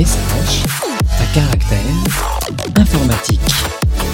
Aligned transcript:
Message 0.00 0.64
à 1.20 1.26
caractère 1.34 1.78
informatique. 2.74 3.40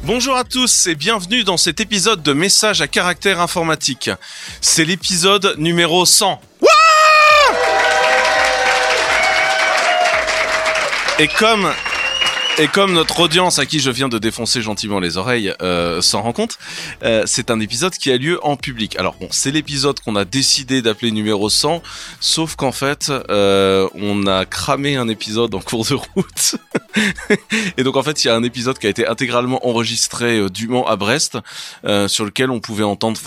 Bonjour 0.03 0.37
à 0.37 0.43
tous 0.43 0.89
et 0.89 0.97
bienvenue 0.97 1.45
dans 1.45 1.57
cet 1.57 1.79
épisode 1.79 2.25
de 2.25 2.33
Message 2.33 2.81
à 2.81 2.89
caractère 2.89 3.41
informatique. 3.41 4.11
C'est 4.61 4.85
l'épisode 4.85 5.55
numéro 5.59 6.05
100. 6.05 6.41
Wouah 6.61 6.69
et 11.21 11.29
comme 11.29 11.73
et 12.59 12.69
comme 12.69 12.93
notre 12.93 13.21
audience 13.21 13.59
à 13.59 13.67
qui 13.67 13.81
je 13.81 13.91
viens 13.91 14.09
de 14.09 14.19
défoncer 14.19 14.61
gentiment 14.61 15.01
les 15.01 15.17
oreilles 15.17 15.55
euh, 15.63 16.03
s'en 16.03 16.23
rend 16.23 16.33
compte, 16.33 16.59
euh, 17.03 17.23
c'est 17.27 17.51
un 17.51 17.61
épisode 17.61 17.95
qui 17.95 18.11
a 18.11 18.17
lieu 18.17 18.39
en 18.45 18.57
public. 18.57 18.97
Alors 18.97 19.15
bon, 19.15 19.29
c'est 19.31 19.51
l'épisode 19.51 20.01
qu'on 20.01 20.17
a 20.17 20.25
décidé 20.25 20.83
d'appeler 20.83 21.13
numéro 21.13 21.49
100, 21.49 21.83
sauf 22.21 22.57
qu'en 22.57 22.73
fait, 22.73 23.11
euh, 23.11 23.89
on 23.95 24.27
a 24.27 24.45
cramé 24.45 24.97
un 24.97 25.09
épisode 25.09 25.55
en 25.55 25.61
cours 25.61 25.85
de 25.85 25.95
route. 25.95 26.57
et 27.77 27.83
donc 27.85 27.97
en 27.97 28.03
fait, 28.03 28.25
il 28.25 28.29
y 28.29 28.31
a 28.31 28.35
un 28.35 28.43
épisode 28.43 28.79
qui 28.79 28.87
a 28.87 28.91
été 28.91 29.07
intégralement 29.07 29.67
enregistré 29.67 30.39
euh, 30.39 30.51
du 30.51 30.69
Mans 30.69 30.87
à 30.87 30.97
Brest, 30.97 31.39
euh, 31.85 32.09
sur 32.09 32.25
lequel 32.25 32.51
on 32.51 32.61
pouvait 32.61 32.85
entendre 32.85 33.19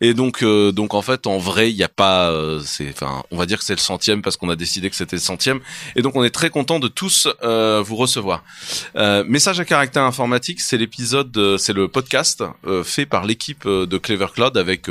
et 0.00 0.14
donc, 0.14 0.42
euh, 0.42 0.72
donc 0.72 0.94
en 0.94 1.02
fait, 1.02 1.26
en 1.26 1.38
vrai, 1.38 1.70
il 1.70 1.76
n'y 1.76 1.82
a 1.82 1.88
pas, 1.88 2.30
euh, 2.30 2.60
c'est, 2.64 2.88
enfin, 2.90 3.22
on 3.30 3.36
va 3.36 3.46
dire 3.46 3.58
que 3.58 3.64
c'est 3.64 3.74
le 3.74 3.80
centième 3.80 4.22
parce 4.22 4.36
qu'on 4.36 4.48
a 4.50 4.56
décidé 4.56 4.90
que 4.90 4.96
c'était 4.96 5.16
le 5.16 5.22
centième. 5.22 5.60
Et 5.96 6.02
donc, 6.02 6.14
on 6.16 6.24
est 6.24 6.30
très 6.30 6.50
content 6.50 6.78
de 6.78 6.88
tous 6.88 7.28
euh, 7.42 7.82
vous 7.84 7.96
recevoir. 7.96 8.44
Euh, 8.96 9.24
Message 9.26 9.60
à 9.60 9.64
caractère 9.64 10.04
informatique, 10.04 10.60
c'est 10.60 10.76
l'épisode, 10.76 11.36
euh, 11.36 11.58
c'est 11.58 11.72
le 11.72 11.88
podcast 11.88 12.44
euh, 12.66 12.84
fait 12.84 13.06
par 13.06 13.24
l'équipe 13.24 13.66
de 13.66 13.98
Clever 13.98 14.28
Cloud 14.32 14.56
avec 14.56 14.86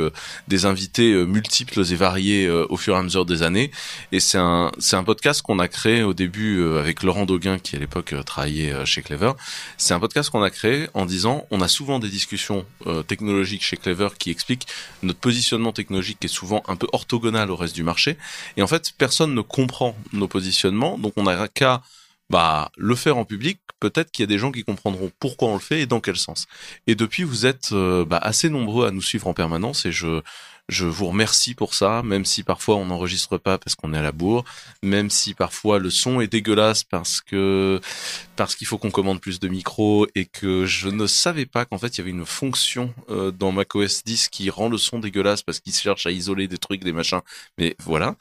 des 0.48 0.66
invités 0.66 1.12
multiples 1.24 1.80
et 1.80 1.94
variés 1.94 2.48
au 2.50 2.76
fur 2.76 2.94
et 2.94 2.98
à 2.98 3.02
mesure 3.02 3.24
des 3.24 3.42
années. 3.42 3.70
Et 4.12 4.20
c'est 4.20 4.38
un, 4.38 4.70
c'est 4.78 4.96
un 4.96 5.04
podcast 5.04 5.42
qu'on 5.42 5.58
a 5.58 5.68
créé 5.68 6.02
au 6.02 6.14
début 6.14 6.62
avec 6.78 7.02
Laurent 7.02 7.26
Dauguin 7.26 7.58
qui 7.58 7.76
à 7.76 7.78
l'époque 7.78 8.14
travaillait 8.26 8.84
chez 8.84 9.02
Clever. 9.02 9.32
C'est 9.76 9.94
un 9.94 10.00
podcast 10.00 10.30
qu'on 10.30 10.42
a 10.42 10.50
créé 10.50 10.88
en 10.94 11.06
disant, 11.06 11.46
on 11.50 11.60
a 11.60 11.68
souvent 11.68 11.98
des 11.98 12.08
discussions 12.08 12.64
technologiques 13.06 13.64
chez 13.64 13.76
Clever 13.76 14.08
qui 14.18 14.30
expliquent 14.30 14.66
notre 15.02 15.18
positionnement 15.18 15.72
technologique 15.72 16.24
est 16.24 16.28
souvent 16.28 16.62
un 16.68 16.76
peu 16.76 16.86
orthogonal 16.92 17.50
au 17.50 17.56
reste 17.56 17.74
du 17.74 17.82
marché. 17.82 18.16
Et 18.56 18.62
en 18.62 18.66
fait, 18.66 18.92
personne 18.96 19.34
ne 19.34 19.40
comprend 19.40 19.96
nos 20.12 20.28
positionnements, 20.28 20.98
donc 20.98 21.12
on 21.16 21.24
n'a 21.24 21.48
qu'à 21.48 21.82
bah, 22.30 22.70
le 22.76 22.94
faire 22.94 23.16
en 23.16 23.24
public. 23.24 23.60
Peut-être 23.80 24.10
qu'il 24.10 24.22
y 24.22 24.24
a 24.24 24.26
des 24.26 24.38
gens 24.38 24.50
qui 24.50 24.64
comprendront 24.64 25.10
pourquoi 25.20 25.48
on 25.48 25.54
le 25.54 25.60
fait 25.60 25.82
et 25.82 25.86
dans 25.86 26.00
quel 26.00 26.16
sens. 26.16 26.46
Et 26.86 26.94
depuis, 26.94 27.22
vous 27.22 27.46
êtes 27.46 27.70
euh, 27.72 28.04
bah, 28.04 28.18
assez 28.18 28.50
nombreux 28.50 28.86
à 28.86 28.90
nous 28.90 29.02
suivre 29.02 29.28
en 29.28 29.34
permanence 29.34 29.86
et 29.86 29.92
je 29.92 30.20
je 30.68 30.84
vous 30.84 31.06
remercie 31.06 31.54
pour 31.54 31.74
ça, 31.74 32.02
même 32.02 32.24
si 32.24 32.42
parfois 32.42 32.76
on 32.76 32.86
n'enregistre 32.86 33.38
pas 33.38 33.56
parce 33.58 33.74
qu'on 33.74 33.94
est 33.94 33.98
à 33.98 34.02
la 34.02 34.12
bourre, 34.12 34.44
même 34.82 35.08
si 35.08 35.32
parfois 35.32 35.78
le 35.78 35.90
son 35.90 36.20
est 36.20 36.26
dégueulasse 36.26 36.84
parce 36.84 37.20
que 37.20 37.80
parce 38.36 38.54
qu'il 38.54 38.66
faut 38.66 38.78
qu'on 38.78 38.90
commande 38.90 39.20
plus 39.20 39.40
de 39.40 39.48
micros 39.48 40.06
et 40.14 40.26
que 40.26 40.66
je 40.66 40.88
ne 40.88 41.06
savais 41.06 41.46
pas 41.46 41.64
qu'en 41.64 41.78
fait 41.78 41.96
il 41.96 41.98
y 41.98 42.00
avait 42.02 42.10
une 42.10 42.26
fonction 42.26 42.92
euh, 43.08 43.30
dans 43.30 43.50
macOS 43.50 44.04
10 44.04 44.28
qui 44.28 44.50
rend 44.50 44.68
le 44.68 44.78
son 44.78 44.98
dégueulasse 44.98 45.42
parce 45.42 45.60
qu'il 45.60 45.72
cherche 45.72 46.06
à 46.06 46.10
isoler 46.10 46.48
des 46.48 46.58
trucs, 46.58 46.84
des 46.84 46.92
machins. 46.92 47.20
Mais 47.56 47.74
voilà. 47.82 48.16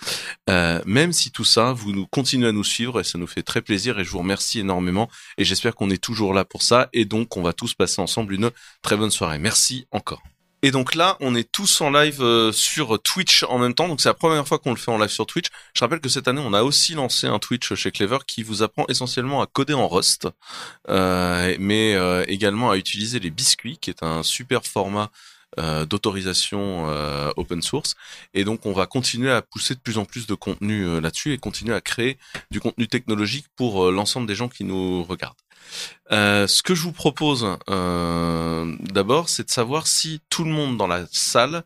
Euh, 0.50 0.82
même 0.86 1.12
si 1.12 1.32
tout 1.32 1.44
ça, 1.44 1.74
vous 1.74 1.92
nous 1.92 2.08
continuez 2.08 2.48
à 2.48 2.52
nous 2.54 2.64
suivre 2.64 3.00
et 3.00 3.04
ça 3.04 3.18
nous 3.18 3.28
fait 3.28 3.44
très 3.44 3.62
plaisir 3.62 4.00
et 4.00 4.06
je 4.06 4.10
vous 4.10 4.20
remercie 4.20 4.60
énormément 4.60 5.10
et 5.38 5.44
j'espère 5.44 5.76
qu'on 5.76 5.90
est 5.90 6.02
toujours 6.02 6.34
là 6.34 6.46
pour 6.46 6.62
ça 6.62 6.90
et 6.94 7.06
donc 7.06 7.36
on 7.36 7.42
va 7.42 7.54
tous 7.54 7.74
passer 7.74 8.02
ensemble 8.02 8.34
une 8.34 8.52
très 8.82 8.96
bonne 8.96 9.12
soirée. 9.12 9.38
Merci 9.38 9.86
encore. 9.92 10.24
Et 10.64 10.72
donc 10.72 10.96
là, 10.96 11.18
on 11.20 11.36
est 11.36 11.52
tous 11.52 11.82
en 11.82 11.92
live 11.92 12.22
euh, 12.22 12.52
sur 12.52 13.00
Twitch 13.02 13.44
en 13.44 13.60
même 13.60 13.76
temps. 13.76 13.88
Donc 13.88 14.02
c'est 14.02 14.10
la 14.10 14.16
première 14.16 14.48
fois 14.48 14.58
qu'on 14.58 14.72
le 14.72 14.78
fait 14.78 14.90
en 14.90 14.98
live 14.98 15.10
sur 15.10 15.28
Twitch. 15.28 15.48
Je 15.74 15.82
rappelle 15.82 16.00
que 16.00 16.10
cette 16.10 16.28
année, 16.28 16.42
on 16.44 16.54
a 16.54 16.64
aussi 16.64 16.96
lancé 16.96 17.28
un 17.28 17.38
Twitch 17.38 17.76
chez 17.76 17.92
Clever 17.92 18.18
qui 18.26 18.42
vous 18.42 18.64
apprend 18.64 18.86
essentiellement 18.90 19.42
à 19.42 19.46
coder 19.46 19.76
en 19.76 19.88
Rust, 19.88 20.28
euh, 20.90 21.56
mais 21.60 21.94
euh, 21.94 22.26
également 22.28 22.72
à 22.72 22.78
utiliser 22.78 23.20
les 23.20 23.30
biscuits, 23.30 23.78
qui 23.80 23.92
est 23.92 24.04
un 24.04 24.24
super 24.24 24.66
format 24.66 25.10
d'autorisation 25.90 26.86
open 27.36 27.64
source. 27.64 27.96
Et 28.36 28.44
donc, 28.44 28.68
on 28.68 28.74
va 28.74 28.86
continuer 28.86 29.32
à 29.32 29.42
pousser 29.42 29.74
de 29.74 29.80
plus 29.80 29.98
en 29.98 30.06
plus 30.06 30.28
de 30.28 30.36
contenu 30.36 31.02
là-dessus 31.02 31.34
et 31.34 31.40
continuer 31.40 31.74
à 31.74 31.82
créer 31.82 32.20
du 32.52 32.60
contenu 32.60 32.88
technologique 32.88 33.48
pour 33.56 33.90
l'ensemble 33.90 34.28
des 34.28 34.36
gens 34.36 34.50
qui 34.50 34.66
nous 34.66 35.04
regardent. 35.04 35.47
Euh, 36.12 36.48
ce 36.48 36.64
que 36.64 36.74
je 36.76 36.82
vous 36.82 36.92
propose 36.92 37.58
euh, 37.70 38.76
d'abord, 38.80 39.30
c'est 39.30 39.44
de 39.44 39.52
savoir 39.52 39.88
si 39.88 40.22
tout 40.30 40.44
le 40.44 40.52
monde 40.52 40.78
dans 40.78 40.88
la 40.88 41.06
salle 41.12 41.64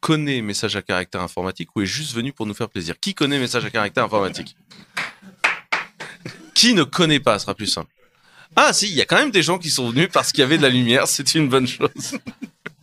connaît 0.00 0.42
Message 0.42 0.76
à 0.76 0.82
caractère 0.82 1.20
informatique 1.20 1.68
ou 1.76 1.82
est 1.82 1.86
juste 1.86 2.14
venu 2.14 2.32
pour 2.32 2.46
nous 2.46 2.54
faire 2.54 2.68
plaisir. 2.68 2.98
Qui 3.00 3.14
connaît 3.14 3.38
Message 3.38 3.64
à 3.64 3.70
caractère 3.70 4.04
informatique? 4.04 4.56
Qui 6.54 6.74
ne 6.74 6.82
connaît 6.82 7.20
pas? 7.20 7.38
Ce 7.38 7.44
sera 7.44 7.54
plus 7.54 7.66
simple. 7.66 7.92
Ah 8.56 8.72
si, 8.72 8.88
il 8.88 8.94
y 8.94 9.00
a 9.00 9.04
quand 9.04 9.16
même 9.16 9.30
des 9.30 9.42
gens 9.42 9.58
qui 9.58 9.70
sont 9.70 9.90
venus 9.90 10.08
parce 10.12 10.32
qu'il 10.32 10.40
y 10.40 10.44
avait 10.44 10.58
de 10.58 10.62
la 10.62 10.68
lumière, 10.68 11.06
c'est 11.06 11.34
une 11.34 11.48
bonne 11.48 11.66
chose. 11.66 12.18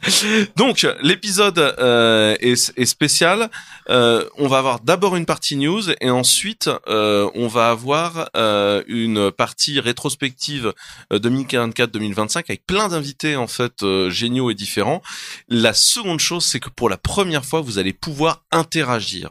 Donc 0.55 0.87
l'épisode 1.01 1.59
euh, 1.59 2.35
est, 2.39 2.73
est 2.77 2.85
spécial. 2.85 3.49
Euh, 3.89 4.25
on 4.37 4.47
va 4.47 4.59
avoir 4.59 4.79
d'abord 4.79 5.15
une 5.15 5.25
partie 5.25 5.55
news 5.55 5.81
et 5.99 6.09
ensuite 6.09 6.69
euh, 6.87 7.29
on 7.35 7.47
va 7.47 7.69
avoir 7.69 8.29
euh, 8.35 8.83
une 8.87 9.31
partie 9.31 9.79
rétrospective 9.79 10.73
euh, 11.11 11.19
2044-2025 11.19 12.37
avec 12.37 12.65
plein 12.65 12.87
d'invités 12.89 13.35
en 13.35 13.47
fait 13.47 13.83
euh, 13.83 14.09
géniaux 14.09 14.51
et 14.51 14.55
différents. 14.55 15.01
La 15.49 15.73
seconde 15.73 16.19
chose, 16.19 16.45
c'est 16.45 16.59
que 16.59 16.69
pour 16.69 16.89
la 16.89 16.97
première 16.97 17.43
fois, 17.43 17.61
vous 17.61 17.77
allez 17.77 17.93
pouvoir 17.93 18.43
interagir 18.51 19.29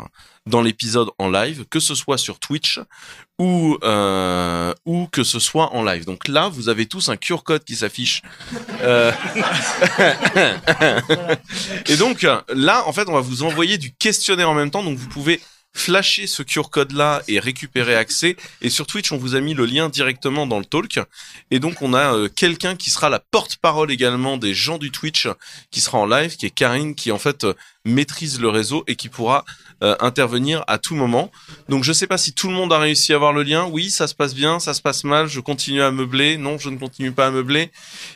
dans 0.48 0.62
l'épisode 0.62 1.10
en 1.18 1.30
live, 1.30 1.64
que 1.70 1.80
ce 1.80 1.94
soit 1.94 2.18
sur 2.18 2.38
Twitch 2.38 2.80
ou 3.38 3.78
euh, 3.84 4.74
ou 4.84 5.06
que 5.06 5.22
ce 5.22 5.38
soit 5.38 5.74
en 5.74 5.84
live. 5.84 6.04
Donc 6.04 6.26
là, 6.28 6.48
vous 6.48 6.68
avez 6.68 6.86
tous 6.86 7.08
un 7.08 7.16
QR 7.16 7.42
code 7.44 7.64
qui 7.64 7.76
s'affiche. 7.76 8.22
Euh, 8.82 9.12
Et 11.86 11.96
donc 11.96 12.26
là, 12.48 12.84
en 12.86 12.92
fait, 12.92 13.08
on 13.08 13.14
va 13.14 13.20
vous 13.20 13.42
envoyer 13.42 13.78
du 13.78 13.92
questionnaire 13.92 14.50
en 14.50 14.54
même 14.54 14.70
temps, 14.70 14.82
donc 14.82 14.98
vous 14.98 15.08
pouvez 15.08 15.40
flasher 15.74 16.26
ce 16.26 16.42
QR 16.42 16.70
code 16.70 16.92
là 16.92 17.22
et 17.28 17.38
récupérer 17.38 17.94
accès. 17.94 18.36
Et 18.60 18.70
sur 18.70 18.86
Twitch, 18.86 19.12
on 19.12 19.16
vous 19.16 19.36
a 19.36 19.40
mis 19.40 19.54
le 19.54 19.64
lien 19.64 19.88
directement 19.88 20.46
dans 20.46 20.58
le 20.58 20.64
talk. 20.64 20.98
Et 21.50 21.60
donc, 21.60 21.82
on 21.82 21.94
a 21.94 22.14
euh, 22.14 22.28
quelqu'un 22.28 22.74
qui 22.74 22.90
sera 22.90 23.08
la 23.08 23.20
porte-parole 23.20 23.92
également 23.92 24.36
des 24.36 24.54
gens 24.54 24.78
du 24.78 24.90
Twitch, 24.90 25.28
qui 25.70 25.80
sera 25.80 25.98
en 25.98 26.06
live, 26.06 26.36
qui 26.36 26.46
est 26.46 26.50
Karine, 26.50 26.94
qui 26.94 27.12
en 27.12 27.18
fait 27.18 27.46
maîtrise 27.88 28.40
le 28.40 28.48
réseau 28.48 28.84
et 28.86 28.94
qui 28.96 29.08
pourra 29.08 29.44
euh, 29.82 29.94
intervenir 30.00 30.64
à 30.66 30.78
tout 30.78 30.96
moment. 30.96 31.30
Donc, 31.68 31.84
je 31.84 31.92
sais 31.92 32.08
pas 32.08 32.18
si 32.18 32.32
tout 32.32 32.48
le 32.48 32.54
monde 32.54 32.72
a 32.72 32.78
réussi 32.80 33.12
à 33.12 33.16
avoir 33.16 33.32
le 33.32 33.44
lien. 33.44 33.66
Oui, 33.70 33.90
ça 33.90 34.08
se 34.08 34.14
passe 34.14 34.34
bien, 34.34 34.58
ça 34.58 34.74
se 34.74 34.82
passe 34.82 35.04
mal. 35.04 35.28
Je 35.28 35.38
continue 35.40 35.82
à 35.82 35.90
meubler. 35.92 36.36
Non, 36.36 36.58
je 36.58 36.68
ne 36.68 36.76
continue 36.78 37.12
pas 37.12 37.28
à 37.28 37.30
meubler. 37.30 37.70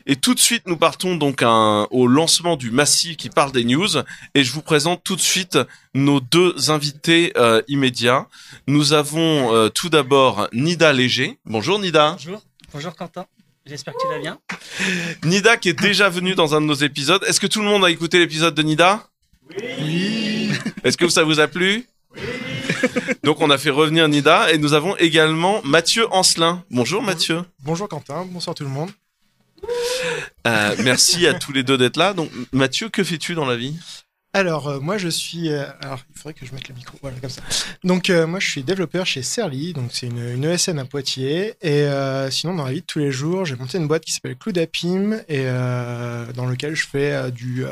Et 0.07 0.17
tout 0.17 0.35
de 0.35 0.41
suite, 0.41 0.65
nous 0.67 0.77
partons 0.77 1.15
donc 1.17 1.43
un- 1.43 1.87
au 1.93 2.07
lancement 2.09 2.57
du 2.57 2.71
massif 2.73 3.17
qui 3.17 3.29
parle 3.31 3.53
des 3.53 3.65
news. 3.65 3.89
Et 4.35 4.43
je 4.43 4.53
vous 4.53 4.63
présente 4.63 5.05
tout 5.05 5.15
de 5.15 5.21
suite 5.21 5.57
nos 5.95 6.19
deux 6.21 6.71
invités 6.71 7.33
euh, 7.37 7.63
immédiats. 7.69 8.27
Nous 8.67 8.93
avons 8.93 9.55
euh, 9.55 9.69
tout 9.69 9.89
d'abord 9.89 10.49
Nida 10.53 10.93
Léger. 10.93 11.39
Bonjour 11.45 11.79
Nida. 11.79 12.13
Bonjour, 12.19 12.43
bonjour 12.73 12.97
Quentin. 12.97 13.27
J'espère 13.67 13.95
que 13.95 14.01
tu 14.01 14.09
vas 14.09 14.19
bien. 14.19 14.39
Nida 15.23 15.57
qui 15.57 15.69
est 15.69 15.79
déjà 15.81 16.09
venue 16.09 16.35
dans 16.35 16.57
un 16.57 16.61
de 16.61 16.67
nos 16.67 16.75
épisodes. 16.75 17.23
Est-ce 17.29 17.39
que 17.39 17.47
tout 17.47 17.61
le 17.61 17.67
monde 17.67 17.85
a 17.85 17.91
écouté 17.91 18.19
l'épisode 18.19 18.57
de 18.57 18.63
Nida? 18.65 19.07
Oui. 19.61 20.51
Est-ce 20.85 20.97
que 20.97 21.09
ça 21.09 21.25
vous 21.25 21.41
a 21.41 21.49
plu 21.49 21.87
Oui. 22.15 22.21
Donc 23.23 23.41
on 23.41 23.51
a 23.51 23.59
fait 23.59 23.71
revenir 23.71 24.09
Nida 24.09 24.53
et 24.53 24.59
nous 24.59 24.73
avons 24.75 24.97
également 24.97 25.61
Mathieu 25.65 26.07
Ancelin. 26.13 26.65
Bonjour 26.71 27.03
Mathieu. 27.03 27.43
Bonjour 27.61 27.89
Quentin, 27.89 28.27
bonsoir 28.29 28.55
tout 28.55 28.65
le 28.65 28.71
monde. 28.71 28.91
Euh, 30.47 30.75
merci 30.81 31.27
à 31.27 31.35
tous 31.35 31.53
les 31.53 31.63
deux 31.63 31.79
d'être 31.79 31.97
là. 31.97 32.15
Donc 32.15 32.31
Mathieu, 32.53 32.89
que 32.89 33.05
fais-tu 33.05 33.35
dans 33.35 33.47
la 33.47 33.57
vie? 33.57 33.77
Alors 34.35 34.69
euh, 34.69 34.81
moi 34.81 34.97
je 34.97 35.09
suis, 35.09 35.51
euh, 35.51 35.67
alors 35.83 36.01
il 36.09 36.19
faudrait 36.19 36.33
que 36.33 36.47
je 36.47 36.55
mette 36.55 36.67
le 36.67 36.75
micro, 36.75 36.97
voilà 37.03 37.19
comme 37.19 37.29
ça. 37.29 37.43
Donc 37.85 38.09
euh, 38.09 38.27
moi 38.27 38.41
je 38.41 38.49
suis 38.49 38.63
développeur 38.63 39.05
chez 39.05 39.23
Serly, 39.23 39.75
donc 39.75 39.91
c'est 39.93 40.07
une, 40.07 40.43
ESN 40.43 40.79
à 40.79 40.87
Poitiers. 40.87 41.55
Et 41.61 41.83
euh, 41.83 42.31
sinon 42.31 42.55
dans 42.55 42.65
la 42.65 42.73
vie 42.73 42.81
de 42.81 42.87
tous 42.87 42.99
les 42.99 43.13
jours, 43.13 43.45
j'ai 43.45 43.57
monté 43.57 43.77
une 43.77 43.87
boîte 43.89 44.05
qui 44.07 44.13
s'appelle 44.13 44.37
Cloudapim 44.37 45.21
et 45.29 45.45
dans 45.45 46.47
lequel 46.47 46.75
je 46.75 46.87
fais 46.87 47.31
du 47.31 47.65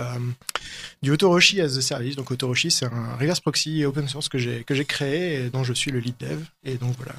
du 1.02 1.10
Autoroshi 1.10 1.62
as 1.62 1.78
a 1.78 1.80
service. 1.80 2.16
Donc 2.16 2.30
Autoroshi 2.30 2.70
c'est 2.70 2.84
un 2.84 3.16
reverse 3.18 3.40
proxy 3.40 3.86
open 3.86 4.06
source 4.06 4.28
que 4.28 4.36
j'ai 4.36 4.62
que 4.64 4.74
créé 4.82 5.36
et 5.36 5.50
dont 5.50 5.64
je 5.64 5.72
suis 5.72 5.90
le 5.90 5.98
lead 5.98 6.16
dev. 6.18 6.40
Et 6.64 6.74
donc 6.74 6.94
voilà, 6.98 7.14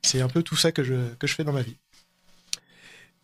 c'est 0.00 0.22
un 0.22 0.28
peu 0.28 0.42
tout 0.42 0.56
ça 0.56 0.72
que 0.72 0.82
je 0.82 0.94
que 1.18 1.26
je 1.26 1.34
fais 1.34 1.44
dans 1.44 1.52
ma 1.52 1.62
vie. 1.62 1.76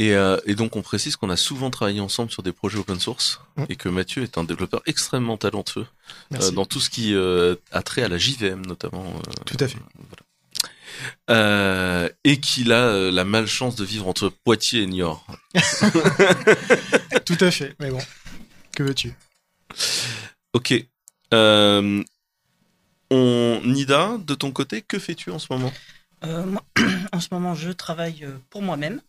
Et, 0.01 0.15
euh, 0.15 0.39
et 0.47 0.55
donc 0.55 0.77
on 0.77 0.83
précise 0.83 1.17
qu'on 1.17 1.29
a 1.31 1.37
souvent 1.37 1.71
travaillé 1.71 1.99
ensemble 2.01 2.31
sur 2.31 2.43
des 2.45 2.53
projets 2.53 2.79
open 2.79 3.01
source 3.01 3.41
Mm. 3.57 3.65
et 3.69 3.75
que 3.77 3.89
Mathieu 3.89 4.23
est 4.23 4.39
un 4.39 4.45
développeur 4.45 4.81
extrêmement 4.87 5.37
talentueux 5.37 5.87
euh, 6.35 6.51
dans 6.53 6.65
tout 6.67 6.79
ce 6.79 6.89
qui 6.91 7.15
euh, 7.15 7.57
a 7.73 7.83
trait 7.83 8.03
à 8.05 8.09
la 8.09 8.17
JVM 8.19 8.65
notamment. 8.65 9.05
euh, 9.17 9.33
Tout 9.45 9.57
à 9.59 9.67
fait. 9.67 9.79
euh, 11.31 12.09
et 12.25 12.39
qu'il 12.39 12.73
a 12.73 12.85
euh, 12.87 13.11
la 13.11 13.25
malchance 13.25 13.75
de 13.75 13.85
vivre 13.85 14.07
entre 14.07 14.29
Poitiers 14.45 14.83
et 14.83 14.87
Niort. 14.87 15.27
Tout 17.25 17.37
à 17.41 17.51
fait. 17.51 17.75
Mais 17.81 17.91
bon, 17.91 18.01
que 18.77 18.83
veux-tu? 18.85 19.13
Ok. 20.55 20.75
Euh, 21.35 22.03
on 23.11 23.61
Nida, 23.65 24.17
de 24.19 24.35
ton 24.35 24.51
côté, 24.53 24.83
que 24.83 24.99
fais-tu 24.99 25.31
en 25.31 25.39
ce 25.39 25.47
moment? 25.53 25.73
Euh, 26.25 26.45
moi, 26.47 26.63
en 27.13 27.21
ce 27.21 27.29
moment, 27.33 27.55
je 27.55 27.71
travaille 27.71 28.27
pour 28.51 28.63
moi-même. 28.63 29.01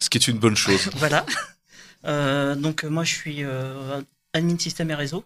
Ce 0.00 0.10
qui 0.10 0.18
est 0.18 0.28
une 0.28 0.38
bonne 0.38 0.56
chose. 0.56 0.90
voilà. 0.96 1.24
Euh, 2.04 2.54
donc, 2.54 2.84
euh, 2.84 2.88
moi, 2.88 3.04
je 3.04 3.14
suis 3.14 3.44
euh, 3.44 4.02
admin 4.32 4.58
système 4.58 4.90
et 4.90 4.94
réseau. 4.94 5.24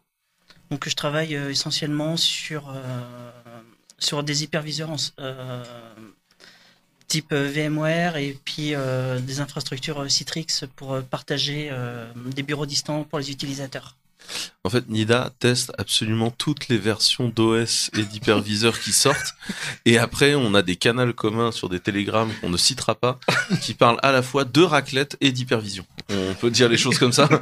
Donc, 0.71 0.89
je 0.89 0.95
travaille 0.95 1.37
euh, 1.37 1.51
essentiellement 1.51 2.17
sur, 2.17 2.75
sur 3.99 4.23
des 4.23 4.45
hyperviseurs 4.45 4.91
en 4.91 4.97
type 7.09 7.33
VMware 7.33 8.19
et 8.19 8.39
puis 8.45 8.73
des 9.23 9.41
infrastructures 9.41 10.09
Citrix 10.09 10.47
pour 10.77 11.03
partager 11.03 11.73
des 12.15 12.45
bureaux 12.45 12.67
distants 12.67 13.03
pour 13.03 13.19
les 13.19 13.33
utilisateurs. 13.33 13.97
En 14.65 14.71
fait, 14.71 14.89
Nida 14.89 15.31
teste 15.39 15.73
absolument 15.79 16.31
toutes 16.31 16.69
les 16.69 16.79
versions 16.79 17.29
d'OS 17.29 17.91
et 17.97 18.03
d'hyperviseur 18.03 18.79
qui 18.79 18.93
sortent. 18.93 19.35
Et 19.87 19.99
après, 19.99 20.35
on 20.35 20.55
a 20.55 20.63
des 20.63 20.77
canaux 20.77 21.13
communs 21.13 21.51
sur 21.53 21.69
des 21.69 21.81
télégrammes 21.81 22.33
qu'on 22.41 22.51
ne 22.51 22.57
citera 22.57 22.95
pas, 22.95 23.19
qui 23.63 23.75
parlent 23.75 23.99
à 24.03 24.13
la 24.13 24.23
fois 24.23 24.45
de 24.45 24.63
raclette 24.63 25.17
et 25.21 25.33
d'hypervision. 25.33 25.85
On 26.11 26.35
peut 26.35 26.51
dire 26.51 26.69
les 26.69 26.77
choses 26.79 26.99
comme 26.99 27.13
ça. 27.13 27.29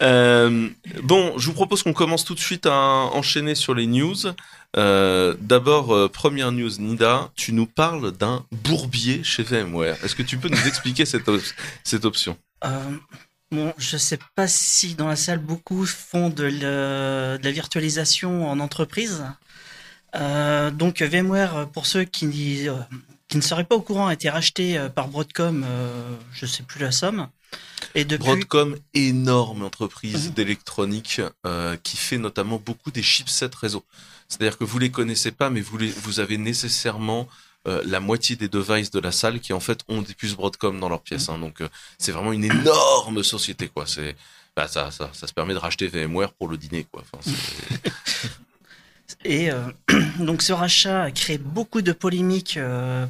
Euh, 0.00 0.68
bon, 1.02 1.38
je 1.38 1.46
vous 1.46 1.52
propose 1.52 1.82
qu'on 1.82 1.92
commence 1.92 2.24
tout 2.24 2.34
de 2.34 2.40
suite 2.40 2.66
à 2.66 2.72
enchaîner 2.74 3.54
sur 3.54 3.74
les 3.74 3.86
news. 3.86 4.16
Euh, 4.76 5.34
D'abord, 5.40 5.94
euh, 5.94 6.08
première 6.08 6.52
news, 6.52 6.70
Nida, 6.78 7.30
tu 7.36 7.52
nous 7.52 7.66
parles 7.66 8.12
d'un 8.12 8.44
bourbier 8.64 9.22
chez 9.24 9.42
VMware. 9.42 9.96
Est-ce 10.04 10.14
que 10.14 10.22
tu 10.22 10.36
peux 10.38 10.48
nous 10.48 10.66
expliquer 10.66 11.04
cette, 11.04 11.28
op- 11.28 11.40
cette 11.84 12.04
option? 12.04 12.36
Euh, 12.64 12.68
bon, 13.50 13.72
je 13.78 13.96
sais 13.96 14.18
pas 14.34 14.48
si 14.48 14.94
dans 14.94 15.08
la 15.08 15.16
salle 15.16 15.38
beaucoup 15.38 15.86
font 15.86 16.30
de, 16.30 16.44
le- 16.44 17.38
de 17.38 17.44
la 17.44 17.50
virtualisation 17.52 18.48
en 18.50 18.60
entreprise. 18.60 19.24
Euh, 20.14 20.70
donc 20.70 21.02
VMware, 21.02 21.68
pour 21.70 21.86
ceux 21.86 22.04
qui, 22.04 22.68
euh, 22.68 22.74
qui 23.28 23.36
ne 23.36 23.42
seraient 23.42 23.64
pas 23.64 23.76
au 23.76 23.82
courant, 23.82 24.06
a 24.06 24.14
été 24.14 24.30
racheté 24.30 24.78
euh, 24.78 24.88
par 24.88 25.08
Broadcom, 25.08 25.64
euh, 25.66 26.16
je 26.32 26.46
sais 26.46 26.62
plus 26.62 26.80
la 26.80 26.92
somme. 26.92 27.28
Et 27.94 28.04
depuis, 28.04 28.24
Broadcom, 28.24 28.76
énorme 28.94 29.62
entreprise 29.62 30.28
Mhm. 30.28 30.34
d'électronique 30.34 31.20
qui 31.82 31.96
fait 31.96 32.18
notamment 32.18 32.60
beaucoup 32.64 32.90
des 32.90 33.02
chipsets 33.02 33.50
réseau. 33.58 33.84
C'est-à-dire 34.28 34.58
que 34.58 34.64
vous 34.64 34.78
les 34.78 34.90
connaissez 34.90 35.30
pas, 35.32 35.48
mais 35.48 35.60
vous, 35.60 35.78
les, 35.78 35.90
vous 35.90 36.20
avez 36.20 36.36
nécessairement 36.38 37.28
euh, 37.68 37.82
la 37.84 38.00
moitié 38.00 38.34
des 38.34 38.48
devices 38.48 38.90
de 38.90 38.98
la 38.98 39.12
salle 39.12 39.40
qui 39.40 39.52
en 39.52 39.60
fait 39.60 39.80
ont 39.88 40.00
des 40.00 40.14
puces 40.14 40.34
Broadcom 40.34 40.80
dans 40.80 40.88
leur 40.88 41.02
pièce. 41.02 41.28
hein. 41.28 41.38
donc 41.38 41.60
euh, 41.60 41.68
c'est 41.98 42.12
vraiment 42.12 42.32
une 42.32 42.44
énorme 42.44 43.22
société 43.22 43.68
quoi. 43.68 43.86
C'est 43.86 44.16
bah, 44.56 44.66
ça, 44.66 44.90
ça, 44.90 45.10
ça 45.12 45.26
se 45.26 45.34
permet 45.34 45.52
de 45.52 45.58
racheter 45.58 45.86
VMware 45.86 46.32
pour 46.32 46.48
le 46.48 46.56
dîner 46.56 46.86
quoi. 46.90 47.04
Et 49.24 49.50
euh, 49.50 49.70
donc 50.18 50.40
ce 50.40 50.54
rachat 50.54 51.02
a 51.02 51.10
créé 51.10 51.36
beaucoup 51.36 51.82
de 51.82 51.92
polémiques 51.92 52.58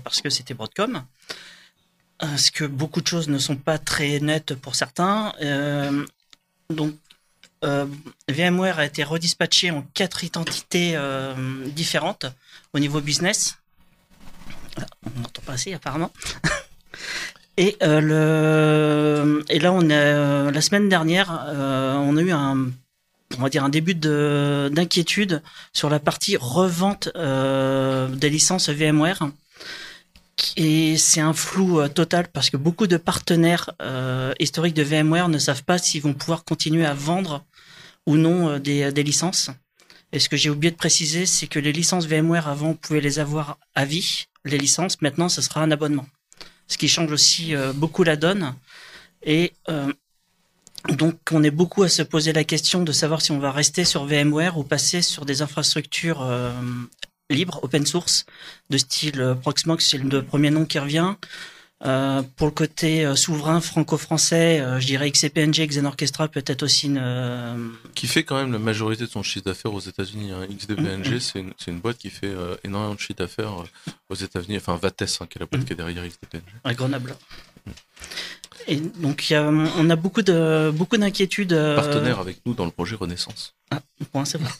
parce 0.02 0.20
que 0.20 0.30
c'était 0.30 0.54
Broadcom. 0.54 1.04
Parce 2.18 2.50
que 2.50 2.64
beaucoup 2.64 3.00
de 3.00 3.06
choses 3.06 3.28
ne 3.28 3.38
sont 3.38 3.54
pas 3.56 3.78
très 3.78 4.18
nettes 4.18 4.54
pour 4.54 4.74
certains. 4.74 5.32
Donc 6.68 6.94
VMware 7.62 8.80
a 8.80 8.86
été 8.86 9.04
redispatché 9.04 9.70
en 9.70 9.82
quatre 9.94 10.24
identités 10.24 10.98
différentes 11.76 12.26
au 12.72 12.80
niveau 12.80 13.00
business. 13.00 13.58
On 15.04 15.20
n'entend 15.20 15.42
pas 15.44 15.52
assez 15.54 15.72
apparemment. 15.74 16.12
Et, 17.60 17.76
euh, 17.82 18.00
le... 18.00 19.44
et 19.48 19.58
là, 19.58 19.72
on 19.72 19.90
a, 19.90 20.50
la 20.52 20.60
semaine 20.60 20.88
dernière, 20.88 21.44
euh, 21.48 21.94
on 21.94 22.16
a 22.16 22.20
eu 22.22 22.30
un, 22.30 22.68
on 23.36 23.42
va 23.42 23.48
dire 23.48 23.64
un 23.64 23.68
début 23.68 23.96
de- 23.96 24.70
d'inquiétude 24.72 25.42
sur 25.72 25.90
la 25.90 25.98
partie 25.98 26.36
revente 26.36 27.08
euh, 27.16 28.06
des 28.08 28.30
licences 28.30 28.68
VMware. 28.68 29.28
Et 30.56 30.96
c'est 30.98 31.20
un 31.20 31.32
flou 31.32 31.80
euh, 31.80 31.88
total 31.88 32.28
parce 32.28 32.48
que 32.48 32.56
beaucoup 32.56 32.86
de 32.86 32.96
partenaires 32.96 33.70
euh, 33.82 34.32
historiques 34.38 34.74
de 34.74 34.84
VMware 34.84 35.28
ne 35.28 35.38
savent 35.38 35.64
pas 35.64 35.78
s'ils 35.78 36.02
vont 36.02 36.14
pouvoir 36.14 36.44
continuer 36.44 36.86
à 36.86 36.94
vendre 36.94 37.44
ou 38.06 38.16
non 38.16 38.50
euh, 38.50 38.58
des, 38.60 38.92
des 38.92 39.02
licences. 39.02 39.50
Et 40.12 40.18
ce 40.18 40.28
que 40.28 40.36
j'ai 40.36 40.50
oublié 40.50 40.70
de 40.70 40.76
préciser, 40.76 41.26
c'est 41.26 41.46
que 41.46 41.58
les 41.58 41.72
licences 41.72 42.06
VMware 42.06 42.48
avant, 42.48 42.70
on 42.70 42.74
pouvait 42.74 43.00
les 43.00 43.18
avoir 43.18 43.58
à 43.74 43.84
vie. 43.84 44.26
Les 44.44 44.58
licences, 44.58 45.00
maintenant, 45.02 45.28
ce 45.28 45.42
sera 45.42 45.62
un 45.62 45.70
abonnement. 45.70 46.06
Ce 46.66 46.78
qui 46.78 46.88
change 46.88 47.12
aussi 47.12 47.54
euh, 47.54 47.72
beaucoup 47.72 48.04
la 48.04 48.16
donne. 48.16 48.54
Et 49.22 49.52
euh, 49.68 49.92
donc, 50.88 51.18
on 51.32 51.42
est 51.42 51.50
beaucoup 51.50 51.82
à 51.82 51.88
se 51.88 52.02
poser 52.02 52.32
la 52.32 52.44
question 52.44 52.82
de 52.82 52.92
savoir 52.92 53.20
si 53.20 53.32
on 53.32 53.38
va 53.38 53.52
rester 53.52 53.84
sur 53.84 54.04
VMware 54.04 54.56
ou 54.58 54.64
passer 54.64 55.02
sur 55.02 55.24
des 55.24 55.42
infrastructures 55.42 56.22
euh, 56.22 56.52
libres, 57.30 57.60
open 57.62 57.84
source, 57.84 58.26
de 58.70 58.78
style 58.78 59.20
euh, 59.20 59.34
Proxmox, 59.34 59.86
c'est 59.86 59.98
le 59.98 60.22
premier 60.22 60.50
nom 60.50 60.64
qui 60.64 60.78
revient. 60.78 61.14
Euh, 61.84 62.22
pour 62.34 62.48
le 62.48 62.52
côté 62.52 63.06
euh, 63.06 63.14
souverain 63.14 63.60
franco-français, 63.60 64.58
euh, 64.60 64.80
je 64.80 64.86
dirais 64.86 65.08
XCPNG, 65.12 65.64
Xenorchestra, 65.68 66.26
peut-être 66.26 66.64
aussi 66.64 66.86
une, 66.86 67.72
qui 67.94 68.08
fait 68.08 68.24
quand 68.24 68.34
même 68.36 68.50
la 68.52 68.58
majorité 68.58 69.04
de 69.04 69.10
son 69.10 69.22
chiffre 69.22 69.44
d'affaires 69.44 69.72
aux 69.72 69.78
États-Unis. 69.80 70.32
Hein. 70.32 70.46
XDPNG, 70.50 71.14
Mhm. 71.14 71.52
c'est 71.56 71.70
une, 71.70 71.78
boîte 71.78 71.98
qui 71.98 72.10
fait 72.10 72.34
énormément 72.64 72.94
de 72.94 72.98
chiffre 72.98 73.18
d'affaires 73.18 73.52
aux 74.08 74.14
États-Unis. 74.16 74.56
Enfin, 74.56 74.74
Vates, 74.76 75.02
hein, 75.20 75.26
qui 75.30 75.38
est 75.38 75.40
la 75.40 75.46
boîte 75.46 75.60
Mhm. 75.60 75.66
qui 75.66 75.72
est 75.72 75.76
derrière 75.76 76.04
XDPNG. 76.04 76.42
à 76.64 76.74
Grenoble. 76.74 77.14
Et 78.66 78.76
donc, 78.76 79.30
il 79.30 79.32
y 79.32 79.36
a, 79.36 79.44
on 79.44 79.88
a 79.90 79.96
beaucoup 79.96 80.22
de 80.22 80.70
beaucoup 80.74 80.96
d'inquiétudes. 80.96 81.52
euh, 81.52 81.76
Partenaire 81.76 82.18
avec 82.18 82.40
nous 82.44 82.54
dans 82.54 82.64
le 82.66 82.70
projet 82.70 82.96
Renaissance. 82.96 83.54
Pour 84.12 84.20
un 84.20 84.24
savoir. 84.24 84.56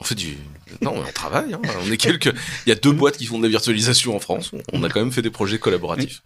On 0.00 0.04
fait 0.04 0.14
du. 0.14 0.36
Non, 0.80 0.94
on 0.96 1.12
travaille. 1.12 1.54
Hein. 1.54 1.60
On 1.86 1.90
est 1.90 1.96
quelques. 1.96 2.32
Il 2.66 2.68
y 2.68 2.72
a 2.72 2.74
deux 2.74 2.92
boîtes 2.92 3.16
qui 3.16 3.26
font 3.26 3.38
de 3.38 3.44
la 3.44 3.48
virtualisation 3.50 4.16
en 4.16 4.20
France. 4.20 4.50
On 4.72 4.82
a 4.82 4.88
quand 4.88 5.00
même 5.00 5.12
fait 5.12 5.22
des 5.22 5.30
projets 5.30 5.58
collaboratifs. 5.58 6.22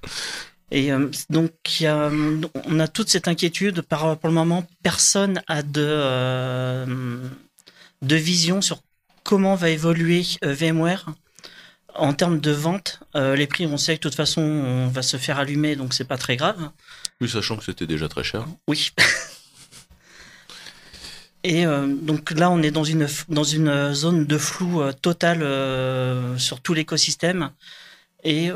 Et 0.71 0.93
euh, 0.93 1.09
donc, 1.31 1.53
il 1.79 1.85
y 1.85 1.87
a, 1.87 2.11
on 2.67 2.81
a 2.81 2.89
toute 2.89 3.09
cette 3.09 3.29
inquiétude. 3.29 3.83
Par, 3.83 4.17
pour 4.19 4.29
le 4.29 4.35
moment, 4.35 4.67
personne 4.83 5.43
a 5.47 5.63
de, 5.63 5.83
euh, 5.85 7.19
de 8.03 8.17
vision 8.17 8.61
sur 8.61 8.81
comment 9.23 9.55
va 9.55 9.71
évoluer 9.71 10.25
VMware 10.43 11.07
en 11.99 12.13
termes 12.13 12.41
de 12.41 12.51
vente. 12.51 13.01
Euh, 13.15 13.37
les 13.37 13.47
prix, 13.47 13.67
on 13.67 13.77
sait 13.77 13.95
que 13.97 13.99
de 13.99 14.03
toute 14.09 14.15
façon, 14.15 14.43
on 14.43 14.89
va 14.89 15.03
se 15.03 15.17
faire 15.17 15.39
allumer, 15.39 15.77
donc 15.77 15.95
c'est 15.95 16.05
pas 16.05 16.19
très 16.19 16.37
grave. 16.37 16.71
Oui, 17.21 17.29
sachant 17.29 17.57
que 17.57 17.65
c'était 17.65 17.87
déjà 17.87 18.09
très 18.09 18.25
cher. 18.25 18.45
Oui. 18.69 18.91
Et 21.45 21.65
euh, 21.65 21.87
donc 21.87 22.33
là, 22.33 22.51
on 22.51 22.61
est 22.63 22.71
dans 22.73 22.83
une, 22.85 23.07
dans 23.29 23.45
une 23.45 23.95
zone 23.95 24.27
de 24.27 24.37
flou 24.39 24.81
euh, 24.83 24.93
total 24.93 25.43
euh, 25.43 26.37
sur 26.39 26.61
tout 26.61 26.75
l'écosystème. 26.75 27.51
Et 28.25 28.51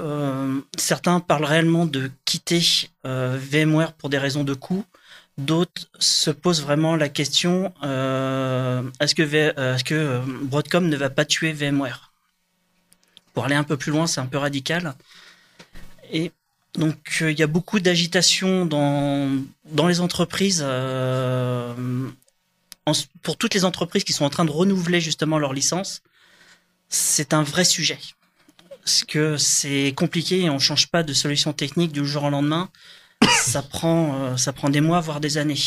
certains 0.76 1.20
parlent 1.20 1.44
réellement 1.44 1.87
de 1.87 2.11
quitter 2.25 2.61
VMware 3.04 3.92
pour 3.92 4.09
des 4.09 4.18
raisons 4.18 4.42
de 4.42 4.52
coût. 4.54 4.85
D'autres 5.38 5.87
se 6.00 6.32
posent 6.32 6.61
vraiment 6.61 6.97
la 6.97 7.09
question 7.09 7.73
est-ce 7.80 9.14
que, 9.14 9.23
V- 9.23 9.52
euh, 9.59 9.76
est-ce 9.76 9.85
que 9.85 10.20
Broadcom 10.42 10.88
ne 10.88 10.97
va 10.97 11.09
pas 11.09 11.25
tuer 11.25 11.52
VMware? 11.52 12.10
Pour 13.34 13.44
aller 13.44 13.54
un 13.54 13.64
peu 13.64 13.76
plus 13.76 13.92
loin, 13.92 14.06
c'est 14.06 14.20
un 14.20 14.26
peu 14.26 14.38
radical. 14.38 14.94
Et 16.12 16.32
donc 16.75 17.18
euh, 17.22 17.30
il 17.32 17.38
y 17.38 17.42
a 17.42 17.46
beaucoup 17.46 17.80
d'agitation 17.80 18.66
dans, 18.66 19.30
dans 19.64 19.87
les 19.87 20.00
entreprises. 20.00 20.62
euh, 20.64 21.75
pour 23.22 23.37
toutes 23.37 23.54
les 23.54 23.64
entreprises 23.64 24.04
qui 24.04 24.12
sont 24.12 24.25
en 24.25 24.30
train 24.30 24.44
de 24.44 24.50
renouveler 24.50 25.00
justement 25.00 25.38
leur 25.38 25.52
licence, 25.52 26.02
c'est 26.88 27.34
un 27.34 27.42
vrai 27.42 27.64
sujet. 27.64 27.99
Parce 28.84 29.04
que 29.04 29.37
c'est 29.37 29.92
compliqué 29.96 30.40
et 30.40 30.50
on 30.50 30.58
change 30.58 30.88
pas 30.88 31.02
de 31.02 31.12
solution 31.12 31.52
technique 31.52 31.92
du 31.92 32.04
jour 32.04 32.25
au 32.25 32.30
lendemain. 32.30 32.68
Ça 33.30 33.62
prend, 33.62 34.14
euh, 34.14 34.37
ça 34.37 34.52
prend 34.52 34.70
des 34.70 34.80
mois, 34.80 35.00
voire 35.00 35.20
des 35.20 35.38
années. 35.38 35.58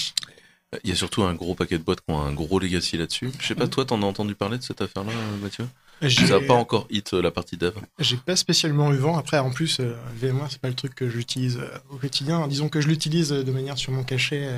Il 0.83 0.89
y 0.89 0.93
a 0.93 0.95
surtout 0.95 1.23
un 1.23 1.35
gros 1.35 1.53
paquet 1.53 1.77
de 1.77 1.83
boîtes 1.83 2.01
qui 2.01 2.11
ont 2.11 2.19
un 2.19 2.33
gros 2.33 2.59
legacy 2.59 2.97
là-dessus. 2.97 3.31
Je 3.39 3.47
sais 3.47 3.55
pas, 3.55 3.67
toi, 3.67 3.85
t'en 3.85 4.01
as 4.01 4.05
entendu 4.05 4.33
parler 4.33 4.57
de 4.57 4.63
cette 4.63 4.81
affaire-là, 4.81 5.13
Mathieu? 5.41 5.67
Ça 6.01 6.27
n'a 6.27 6.39
pas 6.41 6.53
encore 6.53 6.87
hit 6.89 7.13
euh, 7.13 7.21
la 7.21 7.31
partie 7.31 7.57
dev. 7.57 7.73
j'ai 7.99 8.17
pas 8.17 8.35
spécialement 8.35 8.91
eu 8.91 8.97
vent. 8.97 9.17
Après, 9.17 9.37
en 9.39 9.51
plus, 9.51 9.79
euh, 9.79 9.95
VMware, 10.15 10.47
c'est 10.51 10.59
pas 10.59 10.67
le 10.67 10.73
truc 10.73 10.95
que 10.95 11.09
j'utilise 11.09 11.57
euh, 11.57 11.77
au 11.89 11.97
quotidien. 11.97 12.47
Disons 12.47 12.69
que 12.69 12.81
je 12.81 12.87
l'utilise 12.87 13.29
de 13.29 13.51
manière 13.51 13.77
sûrement 13.77 14.03
cachée 14.03 14.49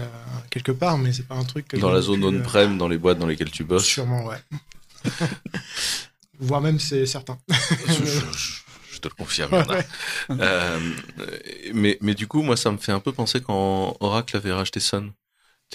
quelque 0.50 0.72
part, 0.72 0.98
mais 0.98 1.14
c'est 1.14 1.28
pas 1.28 1.36
un 1.36 1.44
truc 1.44 1.68
que 1.68 1.78
Dans 1.78 1.92
la 1.92 2.02
zone 2.02 2.24
on-prem, 2.24 2.78
dans 2.78 2.88
les 2.88 2.98
boîtes 2.98 3.20
dans 3.20 3.28
lesquelles 3.28 3.52
tu 3.52 3.64
bosses. 3.64 3.86
Sûrement, 3.86 4.26
ouais. 4.26 4.38
Voire 6.40 6.62
même, 6.62 6.80
c'est 6.80 7.06
certain. 7.06 7.38
je, 7.48 9.00
te 9.00 9.08
le 9.08 9.14
confirme. 9.14 9.52
Ouais. 9.70 9.86
Euh, 10.42 10.80
mais, 11.74 11.98
mais 12.02 12.14
du 12.14 12.28
coup, 12.28 12.42
moi, 12.42 12.58
ça 12.58 12.72
me 12.72 12.78
fait 12.78 12.92
un 12.92 13.00
peu 13.00 13.12
penser 13.12 13.42
quand 13.42 13.96
Oracle 14.00 14.36
avait 14.38 14.52
racheté 14.52 14.80
Sun. 14.80 15.12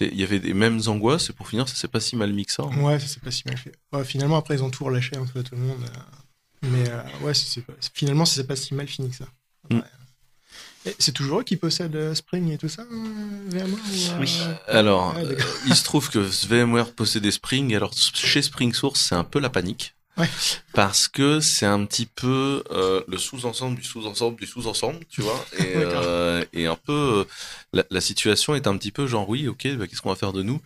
Il 0.01 0.15
y 0.19 0.23
avait 0.23 0.39
des 0.41 0.55
mêmes 0.55 0.81
angoisses, 0.87 1.31
et 1.31 1.33
pour 1.33 1.49
finir, 1.49 1.69
ça 1.69 1.75
s'est 1.75 1.89
pas 1.89 2.01
si 2.01 2.17
mal 2.17 2.33
mis 2.33 2.47
que 2.47 2.53
ça. 2.53 2.63
hein. 2.63 2.81
Ouais, 2.81 2.99
ça 2.99 3.07
c'est 3.07 3.23
pas 3.23 3.31
si 3.31 3.43
mal 3.47 3.59
fait. 3.59 3.73
Ouais, 3.93 4.05
finalement, 4.05 4.37
après, 4.37 4.55
ils 4.55 4.63
ont 4.63 4.71
tout 4.71 4.85
relâché 4.85 5.17
un 5.17 5.27
peu 5.27 5.41
à 5.41 5.43
tout 5.43 5.55
le 5.57 5.61
monde. 5.63 5.83
euh, 5.85 6.69
Mais 6.71 6.89
euh, 6.89 7.03
ouais, 7.23 7.35
c'est 7.35 7.61
pas- 7.63 7.73
finalement, 7.93 8.25
ça 8.25 8.37
s'est 8.37 8.47
pas 8.47 8.57
si 8.57 8.75
mal 8.75 8.87
fini 8.87 9.11
que 9.11 9.17
ça. 9.17 9.27
Mm. 9.71 9.77
Ouais. 9.77 9.83
C'est 10.99 11.13
toujours 11.13 11.41
eux 11.41 11.45
qui 11.45 11.57
possèdent 11.57 11.97
euh, 11.97 12.15
Spring 12.15 12.51
et 12.53 12.57
tout 12.59 12.69
ça, 12.71 12.83
euh, 12.83 13.49
VMware 13.49 13.69
ou, 13.69 14.13
euh, 14.13 14.19
Oui. 14.21 14.39
Alors, 14.69 15.15
euh, 15.19 15.35
il 15.67 15.75
se 15.77 15.85
trouve 15.85 16.09
que 16.09 16.19
VMware 16.19 16.93
possédait 16.95 17.31
Spring. 17.31 17.75
Alors, 17.75 17.93
chez 17.93 18.41
Spring 18.41 18.73
Source, 18.73 19.01
c'est 19.09 19.15
un 19.15 19.25
peu 19.25 19.41
la 19.41 19.51
panique. 19.51 19.95
Ouais. 20.21 20.29
Parce 20.75 21.09
que 21.09 21.41
c'est 21.41 21.67
un 21.67 21.85
petit 21.87 22.07
peu 22.07 22.63
euh, 22.71 23.03
le 23.09 23.19
sous-ensemble 23.19 23.77
du 23.77 23.85
sous-ensemble 23.85 24.39
du 24.39 24.47
sous-ensemble, 24.47 25.01
tu 25.09 25.23
vois. 25.23 25.45
Et, 25.59 25.73
euh, 25.77 26.45
et 26.53 26.67
un 26.67 26.77
peu, 26.77 26.93
euh, 26.93 27.25
la, 27.73 27.85
la 27.91 28.01
situation 28.01 28.55
est 28.55 28.67
un 28.67 28.77
petit 28.77 28.91
peu 28.93 29.07
genre, 29.07 29.29
oui, 29.29 29.49
ok, 29.49 29.67
bah, 29.77 29.87
qu'est-ce 29.87 30.03
qu'on 30.03 30.11
va 30.11 30.17
faire 30.17 30.33
de 30.33 30.43
nous? 30.43 30.61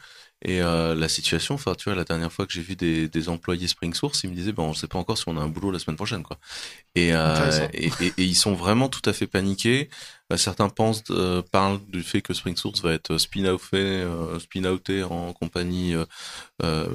Et 0.47 0.61
euh, 0.61 0.95
la 0.95 1.09
situation, 1.09 1.55
enfin, 1.55 1.75
tu 1.75 1.85
vois, 1.85 1.95
la 1.95 2.05
dernière 2.05 2.31
fois 2.31 2.47
que 2.47 2.53
j'ai 2.53 2.61
vu 2.61 2.77
des, 2.77 3.09
des 3.09 3.29
employés 3.31 3.67
Spring 3.67 3.95
Source, 3.95 4.25
ils 4.25 4.31
me 4.31 4.35
disaient, 4.35 4.53
bon, 4.53 4.65
on 4.69 4.75
sait 4.75 4.87
pas 4.89 4.99
encore 4.99 5.17
si 5.17 5.25
on 5.27 5.39
a 5.39 5.41
un 5.41 5.49
boulot 5.49 5.71
la 5.71 5.79
semaine 5.79 5.97
prochaine, 5.97 6.23
quoi. 6.23 6.39
Et, 6.95 7.15
euh, 7.15 7.67
et, 7.73 7.91
et, 8.01 8.07
et 8.19 8.25
ils 8.25 8.35
sont 8.35 8.55
vraiment 8.55 8.89
tout 8.91 9.01
à 9.09 9.13
fait 9.15 9.27
paniqués. 9.27 9.89
Euh, 10.33 10.37
certains 10.37 10.69
pensent, 10.69 11.03
euh, 11.11 11.41
parlent 11.51 11.81
du 11.89 12.03
fait 12.03 12.21
que 12.21 12.35
Spring 12.35 12.57
Source 12.57 12.83
va 12.83 12.93
être 12.93 13.17
spin-outé, 13.17 13.77
euh, 13.79 14.39
spin-outé 14.39 15.03
en 15.03 15.33
compagnie 15.33 15.95
euh, 15.95 16.05
euh, 16.63 16.87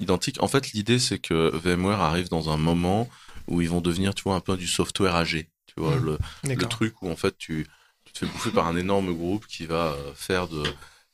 identique. 0.00 0.42
En 0.42 0.48
fait, 0.48 0.72
l'idée 0.72 0.98
c'est 0.98 1.18
que 1.18 1.54
VMware 1.56 2.00
arrive 2.00 2.28
dans 2.28 2.50
un 2.50 2.56
moment 2.56 3.08
où 3.46 3.60
ils 3.60 3.68
vont 3.68 3.80
devenir, 3.80 4.14
tu 4.14 4.24
vois, 4.24 4.34
un 4.34 4.40
peu 4.40 4.56
du 4.56 4.66
software 4.66 5.14
âgé. 5.14 5.48
Tu 5.66 5.74
vois, 5.80 5.96
Mhm. 5.96 6.04
le, 6.04 6.18
le 6.62 6.66
truc 6.68 7.02
où 7.02 7.10
en 7.10 7.16
fait 7.16 7.36
tu, 7.38 7.66
tu 8.04 8.12
te 8.12 8.18
fais 8.20 8.26
bouffer 8.26 8.50
par 8.50 8.66
un 8.66 8.76
énorme 8.76 9.12
groupe 9.14 9.46
qui 9.46 9.66
va 9.66 9.96
faire 10.14 10.48
de 10.48 10.62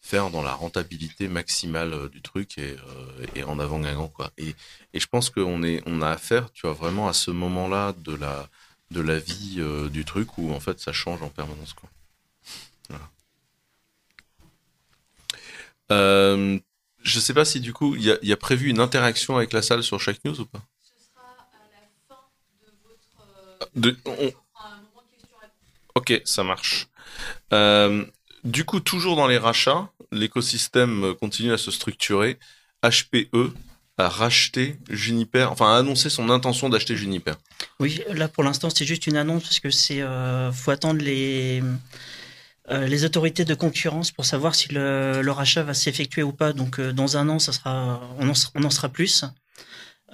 faire 0.00 0.30
dans 0.30 0.42
la 0.42 0.54
rentabilité 0.54 1.28
maximale 1.28 1.92
euh, 1.95 2.09
du 2.09 2.23
truc 2.23 2.59
et, 2.59 2.76
euh, 2.76 3.26
et 3.35 3.45
en 3.45 3.59
avant 3.59 3.80
gagnant 3.80 4.09
quoi. 4.09 4.30
Et, 4.38 4.54
et 4.95 5.00
je 5.00 5.07
pense 5.07 5.30
qu'on 5.30 5.62
est 5.62 5.83
on 5.87 6.02
a 6.02 6.11
affaire, 6.11 6.50
tu 6.52 6.62
vois, 6.66 6.73
vraiment 6.75 7.09
à 7.09 7.12
ce 7.12 7.30
moment-là 7.30 7.95
de 7.99 8.14
la 8.14 8.49
de 8.90 9.00
la 9.00 9.19
vie 9.19 9.57
euh, 9.59 9.88
du 9.88 10.04
truc 10.04 10.38
où 10.38 10.52
en 10.52 10.61
fait 10.61 10.80
ça 10.80 10.92
change 10.92 11.23
en 11.23 11.28
permanence 11.28 11.75
quoi. 11.75 11.88
Voilà. 12.88 13.04
Euh, 15.92 16.59
je 17.02 17.21
sais 17.21 17.35
pas 17.35 17.45
si 17.45 17.61
du 17.61 17.73
coup 17.73 17.95
il 17.97 18.02
y 18.04 18.11
a, 18.11 18.19
il 18.23 18.28
y 18.28 18.33
a 18.33 18.37
prévu 18.37 18.69
une 18.69 18.80
interaction 18.80 19.37
avec 19.37 19.52
la 19.52 19.62
salle 19.62 19.83
sur 19.83 20.00
chaque 20.00 20.25
news 20.25 20.40
ou 20.40 20.47
pas? 20.47 20.61
De- 23.75 23.97
on- 24.07 24.33
Ok, 25.95 26.21
ça 26.25 26.45
marche. 26.45 26.88
Euh, 27.52 28.04
du 28.44 28.64
coup, 28.64 28.80
toujours 28.80 29.16
dans 29.16 29.26
les 29.26 29.38
rachats, 29.38 29.90
l'écosystème 30.12 31.14
continue 31.20 31.52
à 31.52 31.59
se 31.59 31.70
structurer. 31.70 32.38
HPE 32.82 33.52
a 33.99 34.09
racheté 34.09 34.78
Juniper, 34.88 35.52
enfin 35.52 35.75
a 35.75 35.78
annoncé 35.78 36.09
son 36.09 36.30
intention 36.30 36.68
d'acheter 36.70 36.97
Juniper. 36.97 37.35
Oui, 37.80 38.00
là 38.09 38.28
pour 38.28 38.42
l'instant 38.42 38.70
c'est 38.70 38.87
juste 38.87 39.06
une 39.06 39.16
annonce 39.16 39.42
parce 39.42 39.61
que 39.61 39.68
c'est 39.70 40.00
euh, 40.00 40.50
faut 40.52 40.70
attendre 40.70 41.02
les 41.02 41.62
euh, 42.70 42.87
les 42.87 43.04
autorités 43.04 43.44
de 43.44 43.54
concurrence 43.54 44.11
pour 44.11 44.25
savoir 44.25 44.54
si 44.54 44.73
le, 44.73 45.20
le 45.20 45.32
rachat 45.32 45.62
va 45.62 45.75
s'effectuer 45.75 46.23
ou 46.23 46.32
pas. 46.32 46.54
Donc 46.54 46.78
euh, 46.80 46.92
dans 46.94 47.18
un 47.18 47.28
an, 47.28 47.38
ça 47.38 47.52
sera 47.52 48.00
on 48.18 48.28
en, 48.30 48.35
sera- 48.35 48.52
on 48.54 48.64
en 48.64 48.70
sera 48.70 48.88
plus. 48.88 49.25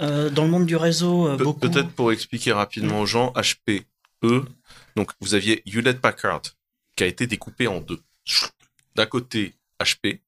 Euh, 0.00 0.28
dans 0.30 0.45
le 0.45 0.50
monde 0.50 0.66
du 0.66 0.75
réseau, 0.76 1.28
euh, 1.28 1.37
Pe- 1.37 1.45
beaucoup. 1.45 1.61
Peut-être 1.61 1.90
pour 1.90 2.11
expliquer 2.11 2.52
rapidement 2.52 3.00
aux 3.00 3.06
gens, 3.06 3.33
HPE, 3.37 3.85
donc 4.97 5.12
vous 5.21 5.35
aviez 5.35 5.62
Hewlett 5.66 6.00
Packard 6.00 6.42
qui 6.97 7.04
a 7.04 7.06
été 7.06 7.26
découpé 7.28 7.68
en 7.68 7.80
deux. 7.80 8.00
D'un 8.95 9.06
côté, 9.06 9.54
HP 9.80 10.21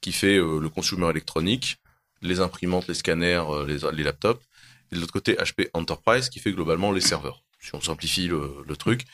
qui 0.00 0.12
fait 0.12 0.36
euh, 0.36 0.58
le 0.60 0.68
consumer 0.68 1.08
électronique, 1.10 1.78
les 2.22 2.40
imprimantes, 2.40 2.86
les 2.88 2.94
scanners, 2.94 3.44
euh, 3.48 3.66
les, 3.66 3.78
les 3.92 4.02
laptops, 4.02 4.44
et 4.90 4.96
de 4.96 5.00
l'autre 5.00 5.12
côté, 5.12 5.34
HP 5.34 5.68
Enterprise 5.74 6.28
qui 6.28 6.40
fait 6.40 6.52
globalement 6.52 6.92
les 6.92 7.00
serveurs. 7.00 7.42
Si 7.60 7.74
on 7.74 7.80
simplifie 7.80 8.26
le, 8.26 8.64
le 8.66 8.76
truc. 8.76 9.04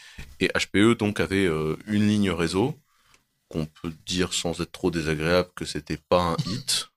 Et 0.41 0.49
HPE 0.49 0.97
donc 0.97 1.21
avait 1.21 1.47
euh, 1.47 1.77
une 1.87 2.07
ligne 2.07 2.31
réseau 2.31 2.79
qu'on 3.49 3.67
peut 3.67 3.93
dire 4.07 4.33
sans 4.33 4.61
être 4.61 4.73
trop 4.73 4.91
désagréable 4.91 5.51
que 5.55 5.65
c'était 5.65 5.99
pas 6.09 6.21
un 6.21 6.37
hit. 6.47 6.89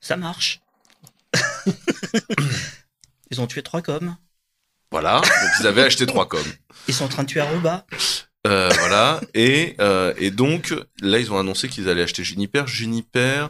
Ça 0.00 0.16
marche. 0.16 0.60
Ils 3.30 3.40
ont 3.40 3.46
tué 3.46 3.62
trois 3.62 3.82
coms. 3.82 4.16
Voilà, 4.90 5.20
donc 5.20 5.50
ils 5.60 5.66
avaient 5.66 5.82
acheté 5.82 6.04
trois 6.04 6.28
coms. 6.28 6.40
Ils 6.88 6.94
sont 6.94 7.04
en 7.04 7.08
train 7.08 7.22
de 7.22 7.28
tuer 7.28 7.40
Aruba. 7.40 7.86
Euh, 8.46 8.68
voilà. 8.78 9.20
Et, 9.34 9.76
euh, 9.80 10.12
et 10.18 10.30
donc, 10.30 10.74
là, 11.00 11.18
ils 11.18 11.30
ont 11.32 11.38
annoncé 11.38 11.68
qu'ils 11.68 11.88
allaient 11.88 12.02
acheter 12.02 12.24
Juniper. 12.24 12.66
Juniper, 12.66 13.48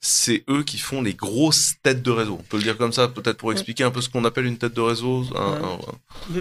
c'est 0.00 0.44
eux 0.48 0.62
qui 0.62 0.78
font 0.78 1.02
les 1.02 1.12
grosses 1.12 1.74
têtes 1.82 2.02
de 2.02 2.10
réseau. 2.10 2.38
On 2.40 2.42
peut 2.44 2.56
le 2.56 2.62
dire 2.62 2.78
comme 2.78 2.92
ça, 2.92 3.08
peut-être 3.08 3.36
pour 3.36 3.52
expliquer 3.52 3.84
un 3.84 3.90
peu 3.90 4.00
ce 4.00 4.08
qu'on 4.08 4.24
appelle 4.24 4.46
une 4.46 4.56
tête 4.56 4.72
de 4.74 4.80
réseau. 4.80 5.26
un- 5.36 5.78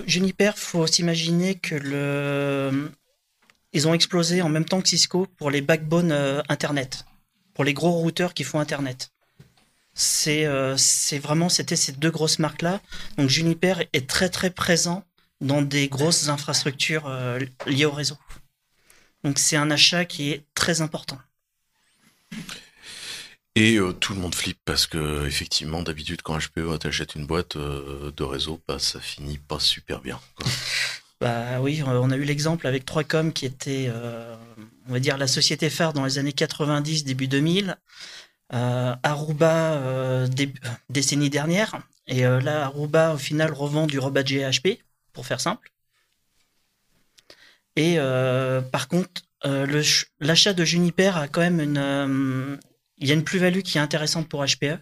Juniper, 0.07 0.57
faut 0.57 0.87
s'imaginer 0.87 1.55
que 1.55 1.75
le 1.75 2.89
ils 3.71 3.87
ont 3.87 3.93
explosé 3.93 4.41
en 4.41 4.49
même 4.49 4.65
temps 4.65 4.81
que 4.81 4.87
Cisco 4.89 5.27
pour 5.37 5.51
les 5.51 5.61
backbones 5.61 6.11
euh, 6.11 6.41
Internet, 6.49 7.05
pour 7.53 7.63
les 7.63 7.73
gros 7.73 7.91
routeurs 7.91 8.33
qui 8.33 8.43
font 8.43 8.59
Internet. 8.59 9.11
C'est 9.93 10.45
euh, 10.45 10.75
c'est 10.77 11.19
vraiment 11.19 11.49
c'était 11.49 11.75
ces 11.75 11.91
deux 11.91 12.09
grosses 12.11 12.39
marques 12.39 12.61
là. 12.61 12.79
Donc 13.17 13.29
Juniper 13.29 13.73
est 13.93 14.09
très 14.09 14.29
très 14.29 14.49
présent 14.49 15.03
dans 15.41 15.61
des 15.61 15.87
grosses 15.87 16.27
infrastructures 16.29 17.07
euh, 17.07 17.39
liées 17.65 17.85
au 17.85 17.91
réseau. 17.91 18.17
Donc 19.23 19.39
c'est 19.39 19.57
un 19.57 19.71
achat 19.71 20.05
qui 20.05 20.31
est 20.31 20.43
très 20.53 20.81
important. 20.81 21.19
Et 23.55 23.75
euh, 23.77 23.91
tout 23.93 24.13
le 24.13 24.19
monde 24.19 24.35
flippe 24.35 24.59
parce 24.63 24.87
que, 24.87 25.25
effectivement, 25.25 25.81
d'habitude, 25.81 26.21
quand 26.21 26.37
HPE 26.37 26.77
t'achète 26.79 27.15
une 27.15 27.25
boîte 27.25 27.55
euh, 27.55 28.11
de 28.15 28.23
réseau, 28.23 28.61
bah, 28.67 28.79
ça 28.79 28.99
finit 28.99 29.37
pas 29.37 29.59
super 29.59 30.01
bien. 30.01 30.19
quoi. 30.35 30.47
Bah 31.21 31.59
oui, 31.59 31.83
on 31.85 32.11
a 32.11 32.15
eu 32.15 32.23
l'exemple 32.23 32.65
avec 32.65 32.85
3Com 32.85 33.33
qui 33.33 33.45
était, 33.45 33.91
on 34.87 34.93
va 34.93 35.01
dire, 35.01 35.17
la 35.17 35.27
société 35.27 35.69
phare 35.69 35.91
dans 35.91 36.05
les 36.05 36.17
années 36.17 36.31
90, 36.31 37.03
début 37.03 37.27
2000. 37.27 37.75
Euh, 38.53 38.95
Aruba, 39.03 40.27
dé- 40.29 40.53
décennie 40.89 41.29
dernière. 41.29 41.77
Et 42.07 42.21
là, 42.21 42.63
Aruba, 42.63 43.15
au 43.15 43.17
final, 43.17 43.51
revend 43.51 43.85
du 43.85 43.99
rebadgé 43.99 44.49
HP, 44.49 44.79
pour 45.13 45.25
faire 45.25 45.41
simple. 45.41 45.71
Et 47.75 47.95
euh, 47.97 48.61
par 48.61 48.87
contre, 48.87 49.21
euh, 49.45 49.83
l'achat 50.19 50.53
de 50.53 50.65
Juniper 50.65 51.17
a 51.17 51.27
quand 51.27 51.41
même 51.41 51.61
une... 51.61 51.77
euh, 51.77 52.57
Il 52.97 53.07
y 53.07 53.11
a 53.11 53.13
une 53.13 53.23
plus-value 53.23 53.61
qui 53.61 53.77
est 53.77 53.81
intéressante 53.81 54.27
pour 54.27 54.43
HPE. 54.43 54.77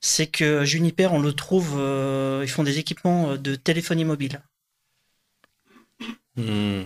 C'est 0.00 0.26
que 0.26 0.64
Juniper, 0.64 1.12
on 1.12 1.20
le 1.20 1.32
trouve... 1.32 1.72
ils 2.42 2.48
font 2.50 2.62
des 2.62 2.78
équipements 2.78 3.36
de 3.36 3.54
téléphonie 3.54 4.04
mobile. 4.04 4.42
Hmm. 6.36 6.82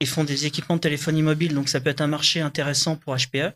Ils 0.00 0.06
font 0.06 0.24
des 0.24 0.46
équipements 0.46 0.76
de 0.76 0.80
téléphonie 0.80 1.22
mobile, 1.22 1.54
donc 1.54 1.68
ça 1.68 1.80
peut 1.80 1.90
être 1.90 2.00
un 2.00 2.06
marché 2.06 2.40
intéressant 2.40 2.96
pour 2.96 3.16
HPE. 3.16 3.52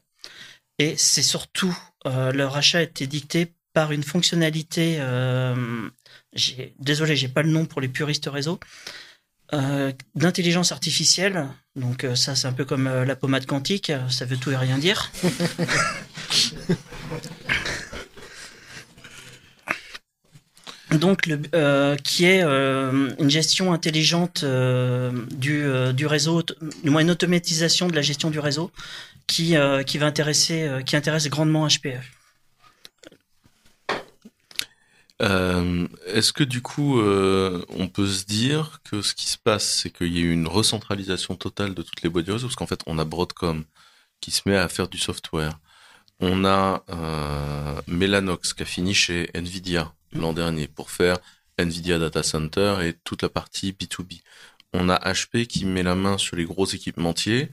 Et 0.78 0.96
c'est 0.96 1.22
surtout, 1.22 1.76
euh, 2.06 2.32
leur 2.32 2.56
achat 2.56 2.78
a 2.78 2.82
été 2.82 3.06
dicté 3.06 3.54
par 3.78 3.92
une 3.92 4.02
fonctionnalité, 4.02 4.96
euh, 4.98 5.88
désolé, 6.80 7.14
j'ai 7.14 7.28
pas 7.28 7.42
le 7.42 7.50
nom 7.50 7.64
pour 7.64 7.80
les 7.80 7.86
puristes 7.86 8.26
réseau, 8.26 8.58
euh, 9.52 9.92
d'intelligence 10.16 10.72
artificielle. 10.72 11.46
Donc 11.76 12.02
euh, 12.02 12.16
ça, 12.16 12.34
c'est 12.34 12.48
un 12.48 12.52
peu 12.52 12.64
comme 12.64 12.88
euh, 12.88 13.04
la 13.04 13.14
pommade 13.14 13.46
quantique, 13.46 13.92
ça 14.10 14.24
veut 14.24 14.36
tout 14.36 14.50
et 14.50 14.56
rien 14.56 14.78
dire. 14.78 15.12
Donc, 20.90 21.26
le, 21.26 21.96
qui 22.02 22.24
est 22.24 22.42
une 22.42 23.30
gestion 23.30 23.72
intelligente 23.72 24.44
du, 24.44 25.64
du 25.92 26.06
réseau, 26.06 26.42
du 26.82 26.90
moins 26.90 27.02
une 27.02 27.10
automatisation 27.12 27.86
de 27.86 27.94
la 27.94 28.02
gestion 28.02 28.30
du 28.30 28.40
réseau, 28.40 28.72
qui, 29.26 29.54
qui 29.86 29.98
va 29.98 30.06
intéresser, 30.06 30.68
qui 30.86 30.96
intéresse 30.96 31.28
grandement 31.28 31.68
HPE. 31.68 32.17
Euh, 35.20 35.88
Est-ce 36.06 36.32
que 36.32 36.44
du 36.44 36.62
coup, 36.62 37.00
euh, 37.00 37.64
on 37.70 37.88
peut 37.88 38.06
se 38.06 38.24
dire 38.24 38.80
que 38.84 39.02
ce 39.02 39.14
qui 39.14 39.26
se 39.26 39.38
passe, 39.38 39.68
c'est 39.82 39.90
qu'il 39.90 40.12
y 40.16 40.18
a 40.18 40.22
eu 40.22 40.32
une 40.32 40.46
recentralisation 40.46 41.34
totale 41.36 41.74
de 41.74 41.82
toutes 41.82 42.02
les 42.02 42.08
boîtes 42.08 42.26
parce 42.26 42.54
qu'en 42.54 42.66
fait, 42.66 42.80
on 42.86 42.98
a 42.98 43.04
Broadcom 43.04 43.64
qui 44.20 44.30
se 44.32 44.48
met 44.48 44.56
à 44.56 44.68
faire 44.68 44.88
du 44.88 44.98
software. 44.98 45.58
On 46.20 46.44
a 46.46 46.84
euh, 46.90 47.82
Mellanox 47.88 48.54
qui 48.54 48.62
a 48.62 48.66
fini 48.66 48.94
chez 48.94 49.30
Nvidia 49.34 49.94
l'an 50.12 50.32
dernier 50.34 50.68
pour 50.68 50.90
faire 50.90 51.18
Nvidia 51.58 51.98
Data 51.98 52.22
Center 52.24 52.78
et 52.82 52.94
toute 53.04 53.22
la 53.22 53.28
partie 53.30 53.72
B2B. 53.72 54.22
On 54.74 54.88
a 54.90 54.96
HP 55.12 55.46
qui 55.46 55.64
met 55.66 55.82
la 55.84 55.94
main 55.96 56.18
sur 56.18 56.36
les 56.36 56.44
gros 56.44 56.66
équipementiers. 56.66 57.50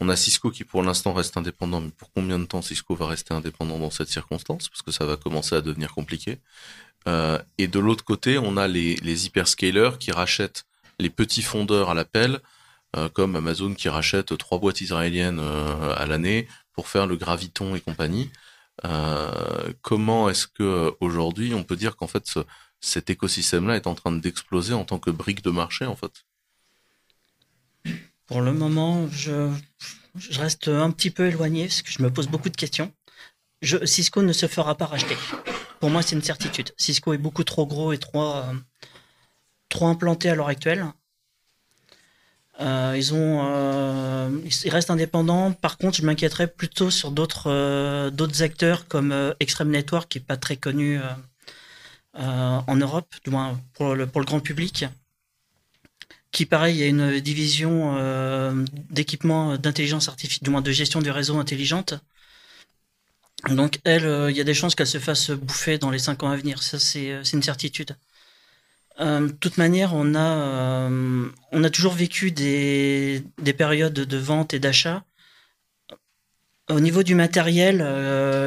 On 0.00 0.08
a 0.10 0.16
Cisco 0.16 0.50
qui 0.50 0.64
pour 0.64 0.82
l'instant 0.82 1.12
reste 1.14 1.36
indépendant, 1.36 1.80
mais 1.80 1.90
pour 1.92 2.12
combien 2.12 2.38
de 2.38 2.46
temps 2.46 2.62
Cisco 2.62 2.94
va 2.96 3.06
rester 3.08 3.34
indépendant 3.34 3.78
dans 3.78 3.90
cette 3.90 4.08
circonstance? 4.08 4.68
Parce 4.68 4.82
que 4.82 4.92
ça 4.92 5.06
va 5.06 5.16
commencer 5.16 5.54
à 5.56 5.60
devenir 5.62 5.94
compliqué. 5.94 6.40
Euh, 7.06 7.38
et 7.58 7.68
de 7.68 7.78
l'autre 7.78 8.04
côté, 8.04 8.38
on 8.38 8.56
a 8.56 8.68
les, 8.68 9.26
hyperscalers 9.26 9.98
qui 9.98 10.10
rachètent 10.12 10.64
les 10.98 11.10
petits 11.10 11.42
fondeurs 11.42 11.90
à 11.90 11.94
l'appel, 11.94 12.40
euh, 12.96 13.08
comme 13.08 13.36
Amazon 13.36 13.74
qui 13.74 13.88
rachète 13.88 14.36
trois 14.38 14.58
boîtes 14.58 14.80
israéliennes 14.80 15.38
euh, 15.40 15.94
à 15.96 16.06
l'année 16.06 16.48
pour 16.72 16.88
faire 16.88 17.06
le 17.06 17.16
graviton 17.16 17.74
et 17.74 17.80
compagnie. 17.80 18.30
Euh, 18.84 19.72
comment 19.82 20.28
est-ce 20.30 20.46
que 20.46 20.94
aujourd'hui 21.00 21.52
on 21.52 21.64
peut 21.64 21.76
dire 21.76 21.96
qu'en 21.96 22.06
fait 22.06 22.26
ce- 22.26 22.44
cet 22.80 23.10
écosystème-là 23.10 23.76
est 23.76 23.88
en 23.88 23.94
train 23.94 24.12
d'exploser 24.12 24.72
en 24.72 24.84
tant 24.84 24.98
que 24.98 25.10
brique 25.10 25.42
de 25.42 25.50
marché 25.50 25.84
en 25.84 25.96
fait? 25.96 26.24
Pour 28.26 28.40
le 28.40 28.52
moment, 28.52 29.08
je, 29.10 29.50
je 30.16 30.38
reste 30.38 30.68
un 30.68 30.90
petit 30.90 31.10
peu 31.10 31.26
éloigné 31.26 31.66
parce 31.66 31.82
que 31.82 31.90
je 31.90 32.02
me 32.02 32.10
pose 32.10 32.28
beaucoup 32.28 32.50
de 32.50 32.56
questions. 32.56 32.92
Cisco 33.62 34.22
ne 34.22 34.32
se 34.32 34.46
fera 34.46 34.76
pas 34.76 34.86
racheter. 34.86 35.16
Pour 35.80 35.90
moi, 35.90 36.02
c'est 36.02 36.14
une 36.14 36.22
certitude. 36.22 36.72
Cisco 36.76 37.12
est 37.12 37.18
beaucoup 37.18 37.44
trop 37.44 37.66
gros 37.66 37.92
et 37.92 37.98
trop, 37.98 38.34
euh, 38.34 38.52
implanté 39.80 40.28
à 40.28 40.34
l'heure 40.34 40.48
actuelle. 40.48 40.86
Euh, 42.60 42.94
ils 42.96 43.14
ont, 43.14 43.46
euh, 43.46 44.28
restent 44.66 44.90
indépendants. 44.90 45.52
Par 45.52 45.78
contre, 45.78 45.98
je 45.98 46.02
m'inquiéterais 46.02 46.48
plutôt 46.48 46.90
sur 46.90 47.12
d'autres, 47.12 47.50
acteurs 48.40 48.88
comme 48.88 49.34
Extreme 49.38 49.70
Network, 49.70 50.08
qui 50.08 50.18
est 50.18 50.22
pas 50.22 50.36
très 50.36 50.56
connu 50.56 51.00
en 52.14 52.76
Europe, 52.76 53.14
du 53.24 53.30
moins 53.30 53.60
pour 53.74 53.94
le, 53.94 54.06
grand 54.06 54.40
public. 54.40 54.86
Qui, 56.32 56.44
pareil, 56.46 56.82
a 56.82 56.86
une 56.86 57.20
division 57.20 57.96
d'équipement 58.90 59.56
d'intelligence 59.56 60.08
artificielle, 60.08 60.44
du 60.44 60.50
moins 60.50 60.62
de 60.62 60.72
gestion 60.72 61.00
du 61.00 61.10
réseau 61.12 61.38
intelligente. 61.38 61.94
Donc, 63.46 63.78
elle, 63.84 64.04
euh, 64.04 64.30
il 64.30 64.36
y 64.36 64.40
a 64.40 64.44
des 64.44 64.54
chances 64.54 64.74
qu'elle 64.74 64.86
se 64.86 64.98
fasse 64.98 65.30
bouffer 65.30 65.78
dans 65.78 65.90
les 65.90 65.98
cinq 65.98 66.22
ans 66.22 66.30
à 66.30 66.36
venir. 66.36 66.62
Ça, 66.62 66.78
c'est, 66.78 67.12
euh, 67.12 67.22
une 67.22 67.42
certitude. 67.42 67.96
Euh, 69.00 69.28
de 69.28 69.32
toute 69.32 69.58
manière, 69.58 69.94
on 69.94 70.14
a, 70.16 70.88
on 71.52 71.64
a 71.64 71.70
toujours 71.70 71.92
vécu 71.92 72.32
des, 72.32 73.22
des 73.40 73.52
périodes 73.52 73.94
de 73.94 74.16
vente 74.16 74.54
et 74.54 74.58
d'achat. 74.58 75.04
Au 76.68 76.80
niveau 76.80 77.02
du 77.04 77.14
matériel, 77.14 77.78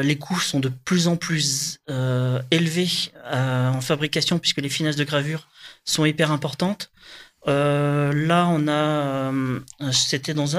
les 0.04 0.18
coûts 0.18 0.40
sont 0.40 0.60
de 0.60 0.70
plus 0.70 1.08
en 1.08 1.16
plus 1.16 1.80
élevés 2.52 3.12
en 3.26 3.82
fabrication 3.82 4.40
puisque 4.40 4.62
les 4.62 4.70
finesses 4.70 4.98
de 4.98 5.06
gravure 5.06 5.48
sont 5.86 6.06
hyper 6.06 6.32
importantes. 6.32 6.92
Là, 7.48 8.48
on 8.50 8.68
a, 8.68 9.32
c'était 9.94 10.34
dans 10.34 10.58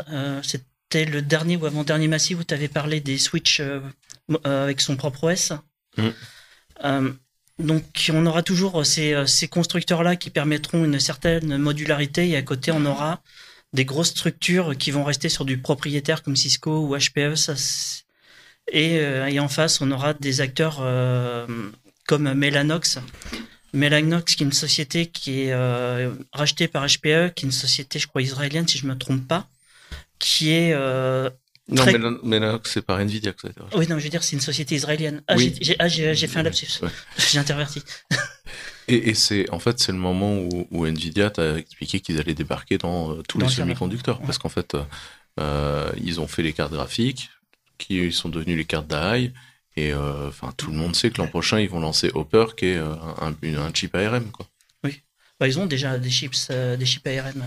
c'était 0.92 1.10
le 1.10 1.22
dernier 1.22 1.56
ou 1.56 1.64
avant-dernier 1.64 2.06
massif 2.06 2.38
où 2.38 2.44
tu 2.44 2.52
avais 2.52 2.68
parlé 2.68 3.00
des 3.00 3.16
Switch 3.16 3.60
euh, 3.60 3.80
euh, 4.46 4.64
avec 4.64 4.82
son 4.82 4.96
propre 4.96 5.32
OS. 5.32 5.52
Mm. 5.96 6.08
Euh, 6.84 7.12
donc, 7.58 8.10
on 8.12 8.26
aura 8.26 8.42
toujours 8.42 8.84
ces, 8.84 9.26
ces 9.26 9.48
constructeurs-là 9.48 10.16
qui 10.16 10.28
permettront 10.28 10.84
une 10.84 11.00
certaine 11.00 11.56
modularité 11.56 12.28
et 12.28 12.36
à 12.36 12.42
côté, 12.42 12.72
on 12.72 12.84
aura 12.84 13.22
des 13.72 13.86
grosses 13.86 14.10
structures 14.10 14.76
qui 14.76 14.90
vont 14.90 15.04
rester 15.04 15.28
sur 15.28 15.44
du 15.46 15.58
propriétaire 15.58 16.22
comme 16.22 16.36
Cisco 16.36 16.86
ou 16.86 16.96
HPE. 16.96 17.36
Ça, 17.36 17.54
et, 18.70 18.96
et 18.96 19.40
en 19.40 19.48
face, 19.48 19.80
on 19.80 19.90
aura 19.92 20.12
des 20.14 20.40
acteurs 20.40 20.78
euh, 20.80 21.46
comme 22.06 22.32
Mellanox. 22.34 22.98
Mellanox, 23.72 24.34
qui 24.34 24.42
est 24.42 24.46
une 24.46 24.52
société 24.52 25.06
qui 25.06 25.42
est 25.42 25.54
rachetée 26.32 26.68
par 26.68 26.84
HPE, 26.84 27.32
qui 27.34 27.44
est 27.44 27.48
une 27.48 27.52
société, 27.52 27.98
je 27.98 28.08
crois, 28.08 28.22
israélienne, 28.22 28.66
si 28.66 28.78
je 28.78 28.86
me 28.86 28.96
trompe 28.96 29.26
pas, 29.28 29.46
qui 30.22 30.50
est... 30.50 30.72
euh, 30.72 31.28
Non, 31.68 31.82
Très- 31.82 31.92
mais 31.92 31.98
là, 31.98 32.10
mais 32.22 32.38
là, 32.38 32.60
c'est 32.64 32.82
par 32.82 32.98
Nvidia 33.00 33.32
que 33.32 33.40
ça 33.42 33.48
a 33.48 33.50
été 33.50 33.60
racheté. 33.60 33.76
Oui, 33.78 33.86
non, 33.88 33.98
je 33.98 34.04
veux 34.04 34.10
dire, 34.10 34.22
c'est 34.22 34.36
une 34.36 34.40
société 34.40 34.74
israélienne. 34.76 35.22
Ah, 35.28 35.34
Oui. 35.36 35.54
j'ai- 35.60 35.76
ah, 35.78 35.88
j'ai- 35.88 36.14
fait 36.14 36.38
un 36.38 36.42
lapsus. 36.44 36.80
Ouais. 36.82 36.88
J'ai 37.30 37.38
interverti. 37.38 37.82
Et, 38.88 39.10
et 39.10 39.14
c'est 39.14 39.48
en 39.50 39.58
fait 39.60 39.78
c'est 39.78 39.92
le 39.92 39.98
moment 39.98 40.34
où, 40.38 40.66
où 40.70 40.86
Nvidia 40.86 41.30
t'a 41.30 41.56
expliqué 41.58 42.00
qu'ils 42.00 42.18
allaient 42.18 42.34
débarquer 42.34 42.78
dans 42.78 43.12
euh, 43.12 43.22
tous 43.28 43.38
Dans 43.38 43.46
les 43.46 43.50
le 43.52 43.56
semi-conducteurs 43.56 44.18
Ouais. 44.20 44.26
parce 44.26 44.38
qu'en 44.38 44.48
fait 44.48 44.76
euh, 45.40 45.90
ils 46.02 46.20
ont 46.20 46.26
fait 46.26 46.42
les 46.42 46.52
cartes 46.52 46.72
graphiques 46.72 47.30
qui 47.78 48.10
sont 48.12 48.28
devenues 48.28 48.56
les 48.56 48.64
cartes 48.64 48.88
d'AI 48.88 49.32
et 49.76 49.92
euh, 49.94 50.28
enfin 50.28 50.52
tout 50.56 50.70
le 50.72 50.76
monde 50.76 50.96
sait 50.96 51.10
que 51.10 51.18
l'an 51.22 51.28
prochain 51.28 51.60
ils 51.60 51.68
vont 51.70 51.78
lancer 51.80 52.10
Hopper 52.14 52.46
qui 52.56 52.66
est 52.66 52.76
un, 52.78 53.34
une- 53.42 53.56
un 53.56 53.72
chip 53.72 53.94
ARM 53.94 54.30
quoi. 54.32 54.46
Bah, 55.40 55.48
ils 55.48 55.58
ont 55.58 55.66
déjà 55.66 55.96
des 55.98 56.10
chips, 56.10 56.50
des 56.50 56.86
chips 56.86 57.06
ARM. 57.06 57.42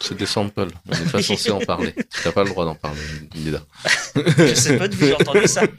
C'est 0.00 0.16
des 0.16 0.26
samples, 0.26 0.68
on 0.88 0.90
n'est 0.96 1.10
pas 1.10 1.22
censé 1.22 1.50
en 1.50 1.60
parler. 1.60 1.94
T'as 2.22 2.32
pas 2.32 2.44
le 2.44 2.50
droit 2.50 2.64
d'en 2.64 2.74
parler, 2.74 3.00
Nida. 3.34 3.62
je 4.14 4.54
sais 4.54 4.76
pas 4.76 4.88
d'où 4.88 4.98
j'ai 4.98 5.14
entendu 5.14 5.46
ça. 5.46 5.62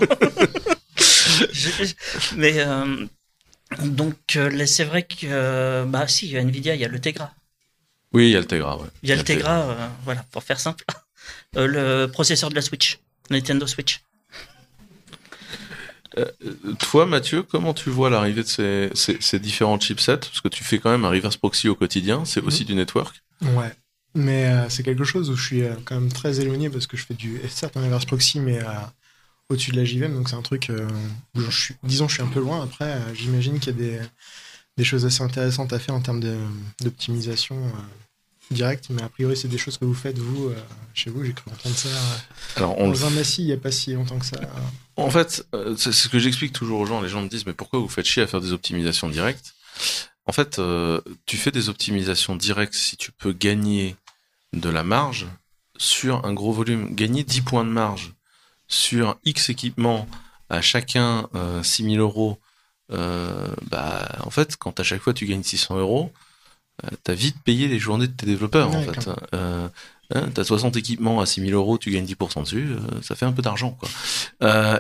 Je- 1.51 1.83
je- 1.83 2.35
mais 2.37 2.53
euh, 2.59 3.05
donc 3.83 4.15
euh, 4.37 4.65
c'est 4.65 4.85
vrai 4.85 5.03
que 5.03 5.25
euh, 5.25 5.83
bah 5.85 6.07
si, 6.07 6.27
il 6.27 6.31
y 6.31 6.37
a 6.37 6.41
Nvidia, 6.41 6.75
il 6.75 6.81
y 6.81 6.85
a 6.85 6.87
le 6.87 6.99
Tegra. 6.99 7.33
Oui, 8.13 8.27
il 8.27 8.31
y 8.31 8.35
a 8.37 8.39
le 8.39 8.45
Tegra, 8.45 8.77
ouais. 8.77 8.87
Il 9.03 9.09
y 9.09 9.11
a 9.11 9.15
le 9.17 9.23
Tegra, 9.23 9.75
voilà, 10.05 10.23
pour 10.31 10.43
faire 10.43 10.59
simple. 10.59 10.85
Le 11.55 12.05
processeur 12.07 12.49
de 12.49 12.55
la 12.55 12.61
Switch, 12.61 12.99
Nintendo 13.29 13.65
Switch. 13.67 14.01
Toi, 16.79 17.05
Mathieu, 17.05 17.43
comment 17.43 17.73
tu 17.73 17.89
vois 17.89 18.09
l'arrivée 18.09 18.43
de 18.43 18.47
ces, 18.47 18.89
ces, 18.93 19.17
ces 19.19 19.39
différents 19.39 19.79
chipsets? 19.79 20.17
Parce 20.17 20.39
que 20.41 20.47
tu 20.47 20.63
fais 20.63 20.79
quand 20.79 20.89
même 20.91 21.03
un 21.03 21.09
reverse 21.09 21.35
proxy 21.37 21.67
au 21.67 21.75
quotidien, 21.75 22.23
c'est 22.23 22.41
aussi 22.41 22.63
du 22.63 22.73
network. 22.75 23.21
Ouais. 23.41 23.71
Mais 24.15 24.45
euh, 24.45 24.69
c'est 24.69 24.83
quelque 24.83 25.03
chose 25.03 25.29
où 25.29 25.35
je 25.35 25.45
suis 25.45 25.63
euh, 25.63 25.75
quand 25.83 25.95
même 25.95 26.11
très 26.11 26.39
éloigné 26.39 26.69
parce 26.69 26.87
que 26.87 26.95
je 26.95 27.05
fais 27.05 27.13
du, 27.13 27.39
certes 27.49 27.75
un 27.75 27.83
inverse 27.83 28.05
proxy, 28.05 28.39
mais 28.39 28.59
euh, 28.59 28.67
au-dessus 29.49 29.71
de 29.71 29.77
la 29.77 29.83
JVM, 29.83 30.15
donc 30.15 30.29
c'est 30.29 30.37
un 30.37 30.41
truc 30.41 30.71
où 31.35 31.39
je 31.41 31.51
suis, 31.51 31.75
disons, 31.83 32.07
je 32.07 32.15
suis 32.15 32.23
un 32.23 32.27
peu 32.27 32.39
loin. 32.39 32.63
Après, 32.63 32.97
j'imagine 33.13 33.59
qu'il 33.59 33.73
y 33.73 33.75
a 33.75 33.79
des, 33.79 33.99
des 34.77 34.83
choses 34.85 35.05
assez 35.05 35.21
intéressantes 35.21 35.73
à 35.73 35.79
faire 35.79 35.93
en 35.93 36.01
termes 36.01 36.23
d'optimisation 36.79 37.71
directe, 38.49 38.87
mais 38.89 39.03
a 39.03 39.09
priori, 39.09 39.37
c'est 39.37 39.47
des 39.47 39.57
choses 39.59 39.77
que 39.77 39.85
vous 39.85 39.93
faites, 39.93 40.17
vous, 40.17 40.51
chez 40.95 41.11
vous. 41.11 41.23
J'ai 41.23 41.33
cru 41.33 41.51
entendre 41.51 41.75
ça 41.75 41.89
Alors, 42.55 42.79
on 42.79 42.89
le 42.89 42.97
dans 42.97 43.05
un 43.05 43.09
massif 43.11 43.39
il 43.39 43.45
n'y 43.45 43.53
a 43.53 43.57
pas 43.57 43.71
si 43.71 43.93
longtemps 43.93 44.17
que 44.17 44.25
ça. 44.25 44.39
En 44.95 45.11
fait, 45.11 45.45
c'est 45.77 45.91
ce 45.91 46.07
que 46.09 46.17
j'explique 46.17 46.53
toujours 46.53 46.79
aux 46.79 46.85
gens. 46.87 47.01
Les 47.01 47.09
gens 47.09 47.21
me 47.21 47.29
disent, 47.29 47.45
mais 47.45 47.53
pourquoi 47.53 47.79
vous 47.79 47.89
faites 47.89 48.05
chier 48.05 48.23
à 48.23 48.27
faire 48.27 48.41
des 48.41 48.51
optimisations 48.51 49.09
directes? 49.09 49.53
En 50.27 50.31
fait, 50.31 50.59
euh, 50.59 51.01
tu 51.25 51.37
fais 51.37 51.51
des 51.51 51.69
optimisations 51.69 52.35
directes 52.35 52.73
si 52.73 52.97
tu 52.97 53.11
peux 53.11 53.31
gagner 53.33 53.95
de 54.53 54.69
la 54.69 54.83
marge 54.83 55.27
sur 55.77 56.25
un 56.25 56.33
gros 56.33 56.51
volume. 56.51 56.93
Gagner 56.95 57.23
10 57.23 57.41
points 57.41 57.65
de 57.65 57.69
marge 57.69 58.13
sur 58.67 59.17
X 59.25 59.49
équipements 59.49 60.07
à 60.49 60.61
chacun 60.61 61.27
euh, 61.35 61.61
6000 61.61 61.99
euros, 61.99 62.39
euh, 62.91 63.47
bah, 63.69 64.07
en 64.23 64.29
fait, 64.29 64.57
quand 64.57 64.79
à 64.79 64.83
chaque 64.83 65.01
fois 65.01 65.13
tu 65.13 65.25
gagnes 65.25 65.43
600 65.43 65.77
euros, 65.77 66.11
euh, 66.83 66.89
t'as 67.03 67.13
vite 67.13 67.37
payé 67.43 67.67
les 67.67 67.79
journées 67.79 68.07
de 68.07 68.13
tes 68.13 68.25
développeurs, 68.25 68.69
en 68.69 68.79
Ouais, 68.79 68.93
fait. 68.93 69.09
Euh, 69.33 69.67
hein, 70.13 70.29
t'as 70.33 70.43
60 70.43 70.75
équipements 70.77 71.19
à 71.21 71.25
6000 71.25 71.53
euros, 71.53 71.77
tu 71.77 71.91
gagnes 71.91 72.05
10% 72.05 72.43
dessus, 72.43 72.69
ça 73.01 73.15
fait 73.15 73.25
un 73.25 73.31
peu 73.31 73.41
d'argent, 73.41 73.71
quoi. 73.71 73.89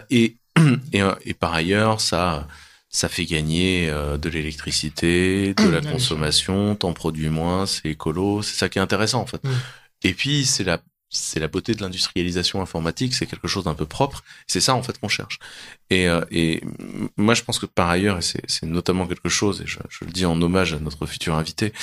Et, 0.09 0.37
et, 0.93 1.01
et 1.25 1.33
par 1.33 1.53
ailleurs, 1.53 2.01
ça, 2.01 2.47
ça 2.95 3.09
fait 3.09 3.25
gagner 3.25 3.89
euh, 3.89 4.17
de 4.17 4.29
l'électricité, 4.29 5.53
de 5.53 5.67
la 5.67 5.81
bien 5.81 5.91
consommation, 5.91 6.75
t'en 6.75 6.93
produis 6.93 7.27
moins, 7.27 7.65
c'est 7.65 7.89
écolo, 7.89 8.41
c'est 8.41 8.55
ça 8.55 8.69
qui 8.69 8.79
est 8.79 8.81
intéressant 8.81 9.19
en 9.21 9.25
fait. 9.25 9.43
Mm. 9.43 9.51
Et 10.03 10.13
puis 10.13 10.45
c'est 10.45 10.63
la 10.63 10.79
c'est 11.09 11.39
la 11.41 11.49
beauté 11.49 11.73
de 11.73 11.81
l'industrialisation 11.81 12.61
informatique, 12.61 13.13
c'est 13.13 13.25
quelque 13.25 13.49
chose 13.49 13.65
d'un 13.65 13.73
peu 13.73 13.85
propre. 13.85 14.23
C'est 14.47 14.61
ça 14.61 14.75
en 14.75 14.81
fait 14.81 14.97
qu'on 14.97 15.09
cherche. 15.09 15.39
Et, 15.89 16.07
euh, 16.07 16.23
et 16.31 16.61
moi 17.17 17.33
je 17.33 17.43
pense 17.43 17.59
que 17.59 17.65
par 17.65 17.89
ailleurs, 17.89 18.17
et 18.17 18.21
c'est 18.21 18.41
c'est 18.47 18.65
notamment 18.65 19.05
quelque 19.07 19.29
chose, 19.29 19.61
et 19.61 19.67
je, 19.67 19.79
je 19.89 20.05
le 20.05 20.11
dis 20.11 20.25
en 20.25 20.41
hommage 20.41 20.73
à 20.73 20.79
notre 20.79 21.05
futur 21.05 21.35
invité, 21.35 21.73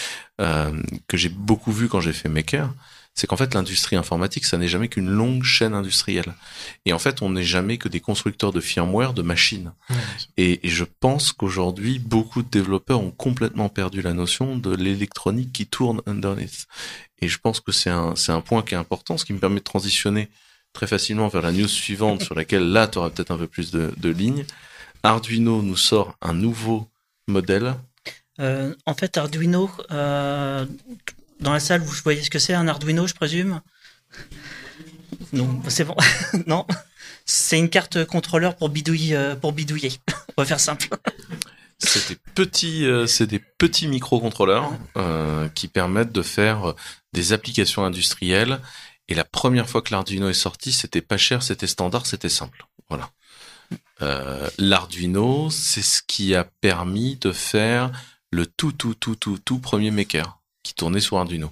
euh, 0.40 0.72
que 1.08 1.18
j'ai 1.18 1.28
beaucoup 1.28 1.72
vu 1.72 1.88
quand 1.88 2.00
j'ai 2.00 2.14
fait 2.14 2.30
Maker, 2.30 2.72
c'est 3.14 3.26
qu'en 3.26 3.36
fait 3.36 3.54
l'industrie 3.54 3.96
informatique, 3.96 4.44
ça 4.44 4.56
n'est 4.56 4.68
jamais 4.68 4.88
qu'une 4.88 5.10
longue 5.10 5.44
chaîne 5.44 5.74
industrielle. 5.74 6.34
Et 6.86 6.92
en 6.92 6.98
fait, 6.98 7.20
on 7.22 7.30
n'est 7.30 7.42
jamais 7.42 7.76
que 7.76 7.88
des 7.88 8.00
constructeurs 8.00 8.52
de 8.52 8.60
firmware, 8.60 9.12
de 9.12 9.22
machines. 9.22 9.72
Ouais, 9.90 9.96
Et, 10.38 10.66
et 10.66 10.70
je 10.70 10.84
pense 10.84 11.32
qu'aujourd'hui, 11.32 11.98
beaucoup 11.98 12.42
de 12.42 12.48
développeurs 12.48 13.00
ont 13.00 13.10
complètement 13.10 13.68
perdu 13.68 14.00
la 14.00 14.14
notion 14.14 14.56
de 14.56 14.74
l'électronique 14.74 15.52
qui 15.52 15.66
tourne 15.66 16.00
underneath. 16.06 16.66
Et 17.20 17.28
je 17.28 17.38
pense 17.38 17.60
que 17.60 17.70
c'est 17.70 17.90
un, 17.90 18.16
c'est 18.16 18.32
un 18.32 18.40
point 18.40 18.62
qui 18.62 18.74
est 18.74 18.78
important, 18.78 19.18
ce 19.18 19.24
qui 19.24 19.32
me 19.32 19.38
permet 19.38 19.60
de 19.60 19.64
transitionner 19.64 20.28
très 20.72 20.86
facilement 20.86 21.28
vers 21.28 21.42
la 21.42 21.52
news 21.52 21.68
suivante 21.68 22.22
sur 22.24 22.34
laquelle 22.34 22.72
là, 22.72 22.88
tu 22.88 22.98
auras 22.98 23.10
peut-être 23.10 23.30
un 23.30 23.38
peu 23.38 23.46
plus 23.46 23.70
de, 23.70 23.92
de 23.96 24.08
lignes. 24.08 24.44
Arduino 25.02 25.62
nous 25.62 25.76
sort 25.76 26.16
un 26.22 26.32
nouveau 26.32 26.88
modèle. 27.28 27.74
Euh, 28.40 28.74
en 28.86 28.94
fait, 28.94 29.18
Arduino, 29.18 29.70
euh, 29.90 30.64
dans 31.42 31.52
la 31.52 31.60
salle, 31.60 31.82
vous 31.82 31.94
voyez 32.02 32.22
ce 32.22 32.30
que 32.30 32.38
c'est 32.38 32.54
un 32.54 32.68
Arduino, 32.68 33.06
je 33.06 33.14
présume? 33.14 33.60
Non, 35.32 35.60
c'est 35.68 35.84
bon. 35.84 35.96
non, 36.46 36.66
c'est 37.26 37.58
une 37.58 37.68
carte 37.68 38.04
contrôleur 38.04 38.56
pour 38.56 38.68
bidouiller, 38.68 39.16
euh, 39.16 39.36
pour 39.36 39.52
bidouiller. 39.52 39.92
On 40.36 40.42
va 40.42 40.46
faire 40.46 40.60
simple. 40.60 40.88
C'est 41.78 42.08
des 42.08 42.18
petits, 42.34 42.86
euh, 42.86 43.06
c'est 43.06 43.26
des 43.26 43.40
petits 43.40 43.88
microcontrôleurs 43.88 44.72
euh, 44.96 45.48
qui 45.48 45.68
permettent 45.68 46.12
de 46.12 46.22
faire 46.22 46.74
des 47.12 47.32
applications 47.32 47.84
industrielles. 47.84 48.60
Et 49.08 49.14
la 49.14 49.24
première 49.24 49.68
fois 49.68 49.82
que 49.82 49.92
l'Arduino 49.92 50.28
est 50.28 50.34
sorti, 50.34 50.72
c'était 50.72 51.02
pas 51.02 51.16
cher, 51.16 51.42
c'était 51.42 51.66
standard, 51.66 52.06
c'était 52.06 52.28
simple. 52.28 52.66
Voilà. 52.88 53.10
Euh, 54.00 54.48
L'Arduino, 54.58 55.50
c'est 55.50 55.82
ce 55.82 56.02
qui 56.06 56.34
a 56.34 56.44
permis 56.44 57.16
de 57.16 57.32
faire 57.32 57.90
le 58.30 58.46
tout, 58.46 58.72
tout, 58.72 58.94
tout, 58.94 59.16
tout, 59.16 59.38
tout 59.38 59.58
premier 59.58 59.90
maker 59.90 60.41
qui 60.62 60.74
tournait 60.74 61.00
sur 61.00 61.18
Arduino. 61.18 61.50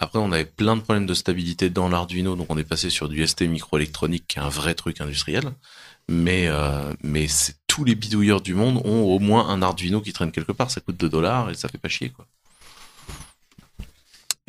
Après, 0.00 0.18
on 0.18 0.30
avait 0.30 0.44
plein 0.44 0.76
de 0.76 0.80
problèmes 0.82 1.06
de 1.06 1.14
stabilité 1.14 1.70
dans 1.70 1.88
l'Arduino, 1.88 2.36
donc 2.36 2.46
on 2.50 2.58
est 2.58 2.64
passé 2.64 2.88
sur 2.88 3.08
du 3.08 3.26
ST 3.26 3.42
microélectronique, 3.42 4.26
qui 4.28 4.38
est 4.38 4.42
un 4.42 4.48
vrai 4.48 4.74
truc 4.74 5.00
industriel. 5.00 5.44
Mais, 6.08 6.46
euh, 6.48 6.92
mais 7.02 7.26
tous 7.66 7.84
les 7.84 7.94
bidouilleurs 7.94 8.40
du 8.40 8.54
monde 8.54 8.80
ont 8.84 9.02
au 9.02 9.18
moins 9.18 9.48
un 9.48 9.60
Arduino 9.60 10.00
qui 10.00 10.12
traîne 10.12 10.30
quelque 10.32 10.52
part. 10.52 10.70
Ça 10.70 10.80
coûte 10.80 10.96
2 10.96 11.08
dollars 11.08 11.50
et 11.50 11.54
ça 11.54 11.68
fait 11.68 11.78
pas 11.78 11.88
chier, 11.88 12.10
quoi. 12.10 12.26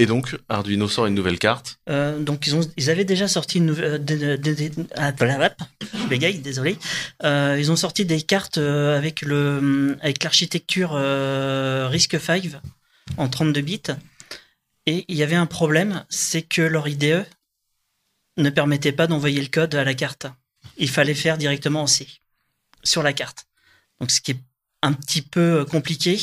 Et 0.02 0.06
donc, 0.06 0.38
Arduino 0.48 0.88
sort 0.88 1.08
une 1.08 1.14
nouvelle 1.14 1.38
carte. 1.40 1.78
Euh, 1.90 2.20
donc 2.20 2.48
ils 2.48 2.56
ont, 2.56 2.62
ils 2.78 2.90
avaient 2.90 3.04
déjà 3.04 3.28
sorti 3.28 3.58
une 3.58 3.66
nouvelle, 3.66 4.04
des- 4.06 4.72
ah, 4.96 5.12
désolé. 5.12 6.78
Euh, 7.24 7.58
ils 7.60 7.70
ont 7.70 7.76
sorti 7.76 8.06
des 8.06 8.22
cartes 8.22 8.60
euh, 8.60 8.98
avec 8.98 9.22
le, 9.22 9.98
avec 10.02 10.24
l'architecture 10.24 10.92
euh, 10.94 11.90
RISC-V 11.92 12.60
en 13.18 13.28
32 13.30 13.62
bits. 13.62 13.82
Et 14.86 15.06
il 15.08 15.16
y 15.16 15.24
avait 15.24 15.36
un 15.36 15.46
problème, 15.46 16.06
c'est 16.10 16.42
que 16.42 16.62
leur 16.62 16.88
IDE 16.88 17.26
ne 18.38 18.50
permettait 18.50 18.92
pas 18.92 19.08
d'envoyer 19.08 19.42
le 19.42 19.48
code 19.48 19.76
à 19.76 19.84
la 19.84 19.94
carte. 19.94 20.28
Il 20.78 20.90
fallait 20.90 21.14
faire 21.14 21.38
directement 21.38 21.84
en 21.84 21.88
C 21.88 22.08
sur 22.84 23.04
la 23.04 23.14
carte. 23.14 23.46
Donc 24.00 24.12
ce 24.12 24.22
qui 24.22 24.32
est 24.32 24.40
un 24.82 24.94
petit 24.94 25.22
peu 25.22 25.66
compliqué. 25.66 26.18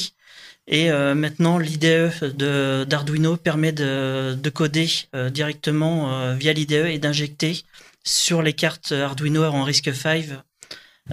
Et 0.67 0.91
euh, 0.91 1.15
maintenant, 1.15 1.59
l'IDE 1.59 2.11
de- 2.37 2.85
d'Arduino 2.89 3.37
permet 3.37 3.73
de, 3.73 4.37
de 4.41 4.51
coder 4.51 4.89
euh, 5.15 5.31
directement 5.31 6.13
euh, 6.13 6.35
via 6.35 6.53
l'IDE 6.53 6.73
et 6.73 6.99
d'injecter 6.99 7.63
sur 8.03 8.43
les 8.43 8.53
cartes 8.53 8.93
Arduino 8.93 9.45
en 9.45 9.63
RISC-V, 9.63 10.39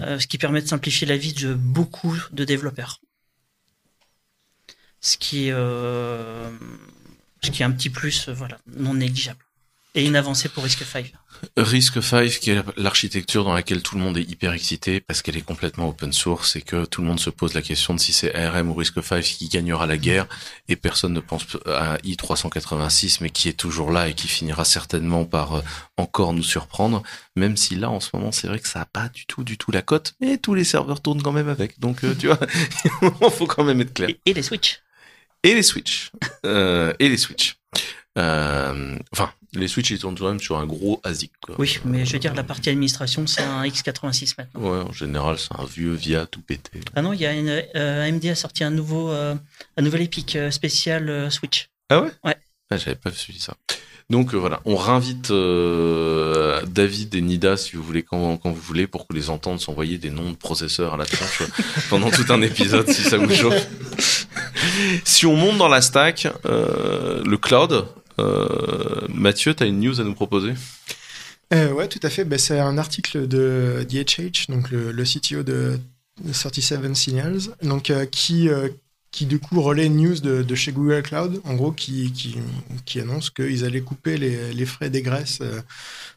euh, 0.00 0.18
ce 0.18 0.26
qui 0.26 0.38
permet 0.38 0.62
de 0.62 0.66
simplifier 0.66 1.06
la 1.06 1.16
vie 1.16 1.34
de 1.34 1.54
beaucoup 1.54 2.16
de 2.32 2.44
développeurs. 2.44 3.00
Ce 5.04 5.18
qui, 5.18 5.48
est, 5.48 5.52
euh, 5.52 6.50
ce 7.42 7.50
qui 7.50 7.60
est 7.60 7.64
un 7.66 7.72
petit 7.72 7.90
plus, 7.90 8.28
euh, 8.28 8.32
voilà, 8.32 8.56
non 8.74 8.94
négligeable. 8.94 9.44
Et 9.94 10.06
une 10.06 10.16
avancée 10.16 10.48
pour 10.48 10.64
RISC-V. 10.64 11.12
RISC-V, 11.56 12.28
qui 12.40 12.50
est 12.50 12.64
l'architecture 12.76 13.44
dans 13.44 13.52
laquelle 13.54 13.82
tout 13.82 13.96
le 13.96 14.00
monde 14.00 14.16
est 14.16 14.22
hyper 14.22 14.52
excité 14.52 15.00
parce 15.00 15.22
qu'elle 15.22 15.36
est 15.36 15.42
complètement 15.42 15.88
open 15.90 16.12
source 16.12 16.56
et 16.56 16.62
que 16.62 16.84
tout 16.84 17.00
le 17.00 17.06
monde 17.06 17.20
se 17.20 17.30
pose 17.30 17.54
la 17.54 17.62
question 17.62 17.94
de 17.94 18.00
si 18.00 18.12
c'est 18.12 18.34
ARM 18.34 18.70
ou 18.70 18.74
RISC-V 18.74 19.20
qui 19.20 19.48
gagnera 19.48 19.86
la 19.86 19.96
guerre 19.96 20.26
et 20.68 20.74
personne 20.74 21.12
ne 21.12 21.20
pense 21.20 21.46
à 21.66 21.98
i386 21.98 23.18
mais 23.20 23.30
qui 23.30 23.48
est 23.48 23.52
toujours 23.52 23.92
là 23.92 24.08
et 24.08 24.14
qui 24.14 24.26
finira 24.26 24.64
certainement 24.64 25.26
par 25.26 25.56
euh, 25.56 25.62
encore 25.96 26.32
nous 26.32 26.42
surprendre 26.42 27.02
même 27.36 27.56
si 27.56 27.76
là 27.76 27.90
en 27.90 28.00
ce 28.00 28.08
moment 28.14 28.32
c'est 28.32 28.48
vrai 28.48 28.58
que 28.58 28.68
ça 28.68 28.80
a 28.80 28.86
pas 28.86 29.08
du 29.10 29.26
tout 29.26 29.44
du 29.44 29.58
tout 29.58 29.70
la 29.70 29.82
cote 29.82 30.14
et 30.20 30.38
tous 30.38 30.54
les 30.54 30.64
serveurs 30.64 31.02
tournent 31.02 31.22
quand 31.22 31.32
même 31.32 31.48
avec 31.48 31.78
donc 31.78 32.00
tu 32.18 32.26
vois 32.26 32.40
il 33.02 33.30
faut 33.30 33.46
quand 33.46 33.64
même 33.64 33.80
être 33.80 33.92
clair 33.92 34.08
Et, 34.08 34.30
et 34.30 34.34
les 34.34 34.42
switches. 34.42 34.80
Et 35.44 35.54
les 35.54 35.62
Switch 35.62 36.10
euh, 36.44 36.92
et 36.98 37.08
les 37.08 37.16
Switch 37.16 37.56
euh, 38.18 38.96
enfin 39.12 39.32
les 39.54 39.68
Switch 39.68 39.90
ils 39.90 39.98
tournent 39.98 40.18
quand 40.18 40.28
même 40.28 40.40
sur 40.40 40.56
un 40.58 40.66
gros 40.66 41.00
ASIC 41.04 41.32
quoi. 41.40 41.54
Oui, 41.58 41.78
mais 41.84 42.04
je 42.04 42.12
veux 42.12 42.18
dire, 42.18 42.34
la 42.34 42.44
partie 42.44 42.70
administration, 42.70 43.26
c'est 43.26 43.42
un 43.42 43.62
x86 43.64 44.34
maintenant. 44.38 44.60
Ouais, 44.60 44.82
en 44.88 44.92
général, 44.92 45.38
c'est 45.38 45.54
un 45.58 45.64
vieux 45.64 45.94
via 45.94 46.26
tout 46.26 46.40
pété. 46.40 46.80
Ah 46.94 47.02
non, 47.02 47.12
il 47.12 47.20
y 47.20 47.26
a 47.26 47.32
une, 47.32 47.62
euh, 47.76 48.08
AMD 48.08 48.24
a 48.26 48.34
sorti 48.34 48.64
un 48.64 48.70
nouveau, 48.70 49.10
euh, 49.10 49.34
un 49.76 49.82
nouvel 49.82 50.02
Epic 50.02 50.36
euh, 50.36 50.50
spécial 50.50 51.30
Switch. 51.30 51.68
Ah 51.88 52.00
ouais? 52.00 52.10
Ouais. 52.24 52.36
Ah, 52.70 52.76
J'avais 52.76 52.96
pas 52.96 53.12
suivi 53.12 53.38
ça. 53.38 53.54
Donc 54.10 54.34
euh, 54.34 54.36
voilà, 54.36 54.60
on 54.66 54.76
réinvite 54.76 55.30
euh, 55.30 56.60
David 56.66 57.14
et 57.14 57.22
Nida 57.22 57.56
si 57.56 57.74
vous 57.74 57.82
voulez 57.82 58.02
quand, 58.02 58.38
vous 58.44 58.54
voulez 58.54 58.86
pour 58.86 59.06
que 59.06 59.14
les 59.14 59.30
entendre 59.30 59.60
s'envoyer 59.60 59.96
des 59.96 60.10
noms 60.10 60.30
de 60.30 60.36
processeurs 60.36 60.94
à 60.94 60.96
la 60.98 61.06
tronche 61.06 61.40
euh, 61.40 61.46
pendant 61.88 62.10
tout 62.10 62.30
un 62.30 62.42
épisode 62.42 62.88
si 62.90 63.02
ça 63.02 63.16
vous 63.16 63.32
chauffe. 63.34 64.26
si 65.04 65.24
on 65.24 65.36
monte 65.36 65.56
dans 65.56 65.68
la 65.68 65.80
stack, 65.80 66.28
le 66.44 67.36
cloud, 67.36 67.86
Mathieu, 69.08 69.54
t'as 69.54 69.66
une 69.66 69.80
news 69.80 70.00
à 70.00 70.04
nous 70.04 70.14
proposer? 70.14 70.52
Ouais, 71.50 71.86
tout 71.88 72.00
à 72.02 72.10
fait. 72.10 72.24
Ben, 72.24 72.38
c'est 72.38 72.58
un 72.58 72.78
article 72.78 73.28
de 73.28 73.86
DHH, 73.88 74.48
donc 74.48 74.70
le, 74.70 75.04
CTO 75.04 75.44
de 75.44 75.78
37 76.32 76.94
Signals, 76.96 77.42
donc 77.62 77.92
qui 78.10 78.48
qui 79.14 79.26
du 79.26 79.38
coup 79.38 79.62
relaie 79.62 79.86
une 79.86 80.02
news 80.02 80.18
de, 80.18 80.42
de 80.42 80.54
chez 80.56 80.72
Google 80.72 81.00
Cloud, 81.02 81.40
en 81.44 81.54
gros, 81.54 81.70
qui 81.70 82.10
qui, 82.10 82.34
qui 82.84 82.98
annonce 82.98 83.30
qu'ils 83.30 83.64
allaient 83.64 83.80
couper 83.80 84.16
les, 84.16 84.52
les 84.52 84.66
frais 84.66 84.90
d'égresse 84.90 85.38
euh, 85.40 85.60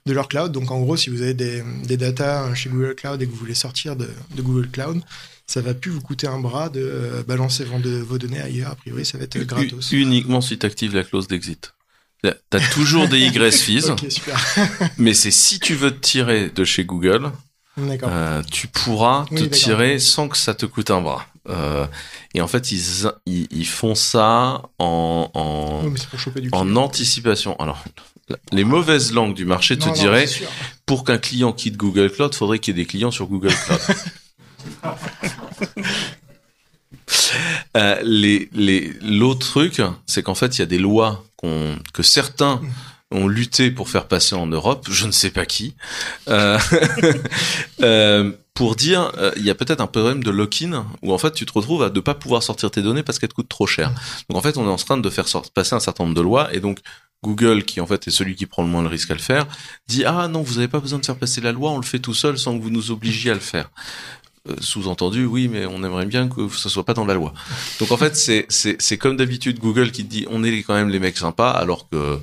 de 0.07 0.13
leur 0.13 0.27
cloud. 0.27 0.51
Donc 0.51 0.71
en 0.71 0.81
gros, 0.81 0.97
si 0.97 1.11
vous 1.11 1.21
avez 1.21 1.35
des, 1.35 1.63
des 1.85 1.95
datas 1.95 2.55
chez 2.55 2.69
Google 2.69 2.95
Cloud 2.95 3.21
et 3.21 3.27
que 3.27 3.31
vous 3.31 3.37
voulez 3.37 3.53
sortir 3.53 3.95
de, 3.95 4.09
de 4.35 4.41
Google 4.41 4.67
Cloud, 4.69 4.99
ça 5.45 5.61
va 5.61 5.75
plus 5.75 5.91
vous 5.91 6.01
coûter 6.01 6.25
un 6.25 6.39
bras 6.39 6.69
de 6.69 6.81
euh, 6.81 7.21
balancer 7.21 7.65
vos, 7.65 8.17
données 8.17 8.41
ailleurs. 8.41 8.71
A 8.71 8.75
priori, 8.75 9.05
ça 9.05 9.19
va 9.19 9.25
être 9.25 9.37
gratos. 9.43 9.91
Uniquement 9.91 10.41
si 10.41 10.57
t'actives 10.57 10.95
la 10.95 11.03
clause 11.03 11.27
d'exit. 11.27 11.75
T'as 12.49 12.67
toujours 12.71 13.07
des 13.07 13.19
egress 13.19 13.61
fees, 13.61 13.91
mais 14.97 15.13
c'est 15.13 15.29
si 15.29 15.59
tu 15.59 15.75
veux 15.75 15.91
te 15.91 15.99
tirer 15.99 16.49
de 16.49 16.63
chez 16.63 16.83
Google. 16.83 17.31
Euh, 17.77 18.41
tu 18.51 18.67
pourras 18.67 19.25
Oui, 19.29 19.37
te 19.37 19.55
tirer 19.55 19.99
sans 19.99 20.27
que 20.29 20.37
ça 20.37 20.55
te 20.55 20.65
coûte 20.65 20.89
un 20.89 21.01
bras. 21.01 21.27
Euh, 21.49 21.85
et 22.33 22.41
en 22.41 22.47
fait, 22.47 22.71
ils, 22.71 23.09
ils, 23.25 23.47
ils 23.51 23.67
font 23.67 23.95
ça 23.95 24.63
en, 24.79 25.81
Oui, 25.85 26.49
anticipation. 26.75 27.55
Alors, 27.59 27.83
les 28.51 28.63
mauvaises 28.63 29.13
langues 29.13 29.33
du 29.33 29.45
marché 29.45 29.77
te 29.77 29.87
Non, 29.87 29.93
diraient, 29.93 30.27
pour 30.85 31.03
qu'un 31.03 31.17
client 31.17 31.53
quitte 31.53 31.77
Google 31.77 32.11
Cloud, 32.11 32.35
faudrait 32.35 32.59
qu'il 32.59 32.75
y 32.75 32.79
ait 32.79 32.83
des 32.83 32.87
clients 32.87 33.11
sur 33.11 33.27
Google 33.27 33.53
Cloud. 33.53 33.79
Euh, 37.75 37.99
les, 38.03 38.49
les, 38.53 38.93
l'autre 39.01 39.45
truc, 39.45 39.81
c'est 40.05 40.23
qu'en 40.23 40.35
fait, 40.35 40.57
il 40.57 40.59
y 40.59 40.61
a 40.61 40.65
des 40.65 40.79
lois 40.79 41.23
qu'on, 41.35 41.77
que 41.93 42.03
certains 42.03 42.61
ont 43.11 43.27
lutté 43.27 43.71
pour 43.71 43.89
faire 43.89 44.07
passer 44.07 44.35
en 44.35 44.47
Europe, 44.47 44.87
je 44.89 45.05
ne 45.05 45.11
sais 45.11 45.29
pas 45.29 45.45
qui, 45.45 45.75
euh, 46.27 46.57
pour 48.57 48.75
dire, 48.75 49.11
euh, 49.19 49.31
il 49.37 49.45
y 49.45 49.51
a 49.51 49.55
peut-être 49.55 49.81
un 49.81 49.85
problème 49.87 50.23
de 50.23 50.31
lock-in 50.31 50.83
où 51.03 51.13
en 51.13 51.19
fait 51.19 51.31
tu 51.31 51.45
te 51.45 51.53
retrouves 51.53 51.83
à 51.83 51.91
ne 51.91 51.99
pas 51.99 52.15
pouvoir 52.15 52.41
sortir 52.41 52.71
tes 52.71 52.81
données 52.81 53.03
parce 53.03 53.19
qu'elles 53.19 53.29
te 53.29 53.35
coûtent 53.35 53.47
trop 53.47 53.67
cher. 53.67 53.91
Donc 54.29 54.37
en 54.39 54.41
fait, 54.41 54.57
on 54.57 54.65
est 54.65 54.71
en 54.71 54.77
train 54.77 54.97
de 54.97 55.09
faire 55.11 55.25
passer 55.53 55.75
un 55.75 55.79
certain 55.79 56.05
nombre 56.05 56.15
de 56.15 56.21
lois 56.21 56.51
et 56.51 56.59
donc 56.59 56.79
Google, 57.23 57.65
qui 57.65 57.81
en 57.81 57.85
fait 57.85 58.07
est 58.07 58.11
celui 58.11 58.35
qui 58.35 58.47
prend 58.47 58.63
le 58.63 58.69
moins 58.69 58.81
le 58.81 58.87
risque 58.87 59.11
à 59.11 59.13
le 59.13 59.19
faire, 59.19 59.45
dit 59.87 60.05
ah 60.05 60.27
non, 60.27 60.41
vous 60.41 60.55
n'avez 60.55 60.67
pas 60.67 60.79
besoin 60.79 60.97
de 60.97 61.05
faire 61.05 61.17
passer 61.17 61.39
la 61.39 61.51
loi, 61.51 61.69
on 61.69 61.77
le 61.77 61.83
fait 61.83 61.99
tout 61.99 62.15
seul 62.15 62.39
sans 62.39 62.57
que 62.57 62.63
vous 62.63 62.71
nous 62.71 62.89
obligiez 62.89 63.29
à 63.29 63.35
le 63.35 63.39
faire. 63.39 63.69
Euh, 64.49 64.55
Sous-entendu, 64.59 65.25
oui, 65.25 65.49
mais 65.49 65.67
on 65.67 65.83
aimerait 65.83 66.07
bien 66.07 66.27
que 66.27 66.49
ce 66.49 66.67
soit 66.67 66.83
pas 66.83 66.95
dans 66.95 67.05
la 67.05 67.13
loi. 67.13 67.35
Donc 67.79 67.91
en 67.91 67.97
fait, 67.97 68.15
c'est 68.15 68.97
comme 68.97 69.17
d'habitude 69.17 69.59
Google 69.59 69.91
qui 69.91 70.03
dit 70.03 70.25
on 70.31 70.43
est 70.43 70.63
quand 70.63 70.73
même 70.73 70.89
les 70.89 70.99
mecs 70.99 71.17
sympas, 71.17 71.51
alors 71.51 71.87
que 71.89 72.19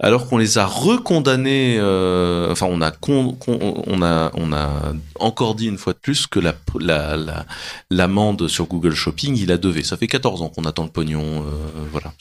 alors 0.00 0.26
qu'on 0.28 0.38
les 0.38 0.58
a 0.58 0.66
recondamnés. 0.66 1.76
euh, 1.78 2.50
enfin, 2.50 2.66
on 2.68 2.80
a 2.80 2.90
con- 2.90 3.34
con- 3.34 3.82
on 3.86 4.02
a 4.02 4.30
on 4.34 4.52
a 4.52 4.92
encore 5.18 5.54
dit 5.54 5.66
une 5.68 5.78
fois 5.78 5.92
de 5.92 5.98
plus 5.98 6.26
que 6.26 6.40
la 6.40 6.54
la 6.78 7.16
la- 7.16 7.46
l'amende 7.90 8.48
sur 8.48 8.66
Google 8.66 8.94
Shopping, 8.94 9.36
il 9.36 9.52
a 9.52 9.58
devé. 9.58 9.82
Ça 9.84 9.96
fait 9.96 10.06
14 10.08 10.42
ans 10.42 10.48
qu'on 10.48 10.64
attend 10.64 10.84
le 10.84 10.90
pognon, 10.90 11.44
euh, 11.46 11.84
voilà. 11.92 12.12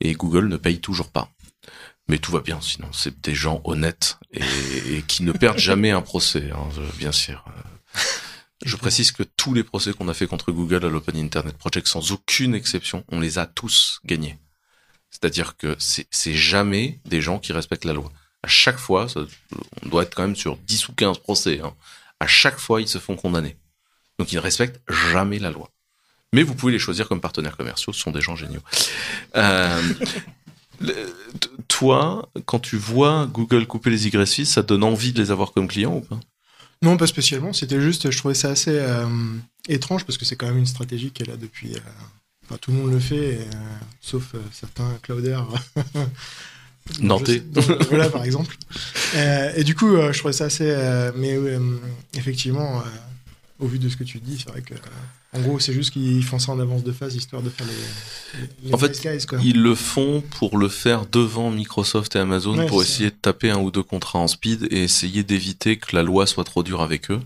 Et 0.00 0.12
Google 0.14 0.48
ne 0.48 0.56
paye 0.56 0.78
toujours 0.80 1.08
pas. 1.10 1.28
Mais 2.08 2.18
tout 2.18 2.30
va 2.30 2.40
bien, 2.40 2.60
sinon 2.60 2.86
c'est 2.92 3.20
des 3.20 3.34
gens 3.34 3.60
honnêtes 3.64 4.18
et, 4.32 4.40
et 4.96 5.02
qui 5.02 5.24
ne 5.24 5.32
perdent 5.32 5.58
jamais 5.70 5.90
un 5.90 6.02
procès, 6.02 6.50
hein, 6.54 6.68
bien 6.98 7.10
sûr. 7.12 7.44
Je 8.64 8.76
précise 8.76 9.10
que 9.12 9.22
tous 9.36 9.52
les 9.52 9.64
procès 9.64 9.92
qu'on 9.92 10.08
a 10.08 10.14
fait 10.14 10.26
contre 10.26 10.50
Google 10.52 10.84
à 10.86 10.88
l'Open 10.88 11.16
Internet 11.18 11.58
Project, 11.58 11.88
sans 11.88 12.12
aucune 12.12 12.54
exception, 12.54 13.04
on 13.10 13.20
les 13.20 13.38
a 13.38 13.46
tous 13.46 14.00
gagnés. 14.04 14.38
C'est-à-dire 15.10 15.56
que 15.56 15.76
c'est 15.78 16.34
jamais 16.34 17.00
des 17.06 17.20
gens 17.22 17.38
qui 17.38 17.52
respectent 17.52 17.84
la 17.84 17.92
loi. 17.94 18.12
À 18.42 18.48
chaque 18.48 18.78
fois, 18.78 19.06
on 19.82 19.88
doit 19.88 20.02
être 20.02 20.14
quand 20.14 20.22
même 20.22 20.36
sur 20.36 20.56
10 20.56 20.88
ou 20.88 20.92
15 20.92 21.18
procès, 21.18 21.60
hein. 21.60 21.74
à 22.20 22.26
chaque 22.26 22.58
fois, 22.58 22.80
ils 22.80 22.88
se 22.88 22.98
font 22.98 23.16
condamner. 23.16 23.56
Donc 24.18 24.32
ils 24.32 24.36
ne 24.36 24.40
respectent 24.40 24.80
jamais 24.88 25.38
la 25.38 25.50
loi. 25.50 25.70
Mais 26.32 26.42
vous 26.42 26.54
pouvez 26.54 26.72
les 26.72 26.78
choisir 26.78 27.08
comme 27.08 27.20
partenaires 27.20 27.56
commerciaux, 27.56 27.92
ce 27.92 28.00
sont 28.00 28.10
des 28.10 28.20
gens 28.20 28.36
géniaux. 28.36 28.60
Euh, 29.36 29.82
toi, 31.68 32.28
quand 32.44 32.58
tu 32.58 32.76
vois 32.76 33.26
Google 33.26 33.66
couper 33.66 33.90
les 33.90 34.06
YFI, 34.08 34.44
ça 34.46 34.62
te 34.62 34.68
donne 34.68 34.84
envie 34.84 35.12
de 35.12 35.22
les 35.22 35.30
avoir 35.30 35.52
comme 35.52 35.68
clients 35.68 35.94
ou 35.96 36.00
pas? 36.00 36.20
Non, 36.82 36.96
pas 36.96 37.06
spécialement. 37.06 37.52
C'était 37.52 37.80
juste, 37.80 38.10
je 38.10 38.18
trouvais 38.18 38.34
ça 38.34 38.50
assez 38.50 38.78
euh, 38.78 39.06
étrange 39.68 40.04
parce 40.04 40.18
que 40.18 40.24
c'est 40.24 40.36
quand 40.36 40.46
même 40.46 40.58
une 40.58 40.66
stratégie 40.66 41.10
qu'elle 41.10 41.30
a 41.30 41.36
depuis. 41.36 41.74
euh, 41.74 41.80
enfin, 42.46 42.58
tout 42.60 42.70
le 42.70 42.78
monde 42.78 42.92
le 42.92 43.00
fait, 43.00 43.38
euh, 43.38 43.44
sauf 44.00 44.34
euh, 44.34 44.38
certains 44.52 44.98
clouders. 45.02 45.46
Nantais. 47.00 47.42
Voilà, 47.88 48.08
par 48.08 48.24
exemple. 48.24 48.56
Euh, 49.16 49.52
et 49.56 49.64
du 49.64 49.74
coup, 49.74 49.96
je 49.96 50.16
trouvais 50.18 50.32
ça 50.32 50.44
assez. 50.44 50.72
mais 51.16 51.36
effectivement, 52.14 52.82
au 53.58 53.66
vu 53.66 53.78
de 53.78 53.88
ce 53.88 53.96
que 53.96 54.04
tu 54.04 54.18
dis, 54.18 54.38
c'est 54.38 54.50
vrai 54.50 54.62
que. 54.62 54.74
en 55.32 55.40
gros, 55.40 55.58
c'est 55.58 55.72
juste 55.72 55.92
qu'ils 55.92 56.24
font 56.24 56.38
ça 56.38 56.52
en 56.52 56.60
avance 56.60 56.84
de 56.84 56.92
phase 56.92 57.14
histoire 57.14 57.42
de 57.42 57.50
faire 57.50 57.66
les. 57.66 58.68
les 58.68 58.74
En 58.74 58.78
fait, 58.78 59.00
guys, 59.00 59.26
quoi. 59.26 59.38
Ils 59.42 59.62
le 59.62 59.74
font 59.74 60.22
pour 60.38 60.58
le 60.58 60.68
faire 60.68 61.06
devant 61.06 61.50
Microsoft 61.50 62.16
et 62.16 62.18
Amazon 62.18 62.56
Ouais, 62.58 62.66
pour 62.66 62.82
essayer 62.82 63.10
de 63.10 63.16
taper 63.16 63.50
un 63.50 63.58
ou 63.58 63.70
deux 63.70 63.82
contrats 63.82 64.18
en 64.18 64.28
speed 64.28 64.68
et 64.70 64.84
essayer 64.84 65.22
d'éviter 65.22 65.76
que 65.78 65.94
la 65.96 66.02
loi 66.02 66.26
soit 66.26 66.44
trop 66.44 66.62
dure 66.62 66.82
avec 66.82 67.10
eux. 67.10 67.20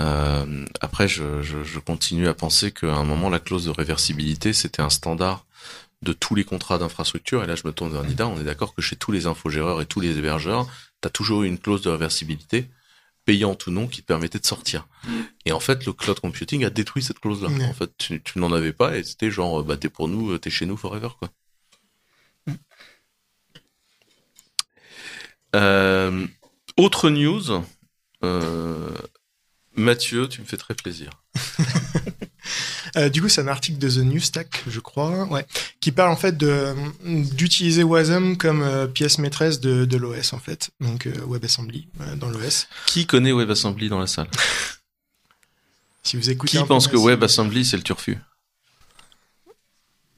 Euh, 0.00 0.64
après, 0.80 1.08
je, 1.08 1.42
je, 1.42 1.64
je 1.64 1.78
continue 1.78 2.28
à 2.28 2.34
penser 2.34 2.70
qu'à 2.70 2.94
un 2.94 3.04
moment, 3.04 3.30
la 3.30 3.40
clause 3.40 3.64
de 3.64 3.70
réversibilité, 3.70 4.52
c'était 4.52 4.82
un 4.82 4.90
standard 4.90 5.44
de 6.02 6.12
tous 6.12 6.34
les 6.34 6.44
contrats 6.44 6.78
d'infrastructure. 6.78 7.42
Et 7.42 7.46
là, 7.46 7.56
je 7.56 7.66
me 7.66 7.72
tourne 7.72 7.92
vers 7.92 8.04
Nida. 8.04 8.28
On 8.28 8.40
est 8.40 8.44
d'accord 8.44 8.74
que 8.74 8.82
chez 8.82 8.96
tous 8.96 9.12
les 9.12 9.26
infogéreurs 9.26 9.80
et 9.80 9.86
tous 9.86 10.00
les 10.00 10.16
hébergeurs, 10.18 10.66
tu 11.02 11.08
as 11.08 11.10
toujours 11.10 11.42
eu 11.42 11.48
une 11.48 11.58
clause 11.58 11.82
de 11.82 11.90
réversibilité, 11.90 12.68
payante 13.28 13.66
ou 13.66 13.70
non, 13.70 13.88
qui 13.88 14.00
te 14.00 14.06
permettait 14.06 14.38
de 14.38 14.46
sortir. 14.46 14.88
Et 15.44 15.52
en 15.52 15.60
fait, 15.60 15.84
le 15.84 15.92
cloud 15.92 16.18
computing 16.18 16.64
a 16.64 16.70
détruit 16.70 17.02
cette 17.02 17.18
clause-là. 17.18 17.50
Ouais. 17.50 17.64
En 17.66 17.74
fait, 17.74 17.90
tu, 17.98 18.22
tu 18.22 18.38
n'en 18.38 18.50
avais 18.54 18.72
pas 18.72 18.96
et 18.96 19.04
c'était 19.04 19.30
genre, 19.30 19.62
bah, 19.62 19.76
t'es 19.76 19.90
pour 19.90 20.08
nous, 20.08 20.38
t'es 20.38 20.48
chez 20.48 20.64
nous 20.64 20.78
forever, 20.78 21.10
quoi. 21.18 21.28
Euh, 25.56 26.26
autre 26.78 27.10
news. 27.10 27.62
Euh, 28.24 28.96
Mathieu, 29.76 30.26
tu 30.26 30.40
me 30.40 30.46
fais 30.46 30.56
très 30.56 30.74
plaisir. 30.74 31.10
Euh, 32.96 33.08
du 33.08 33.20
coup, 33.22 33.28
c'est 33.28 33.40
un 33.40 33.48
article 33.48 33.78
de 33.78 33.88
The 33.88 33.98
New 33.98 34.20
Stack, 34.20 34.64
je 34.66 34.80
crois, 34.80 35.24
ouais, 35.26 35.46
qui 35.80 35.92
parle 35.92 36.10
en 36.10 36.16
fait 36.16 36.36
de 36.36 36.74
d'utiliser 37.04 37.82
Wasm 37.82 38.36
comme 38.36 38.62
euh, 38.62 38.86
pièce 38.86 39.18
maîtresse 39.18 39.60
de, 39.60 39.84
de 39.84 39.96
l'OS 39.96 40.32
en 40.32 40.38
fait, 40.38 40.70
donc 40.80 41.06
euh, 41.06 41.12
WebAssembly 41.26 41.88
euh, 42.00 42.16
dans 42.16 42.28
l'OS. 42.28 42.68
Qui 42.86 43.06
connaît 43.06 43.32
WebAssembly 43.32 43.88
dans 43.88 43.98
la 43.98 44.06
salle? 44.06 44.28
Si 46.04 46.16
vous 46.16 46.30
écoutez, 46.30 46.56
Qui 46.56 46.64
pense 46.64 46.88
que 46.88 46.96
WebAssembly 46.96 47.66
c'est 47.66 47.76
le 47.76 47.82
turfu? 47.82 48.16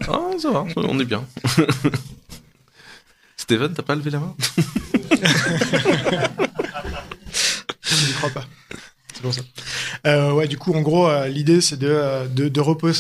Ah, 0.07 0.31
ça 0.39 0.51
va, 0.53 0.65
on 0.77 1.01
est 1.01 1.05
bien. 1.05 1.27
Steven, 3.37 3.75
t'as 3.75 3.83
pas 3.83 3.97
levé 3.97 4.11
la 4.11 4.21
main? 4.21 4.37
Je 7.83 8.07
n'y 8.07 8.13
crois 8.13 8.31
pas. 8.31 8.47
Euh, 10.07 10.47
du 10.47 10.57
coup, 10.57 10.73
en 10.73 10.81
gros, 10.81 11.09
euh, 11.09 11.29
l'idée, 11.29 11.61
c'est 11.61 11.79
de, 11.79 11.89
euh, 11.89 12.27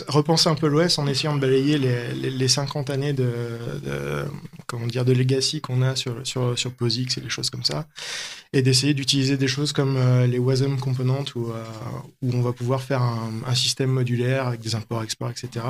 repenser 0.08 0.48
un 0.48 0.54
peu 0.54 0.68
l'OS 0.68 0.98
en 0.98 1.06
essayant 1.06 1.34
de 1.34 1.40
balayer 1.40 1.78
les, 1.78 2.12
les, 2.14 2.30
les 2.30 2.48
50 2.48 2.90
années 2.90 3.12
de, 3.12 3.26
comment 4.66 4.86
de 4.86 5.12
legacy 5.12 5.60
qu'on 5.60 5.82
a 5.82 5.94
sur, 5.96 6.14
POSIX 6.76 7.18
et 7.18 7.20
les 7.20 7.30
choses 7.30 7.50
comme 7.50 7.64
ça. 7.64 7.86
Et 8.52 8.62
d'essayer 8.62 8.94
d'utiliser 8.94 9.36
des 9.36 9.46
choses 9.46 9.72
comme 9.72 9.96
les 10.26 10.38
WASM 10.38 10.78
components 10.78 11.24
où, 11.36 11.52
on 12.22 12.40
va 12.42 12.52
pouvoir 12.52 12.82
faire 12.82 13.02
un, 13.02 13.54
système 13.54 13.90
modulaire 13.90 14.48
avec 14.48 14.60
des 14.60 14.74
imports, 14.74 15.02
exports, 15.02 15.30
etc. 15.30 15.64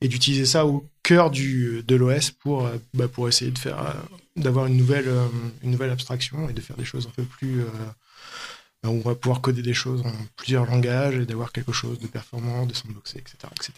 Et 0.00 0.08
d'utiliser 0.08 0.44
ça 0.44 0.66
au 0.66 0.84
cœur 1.02 1.30
de 1.30 1.94
l'OS 1.94 2.30
pour, 2.30 2.68
bah, 2.94 3.08
pour 3.08 3.28
essayer 3.28 3.52
d'avoir 4.36 4.66
une 4.66 4.76
nouvelle, 4.76 5.90
abstraction 5.90 6.48
et 6.48 6.52
de 6.52 6.60
faire 6.60 6.76
des 6.76 6.84
choses 6.84 7.06
un 7.06 7.14
peu 7.14 7.22
plus, 7.22 7.62
on 8.84 9.00
va 9.00 9.14
pouvoir 9.14 9.40
coder 9.40 9.62
des 9.62 9.74
choses 9.74 10.02
en 10.06 10.12
plusieurs 10.36 10.66
langages 10.66 11.16
et 11.16 11.26
d'avoir 11.26 11.52
quelque 11.52 11.72
chose 11.72 11.98
de 11.98 12.06
performant, 12.06 12.66
de 12.66 12.74
sandboxé, 12.74 13.18
etc., 13.18 13.36
etc. 13.56 13.72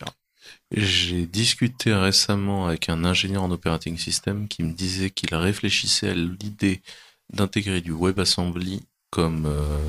J'ai 0.73 1.27
discuté 1.27 1.93
récemment 1.95 2.67
avec 2.67 2.89
un 2.89 3.05
ingénieur 3.05 3.43
en 3.43 3.51
operating 3.51 3.99
system 3.99 4.49
qui 4.49 4.63
me 4.63 4.73
disait 4.73 5.11
qu'il 5.11 5.35
réfléchissait 5.35 6.11
à 6.11 6.15
l'idée 6.15 6.81
d'intégrer 7.33 7.81
du 7.81 7.93
WebAssembly 7.93 8.83
comme 9.11 9.47
euh, 9.47 9.89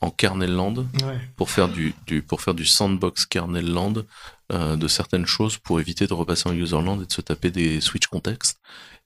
en 0.00 0.10
kernel 0.10 0.52
land 0.52 0.74
Ouais. 1.02 1.20
pour 1.36 1.50
faire 1.50 1.68
du, 1.68 1.94
du 2.06 2.22
pour 2.22 2.40
faire 2.42 2.54
du 2.54 2.64
sandbox 2.66 3.26
kernel 3.26 3.70
land 3.70 3.94
euh, 4.52 4.76
de 4.76 4.88
certaines 4.88 5.26
choses 5.26 5.56
pour 5.58 5.80
éviter 5.80 6.06
de 6.06 6.14
repasser 6.14 6.48
en 6.48 6.54
userland 6.54 7.00
et 7.02 7.06
de 7.06 7.12
se 7.12 7.20
taper 7.20 7.50
des 7.50 7.80
switch 7.80 8.06
contexte 8.08 8.58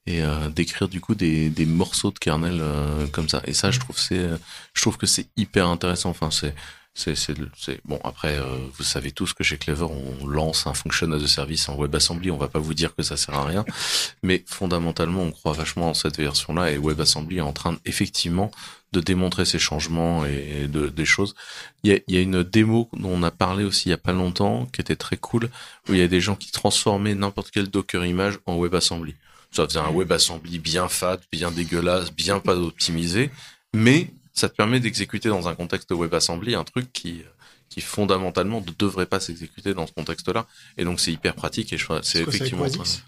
et 0.07 0.23
euh, 0.23 0.49
d'écrire 0.49 0.89
du 0.89 1.01
coup 1.01 1.15
des, 1.15 1.51
des 1.51 1.67
morceaux 1.67 2.11
de 2.11 2.19
kernel 2.19 2.59
euh, 2.61 3.07
comme 3.09 3.29
ça. 3.29 3.43
Et 3.47 3.53
ça 3.53 3.71
je 3.71 3.81
trouve 3.81 3.99
c'est 3.99 4.29
je 4.75 4.81
trouve 4.81 4.97
que 4.97 5.07
c'est 5.07 5.29
hyper 5.37 5.69
intéressant. 5.69 6.11
Enfin 6.11 6.31
c'est 6.31 6.55
c'est 6.95 7.15
c'est 7.15 7.35
c'est 7.57 7.81
bon 7.85 8.01
après 8.05 8.39
euh, 8.39 8.45
vous 8.79 8.85
savez 8.85 9.11
tous 9.11 9.33
que 9.35 9.45
chez 9.45 9.59
Clever 9.59 9.87
on 9.91 10.27
lance 10.27 10.67
un 10.67 10.75
function 10.75 11.11
as 11.13 11.23
a 11.23 11.27
service 11.27 11.69
en 11.69 11.77
WebAssembly. 11.77 12.31
On 12.31 12.37
va 12.37 12.49
pas 12.49 12.61
vous 12.61 12.75
dire 12.75 12.95
que 12.95 13.03
ça 13.03 13.17
sert 13.17 13.35
à 13.35 13.45
rien. 13.45 13.65
Mais 14.23 14.45
fondamentalement 14.47 15.23
on 15.23 15.33
croit 15.33 15.53
vachement 15.53 15.91
en 15.91 15.95
cette 15.95 16.17
version 16.19 16.55
là 16.55 16.71
et 16.71 16.79
WebAssembly 16.79 17.39
est 17.39 17.43
en 17.43 17.53
train 17.53 17.77
effectivement 17.85 18.51
de 18.93 19.01
démontrer 19.01 19.45
ces 19.45 19.59
changements 19.59 20.25
et 20.25 20.69
de, 20.69 20.89
des 20.89 21.05
choses. 21.05 21.35
Il 21.83 21.91
y 21.91 21.95
a, 21.95 21.99
il 22.07 22.15
y 22.15 22.19
a 22.19 22.21
une 22.21 22.45
démo 22.45 22.89
dont 22.93 23.11
on 23.11 23.23
a 23.25 23.33
parlé 23.33 23.65
aussi 23.65 23.89
il 23.89 23.91
y 23.91 23.95
a 23.95 23.99
pas 23.99 24.13
longtemps 24.13 24.67
qui 24.67 24.81
était 24.81 24.97
très 24.97 25.17
cool 25.17 25.51
où 25.89 25.93
il 25.93 25.99
y 25.99 26.03
a 26.03 26.09
des 26.09 26.21
gens 26.21 26.37
qui 26.37 26.53
transformaient 26.53 27.17
n'importe 27.17 27.51
quel 27.51 27.69
Docker 27.69 28.07
image 28.07 28.39
en 28.47 28.57
WebAssembly. 28.57 29.17
Ça 29.57 29.67
faisait 29.67 29.79
un 29.79 29.91
WebAssembly 29.91 30.59
bien 30.59 30.89
fat, 30.89 31.19
bien 31.33 31.51
dégueulasse, 31.51 32.13
bien 32.13 32.41
pas 32.41 32.57
optimisé, 32.57 33.31
mais 33.75 34.11
ça 34.35 34.49
te 34.51 34.55
permet 34.55 34.81
d'exécuter 34.81 35.29
dans 35.31 35.49
un 35.49 35.55
contexte 35.55 35.89
de 35.91 35.95
WebAssembly 35.95 36.55
un 36.55 36.65
truc 36.65 36.93
qui 36.93 37.23
qui 37.69 37.81
fondamentalement 37.81 38.61
ne 38.61 38.71
devrait 38.79 39.07
pas 39.07 39.19
s'exécuter 39.19 39.75
dans 39.75 39.87
ce 39.87 39.93
contexte-là. 39.93 40.47
Et 40.79 40.85
donc 40.85 41.01
c'est 41.01 41.11
hyper 41.13 41.35
pratique 41.35 41.73
et 41.73 41.79
je 41.79 41.85
crois- 41.85 42.01
c'est 42.03 42.21
effectivement. 42.21 42.63
Wasix 42.63 43.03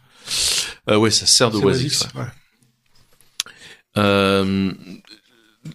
Euh, 0.91 0.97
ouais, 0.97 1.11
ça 1.11 1.27
sert 1.27 1.51
de 1.51 1.59
Wasix. 1.59 2.01
Wasix, 2.03 2.15
ouais. 2.15 2.21
ouais. 2.23 2.29
Euh, 3.97 4.73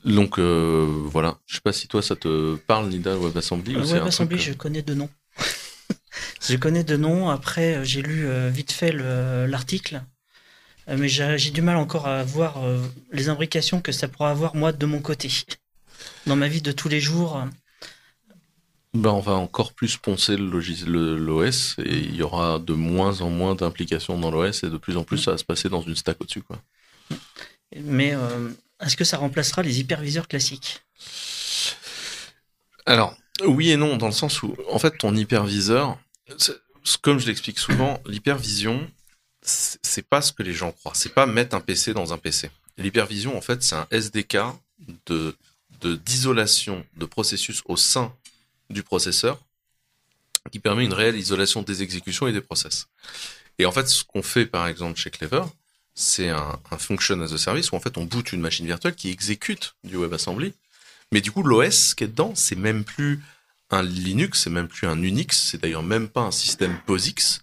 donc 0.05 0.39
euh, 0.39 0.85
voilà, 1.05 1.37
je 1.45 1.55
sais 1.55 1.61
pas 1.61 1.73
si 1.73 1.87
toi 1.87 2.01
ça 2.01 2.15
te 2.15 2.55
parle 2.55 2.87
Nida 2.89 3.17
WebAssembly 3.17 3.75
ou 3.75 3.79
Euh, 3.79 3.83
WebAssembly, 3.83 4.39
je 4.39 4.53
connais 4.53 4.81
de 4.81 4.93
nom. 4.93 5.09
je 6.49 6.55
connais 6.55 6.83
de 6.83 6.97
nom. 6.97 7.29
Après, 7.29 7.75
euh, 7.77 7.83
j'ai 7.83 8.01
lu 8.01 8.25
euh, 8.27 8.49
vite 8.49 8.71
fait 8.71 8.91
le- 8.91 9.45
l'article. 9.47 10.01
Euh, 10.89 10.97
mais 10.97 11.07
j'ai 11.07 11.51
du 11.51 11.61
mal 11.61 11.77
encore 11.77 12.07
à 12.07 12.23
voir 12.23 12.63
euh, 12.63 12.81
les 13.11 13.29
imbrications 13.29 13.81
que 13.81 13.91
ça 13.91 14.07
pourra 14.07 14.31
avoir, 14.31 14.55
moi, 14.55 14.71
de 14.71 14.85
mon 14.85 14.99
côté. 14.99 15.29
Dans 16.27 16.35
ma 16.35 16.47
vie 16.47 16.61
de 16.61 16.71
tous 16.71 16.89
les 16.89 16.99
jours. 16.99 17.37
euh, 17.37 17.45
ben, 18.93 19.09
on 19.09 19.21
va 19.21 19.33
encore 19.33 19.73
plus 19.73 19.97
poncer 19.97 20.37
l'OS 20.37 21.75
et 21.79 21.97
il 21.97 22.15
y 22.15 22.21
aura 22.21 22.59
de 22.59 22.73
moins 22.73 23.21
en 23.21 23.29
moins 23.29 23.55
d'implications 23.55 24.19
dans 24.19 24.29
l'OS 24.29 24.63
et 24.63 24.69
de 24.69 24.77
plus 24.77 24.97
en 24.97 25.03
plus 25.03 25.17
ça 25.17 25.31
va 25.31 25.37
se 25.37 25.43
passer 25.43 25.67
dans 25.67 25.81
une 25.81 25.95
stack 25.95 26.21
au-dessus 26.21 26.43
quoi. 26.43 26.61
Mais 27.75 28.13
euh, 28.13 28.49
est-ce 28.81 28.95
que 28.95 29.03
ça 29.03 29.17
remplacera 29.17 29.63
les 29.63 29.79
hyperviseurs 29.79 30.27
classiques? 30.27 30.83
Alors, 32.85 33.15
oui 33.45 33.71
et 33.71 33.77
non, 33.77 33.97
dans 33.97 34.07
le 34.07 34.11
sens 34.11 34.43
où, 34.43 34.55
en 34.69 34.77
fait, 34.77 34.97
ton 34.97 35.15
hyperviseur, 35.15 35.97
comme 37.01 37.17
je 37.17 37.27
l'explique 37.27 37.57
souvent, 37.59 37.99
l'hypervision, 38.05 38.87
c'est 39.45 40.07
pas 40.07 40.21
ce 40.21 40.31
que 40.31 40.43
les 40.43 40.53
gens 40.53 40.71
croient. 40.71 40.93
C'est 40.95 41.13
pas 41.13 41.25
mettre 41.25 41.55
un 41.55 41.61
PC 41.61 41.93
dans 41.93 42.13
un 42.13 42.17
PC. 42.17 42.49
L'hypervision, 42.77 43.37
en 43.37 43.41
fait, 43.41 43.61
c'est 43.63 43.75
un 43.75 43.87
SDK 43.91 44.37
de 45.05 45.35
de- 45.81 45.95
d'isolation 45.95 46.85
de 46.95 47.05
processus 47.05 47.61
au 47.65 47.75
sein 47.75 48.13
du 48.69 48.83
processeur 48.83 49.37
qui 50.51 50.59
permet 50.59 50.85
une 50.85 50.93
réelle 50.93 51.17
isolation 51.17 51.61
des 51.61 51.83
exécutions 51.83 52.27
et 52.27 52.31
des 52.31 52.41
process. 52.41 52.87
Et 53.59 53.65
en 53.65 53.71
fait, 53.71 53.87
ce 53.87 54.03
qu'on 54.03 54.23
fait, 54.23 54.45
par 54.45 54.67
exemple, 54.67 54.97
chez 54.99 55.09
Clever, 55.09 55.43
c'est 55.93 56.29
un, 56.29 56.59
un 56.71 56.77
function 56.77 57.21
as 57.21 57.33
a 57.33 57.37
service 57.37 57.71
où 57.71 57.75
en 57.75 57.79
fait 57.79 57.97
on 57.97 58.05
boot 58.05 58.31
une 58.31 58.41
machine 58.41 58.65
virtuelle 58.65 58.95
qui 58.95 59.09
exécute 59.09 59.75
du 59.83 59.97
WebAssembly. 59.97 60.53
Mais 61.11 61.21
du 61.21 61.31
coup, 61.31 61.43
l'OS 61.43 61.93
qui 61.93 62.05
est 62.05 62.07
dedans, 62.07 62.33
c'est 62.35 62.55
même 62.55 62.83
plus 62.83 63.21
un 63.69 63.83
Linux, 63.83 64.41
c'est 64.43 64.49
même 64.49 64.67
plus 64.67 64.87
un 64.87 65.01
Unix, 65.01 65.37
c'est 65.37 65.61
d'ailleurs 65.61 65.83
même 65.83 66.07
pas 66.07 66.21
un 66.21 66.31
système 66.31 66.79
POSIX. 66.85 67.41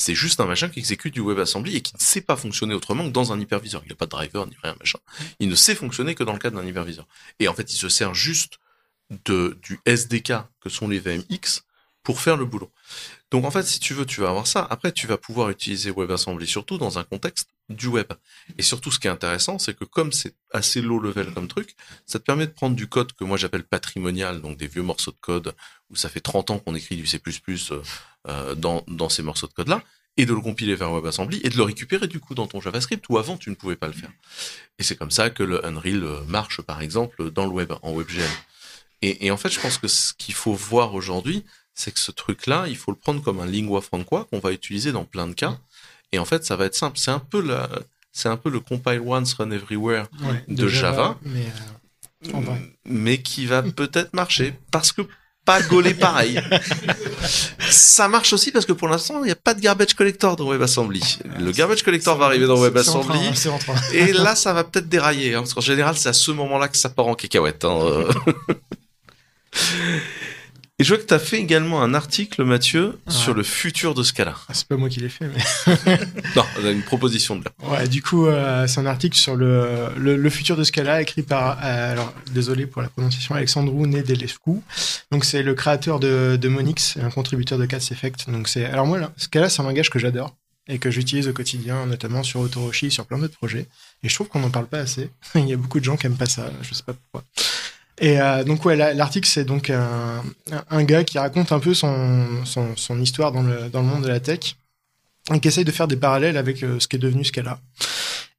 C'est 0.00 0.14
juste 0.14 0.40
un 0.40 0.46
machin 0.46 0.70
qui 0.70 0.78
exécute 0.78 1.12
du 1.12 1.20
WebAssembly 1.20 1.76
et 1.76 1.80
qui 1.82 1.94
ne 1.94 2.00
sait 2.00 2.22
pas 2.22 2.36
fonctionner 2.36 2.74
autrement 2.74 3.04
que 3.04 3.12
dans 3.12 3.32
un 3.34 3.40
hyperviseur. 3.40 3.82
Il 3.84 3.88
n'y 3.88 3.92
a 3.92 3.96
pas 3.96 4.06
de 4.06 4.10
driver 4.10 4.46
ni 4.46 4.56
rien, 4.62 4.74
machin. 4.80 4.98
Il 5.40 5.48
ne 5.50 5.54
sait 5.54 5.74
fonctionner 5.74 6.14
que 6.14 6.24
dans 6.24 6.32
le 6.32 6.38
cadre 6.38 6.58
d'un 6.58 6.66
hyperviseur. 6.66 7.06
Et 7.38 7.48
en 7.48 7.54
fait, 7.54 7.70
il 7.70 7.76
se 7.76 7.90
sert 7.90 8.14
juste 8.14 8.60
du 9.10 9.80
SDK 9.84 10.32
que 10.60 10.70
sont 10.70 10.88
les 10.88 11.00
VMX 11.00 11.64
pour 12.02 12.18
faire 12.18 12.38
le 12.38 12.46
boulot. 12.46 12.72
Donc 13.30 13.44
en 13.44 13.50
fait, 13.50 13.62
si 13.64 13.78
tu 13.78 13.92
veux, 13.92 14.06
tu 14.06 14.22
vas 14.22 14.30
avoir 14.30 14.46
ça. 14.46 14.66
Après, 14.70 14.90
tu 14.90 15.06
vas 15.06 15.18
pouvoir 15.18 15.50
utiliser 15.50 15.90
WebAssembly 15.90 16.46
surtout 16.46 16.78
dans 16.78 16.98
un 16.98 17.04
contexte 17.04 17.50
du 17.68 17.86
web. 17.86 18.10
Et 18.56 18.62
surtout, 18.62 18.90
ce 18.90 18.98
qui 18.98 19.06
est 19.06 19.10
intéressant, 19.10 19.58
c'est 19.58 19.76
que 19.76 19.84
comme 19.84 20.12
c'est 20.12 20.34
assez 20.50 20.80
low 20.80 20.98
level 20.98 21.32
comme 21.34 21.46
truc, 21.46 21.76
ça 22.06 22.18
te 22.18 22.24
permet 22.24 22.46
de 22.46 22.52
prendre 22.52 22.74
du 22.74 22.88
code 22.88 23.12
que 23.12 23.22
moi 23.22 23.36
j'appelle 23.36 23.64
patrimonial, 23.64 24.40
donc 24.40 24.56
des 24.56 24.66
vieux 24.66 24.82
morceaux 24.82 25.12
de 25.12 25.18
code 25.20 25.54
où 25.90 25.96
ça 25.96 26.08
fait 26.08 26.20
30 26.20 26.50
ans 26.50 26.58
qu'on 26.58 26.74
écrit 26.74 26.96
du 26.96 27.06
C++ 27.06 27.20
euh, 28.28 28.54
dans, 28.54 28.84
dans 28.88 29.08
ces 29.08 29.22
morceaux 29.22 29.46
de 29.46 29.52
code-là, 29.52 29.82
et 30.16 30.26
de 30.26 30.34
le 30.34 30.40
compiler 30.40 30.74
vers 30.74 30.92
WebAssembly 30.92 31.40
et 31.44 31.48
de 31.48 31.56
le 31.56 31.62
récupérer 31.62 32.06
du 32.08 32.18
coup 32.20 32.34
dans 32.34 32.46
ton 32.46 32.60
JavaScript 32.60 33.04
où 33.08 33.16
avant 33.18 33.36
tu 33.36 33.48
ne 33.48 33.54
pouvais 33.54 33.76
pas 33.76 33.86
le 33.86 33.92
faire. 33.94 34.10
Et 34.78 34.82
c'est 34.82 34.96
comme 34.96 35.10
ça 35.12 35.30
que 35.30 35.42
le 35.42 35.64
Unreal 35.64 36.02
euh, 36.04 36.20
marche 36.26 36.60
par 36.60 36.82
exemple 36.82 37.30
dans 37.30 37.44
le 37.46 37.52
web, 37.52 37.72
en 37.82 37.92
WebGL. 37.94 38.22
Et, 39.02 39.26
et 39.26 39.30
en 39.30 39.36
fait, 39.38 39.48
je 39.50 39.60
pense 39.60 39.78
que 39.78 39.88
ce 39.88 40.12
qu'il 40.12 40.34
faut 40.34 40.52
voir 40.52 40.94
aujourd'hui, 40.94 41.44
c'est 41.74 41.92
que 41.92 42.00
ce 42.00 42.10
truc-là, 42.10 42.66
il 42.68 42.76
faut 42.76 42.90
le 42.90 42.98
prendre 42.98 43.22
comme 43.22 43.40
un 43.40 43.46
lingua 43.46 43.80
franca 43.80 44.26
qu'on 44.30 44.40
va 44.40 44.52
utiliser 44.52 44.92
dans 44.92 45.04
plein 45.04 45.26
de 45.26 45.32
cas. 45.32 45.58
Et 46.12 46.18
en 46.18 46.24
fait, 46.26 46.44
ça 46.44 46.56
va 46.56 46.66
être 46.66 46.74
simple. 46.74 46.98
C'est 46.98 47.12
un 47.12 47.20
peu 47.20 47.40
la, 47.40 47.70
c'est 48.12 48.28
un 48.28 48.36
peu 48.36 48.50
le 48.50 48.60
compile 48.60 49.00
once 49.06 49.32
run 49.34 49.52
everywhere, 49.52 50.08
Ouais, 50.22 50.44
De 50.48 50.68
Java. 50.68 51.16
mais 51.22 51.46
euh, 52.26 52.42
mais 52.84 53.22
qui 53.22 53.46
va 53.46 53.62
peut-être 53.62 54.12
marcher 54.12 54.52
parce 54.70 54.92
que 54.92 55.02
pas 55.44 55.62
gaulé 55.62 55.94
pareil. 55.94 56.40
ça 57.70 58.08
marche 58.08 58.32
aussi 58.32 58.52
parce 58.52 58.66
que 58.66 58.72
pour 58.72 58.88
l'instant, 58.88 59.20
il 59.22 59.26
n'y 59.26 59.30
a 59.30 59.36
pas 59.36 59.54
de 59.54 59.60
garbage 59.60 59.94
collector 59.94 60.36
dans 60.36 60.48
WebAssembly. 60.48 61.18
Le 61.38 61.50
garbage 61.52 61.82
collector 61.82 62.16
va 62.16 62.26
arriver 62.26 62.46
dans 62.46 62.60
WebAssembly. 62.60 63.18
Et 63.92 64.12
là, 64.12 64.34
ça 64.34 64.52
va 64.52 64.64
peut-être 64.64 64.88
dérailler, 64.88 65.34
hein, 65.34 65.40
parce 65.40 65.54
qu'en 65.54 65.60
général, 65.60 65.96
c'est 65.96 66.08
à 66.08 66.12
ce 66.12 66.30
moment-là 66.32 66.68
que 66.68 66.76
ça 66.76 66.88
part 66.88 67.06
en 67.08 67.14
cacahuète. 67.14 67.64
hein. 67.64 68.04
Et 70.80 70.84
je 70.84 70.94
vois 70.94 71.02
que 71.02 71.06
tu 71.06 71.12
as 71.14 71.18
fait 71.18 71.36
également 71.38 71.82
un 71.82 71.92
article, 71.92 72.42
Mathieu, 72.42 72.98
Ouais. 73.06 73.12
sur 73.12 73.34
le 73.34 73.42
futur 73.42 73.94
de 73.94 74.02
Scala. 74.02 74.34
Ah, 74.48 74.54
c'est 74.54 74.66
pas 74.66 74.76
moi 74.76 74.88
qui 74.88 74.98
l'ai 75.00 75.10
fait, 75.10 75.26
mais. 75.28 75.76
Non, 76.36 76.42
on 76.60 76.64
a 76.66 76.70
une 76.70 76.80
proposition 76.82 77.36
de 77.36 77.44
là. 77.44 77.50
Ouais, 77.68 77.86
du 77.86 78.02
coup, 78.02 78.26
euh, 78.26 78.66
c'est 78.66 78.80
un 78.80 78.86
article 78.86 79.16
sur 79.16 79.36
le, 79.36 79.88
le, 79.98 80.16
le 80.16 80.30
futur 80.30 80.56
de 80.56 80.64
Scala 80.64 81.02
écrit 81.02 81.22
par, 81.22 81.58
euh, 81.62 81.92
alors 81.92 82.12
désolé 82.32 82.66
pour 82.66 82.80
la 82.82 82.88
prononciation, 82.88 83.34
Alexandru 83.34 83.86
Nedelescu. 83.88 84.52
Donc 85.12 85.24
c'est 85.26 85.42
le 85.42 85.54
créateur 85.54 86.00
de, 86.00 86.38
de 86.40 86.48
Monix, 86.48 86.96
un 87.02 87.10
contributeur 87.10 87.58
de 87.58 87.66
Cats 87.66 87.76
Effect. 87.90 88.30
Donc 88.30 88.48
c'est, 88.48 88.64
alors 88.64 88.86
moi, 88.86 88.98
là, 88.98 89.12
Scala, 89.18 89.50
c'est 89.50 89.60
un 89.60 89.64
langage 89.66 89.90
que 89.90 89.98
j'adore. 89.98 90.34
et 90.68 90.78
que 90.78 90.90
j'utilise 90.90 91.26
au 91.28 91.32
quotidien, 91.32 91.84
notamment 91.86 92.22
sur 92.22 92.40
Autoroshi, 92.40 92.90
sur 92.90 93.04
plein 93.04 93.18
d'autres 93.18 93.36
projets. 93.36 93.66
Et 94.02 94.08
je 94.08 94.14
trouve 94.14 94.28
qu'on 94.28 94.40
n'en 94.40 94.50
parle 94.50 94.66
pas 94.66 94.78
assez. 94.78 95.10
Il 95.34 95.48
y 95.48 95.52
a 95.52 95.56
beaucoup 95.56 95.80
de 95.80 95.84
gens 95.84 95.96
qui 95.96 96.06
aiment 96.06 96.16
pas 96.16 96.26
ça, 96.26 96.50
je 96.62 96.72
sais 96.74 96.84
pas 96.84 96.94
pourquoi. 96.94 97.24
Et 98.00 98.18
euh, 98.18 98.44
donc 98.44 98.64
ouais, 98.64 98.76
la- 98.76 98.94
l'article 98.94 99.28
c'est 99.28 99.44
donc 99.44 99.70
un, 99.70 100.84
gars 100.84 101.04
qui 101.04 101.18
raconte 101.18 101.52
un 101.52 101.60
peu 101.60 101.74
son, 101.74 102.42
histoire 103.00 103.30
dans 103.30 103.42
le, 103.42 103.70
monde 103.82 104.02
de 104.02 104.08
la 104.08 104.20
tech 104.20 104.56
et 105.32 105.38
qui 105.38 105.48
essaye 105.48 105.64
de 105.64 105.70
faire 105.70 105.86
des 105.86 105.96
parallèles 105.96 106.38
avec 106.38 106.62
euh, 106.62 106.80
ce 106.80 106.88
qui 106.88 106.96
est 106.96 107.00
devenu 107.00 107.24
Scala. 107.24 107.60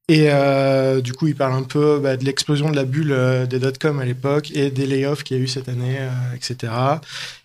Et 0.07 0.25
euh, 0.29 0.99
du 0.99 1.13
coup, 1.13 1.27
il 1.27 1.35
parle 1.35 1.53
un 1.53 1.63
peu 1.63 1.99
bah, 1.99 2.17
de 2.17 2.25
l'explosion 2.25 2.69
de 2.69 2.75
la 2.75 2.83
bulle 2.83 3.15
des 3.47 3.59
dot-com 3.59 3.99
à 3.99 4.03
l'époque 4.03 4.51
et 4.53 4.69
des 4.69 4.85
layoffs 4.85 5.23
qu'il 5.23 5.37
y 5.37 5.39
a 5.39 5.43
eu 5.43 5.47
cette 5.47 5.69
année, 5.69 5.99
etc. 6.35 6.73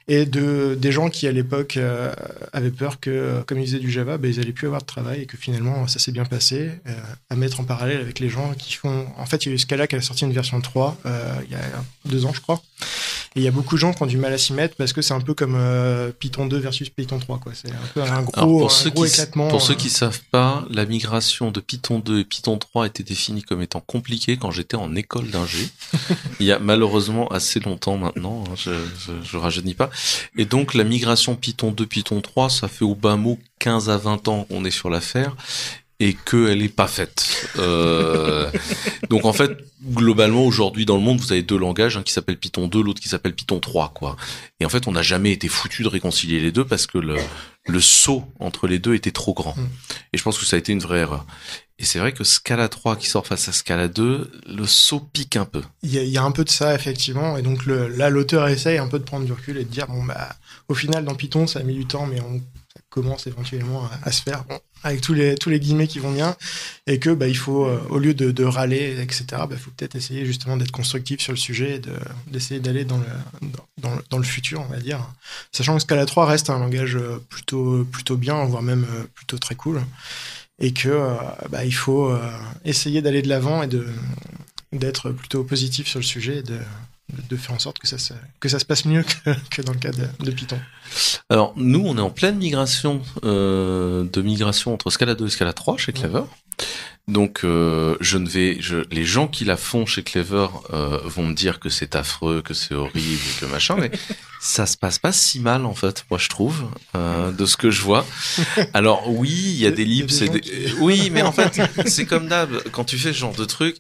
Et 0.09 0.25
de, 0.25 0.77
des 0.79 0.93
gens 0.93 1.11
qui, 1.11 1.27
à 1.27 1.33
l'époque, 1.33 1.77
euh, 1.77 2.13
avaient 2.53 2.71
peur 2.71 3.01
que, 3.01 3.43
comme 3.47 3.59
ils 3.59 3.67
faisaient 3.67 3.79
du 3.81 3.91
Java, 3.91 4.19
bah, 4.19 4.29
ils 4.29 4.39
allaient 4.39 4.53
plus 4.53 4.69
avoir 4.69 4.81
de 4.83 4.87
travail 4.87 5.23
et 5.23 5.27
que 5.27 5.37
finalement, 5.37 5.89
ça 5.89 5.99
s'est 5.99 6.13
bien 6.13 6.25
passé. 6.25 6.71
euh, 6.87 6.93
à 7.29 7.35
mettre 7.35 7.59
en 7.59 7.65
parallèle 7.65 8.01
avec 8.01 8.21
les 8.21 8.29
gens 8.29 8.53
qui 8.57 8.75
font... 8.75 9.07
En 9.19 9.27
fait, 9.27 9.45
il 9.45 9.49
y 9.49 9.53
a 9.53 9.55
eu 9.55 9.59
Scala 9.59 9.89
qui 9.89 9.97
a 9.97 10.01
sorti 10.01 10.25
une 10.25 10.33
version 10.33 10.61
3 10.61 10.97
euh, 11.07 11.35
il 11.47 11.53
y 11.53 11.55
a 11.57 11.61
deux 12.05 12.25
ans, 12.25 12.33
je 12.33 12.41
crois. 12.41 12.63
Et 13.35 13.41
il 13.41 13.43
y 13.43 13.49
a 13.49 13.51
beaucoup 13.51 13.75
de 13.75 13.81
gens 13.81 13.93
qui 13.93 14.03
ont 14.03 14.07
du 14.07 14.17
mal 14.17 14.33
à 14.33 14.39
s'y 14.39 14.53
mettre 14.55 14.77
parce 14.77 14.93
que 14.93 15.03
c'est 15.03 15.13
un 15.13 15.21
peu 15.21 15.35
comme 15.35 15.57
euh, 15.57 16.11
Python 16.19 16.47
2 16.47 16.57
versus 16.57 16.89
Python 16.89 17.19
3. 17.19 17.39
quoi. 17.39 17.53
C'est 17.55 17.71
un 17.71 17.87
peu 17.93 18.01
un 18.03 18.23
gros, 18.23 18.33
Alors, 18.37 18.49
pour 18.59 18.67
un 18.67 18.69
ceux 18.71 18.91
gros 18.91 19.05
qui, 19.05 19.11
éclatement. 19.11 19.49
pour 19.49 19.61
ceux 19.61 19.75
qui 19.75 19.91
savent 19.91 20.21
pas, 20.31 20.65
la 20.71 20.87
migration 20.87 21.51
de 21.51 21.61
Python 21.61 21.99
2 21.99 22.21
et 22.21 22.25
Python 22.25 22.57
3 22.59 22.87
était 22.87 23.03
définie 23.03 23.43
comme 23.43 23.61
étant 23.61 23.81
compliquée 23.81 24.37
quand 24.39 24.53
j'étais 24.53 24.77
en 24.77 24.95
école 24.95 25.31
d'ingé. 25.31 25.69
Il 26.41 26.47
y 26.47 26.53
a 26.53 26.59
malheureusement 26.61 27.27
assez 27.29 27.61
longtemps 27.61 27.99
maintenant, 27.99 28.45
hein, 28.49 28.55
je, 28.57 28.71
je 29.23 29.37
rajeunis 29.37 29.75
pas. 29.75 29.91
Et 30.37 30.45
donc 30.45 30.75
la 30.75 30.85
migration 30.85 31.37
Python 31.37 31.71
2, 31.71 31.87
Python 31.87 32.21
3, 32.21 32.51
ça 32.51 32.69
fait 32.69 32.85
au 32.85 32.95
bas 32.95 33.17
mot 33.17 33.39
15 33.59 33.91
à 33.91 33.97
20 33.97 34.29
ans 34.29 34.45
qu'on 34.45 34.65
est 34.65 34.71
sur 34.71 34.91
l'affaire 34.91 35.37
et 35.99 36.15
qu'elle 36.15 36.63
est 36.63 36.75
pas 36.75 36.87
faite. 36.87 37.49
Euh, 37.59 38.51
donc 39.09 39.25
en 39.25 39.33
fait, 39.33 39.57
globalement 39.83 40.45
aujourd'hui 40.45 40.85
dans 40.85 40.97
le 40.97 41.03
monde, 41.03 41.21
vous 41.21 41.33
avez 41.33 41.43
deux 41.43 41.59
langages, 41.59 41.97
un 41.97 42.03
qui 42.03 42.13
s'appelle 42.13 42.39
Python 42.39 42.69
2, 42.69 42.83
l'autre 42.83 43.01
qui 43.01 43.09
s'appelle 43.09 43.35
Python 43.35 43.61
3, 43.61 43.93
quoi. 43.95 44.17
Et 44.61 44.67
en 44.67 44.69
fait, 44.69 44.87
on 44.87 44.93
n'a 44.93 45.03
jamais 45.03 45.33
été 45.33 45.49
foutu 45.49 45.83
de 45.83 45.89
réconcilier 45.89 46.41
les 46.41 46.53
deux 46.53 46.65
parce 46.65 46.87
que 46.87 46.99
le, 46.99 47.17
le 47.67 47.81
saut 47.81 48.25
entre 48.41 48.67
les 48.67 48.79
deux 48.79 48.95
était 48.95 49.11
trop 49.11 49.33
grand. 49.33 49.57
Mm. 49.57 49.69
Et 50.13 50.19
je 50.19 50.23
pense 50.23 50.39
que 50.39 50.45
ça 50.45 50.57
a 50.57 50.59
été 50.59 50.73
une 50.73 50.81
vraie 50.81 51.01
erreur. 51.01 51.25
Et 51.79 51.85
c'est 51.85 51.99
vrai 51.99 52.13
que 52.13 52.25
Scala 52.25 52.69
3 52.69 52.97
qui 52.97 53.07
sort 53.07 53.27
face 53.27 53.49
à 53.49 53.53
Scala 53.53 53.89
2, 53.89 54.31
le 54.49 54.67
saut 54.67 55.01
pique 55.01 55.37
un 55.37 55.45
peu. 55.45 55.63
Il 55.83 55.93
y, 55.93 55.99
a, 55.99 56.03
il 56.03 56.09
y 56.09 56.17
a 56.17 56.23
un 56.23 56.31
peu 56.31 56.45
de 56.45 56.51
ça, 56.51 56.75
effectivement. 56.75 57.37
Et 57.37 57.43
donc 57.43 57.67
le, 57.67 57.89
là, 57.89 58.09
l'auteur 58.09 58.49
essaye 58.49 58.79
un 58.79 58.89
peu 58.89 58.99
de 58.99 59.05
prendre 59.05 59.27
du 59.27 59.33
recul 59.33 59.59
et 59.59 59.65
de 59.65 59.71
dire, 59.71 59.87
bon, 59.87 60.03
bah, 60.05 60.37
au 60.69 60.75
final, 60.75 61.05
dans 61.05 61.15
Python, 61.15 61.47
ça 61.47 61.61
a 61.61 61.63
mis 61.63 61.75
du 61.75 61.87
temps, 61.87 62.07
mais 62.07 62.21
on, 62.21 62.39
ça 62.39 62.81
commence 62.89 63.27
éventuellement 63.27 63.85
à, 63.85 64.09
à 64.09 64.13
se 64.13 64.23
faire, 64.23 64.45
bon, 64.45 64.59
avec 64.87 65.01
tous 65.01 65.15
les, 65.15 65.35
tous 65.35 65.51
les 65.51 65.61
guillemets 65.61 65.87
qui 65.87 65.99
vont 65.99 66.13
bien. 66.13 66.37
Et 66.87 66.99
que, 66.99 67.11
bah, 67.11 67.29
il 67.29 67.37
faut, 67.37 67.67
euh, 67.67 67.81
au 67.91 67.99
lieu 67.99 68.15
de, 68.15 68.45
râler, 68.45 68.97
etc., 69.01 69.25
bah, 69.31 69.49
il 69.51 69.59
faut 69.59 69.71
peut-être 69.71 69.97
essayer 69.97 70.25
justement 70.25 70.57
d'être 70.57 70.71
constructif 70.71 71.21
sur 71.21 71.33
le 71.33 71.39
sujet 71.39 71.77
et 71.77 71.79
de, 71.79 71.93
d'essayer 72.29 72.61
d'aller 72.61 72.85
dans 72.85 72.99
le, 72.99 73.07
dans, 73.79 73.95
le, 73.95 74.03
dans 74.11 74.19
le 74.19 74.25
futur, 74.25 74.61
on 74.61 74.73
va 74.73 74.79
dire. 74.79 75.01
Sachant 75.53 75.75
que 75.75 75.83
Scala 75.83 76.07
3 76.07 76.27
reste 76.27 76.51
un 76.51 76.59
langage 76.59 76.97
euh, 76.97 77.19
plutôt, 77.29 77.85
plutôt 77.85 78.17
bien, 78.17 78.45
voire 78.45 78.63
même 78.63 78.85
euh, 78.85 79.05
plutôt 79.15 79.39
très 79.39 79.55
cool. 79.55 79.83
Et 80.59 80.73
que, 80.73 81.17
bah, 81.51 81.67
il 81.67 81.75
faut 81.75 82.19
essayer 82.65 83.03
d'aller 83.03 83.21
de 83.21 83.29
l'avant 83.29 83.63
et 83.63 83.69
d'être 84.73 85.11
plutôt 85.11 85.45
positif 85.45 85.87
sur 85.87 85.99
le 85.99 86.05
sujet 86.05 86.43
de 87.31 87.37
faire 87.37 87.55
en 87.55 87.59
sorte 87.59 87.79
que 87.79 87.87
ça 87.87 87.99
se, 87.99 88.13
que 88.41 88.49
ça 88.49 88.59
se 88.59 88.65
passe 88.65 88.85
mieux 88.85 89.03
que, 89.03 89.31
que 89.51 89.63
dans 89.63 89.73
le 89.73 89.79
cas 89.79 89.93
de, 89.93 90.07
de 90.25 90.31
Python. 90.31 90.59
Alors 91.31 91.53
nous, 91.57 91.83
on 91.85 91.97
est 91.97 92.01
en 92.01 92.11
pleine 92.11 92.37
migration 92.37 93.01
euh, 93.25 94.05
de 94.13 94.23
migration 94.23 94.75
entre 94.75 94.91
Scala 94.91 95.15
2 95.15 95.27
et 95.27 95.31
Scala 95.31 95.53
3 95.53 95.77
chez 95.79 95.93
Clever. 95.93 96.23
Donc 97.09 97.43
euh, 97.45 97.97
je 98.01 98.19
ne 98.19 98.29
vais, 98.29 98.57
je, 98.59 98.79
les 98.91 99.05
gens 99.05 99.29
qui 99.29 99.45
la 99.45 99.57
font 99.57 99.87
chez 99.87 100.03
Clever 100.03 100.49
euh, 100.73 100.99
vont 101.05 101.25
me 101.25 101.35
dire 101.35 101.61
que 101.61 101.69
c'est 101.69 101.95
affreux, 101.95 102.43
que 102.43 102.53
c'est 102.53 102.75
horrible, 102.75 103.23
que 103.39 103.47
machin, 103.47 103.77
mais 103.79 103.93
ça 104.41 104.67
se 104.67 104.77
passe 104.77 104.99
pas 104.99 105.13
si 105.13 105.39
mal 105.39 105.65
en 105.67 105.75
fait, 105.75 106.05
moi 106.11 106.19
je 106.19 106.29
trouve, 106.29 106.65
euh, 106.97 107.31
de 107.31 107.47
ce 107.47 107.57
que 107.57 107.71
je 107.71 107.83
vois. 107.83 108.05
Alors 108.75 109.09
oui, 109.09 109.31
il 109.31 109.57
y 109.59 109.67
a 109.67 109.71
des 109.71 109.85
libs, 109.85 110.11
c'est 110.11 110.29
des- 110.29 110.73
oui, 110.81 111.11
mais 111.13 111.23
en 111.23 111.31
fait 111.31 111.61
c'est 111.87 112.07
comme 112.07 112.27
d'hab, 112.27 112.51
quand 112.73 112.83
tu 112.85 112.99
fais 112.99 113.13
ce 113.13 113.19
genre 113.19 113.37
de 113.37 113.45
truc, 113.45 113.77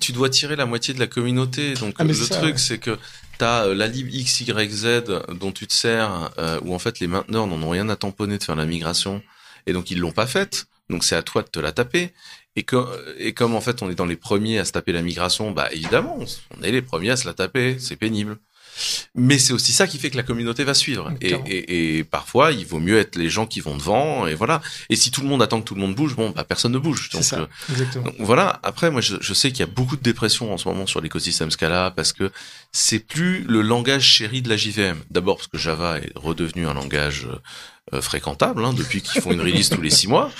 tu 0.00 0.12
dois 0.12 0.28
tirer 0.30 0.56
la 0.56 0.66
moitié 0.66 0.94
de 0.94 0.98
la 1.00 1.06
communauté. 1.06 1.74
Donc 1.74 1.94
Ah, 1.98 2.04
le 2.04 2.14
ça, 2.14 2.36
truc 2.36 2.54
ouais. 2.54 2.58
c'est 2.58 2.78
que 2.78 2.98
T'as 3.38 3.66
euh, 3.66 3.74
la 3.74 3.86
lib 3.86 4.08
XYZ 4.08 5.02
dont 5.38 5.52
tu 5.52 5.68
te 5.68 5.72
sers, 5.72 6.30
euh, 6.38 6.58
où 6.64 6.74
en 6.74 6.78
fait 6.80 6.98
les 6.98 7.06
mainteneurs 7.06 7.46
n'en 7.46 7.62
ont 7.62 7.70
rien 7.70 7.88
à 7.88 7.94
tamponner 7.94 8.36
de 8.36 8.42
faire 8.42 8.56
la 8.56 8.66
migration, 8.66 9.22
et 9.66 9.72
donc 9.72 9.92
ils 9.92 9.98
l'ont 10.00 10.10
pas 10.10 10.26
faite. 10.26 10.66
Donc 10.90 11.04
c'est 11.04 11.14
à 11.14 11.22
toi 11.22 11.42
de 11.42 11.48
te 11.48 11.60
la 11.60 11.70
taper. 11.70 12.12
Et, 12.56 12.64
que, 12.64 12.76
et 13.18 13.34
comme 13.34 13.54
en 13.54 13.60
fait 13.60 13.80
on 13.82 13.90
est 13.90 13.94
dans 13.94 14.06
les 14.06 14.16
premiers 14.16 14.58
à 14.58 14.64
se 14.64 14.72
taper 14.72 14.90
la 14.90 15.02
migration, 15.02 15.52
bah 15.52 15.68
évidemment 15.70 16.18
on 16.58 16.62
est 16.64 16.72
les 16.72 16.82
premiers 16.82 17.10
à 17.10 17.16
se 17.16 17.26
la 17.28 17.34
taper, 17.34 17.76
c'est 17.78 17.94
pénible. 17.94 18.38
Mais 19.14 19.38
c'est 19.38 19.52
aussi 19.52 19.72
ça 19.72 19.86
qui 19.86 19.98
fait 19.98 20.10
que 20.10 20.16
la 20.16 20.22
communauté 20.22 20.64
va 20.64 20.74
suivre. 20.74 21.12
Et, 21.20 21.32
et, 21.46 21.98
et 21.98 22.04
parfois 22.04 22.52
il 22.52 22.66
vaut 22.66 22.80
mieux 22.80 22.98
être 22.98 23.16
les 23.16 23.28
gens 23.28 23.46
qui 23.46 23.60
vont 23.60 23.76
devant, 23.76 24.26
et 24.26 24.34
voilà. 24.34 24.60
Et 24.90 24.96
si 24.96 25.10
tout 25.10 25.20
le 25.20 25.28
monde 25.28 25.42
attend 25.42 25.60
que 25.60 25.66
tout 25.66 25.74
le 25.74 25.80
monde 25.80 25.94
bouge, 25.94 26.14
bon 26.16 26.30
bah 26.30 26.44
personne 26.44 26.72
ne 26.72 26.78
bouge. 26.78 27.10
Donc, 27.10 27.24
ça, 27.24 27.40
euh, 27.40 27.46
exactement. 27.70 28.04
donc 28.06 28.16
voilà, 28.18 28.60
après 28.62 28.90
moi 28.90 29.00
je, 29.00 29.16
je 29.20 29.34
sais 29.34 29.50
qu'il 29.50 29.60
y 29.60 29.68
a 29.68 29.72
beaucoup 29.72 29.96
de 29.96 30.02
dépression 30.02 30.52
en 30.52 30.58
ce 30.58 30.68
moment 30.68 30.86
sur 30.86 31.00
l'écosystème 31.00 31.50
Scala 31.50 31.92
parce 31.94 32.12
que 32.12 32.30
c'est 32.72 33.00
plus 33.00 33.44
le 33.44 33.62
langage 33.62 34.04
chéri 34.04 34.42
de 34.42 34.48
la 34.48 34.56
JVM. 34.56 34.98
D'abord 35.10 35.36
parce 35.36 35.48
que 35.48 35.58
Java 35.58 35.98
est 35.98 36.12
redevenu 36.14 36.66
un 36.66 36.74
langage 36.74 37.26
euh, 37.94 38.02
fréquentable 38.02 38.64
hein, 38.64 38.74
depuis 38.74 39.00
qu'ils 39.00 39.22
font 39.22 39.32
une 39.32 39.40
release 39.40 39.70
tous 39.70 39.80
les 39.80 39.90
six 39.90 40.08
mois. 40.08 40.30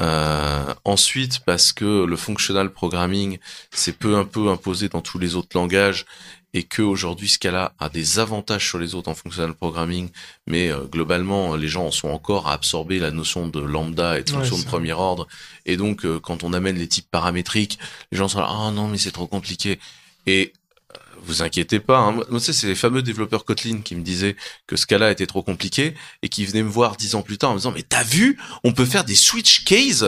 Euh, 0.00 0.74
ensuite 0.84 1.40
parce 1.46 1.72
que 1.72 2.04
le 2.04 2.16
functional 2.16 2.70
programming 2.70 3.38
s'est 3.70 3.92
peu 3.92 4.16
un 4.16 4.24
peu 4.24 4.48
imposé 4.48 4.88
dans 4.88 5.00
tous 5.00 5.18
les 5.18 5.34
autres 5.34 5.56
langages 5.56 6.04
et 6.54 6.64
que 6.64 6.82
aujourd'hui 6.82 7.28
Scala 7.28 7.72
a 7.78 7.88
des 7.88 8.18
avantages 8.18 8.66
sur 8.66 8.78
les 8.78 8.94
autres 8.94 9.08
en 9.08 9.14
functional 9.14 9.54
programming, 9.54 10.08
mais 10.46 10.70
euh, 10.70 10.84
globalement 10.84 11.54
les 11.56 11.68
gens 11.68 11.86
en 11.86 11.90
sont 11.90 12.08
encore 12.08 12.48
à 12.48 12.52
absorber 12.52 12.98
la 12.98 13.10
notion 13.10 13.48
de 13.48 13.60
lambda 13.60 14.18
et 14.18 14.24
de 14.24 14.30
Ouais, 14.30 14.38
fonction 14.38 14.58
de 14.58 14.64
premier 14.64 14.92
ordre. 14.92 15.26
Et 15.66 15.76
donc 15.76 16.04
euh, 16.04 16.18
quand 16.20 16.42
on 16.44 16.52
amène 16.52 16.76
les 16.76 16.88
types 16.88 17.10
paramétriques, 17.10 17.78
les 18.12 18.18
gens 18.18 18.28
sont 18.28 18.40
là 18.40 18.48
ah 18.48 18.70
non 18.72 18.88
mais 18.88 18.98
c'est 18.98 19.12
trop 19.12 19.26
compliqué. 19.26 19.78
Et 20.26 20.52
euh, 20.92 20.98
vous 21.22 21.42
inquiétez 21.42 21.78
pas, 21.78 21.98
hein. 21.98 22.20
moi 22.30 22.40
c'est 22.40 22.66
les 22.66 22.74
fameux 22.74 23.02
développeurs 23.02 23.44
Kotlin 23.44 23.80
qui 23.82 23.94
me 23.94 24.02
disaient 24.02 24.36
que 24.66 24.76
Scala 24.76 25.10
était 25.10 25.26
trop 25.26 25.42
compliqué 25.42 25.94
et 26.22 26.28
qui 26.28 26.44
venaient 26.44 26.62
me 26.62 26.68
voir 26.68 26.96
dix 26.96 27.14
ans 27.14 27.22
plus 27.22 27.38
tard 27.38 27.50
en 27.50 27.54
me 27.54 27.58
disant 27.58 27.72
mais 27.72 27.82
t'as 27.82 28.04
vu, 28.04 28.38
on 28.64 28.72
peut 28.72 28.86
faire 28.86 29.04
des 29.04 29.14
switch 29.14 29.64
cases, 29.64 30.04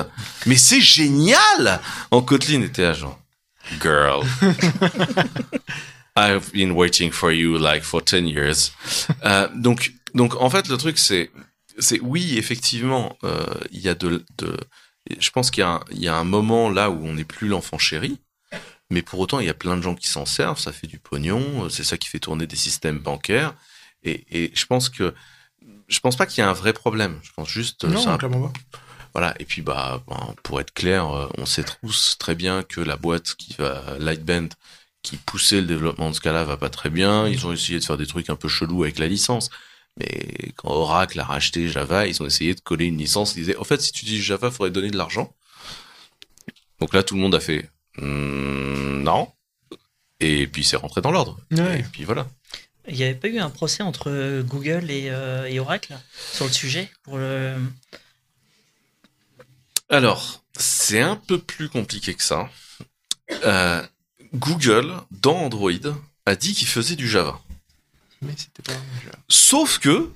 mais 0.47 0.57
c'est 0.57 0.81
génial 0.81 1.81
en 2.11 2.23
Kotlin 2.23 2.63
était 2.63 2.95
genre 2.95 3.19
girl. 3.81 4.27
I've 6.17 6.53
been 6.53 6.73
waiting 6.73 7.11
for 7.11 7.33
you 7.33 7.57
like 7.59 7.83
for 7.83 8.03
10 8.03 8.27
years. 8.29 8.73
Euh, 9.25 9.49
donc, 9.55 9.93
donc 10.15 10.35
en 10.41 10.51
fait, 10.51 10.69
le 10.69 10.77
truc 10.77 10.99
c'est, 10.99 11.31
c'est 11.79 12.01
oui, 12.01 12.37
effectivement, 12.39 13.17
euh, 13.25 13.47
il 13.71 13.81
y 13.81 13.89
a 13.89 13.95
de, 13.95 14.25
de 14.39 14.57
je 15.19 15.31
pense 15.31 15.51
qu'il 15.51 15.61
y, 15.63 15.65
a 15.65 15.71
un- 15.71 15.85
il 15.91 16.01
y 16.01 16.09
a 16.09 16.17
un 16.17 16.25
moment 16.25 16.71
là 16.71 16.91
où 16.91 17.05
on 17.07 17.15
n'est 17.15 17.25
plus 17.25 17.49
l'enfant 17.49 17.79
chéri, 17.79 18.19
mais 18.91 19.03
pour 19.03 19.19
autant, 19.21 19.41
il 19.41 19.47
y 19.47 19.51
a 19.51 19.55
plein 19.55 19.77
de 19.77 19.83
gens 19.83 19.95
qui 19.95 20.07
s'en 20.09 20.27
servent, 20.27 20.59
ça 20.61 20.73
fait 20.73 20.87
du 20.87 20.99
pognon, 20.99 21.65
euh, 21.65 21.69
c'est 21.69 21.85
ça 21.85 21.97
qui 21.99 22.09
fait 22.09 22.21
tourner 22.21 22.47
des 22.47 22.57
systèmes 22.57 22.99
bancaires, 22.99 23.55
et, 24.05 24.25
et 24.31 24.51
je 24.55 24.67
pense 24.67 24.89
que, 24.89 25.15
je 25.89 26.01
pense 26.01 26.17
pas 26.17 26.27
qu'il 26.27 26.43
y 26.43 26.45
a 26.45 26.51
un 26.51 26.53
vrai 26.53 26.73
problème. 26.73 27.19
Je 27.23 27.31
pense 27.35 27.49
juste, 27.49 27.85
euh, 27.85 27.89
Non, 27.89 28.07
un 28.09 28.19
clairement 28.19 28.49
pas. 28.49 28.79
voilà. 29.15 29.35
Et 29.41 29.45
puis, 29.45 29.63
bah, 29.63 30.03
ben, 30.09 30.35
pour 30.43 30.61
être 30.61 30.73
clair, 30.75 31.07
on 31.39 31.47
sait 31.47 31.65
tous 31.65 32.17
très 32.19 32.35
bien 32.35 32.63
que 32.65 32.81
la 32.81 32.97
boîte 32.97 33.35
qui 33.37 33.55
va, 33.59 33.83
Lightband, 33.99 34.49
qui 35.03 35.17
poussait 35.17 35.61
le 35.61 35.67
développement 35.67 36.11
de 36.11 36.15
Scala 36.15 36.45
va 36.45 36.57
pas 36.57 36.71
très 36.71 36.91
bien. 36.91 37.27
Ils 37.29 37.47
ont 37.47 37.53
essayé 37.53 37.79
de 37.79 37.85
faire 37.85 37.97
des 37.97 38.07
trucs 38.07 38.31
un 38.31 38.37
peu 38.37 38.49
chelous 38.49 38.85
avec 38.85 38.99
la 38.99 39.09
licence. 39.09 39.51
Mais 39.99 40.53
quand 40.57 40.71
Oracle 40.71 41.21
a 41.21 41.25
racheté 41.25 41.69
Java, 41.69 42.07
ils 42.07 42.23
ont 42.23 42.27
essayé 42.27 42.55
de 42.55 42.61
coller 42.61 42.87
une 42.87 42.99
licence. 42.99 43.35
Ils 43.35 43.41
disaient, 43.41 43.57
en 43.57 43.65
fait, 43.65 43.81
si 43.81 43.93
tu 43.93 44.05
dis 44.05 44.23
Java, 44.23 44.51
faudrait 44.51 44.71
donner 44.71 44.91
de 44.91 44.97
l'argent. 44.97 45.35
Donc 46.81 46.95
là, 46.95 47.03
tout 47.03 47.15
le 47.15 47.21
monde 47.21 47.35
a 47.35 47.41
fait, 47.41 47.69
Hmm, 47.99 49.03
non. 49.03 49.31
Et 50.21 50.47
puis, 50.47 50.65
c'est 50.65 50.77
rentré 50.77 51.01
dans 51.01 51.11
l'ordre. 51.11 51.39
Ouais. 51.51 51.81
Et 51.81 51.83
puis 51.83 52.05
voilà. 52.05 52.29
Il 52.89 52.97
n'y 52.97 53.05
avait 53.05 53.15
pas 53.15 53.29
eu 53.29 53.39
un 53.39 53.51
procès 53.51 53.83
entre 53.83 54.43
Google 54.43 54.91
et, 54.91 55.09
euh, 55.11 55.47
et 55.47 55.61
Oracle 55.61 55.97
sur 56.33 56.47
le 56.47 56.53
sujet 56.53 56.91
pour 57.05 57.17
le... 57.17 57.55
Alors, 59.89 60.43
c'est 60.57 61.01
un 61.01 61.17
peu 61.17 61.39
plus 61.39 61.69
compliqué 61.69 62.15
que 62.15 62.23
ça. 62.23 62.51
Euh, 63.45 63.83
Google, 64.35 64.93
dans 65.11 65.37
Android, 65.37 65.71
a 66.27 66.37
dit 66.37 66.55
qu'il 66.55 66.69
faisait 66.69 66.97
du 66.97 67.09
Java. 67.09 67.41
Mais 68.21 68.33
c'était 68.37 68.63
pas. 68.63 68.79
jeu. 69.05 69.11
Sauf 69.29 69.79
que 69.79 70.11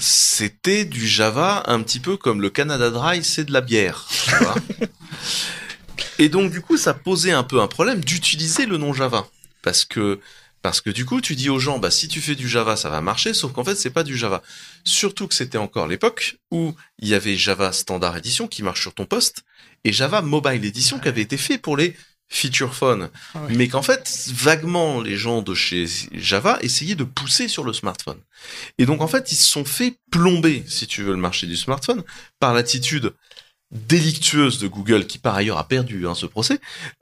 c'était 0.00 0.84
du 0.84 1.06
Java 1.06 1.62
un 1.66 1.82
petit 1.82 2.00
peu 2.00 2.16
comme 2.16 2.40
le 2.40 2.50
Canada 2.50 2.90
Dry, 2.90 3.22
c'est 3.22 3.44
de 3.44 3.52
la 3.52 3.60
bière. 3.60 4.08
Et 6.18 6.28
donc, 6.28 6.50
du 6.50 6.60
coup, 6.60 6.76
ça 6.76 6.94
posait 6.94 7.32
un 7.32 7.42
peu 7.42 7.60
un 7.60 7.68
problème 7.68 8.02
d'utiliser 8.04 8.66
le 8.66 8.76
nom 8.76 8.92
Java. 8.92 9.26
Parce 9.62 9.84
que 9.84 10.20
Parce 10.62 10.80
que 10.80 10.90
du 10.90 11.04
coup, 11.04 11.20
tu 11.20 11.34
dis 11.34 11.50
aux 11.50 11.58
gens, 11.58 11.78
bah 11.78 11.90
si 11.90 12.06
tu 12.08 12.20
fais 12.20 12.36
du 12.36 12.48
Java, 12.48 12.76
ça 12.76 12.88
va 12.88 13.00
marcher, 13.00 13.34
sauf 13.34 13.52
qu'en 13.52 13.64
fait, 13.64 13.74
c'est 13.74 13.90
pas 13.90 14.04
du 14.04 14.16
Java. 14.16 14.42
Surtout 14.84 15.26
que 15.26 15.34
c'était 15.34 15.58
encore 15.58 15.88
l'époque 15.88 16.36
où 16.52 16.74
il 17.00 17.08
y 17.08 17.14
avait 17.14 17.36
Java 17.36 17.72
Standard 17.72 18.16
Edition 18.16 18.46
qui 18.46 18.62
marche 18.62 18.80
sur 18.80 18.94
ton 18.94 19.04
poste 19.04 19.42
et 19.84 19.92
Java 19.92 20.22
Mobile 20.22 20.64
Edition 20.64 21.00
qui 21.00 21.08
avait 21.08 21.22
été 21.22 21.36
fait 21.36 21.58
pour 21.58 21.76
les 21.76 21.96
feature 22.34 22.74
phone, 22.74 23.10
Ah 23.34 23.42
ouais. 23.42 23.54
mais 23.54 23.68
qu'en 23.68 23.82
fait, 23.82 24.30
vaguement, 24.32 25.02
les 25.02 25.16
gens 25.16 25.42
de 25.42 25.54
chez 25.54 25.86
Java 26.12 26.58
essayaient 26.62 26.94
de 26.94 27.04
pousser 27.04 27.46
sur 27.46 27.62
le 27.62 27.74
smartphone. 27.74 28.18
Et 28.78 28.86
donc, 28.86 29.02
en 29.02 29.06
fait, 29.06 29.30
ils 29.32 29.36
se 29.36 29.48
sont 29.48 29.66
fait 29.66 29.98
plomber, 30.10 30.64
si 30.66 30.86
tu 30.86 31.02
veux, 31.02 31.12
le 31.12 31.18
marché 31.18 31.46
du 31.46 31.56
smartphone 31.58 32.02
par 32.40 32.54
l'attitude 32.54 33.12
délictueuse 33.70 34.58
de 34.58 34.66
Google, 34.66 35.06
qui 35.06 35.18
par 35.18 35.34
ailleurs 35.34 35.58
a 35.58 35.68
perdu 35.68 36.06
hein, 36.06 36.14
ce 36.14 36.26
procès, 36.26 36.58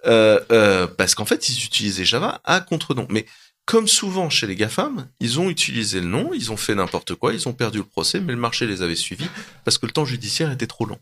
euh, 0.06 0.40
euh, 0.52 0.86
parce 0.86 1.14
qu'en 1.14 1.24
fait, 1.24 1.48
ils 1.48 1.64
utilisaient 1.64 2.04
Java 2.04 2.40
à 2.44 2.60
contre-nom. 2.60 3.06
Mais 3.08 3.24
comme 3.70 3.86
souvent 3.86 4.28
chez 4.30 4.48
les 4.48 4.56
GAFAM, 4.56 5.08
ils 5.20 5.38
ont 5.38 5.48
utilisé 5.48 6.00
le 6.00 6.06
nom, 6.08 6.34
ils 6.34 6.50
ont 6.50 6.56
fait 6.56 6.74
n'importe 6.74 7.14
quoi, 7.14 7.32
ils 7.32 7.48
ont 7.48 7.52
perdu 7.52 7.78
le 7.78 7.84
procès, 7.84 8.18
mais 8.18 8.32
le 8.32 8.38
marché 8.40 8.66
les 8.66 8.82
avait 8.82 8.96
suivis 8.96 9.28
parce 9.64 9.78
que 9.78 9.86
le 9.86 9.92
temps 9.92 10.04
judiciaire 10.04 10.50
était 10.50 10.66
trop 10.66 10.86
long. 10.86 10.98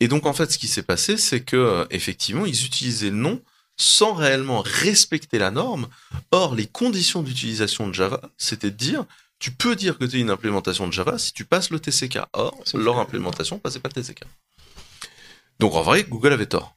Et 0.00 0.08
donc 0.08 0.24
en 0.24 0.32
fait, 0.32 0.50
ce 0.50 0.56
qui 0.56 0.68
s'est 0.68 0.82
passé, 0.82 1.18
c'est 1.18 1.42
que 1.42 1.54
euh, 1.58 1.84
effectivement, 1.90 2.46
ils 2.46 2.64
utilisaient 2.64 3.10
le 3.10 3.16
nom 3.16 3.42
sans 3.76 4.14
réellement 4.14 4.62
respecter 4.64 5.38
la 5.38 5.50
norme. 5.50 5.86
Or, 6.30 6.54
les 6.54 6.64
conditions 6.64 7.20
d'utilisation 7.20 7.88
de 7.88 7.92
Java, 7.92 8.22
c'était 8.38 8.70
de 8.70 8.76
dire, 8.76 9.04
tu 9.38 9.50
peux 9.50 9.76
dire 9.76 9.98
que 9.98 10.06
tu 10.06 10.16
es 10.16 10.20
une 10.20 10.30
implémentation 10.30 10.88
de 10.88 10.94
Java 10.94 11.18
si 11.18 11.34
tu 11.34 11.44
passes 11.44 11.68
le 11.68 11.78
TCK. 11.78 12.20
Or, 12.32 12.58
leur 12.72 13.00
implémentation 13.00 13.58
passait 13.58 13.80
pas 13.80 13.90
le 13.94 14.02
TCK. 14.02 14.22
Donc 15.60 15.74
en 15.74 15.82
vrai, 15.82 16.04
Google 16.04 16.32
avait 16.32 16.46
tort. 16.46 16.74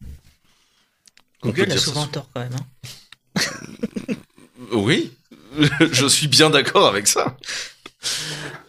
Google 1.41 1.71
a 1.71 1.77
souvent 1.77 2.05
tort 2.07 2.29
quand 2.33 2.41
même. 2.41 2.57
hein. 3.37 3.41
Oui, 4.71 5.11
je 5.91 6.07
suis 6.07 6.27
bien 6.27 6.49
d'accord 6.49 6.87
avec 6.87 7.07
ça. 7.07 7.37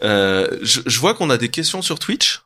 Euh, 0.03 0.59
je, 0.63 0.99
vois 0.99 1.15
qu'on 1.15 1.31
a 1.31 1.37
des 1.37 1.49
questions 1.49 1.83
sur 1.83 1.99
Twitch. 1.99 2.43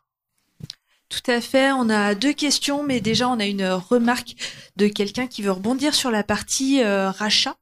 Tout 1.09 1.29
à 1.31 1.41
fait. 1.41 1.73
On 1.73 1.91
a 1.91 2.15
deux 2.15 2.33
questions, 2.33 2.85
mais 2.85 3.01
déjà 3.01 3.29
on 3.29 3.41
a 3.41 3.47
une 3.47 3.67
remarque 3.67 4.37
de 4.77 4.87
quelqu'un 4.87 5.27
qui 5.27 5.43
veut 5.43 5.51
rebondir 5.51 5.93
sur 5.95 6.13
la 6.13 6.23
partie 6.23 6.83
euh, 6.83 7.11
rachat 7.11 7.57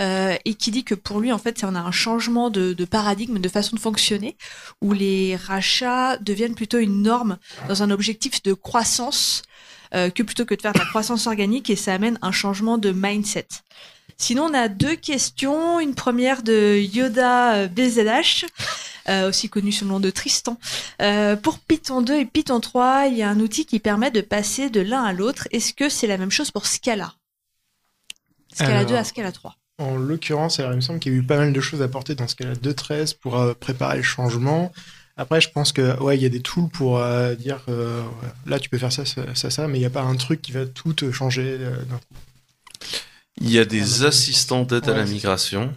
euh, 0.00 0.34
et 0.44 0.54
qui 0.54 0.72
dit 0.72 0.82
que 0.82 0.96
pour 0.96 1.20
lui 1.20 1.30
en 1.30 1.38
fait 1.38 1.62
on 1.62 1.76
a 1.76 1.80
un 1.80 1.92
changement 1.92 2.50
de, 2.50 2.72
de 2.72 2.84
paradigme, 2.84 3.38
de 3.38 3.48
façon 3.48 3.76
de 3.76 3.80
fonctionner, 3.80 4.36
où 4.80 4.92
les 4.92 5.36
rachats 5.36 6.16
deviennent 6.18 6.56
plutôt 6.56 6.78
une 6.78 7.02
norme 7.02 7.38
dans 7.68 7.84
un 7.84 7.90
objectif 7.90 8.42
de 8.42 8.52
croissance 8.52 9.42
que 9.90 10.22
plutôt 10.22 10.44
que 10.44 10.54
de 10.54 10.60
faire 10.60 10.74
de 10.74 10.78
la 10.78 10.84
croissance 10.84 11.26
organique 11.26 11.70
et 11.70 11.76
ça 11.76 11.94
amène 11.94 12.18
un 12.20 12.30
changement 12.30 12.76
de 12.76 12.90
mindset. 12.90 13.46
Sinon, 14.18 14.46
on 14.50 14.54
a 14.54 14.68
deux 14.68 14.96
questions. 14.96 15.80
Une 15.80 15.94
première 15.94 16.42
de 16.42 16.78
Yoda 16.78 17.54
euh, 17.54 17.68
BZH, 17.68 18.46
euh, 19.08 19.28
aussi 19.28 19.48
connu 19.48 19.70
sous 19.72 19.84
le 19.84 19.90
nom 19.90 20.00
de 20.00 20.10
Tristan. 20.10 20.58
Euh, 21.00 21.36
pour 21.36 21.58
Python 21.60 22.02
2 22.02 22.20
et 22.20 22.24
Python 22.24 22.60
3, 22.60 23.06
il 23.06 23.16
y 23.16 23.22
a 23.22 23.30
un 23.30 23.38
outil 23.40 23.64
qui 23.64 23.78
permet 23.78 24.10
de 24.10 24.20
passer 24.20 24.70
de 24.70 24.80
l'un 24.80 25.02
à 25.04 25.12
l'autre. 25.12 25.46
Est-ce 25.52 25.72
que 25.72 25.88
c'est 25.88 26.06
la 26.08 26.18
même 26.18 26.30
chose 26.32 26.50
pour 26.50 26.66
Scala? 26.66 27.14
Scala 28.52 28.78
Alors, 28.78 28.90
2 28.90 28.96
à 28.96 29.04
Scala 29.04 29.32
3. 29.32 29.54
En 29.78 29.96
l'occurrence, 29.96 30.58
il 30.58 30.66
me 30.66 30.80
semble 30.80 30.98
qu'il 30.98 31.12
y 31.12 31.14
a 31.14 31.18
eu 31.18 31.22
pas 31.22 31.36
mal 31.36 31.52
de 31.52 31.60
choses 31.60 31.82
apportées 31.82 32.16
dans 32.16 32.26
ce 32.26 32.34
cas-là 32.34 32.54
2.13 32.54 33.16
pour 33.20 33.38
euh, 33.38 33.54
préparer 33.54 33.98
le 33.98 34.02
changement. 34.02 34.72
Après, 35.16 35.40
je 35.40 35.48
pense 35.50 35.72
que 35.72 35.96
ouais, 36.00 36.16
il 36.16 36.22
y 36.22 36.26
a 36.26 36.28
des 36.28 36.42
tools 36.42 36.68
pour 36.68 36.98
euh, 36.98 37.34
dire 37.36 37.60
euh, 37.68 38.02
là 38.46 38.58
tu 38.58 38.68
peux 38.68 38.78
faire 38.78 38.92
ça, 38.92 39.04
ça, 39.04 39.50
ça, 39.50 39.68
mais 39.68 39.78
il 39.78 39.80
n'y 39.80 39.86
a 39.86 39.90
pas 39.90 40.02
un 40.02 40.16
truc 40.16 40.42
qui 40.42 40.52
va 40.52 40.66
tout 40.66 40.92
te 40.92 41.10
changer. 41.12 41.56
euh, 41.60 41.76
d'un 41.84 41.96
coup. 41.98 42.14
Il 43.40 43.50
y 43.50 43.58
a 43.58 43.64
des 43.64 44.04
assistants 44.04 44.64
d'aide 44.64 44.88
à 44.88 44.94
la 44.94 45.04
migration. 45.04 45.74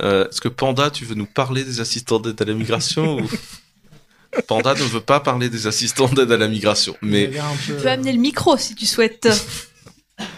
Euh, 0.00 0.28
Est-ce 0.28 0.40
que 0.40 0.48
Panda, 0.48 0.90
tu 0.90 1.04
veux 1.04 1.14
nous 1.14 1.26
parler 1.26 1.64
des 1.64 1.80
assistants 1.80 2.20
d'aide 2.20 2.40
à 2.40 2.44
la 2.44 2.54
migration 2.54 3.18
ou... 3.18 3.30
Panda 4.48 4.72
ne 4.72 4.80
veut 4.80 5.02
pas 5.02 5.20
parler 5.20 5.50
des 5.50 5.66
assistants 5.66 6.08
d'aide 6.08 6.32
à 6.32 6.38
la 6.38 6.48
migration, 6.48 6.96
mais 7.02 7.28
peu, 7.28 7.38
Tu 7.66 7.72
peux 7.74 7.88
amener 7.88 8.12
le 8.12 8.18
micro 8.18 8.56
si 8.56 8.74
tu 8.74 8.86
souhaites. 8.86 9.28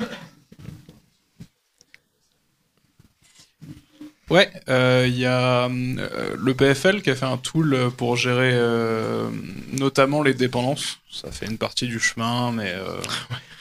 Ouais, 4.31 4.51
euh, 4.71 5.05
il 5.07 5.19
y 5.19 5.27
a 5.27 5.67
euh, 5.67 6.37
le 6.39 6.55
PFL 6.55 7.03
qui 7.03 7.11
a 7.11 7.15
fait 7.15 7.27
un 7.27 7.37
tool 7.37 7.91
pour 7.97 8.17
gérer 8.17 8.53
euh, 8.55 9.29
notamment 9.73 10.23
les 10.23 10.33
dépendances. 10.33 10.99
Ça 11.13 11.31
fait 11.31 11.47
une 11.47 11.59
partie 11.59 11.87
du 11.87 12.01
chemin, 12.01 12.51
mais 12.51 12.73
euh, 12.73 12.97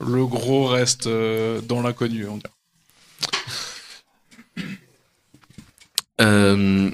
le 0.00 0.26
gros 0.26 0.66
reste 0.66 1.06
euh, 1.06 1.60
dans 1.62 1.82
l'inconnu, 1.82 2.26
on 2.28 2.38
dirait. 2.38 2.52
euh, 6.20 6.90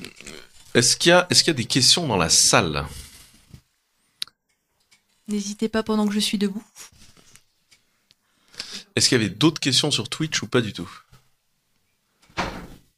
est-ce 0.75 0.97
qu'il 0.97 1.11
y 1.11 1.13
a 1.13 1.27
est-ce 1.31 1.43
qu'il 1.45 1.51
y 1.53 1.57
a 1.57 1.59
des 1.59 1.65
questions 1.65 2.07
dans 2.07 2.17
la 2.17 2.29
salle? 2.29 2.85
N'hésitez 5.29 5.69
pas 5.69 5.83
pendant 5.83 6.07
que 6.07 6.15
je 6.15 6.21
suis 6.21 6.39
debout. 6.39 6.65
Est-ce 8.95 9.09
qu'il 9.09 9.21
y 9.21 9.25
avait 9.25 9.35
d'autres 9.35 9.61
questions 9.61 9.91
sur 9.91 10.09
Twitch 10.09 10.43
ou 10.43 10.47
pas 10.47 10.61
du 10.61 10.73
tout? 10.73 10.91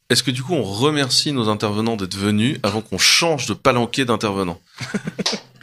Est-ce 0.09 0.21
que 0.23 0.31
du 0.31 0.43
coup 0.43 0.53
on 0.53 0.63
remercie 0.63 1.31
nos 1.31 1.49
intervenants 1.49 1.95
d'être 1.95 2.15
venus 2.17 2.59
avant 2.63 2.81
qu'on 2.81 2.97
change 2.97 3.47
de 3.47 3.53
palanquet 3.53 4.05
d'intervenants? 4.05 4.61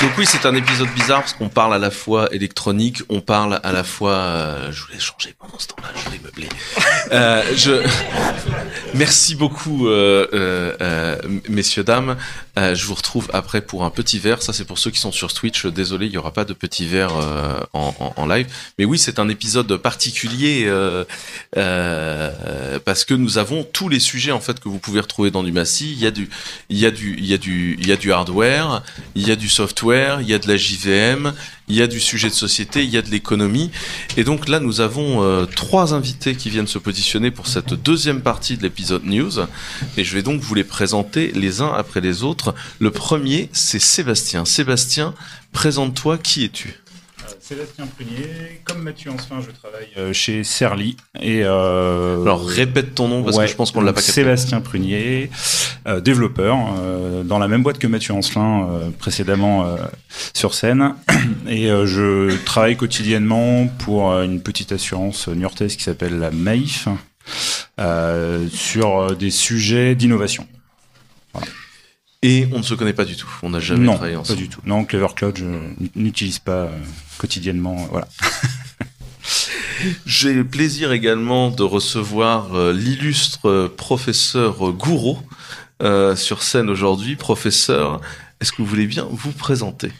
Donc 0.00 0.12
oui, 0.16 0.24
c'est 0.26 0.46
un 0.46 0.54
épisode 0.54 0.88
bizarre 0.94 1.20
parce 1.20 1.34
qu'on 1.34 1.50
parle 1.50 1.74
à 1.74 1.78
la 1.78 1.90
fois 1.90 2.32
électronique, 2.34 3.02
on 3.10 3.20
parle 3.20 3.60
à 3.62 3.70
la 3.72 3.84
fois. 3.84 4.12
euh, 4.12 4.72
je 4.72 4.82
voulais 4.86 4.98
changer 4.98 5.34
pendant 5.38 5.58
ce 5.58 5.66
temps-là, 5.68 5.88
je 5.94 6.04
voulais 6.06 6.20
meubler. 6.24 6.48
Euh, 7.12 7.42
je 7.54 7.82
merci 8.94 9.34
beaucoup, 9.34 9.88
euh, 9.88 10.26
euh, 10.80 11.16
messieurs 11.50 11.84
dames. 11.84 12.16
Je 12.56 12.84
vous 12.84 12.94
retrouve 12.94 13.28
après 13.32 13.60
pour 13.62 13.84
un 13.84 13.90
petit 13.90 14.18
verre. 14.18 14.42
Ça, 14.42 14.52
c'est 14.52 14.64
pour 14.66 14.78
ceux 14.78 14.90
qui 14.90 15.00
sont 15.00 15.12
sur 15.12 15.32
Twitch. 15.32 15.66
Désolé, 15.66 16.06
il 16.06 16.12
y 16.12 16.18
aura 16.18 16.32
pas 16.32 16.44
de 16.44 16.52
petit 16.54 16.86
verre 16.86 17.12
en, 17.72 17.94
en- 18.16 18.26
live. 18.26 18.46
Mais 18.78 18.84
oui, 18.84 18.98
c'est 18.98 19.18
un 19.18 19.28
épisode 19.28 19.76
particulier 19.78 20.70
parce 22.84 23.04
que 23.04 23.14
nous 23.14 23.36
avons 23.38 23.64
tous 23.64 23.88
les 23.88 24.00
sujets 24.00 24.32
en 24.32 24.40
fait 24.40 24.60
que 24.60 24.68
vous 24.68 24.78
pouvez 24.78 25.00
retrouver 25.00 25.30
dans 25.30 25.42
du 25.42 25.52
Massy. 25.52 25.92
Il 25.92 25.98
y 26.00 26.06
a 26.06 26.10
du, 26.10 26.28
il 26.70 26.78
y 26.78 26.86
a 26.86 26.90
du, 26.90 27.16
il 27.18 27.26
y 27.26 27.34
a 27.34 27.38
du, 27.38 27.76
il 27.80 27.86
y 27.88 27.92
a 27.92 27.96
du 27.96 28.12
hardware, 28.12 28.82
il 29.14 29.26
y 29.26 29.30
a 29.32 29.36
du 29.36 29.48
software, 29.48 29.89
il 29.90 30.28
y 30.28 30.34
a 30.34 30.38
de 30.38 30.48
la 30.48 30.56
JVM, 30.56 31.32
il 31.68 31.76
y 31.76 31.82
a 31.82 31.86
du 31.86 32.00
sujet 32.00 32.28
de 32.28 32.34
société, 32.34 32.84
il 32.84 32.90
y 32.90 32.96
a 32.96 33.02
de 33.02 33.10
l'économie. 33.10 33.70
Et 34.16 34.24
donc 34.24 34.48
là, 34.48 34.60
nous 34.60 34.80
avons 34.80 35.22
euh, 35.22 35.46
trois 35.46 35.94
invités 35.94 36.34
qui 36.34 36.50
viennent 36.50 36.66
se 36.66 36.78
positionner 36.78 37.30
pour 37.30 37.46
cette 37.46 37.74
deuxième 37.74 38.20
partie 38.20 38.56
de 38.56 38.62
l'épisode 38.62 39.04
news. 39.04 39.40
Et 39.96 40.04
je 40.04 40.14
vais 40.14 40.22
donc 40.22 40.40
vous 40.40 40.54
les 40.54 40.64
présenter 40.64 41.32
les 41.34 41.60
uns 41.60 41.72
après 41.72 42.00
les 42.00 42.22
autres. 42.22 42.54
Le 42.78 42.90
premier, 42.90 43.48
c'est 43.52 43.80
Sébastien. 43.80 44.44
Sébastien, 44.44 45.14
présente-toi, 45.52 46.18
qui 46.18 46.44
es-tu? 46.44 46.80
Sébastien 47.50 47.88
Prunier, 47.88 48.60
comme 48.62 48.80
Mathieu 48.80 49.10
Ancelin, 49.10 49.40
je 49.40 49.50
travaille 49.50 49.88
euh, 49.98 50.12
chez 50.12 50.44
Serly 50.44 50.96
et 51.20 51.42
euh, 51.42 52.22
Alors 52.22 52.46
répète 52.46 52.94
ton 52.94 53.08
nom 53.08 53.24
parce 53.24 53.38
ouais, 53.38 53.46
que 53.46 53.50
je 53.50 53.56
pense 53.56 53.72
qu'on 53.72 53.80
ne 53.80 53.86
l'a 53.86 53.92
pas 53.92 54.00
capté. 54.00 54.12
Sébastien 54.12 54.60
Prunier, 54.60 55.30
euh, 55.88 56.00
développeur 56.00 56.56
euh, 56.78 57.24
dans 57.24 57.40
la 57.40 57.48
même 57.48 57.64
boîte 57.64 57.80
que 57.80 57.88
Mathieu 57.88 58.14
Ancelin 58.14 58.92
précédemment 59.00 59.66
sur 60.32 60.54
scène 60.54 60.94
et 61.48 61.66
je 61.66 62.36
travaille 62.44 62.76
quotidiennement 62.76 63.66
pour 63.80 64.12
une 64.12 64.40
petite 64.40 64.70
assurance 64.70 65.26
new-yorkaise 65.26 65.74
qui 65.74 65.82
s'appelle 65.82 66.20
la 66.20 66.30
Maif 66.30 66.86
sur 68.52 69.16
des 69.16 69.30
sujets 69.32 69.96
d'innovation. 69.96 70.46
Et 72.22 72.46
on 72.52 72.58
ne 72.58 72.62
se 72.62 72.74
connaît 72.74 72.92
pas 72.92 73.06
du 73.06 73.16
tout. 73.16 73.28
On 73.42 73.50
n'a 73.50 73.60
jamais 73.60 73.84
non, 73.86 73.92
travaillé 73.94 74.14
pas 74.14 74.20
ensemble. 74.20 74.38
du 74.38 74.48
tout. 74.48 74.60
Non, 74.66 74.84
Clever 74.84 75.06
Cloud, 75.16 75.38
je 75.38 75.44
n'utilise 75.98 76.38
pas 76.38 76.64
euh, 76.64 76.78
quotidiennement. 77.18 77.82
euh, 77.84 77.86
Voilà. 77.90 78.08
J'ai 80.04 80.34
le 80.34 80.44
plaisir 80.46 80.92
également 80.92 81.50
de 81.50 81.62
recevoir 81.62 82.54
euh, 82.54 82.74
l'illustre 82.74 83.68
professeur 83.74 84.70
Gouraud 84.72 85.18
euh, 85.82 86.14
sur 86.14 86.42
scène 86.42 86.68
aujourd'hui. 86.68 87.16
Professeur, 87.16 88.02
est-ce 88.40 88.52
que 88.52 88.58
vous 88.58 88.66
voulez 88.68 88.86
bien 88.86 89.08
vous 89.10 89.32
présenter? 89.32 89.90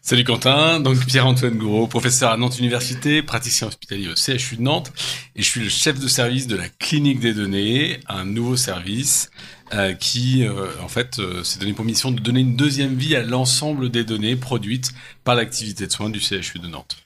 Salut 0.00 0.24
Quentin, 0.24 0.80
donc 0.80 0.98
Pierre-Antoine 1.06 1.54
Gouraud, 1.56 1.86
professeur 1.86 2.30
à 2.30 2.36
Nantes 2.36 2.58
Université, 2.58 3.22
praticien 3.22 3.68
hospitalier 3.68 4.08
au 4.08 4.14
CHU 4.14 4.56
de 4.56 4.62
Nantes, 4.62 4.92
et 5.34 5.42
je 5.42 5.48
suis 5.48 5.60
le 5.62 5.70
chef 5.70 5.98
de 5.98 6.08
service 6.08 6.46
de 6.46 6.56
la 6.56 6.68
clinique 6.68 7.20
des 7.20 7.32
données, 7.32 8.00
un 8.06 8.26
nouveau 8.26 8.56
service 8.56 9.30
euh, 9.74 9.92
qui, 9.94 10.46
euh, 10.46 10.68
en 10.82 10.88
fait, 10.88 11.18
euh, 11.18 11.42
s'est 11.42 11.58
donné 11.58 11.72
pour 11.72 11.84
mission 11.84 12.12
de 12.12 12.20
donner 12.20 12.40
une 12.40 12.54
deuxième 12.54 12.94
vie 12.94 13.16
à 13.16 13.22
l'ensemble 13.22 13.90
des 13.90 14.04
données 14.04 14.36
produites 14.36 14.92
par 15.24 15.34
l'activité 15.34 15.86
de 15.86 15.92
soins 15.92 16.10
du 16.10 16.20
CHU 16.20 16.60
de 16.60 16.68
Nantes. 16.68 16.96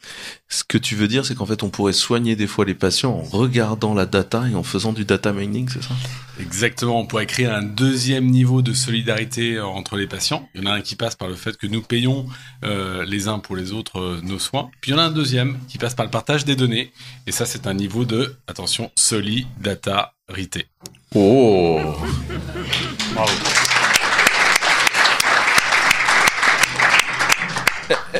Ce 0.48 0.64
que 0.64 0.76
tu 0.76 0.94
veux 0.94 1.08
dire, 1.08 1.24
c'est 1.24 1.34
qu'en 1.34 1.46
fait, 1.46 1.62
on 1.62 1.70
pourrait 1.70 1.92
soigner 1.92 2.36
des 2.36 2.46
fois 2.46 2.64
les 2.64 2.74
patients 2.74 3.12
en 3.12 3.22
regardant 3.22 3.94
la 3.94 4.06
data 4.06 4.44
et 4.50 4.54
en 4.54 4.62
faisant 4.62 4.92
du 4.92 5.04
data 5.04 5.32
mining, 5.32 5.68
c'est 5.68 5.82
ça? 5.82 5.94
Exactement, 6.40 7.00
on 7.00 7.06
pourrait 7.06 7.26
créer 7.26 7.46
un 7.46 7.62
deuxième 7.62 8.26
niveau 8.26 8.60
de 8.60 8.72
solidarité 8.72 9.60
entre 9.60 9.96
les 9.96 10.06
patients. 10.06 10.48
Il 10.54 10.62
y 10.62 10.66
en 10.66 10.70
a 10.70 10.74
un 10.74 10.80
qui 10.82 10.94
passe 10.94 11.16
par 11.16 11.28
le 11.28 11.36
fait 11.36 11.56
que 11.56 11.66
nous 11.66 11.82
payons 11.82 12.26
euh, 12.64 13.04
les 13.04 13.28
uns 13.28 13.38
pour 13.38 13.56
les 13.56 13.72
autres 13.72 14.00
euh, 14.00 14.20
nos 14.22 14.38
soins. 14.38 14.70
Puis 14.80 14.90
il 14.90 14.94
y 14.94 14.96
en 14.96 15.00
a 15.00 15.04
un 15.04 15.10
deuxième 15.10 15.58
qui 15.68 15.78
passe 15.78 15.94
par 15.94 16.04
le 16.04 16.10
partage 16.10 16.44
des 16.44 16.56
données. 16.56 16.92
Et 17.26 17.32
ça, 17.32 17.46
c'est 17.46 17.66
un 17.66 17.74
niveau 17.74 18.04
de, 18.04 18.36
attention, 18.46 18.90
solidarité. 18.94 20.66
Oh. 21.14 21.78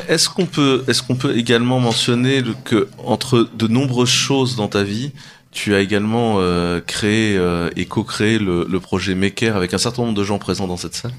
Est-ce 0.07 0.27
qu'on 0.27 0.47
peut, 0.47 0.83
est-ce 0.87 1.03
qu'on 1.03 1.15
peut 1.15 1.37
également 1.37 1.79
mentionner 1.79 2.43
que 2.63 2.87
entre 2.97 3.47
de 3.53 3.67
nombreuses 3.67 4.09
choses 4.09 4.55
dans 4.55 4.67
ta 4.67 4.83
vie, 4.83 5.11
tu 5.51 5.75
as 5.75 5.81
également 5.81 6.37
euh, 6.39 6.81
créé 6.81 7.37
euh, 7.37 7.69
et 7.75 7.85
co-créé 7.85 8.39
le, 8.39 8.65
le 8.67 8.79
projet 8.79 9.13
Maker 9.13 9.55
avec 9.55 9.73
un 9.75 9.77
certain 9.77 10.03
nombre 10.03 10.17
de 10.17 10.23
gens 10.23 10.39
présents 10.39 10.67
dans 10.67 10.77
cette 10.77 10.95
salle? 10.95 11.13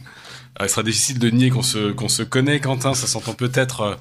Il 0.63 0.69
sera 0.69 0.83
difficile 0.83 1.19
de 1.19 1.31
nier 1.31 1.51
qu'on 1.51 1.63
se, 1.63 1.93
qu'on 1.93 2.09
se 2.09 2.23
connaît, 2.23 2.61
Quentin. 2.61 2.95
Ça 2.95 3.07
s'entend 3.07 3.35
peut-être 3.35 3.81
euh, 3.81 3.95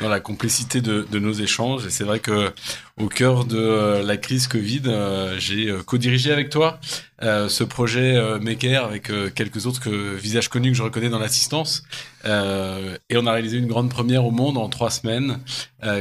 dans 0.00 0.08
la 0.08 0.20
complicité 0.20 0.80
de, 0.80 1.06
de 1.10 1.18
nos 1.18 1.32
échanges. 1.32 1.86
Et 1.86 1.90
c'est 1.90 2.04
vrai 2.04 2.20
que 2.20 2.52
au 3.00 3.08
cœur 3.08 3.44
de 3.44 3.58
euh, 3.58 4.02
la 4.02 4.16
crise 4.16 4.46
Covid, 4.46 4.82
euh, 4.86 5.36
j'ai 5.38 5.74
co-dirigé 5.84 6.32
avec 6.32 6.50
toi 6.50 6.78
ce 7.20 7.64
projet 7.64 8.20
Maker 8.38 8.84
avec 8.84 9.10
quelques 9.34 9.64
autres 9.64 9.80
que, 9.80 10.14
visages 10.14 10.50
connus 10.50 10.72
que 10.72 10.76
je 10.76 10.82
reconnais 10.82 11.08
dans 11.08 11.18
l'assistance. 11.18 11.84
Et 12.26 13.16
on 13.16 13.26
a 13.26 13.32
réalisé 13.32 13.56
une 13.56 13.66
grande 13.66 13.88
première 13.88 14.26
au 14.26 14.30
monde 14.30 14.58
en 14.58 14.68
trois 14.68 14.90
semaines. 14.90 15.38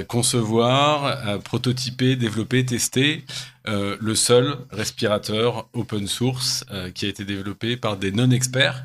Concevoir, 0.10 1.40
prototyper, 1.44 2.18
développer, 2.18 2.66
tester 2.66 3.24
le 3.66 4.16
seul 4.16 4.58
respirateur 4.72 5.70
open 5.72 6.08
source 6.08 6.66
qui 6.94 7.06
a 7.06 7.10
été 7.10 7.24
développé 7.24 7.78
par 7.78 7.96
des 7.96 8.12
non-experts. 8.12 8.84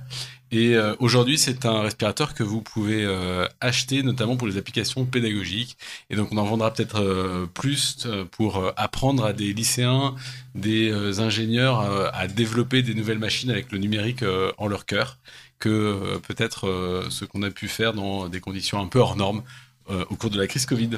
Et 0.50 0.76
euh, 0.76 0.94
aujourd'hui, 0.98 1.36
c'est 1.36 1.66
un 1.66 1.82
respirateur 1.82 2.34
que 2.34 2.42
vous 2.42 2.62
pouvez 2.62 3.04
euh, 3.04 3.46
acheter, 3.60 4.02
notamment 4.02 4.36
pour 4.36 4.46
les 4.46 4.56
applications 4.56 5.04
pédagogiques. 5.04 5.76
Et 6.08 6.16
donc, 6.16 6.32
on 6.32 6.38
en 6.38 6.44
vendra 6.44 6.72
peut-être 6.72 7.00
euh, 7.00 7.46
plus 7.46 8.06
pour 8.30 8.72
apprendre 8.76 9.24
à 9.24 9.32
des 9.32 9.52
lycéens, 9.52 10.14
des 10.54 11.20
ingénieurs 11.20 11.80
à 12.14 12.26
développer 12.26 12.82
des 12.82 12.94
nouvelles 12.94 13.18
machines 13.18 13.50
avec 13.50 13.70
le 13.72 13.78
numérique 13.78 14.24
en 14.56 14.66
leur 14.66 14.86
cœur, 14.86 15.18
que 15.58 16.18
peut-être 16.26 17.06
ce 17.10 17.24
qu'on 17.24 17.42
a 17.42 17.50
pu 17.50 17.68
faire 17.68 17.92
dans 17.92 18.28
des 18.28 18.40
conditions 18.40 18.80
un 18.80 18.86
peu 18.86 18.98
hors 18.98 19.16
normes 19.16 19.42
au 19.88 20.16
cours 20.16 20.30
de 20.30 20.38
la 20.38 20.46
crise 20.46 20.66
Covid. 20.66 20.90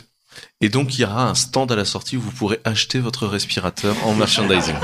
Et 0.61 0.69
donc, 0.69 0.97
il 0.99 1.03
y 1.03 1.05
aura 1.05 1.29
un 1.29 1.35
stand 1.35 1.71
à 1.73 1.77
la 1.77 1.85
sortie 1.85 2.17
où 2.17 2.21
vous 2.21 2.33
pourrez 2.33 2.61
acheter 2.65 3.01
votre 3.01 3.27
respirateur 3.27 3.97
en 4.07 4.15
merchandising. 4.15 4.77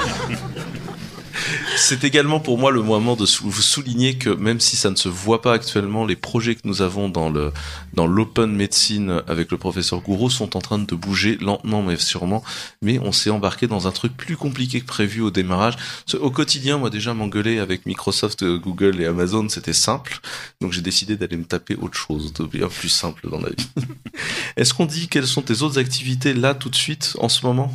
C'est 1.79 2.05
également 2.05 2.41
pour 2.41 2.59
moi 2.59 2.71
le 2.73 2.83
moment 2.83 3.17
de 3.17 3.27
vous 3.43 3.63
souligner 3.63 4.17
que 4.17 4.31
même 4.31 4.61
si 4.61 4.77
ça 4.77 4.91
ne 4.91 4.97
se 4.97 5.11
voit 5.11 5.43
pas 5.43 5.53
actuellement, 5.53 6.07
les 6.07 6.17
projets 6.17 6.55
que 6.55 6.63
nous 6.65 6.81
avons 6.81 7.11
dans 7.11 7.29
le 7.29 7.53
dans 7.93 8.07
l'open 8.07 8.51
médecine 8.51 9.23
avec 9.29 9.51
le 9.51 9.59
professeur 9.59 10.01
Gouraud 10.01 10.31
sont 10.31 10.57
en 10.57 10.61
train 10.61 10.79
de 10.79 10.95
bouger 10.95 11.37
lentement 11.41 11.83
mais 11.83 11.97
sûrement. 11.97 12.43
Mais 12.81 12.99
on 12.99 13.13
s'est 13.13 13.31
embarqué 13.31 13.67
dans 13.67 13.87
un 13.87 13.93
truc 13.93 14.17
plus 14.17 14.37
compliqué 14.37 14.81
que 14.81 14.87
prévu 14.87 15.21
au 15.21 15.31
démarrage. 15.31 15.77
Au 16.19 16.31
quotidien, 16.31 16.79
moi 16.79 16.89
déjà 16.89 17.13
m'engueuler 17.13 17.59
avec 17.59 17.85
Microsoft, 17.85 18.43
euh, 18.43 18.59
Google 18.59 19.01
et 19.01 19.07
Amazon, 19.07 19.49
c'était 19.49 19.75
simple. 19.75 20.19
Donc 20.63 20.73
j'ai 20.73 20.83
décidé 20.83 21.17
d'aller 21.17 21.37
me 21.37 21.45
taper 21.45 21.77
autre 21.77 21.97
chose, 21.97 22.33
de 22.33 22.45
bien 22.47 22.69
plus 22.69 22.89
simple 22.89 23.29
dans 23.31 23.41
la 23.41 23.51
vie. 23.51 23.69
Est-ce 24.57 24.73
qu'on 24.73 24.87
dit 24.87 25.09
quelles 25.09 25.27
sont 25.27 25.43
tes 25.43 25.61
autres 25.61 25.79
activités 25.79 26.33
là 26.33 26.55
tout 26.55 26.71
de 26.71 26.77
suite 26.77 27.17
en 27.21 27.29
ce 27.29 27.45
moment? 27.45 27.73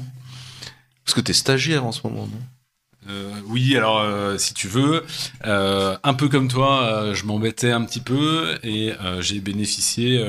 Parce 1.06 1.14
que 1.14 1.22
t'es 1.22 1.34
stagiaire 1.34 1.86
en 1.86 1.92
ce 1.92 2.02
moment, 2.04 2.24
non? 2.24 2.61
Euh, 3.10 3.32
oui, 3.48 3.76
alors 3.76 4.00
euh, 4.00 4.38
si 4.38 4.54
tu 4.54 4.68
veux, 4.68 5.04
euh, 5.46 5.98
un 6.04 6.14
peu 6.14 6.30
comme 6.30 6.48
toi, 6.48 7.14
je 7.14 7.26
m'embêtais 7.26 7.72
un 7.72 7.84
petit 7.84 8.00
peu 8.00 8.60
et 8.64 8.94
j'ai 9.20 9.40
bénéficié. 9.40 10.24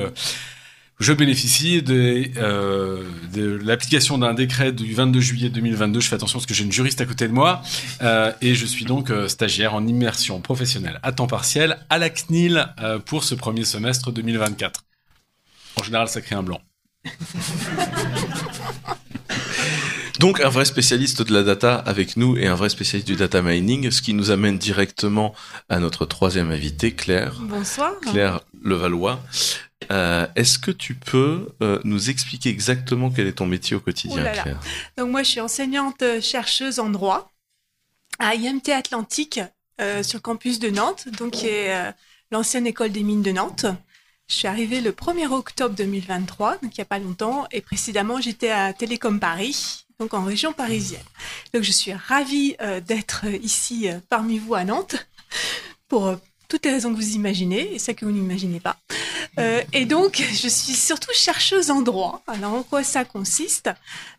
je 0.99 1.13
bénéficie 1.13 1.81
de, 1.83 2.31
l'application 3.63 4.17
d'un 4.17 4.33
décret 4.33 4.71
du 4.71 4.93
22 4.93 5.19
juillet 5.19 5.49
2022. 5.49 5.99
Je 5.99 6.07
fais 6.07 6.15
attention 6.15 6.39
parce 6.39 6.45
que 6.45 6.53
j'ai 6.53 6.63
une 6.63 6.71
juriste 6.71 7.01
à 7.01 7.05
côté 7.05 7.27
de 7.27 7.33
moi 7.33 7.61
et 8.41 8.55
je 8.55 8.65
suis 8.65 8.85
donc 8.85 9.11
stagiaire 9.27 9.75
en 9.75 9.85
immersion 9.85 10.41
professionnelle 10.41 10.99
à 11.03 11.11
temps 11.11 11.27
partiel 11.27 11.77
à 11.89 11.97
la 11.97 12.09
CNIL 12.09 12.67
pour 13.05 13.23
ce 13.23 13.35
premier 13.35 13.65
semestre 13.65 14.11
2024. 14.11 14.83
En 15.79 15.83
général, 15.83 16.07
ça 16.07 16.21
crée 16.21 16.35
un 16.35 16.43
blanc. 16.43 16.61
Donc 20.19 20.39
un 20.39 20.49
vrai 20.49 20.65
spécialiste 20.65 21.21
de 21.23 21.33
la 21.33 21.43
data 21.43 21.75
avec 21.75 22.17
nous 22.17 22.37
et 22.37 22.47
un 22.47 22.55
vrai 22.55 22.69
spécialiste 22.69 23.07
du 23.07 23.15
data 23.15 23.41
mining, 23.41 23.89
ce 23.91 24.01
qui 24.01 24.13
nous 24.13 24.31
amène 24.31 24.57
directement 24.57 25.33
à 25.69 25.79
notre 25.79 26.05
troisième 26.05 26.51
invité, 26.51 26.93
Claire. 26.93 27.35
Bonsoir. 27.41 27.93
Claire 28.01 28.41
Levallois. 28.61 29.19
Euh, 29.91 30.27
Est-ce 30.35 30.59
que 30.59 30.71
tu 30.71 30.95
peux 30.95 31.49
euh, 31.61 31.79
nous 31.83 32.09
expliquer 32.09 32.49
exactement 32.49 33.09
quel 33.09 33.27
est 33.27 33.33
ton 33.33 33.47
métier 33.47 33.75
au 33.75 33.79
quotidien, 33.79 34.23
là 34.23 34.35
là. 34.35 34.41
Claire? 34.43 34.59
Donc 34.97 35.09
moi, 35.09 35.23
je 35.23 35.31
suis 35.31 35.41
enseignante 35.41 36.01
euh, 36.03 36.21
chercheuse 36.21 36.79
en 36.79 36.89
droit 36.89 37.31
à 38.19 38.35
IMT 38.35 38.69
Atlantique 38.71 39.41
euh, 39.81 40.03
sur 40.03 40.17
le 40.17 40.21
campus 40.21 40.59
de 40.59 40.69
Nantes, 40.69 41.07
donc 41.17 41.31
qui 41.31 41.47
est 41.47 41.93
l'ancienne 42.31 42.67
école 42.67 42.91
des 42.91 43.03
mines 43.03 43.23
de 43.23 43.31
Nantes. 43.31 43.65
Je 44.27 44.35
suis 44.35 44.47
arrivée 44.47 44.79
le 44.79 44.91
1er 44.91 45.27
octobre 45.27 45.75
2023, 45.75 46.59
donc 46.61 46.77
il 46.77 46.79
n'y 46.79 46.83
a 46.83 46.85
pas 46.85 46.99
longtemps, 46.99 47.45
et 47.51 47.59
précédemment 47.59 48.21
j'étais 48.21 48.51
à 48.51 48.71
Télécom 48.71 49.19
Paris, 49.19 49.82
donc 50.03 50.13
en 50.13 50.25
région 50.25 50.51
parisienne. 50.51 51.03
Donc 51.53 51.63
je 51.63 51.71
suis 51.71 51.93
ravie 51.93 52.55
euh, 52.61 52.81
d'être 52.81 53.21
euh, 53.25 53.37
ici 53.37 53.87
euh, 53.87 53.99
parmi 54.09 54.37
vous 54.37 54.53
à 54.53 54.65
Nantes 54.65 55.07
pour 55.87 56.17
toutes 56.49 56.65
les 56.65 56.71
raisons 56.71 56.91
que 56.91 56.97
vous 56.97 57.15
imaginez 57.15 57.73
et 57.73 57.79
celles 57.79 57.95
que 57.95 58.05
vous 58.05 58.11
n'imaginez 58.11 58.59
pas. 58.59 58.77
Et 59.71 59.85
donc, 59.85 60.21
je 60.31 60.47
suis 60.47 60.73
surtout 60.73 61.11
chercheuse 61.11 61.71
en 61.71 61.81
droit. 61.81 62.21
Alors, 62.27 62.53
en 62.53 62.61
quoi 62.61 62.83
ça 62.83 63.03
consiste? 63.03 63.71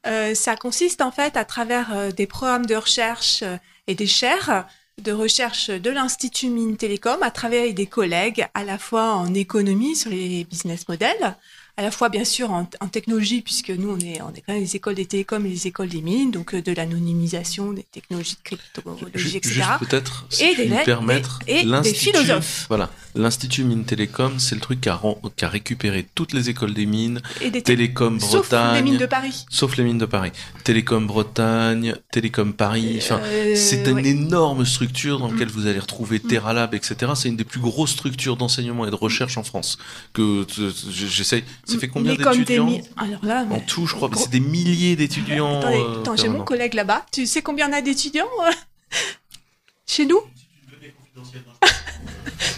Ça 0.02 0.56
consiste 0.56 1.00
en 1.02 1.12
fait 1.12 1.36
à 1.36 1.44
travers 1.44 2.12
des 2.12 2.26
programmes 2.26 2.66
de 2.66 2.74
recherche 2.74 3.44
et 3.86 3.94
des 3.94 4.08
chaires 4.08 4.66
de 5.00 5.12
recherche 5.12 5.70
de 5.70 5.90
l'Institut 5.90 6.48
Mines 6.48 6.76
Télécom 6.76 7.22
à 7.22 7.30
travers 7.30 7.72
des 7.72 7.86
collègues 7.86 8.46
à 8.54 8.64
la 8.64 8.78
fois 8.78 9.14
en 9.14 9.32
économie 9.34 9.94
sur 9.94 10.10
les 10.10 10.44
business 10.44 10.88
models, 10.88 11.36
à 11.76 11.82
la 11.82 11.90
fois 11.90 12.08
bien 12.08 12.24
sûr 12.24 12.50
en, 12.52 12.68
en 12.80 12.88
technologie 12.88 13.42
puisque 13.42 13.70
nous 13.70 13.90
on 13.90 13.98
est 13.98 14.20
on 14.22 14.30
est 14.32 14.42
quand 14.46 14.52
même 14.52 14.62
les 14.62 14.76
écoles 14.76 14.94
des 14.94 15.06
télécoms 15.06 15.44
et 15.44 15.48
les 15.48 15.66
écoles 15.66 15.88
des 15.88 16.02
mines 16.02 16.30
donc 16.30 16.54
euh, 16.54 16.62
de 16.62 16.72
l'anonymisation 16.72 17.72
des 17.72 17.82
technologies 17.82 18.36
de 18.36 18.42
cryptologie 18.56 19.36
etc. 19.38 19.54
Juste 19.54 19.78
peut-être, 19.90 20.26
si 20.30 20.44
Et 20.44 20.54
des 20.56 20.68
permettre, 20.84 21.40
et- 21.48 21.60
et 21.60 21.62
des 21.64 21.68
l'Institut- 21.68 22.12
philosophes. 22.16 22.66
Voilà, 22.68 22.90
l'Institut 23.16 23.64
Mines 23.64 23.84
Télécom, 23.84 24.38
c'est 24.38 24.54
le 24.54 24.60
truc 24.60 24.80
qui 24.80 24.88
a, 24.88 24.94
ren- 24.94 25.18
qui 25.36 25.44
a 25.44 25.48
récupéré 25.48 26.06
toutes 26.14 26.32
les 26.32 26.48
écoles 26.48 26.74
des 26.74 26.86
mines, 26.86 27.20
Et 27.40 27.46
des 27.50 27.62
té- 27.62 27.74
Télécom 27.74 28.20
sauf 28.20 28.48
Bretagne, 28.50 28.74
les 28.76 28.82
mines 28.82 28.98
de 28.98 29.06
Paris. 29.06 29.44
sauf 29.50 29.76
les 29.76 29.84
mines 29.84 29.98
de 29.98 30.06
Paris, 30.06 30.30
Télécom 30.62 31.06
Bretagne, 31.06 31.96
Télécom 32.12 32.52
Paris, 32.52 32.98
enfin, 33.02 33.20
Euh, 33.24 33.54
c'est 33.56 33.84
une 33.88 33.94
ouais. 33.96 34.06
énorme 34.08 34.64
structure 34.64 35.18
dans 35.18 35.30
laquelle 35.30 35.48
vous 35.48 35.66
allez 35.66 35.78
retrouver 35.80 36.20
Mm. 36.22 36.28
TerraLab, 36.28 36.74
etc. 36.74 37.12
C'est 37.16 37.28
une 37.28 37.36
des 37.36 37.44
plus 37.44 37.60
grosses 37.60 37.90
structures 37.92 38.36
d'enseignement 38.36 38.86
et 38.86 38.90
de 38.90 38.94
recherche 38.94 39.36
en 39.38 39.42
France. 39.42 39.76
Que 40.12 40.46
j'essaye. 40.88 41.42
Ça 41.66 41.78
fait 41.78 41.88
combien 41.88 42.14
d'étudiants 42.14 42.66
mines. 42.66 42.84
Alors 42.96 43.24
là, 43.24 43.46
En 43.50 43.60
tout, 43.60 43.86
je 43.86 43.94
crois 43.94 44.08
que 44.08 44.18
c'est 44.18 44.30
des 44.30 44.40
milliers 44.40 44.96
d'étudiants. 44.96 45.60
Attendez, 45.60 45.76
euh, 45.76 46.00
attends, 46.00 46.16
j'ai 46.16 46.28
mon 46.28 46.44
collègue 46.44 46.74
là-bas. 46.74 47.06
Tu 47.12 47.26
sais 47.26 47.42
combien 47.42 47.70
on 47.70 47.72
a 47.72 47.80
d'étudiants 47.80 48.28
euh, 48.46 48.52
chez 49.86 50.06
nous? 50.06 50.20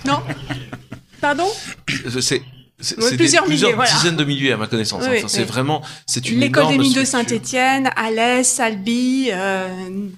Non 0.05 0.23
Pardon? 1.21 1.49
C'est 2.21 2.43
c'est- 2.81 2.99
Ouais, 3.03 3.17
plusieurs 3.17 3.45
plusieurs 3.45 3.71
milliers, 3.71 3.75
voilà. 3.77 3.91
dizaines 3.93 4.17
de 4.17 4.25
milliers 4.25 4.53
à 4.53 4.57
ma 4.57 4.67
connaissance. 4.67 5.05
Oui, 5.09 5.19
Enfin, 5.19 5.29
c'est 5.29 5.45
vraiment, 5.45 5.83
c'est 6.07 6.29
une 6.29 6.41
L'école 6.41 6.69
des 6.69 6.79
mines 6.79 6.93
de. 6.93 7.05
Saint-Étienne, 7.05 7.91
Alès, 7.97 8.61
Albi, 8.61 9.29
euh, 9.33 9.69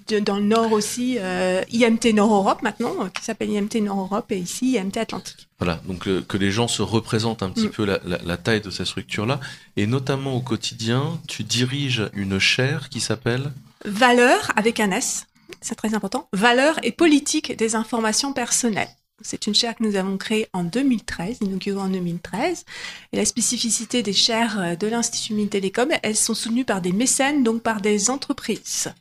de- 0.09 0.19
dans 0.19 0.37
le 0.37 0.43
Nord 0.45 0.73
aussi, 0.73 1.17
euh, 1.19 1.63
IMT 1.73 2.13
Nord-Europe 2.15 2.63
maintenant, 2.63 2.95
euh, 3.01 3.09
qui 3.09 3.25
s'appelle 3.25 3.51
IMT 3.51 3.81
Nord-Europe, 3.83 4.31
et 4.33 4.39
ici 4.39 4.73
IMT 4.77 4.97
Atlantique. 4.99 5.49
Voilà, 5.59 5.81
donc 5.87 6.09
que 6.27 6.37
les 6.37 6.51
gens 6.51 6.69
se 6.69 6.83
représentent 6.83 7.43
un 7.43 7.51
petit 7.51 7.67
Mm. 7.67 7.71
peu 7.71 7.85
la, 7.85 7.99
la- 8.05 8.19
la 8.25 8.37
taille 8.37 8.61
de 8.61 8.71
cette 8.71 8.87
structure-là, 8.87 9.41
et 9.77 9.87
notamment 9.87 10.35
au 10.35 10.41
quotidien, 10.41 11.19
tu 11.27 11.43
diriges 11.45 12.09
une 12.15 12.39
chaire 12.39 12.89
qui 12.89 13.01
s'appelle. 13.01 13.53
Valeur 13.85 14.53
avec 14.57 14.81
un 14.81 14.91
S, 14.91 15.27
c'est 15.61 15.75
très 15.75 15.95
important. 15.95 16.29
Valeur 16.33 16.79
et 16.83 16.93
politique 16.93 17.57
des 17.57 17.75
informations 17.75 18.33
personnelles. 18.33 18.89
C'est 19.21 19.47
une 19.47 19.55
chaire 19.55 19.75
que 19.75 19.83
nous 19.83 19.97
avons 19.97 20.17
créée 20.17 20.49
en 20.53 20.65
2013, 20.65 21.39
inaugurée 21.41 21.81
en 21.81 21.89
2013. 21.89 22.65
Et 23.13 23.17
la 23.17 23.25
spécificité 23.25 24.03
des 24.03 24.13
chaires 24.13 24.61
euh, 24.61 24.77
de 24.77 24.87
l'Institut 24.87 25.35
Mines 25.35 25.49
Télécom, 25.49 25.89
elles 26.03 26.17
sont 26.17 26.35
soutenues 26.35 26.65
par 26.65 26.81
des 26.81 26.93
mécènes, 26.93 27.43
donc 27.43 27.63
par 27.63 27.81
des 27.81 28.11
entreprises. 28.11 28.93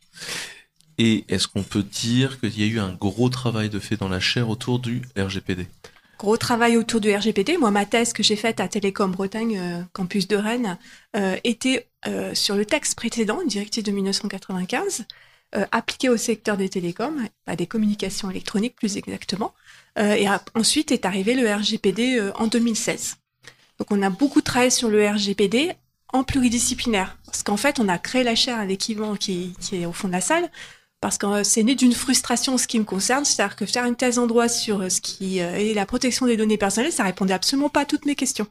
Et 0.98 1.26
est-ce 1.30 1.48
qu'on 1.48 1.64
peut 1.64 1.84
dire 1.84 2.40
qu'il 2.40 2.60
y 2.60 2.64
a 2.64 2.68
eu 2.68 2.80
un 2.80 2.94
gros 2.94 3.30
travail 3.30 3.70
de 3.70 3.80
fait 3.80 3.98
dans 3.98 4.10
la 4.10 4.20
chaire 4.20 4.50
autour 4.50 4.80
du 4.80 5.04
RGPD 5.16 5.68
Gros 6.18 6.38
travail 6.38 6.78
autour 6.78 7.00
du 7.00 7.16
RGPD. 7.16 7.58
Moi, 7.58 7.70
ma 7.70 7.86
thèse 7.86 8.12
que 8.12 8.24
j'ai 8.24 8.36
faite 8.36 8.60
à 8.60 8.68
Télécom 8.68 9.12
Bretagne, 9.12 9.60
euh, 9.60 9.82
campus 9.94 10.28
de 10.28 10.36
Rennes, 10.36 10.80
euh, 11.16 11.38
était 11.44 11.88
euh, 12.08 12.34
sur 12.34 12.56
le 12.56 12.66
texte 12.66 12.96
précédent, 12.96 13.40
une 13.42 13.48
directive 13.48 13.84
de 13.84 13.92
1995, 13.92 15.06
euh, 15.56 15.66
appliquée 15.72 16.10
au 16.10 16.18
secteur 16.18 16.58
des 16.58 16.70
télécoms, 16.70 17.30
des 17.56 17.68
communications 17.68 18.30
électroniques 18.32 18.76
plus 18.76 18.98
exactement. 18.98 19.54
Euh, 19.98 20.14
et 20.14 20.28
ensuite 20.54 20.92
est 20.92 21.06
arrivé 21.06 21.34
le 21.34 21.52
RGPD 21.52 22.20
euh, 22.20 22.32
en 22.36 22.48
2016. 22.48 23.18
Donc 23.80 23.92
on 23.92 24.02
a 24.02 24.10
beaucoup 24.10 24.42
travaillé 24.42 24.70
sur 24.70 24.90
le 24.90 25.08
RGPD 25.08 25.74
en 26.14 26.24
pluridisciplinaire. 26.24 27.18
Parce 27.26 27.44
qu'en 27.44 27.58
fait, 27.58 27.80
on 27.80 27.90
a 27.90 27.98
créé 27.98 28.24
la 28.24 28.36
chaire 28.36 28.60
avec 28.60 28.88
Yvan 28.90 29.16
qui, 29.16 29.54
est 29.72 29.86
au 29.86 29.92
fond 29.92 30.08
de 30.08 30.14
la 30.14 30.22
salle, 30.22 30.50
parce 31.02 31.18
que 31.18 31.26
euh, 31.26 31.44
c'est 31.44 31.64
né 31.64 31.76
d'une 31.76 31.94
frustration 31.94 32.58
ce 32.58 32.68
qui 32.68 32.80
me 32.80 32.86
concerne, 32.86 33.26
c'est-à-dire 33.26 33.56
que 33.56 33.66
faire 33.66 33.86
une 33.86 33.96
thèse 33.96 34.20
en 34.20 34.28
droit 34.28 34.48
sur 34.48 34.90
ce 34.92 35.02
qui 35.02 35.40
est 35.40 35.74
la 35.74 35.86
protection 35.86 36.26
des 36.28 36.38
données 36.38 36.58
personnelles, 36.58 36.92
ça 36.92 37.04
répondait 37.04 37.34
absolument 37.34 37.70
pas 37.70 37.82
à 37.82 37.86
toutes 37.86 38.06
mes 38.06 38.16
questions. 38.16 38.48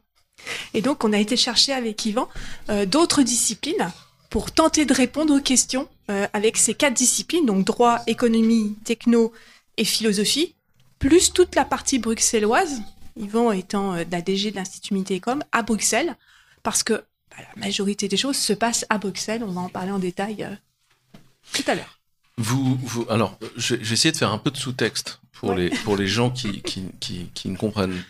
Et 0.74 0.82
donc, 0.82 1.02
on 1.04 1.12
a 1.12 1.18
été 1.18 1.36
chercher 1.36 1.72
avec 1.72 2.04
Yvan 2.04 2.28
d'autres 2.86 3.22
disciplines 3.22 3.90
pour 4.28 4.52
tenter 4.52 4.84
de 4.84 4.92
répondre 4.92 5.34
aux 5.34 5.40
questions 5.40 5.88
avec 6.34 6.58
ces 6.58 6.74
quatre 6.74 6.92
disciplines, 6.92 7.46
donc 7.46 7.64
droit, 7.64 8.00
économie, 8.06 8.76
techno 8.84 9.32
et 9.78 9.84
philosophie, 9.84 10.54
plus 10.98 11.32
toute 11.32 11.54
la 11.54 11.64
partie 11.64 11.98
bruxelloise, 11.98 12.82
Yvan 13.16 13.52
étant 13.52 13.94
euh, 13.94 14.04
de 14.04 14.12
la 14.12 14.22
DG 14.22 14.50
de 14.50 14.56
l'Institut 14.56 14.94
Mitécom, 14.94 15.42
à 15.52 15.62
Bruxelles, 15.62 16.16
parce 16.62 16.82
que 16.82 16.94
bah, 17.30 17.36
la 17.56 17.60
majorité 17.66 18.08
des 18.08 18.16
choses 18.16 18.36
se 18.36 18.52
passent 18.52 18.86
à 18.90 18.98
Bruxelles, 18.98 19.42
on 19.44 19.52
va 19.52 19.60
en 19.62 19.68
parler 19.68 19.90
en 19.92 19.98
détail 19.98 20.42
euh, 20.44 20.54
tout 21.52 21.64
à 21.66 21.74
l'heure. 21.74 22.00
Vous, 22.38 22.76
vous, 22.82 23.06
alors, 23.08 23.38
j'ai 23.56 23.80
essayé 23.80 24.12
de 24.12 24.16
faire 24.18 24.30
un 24.32 24.38
peu 24.38 24.50
de 24.50 24.56
sous-texte 24.58 25.20
pour 25.32 25.50
Ouais. 25.50 25.68
les 25.68 25.70
pour 25.70 25.96
les 25.96 26.06
gens 26.06 26.30
qui 26.30 26.62
qui, 26.62 26.84
qui, 26.98 27.30
qui 27.34 27.48
ne 27.50 27.56
comprennent 27.58 28.02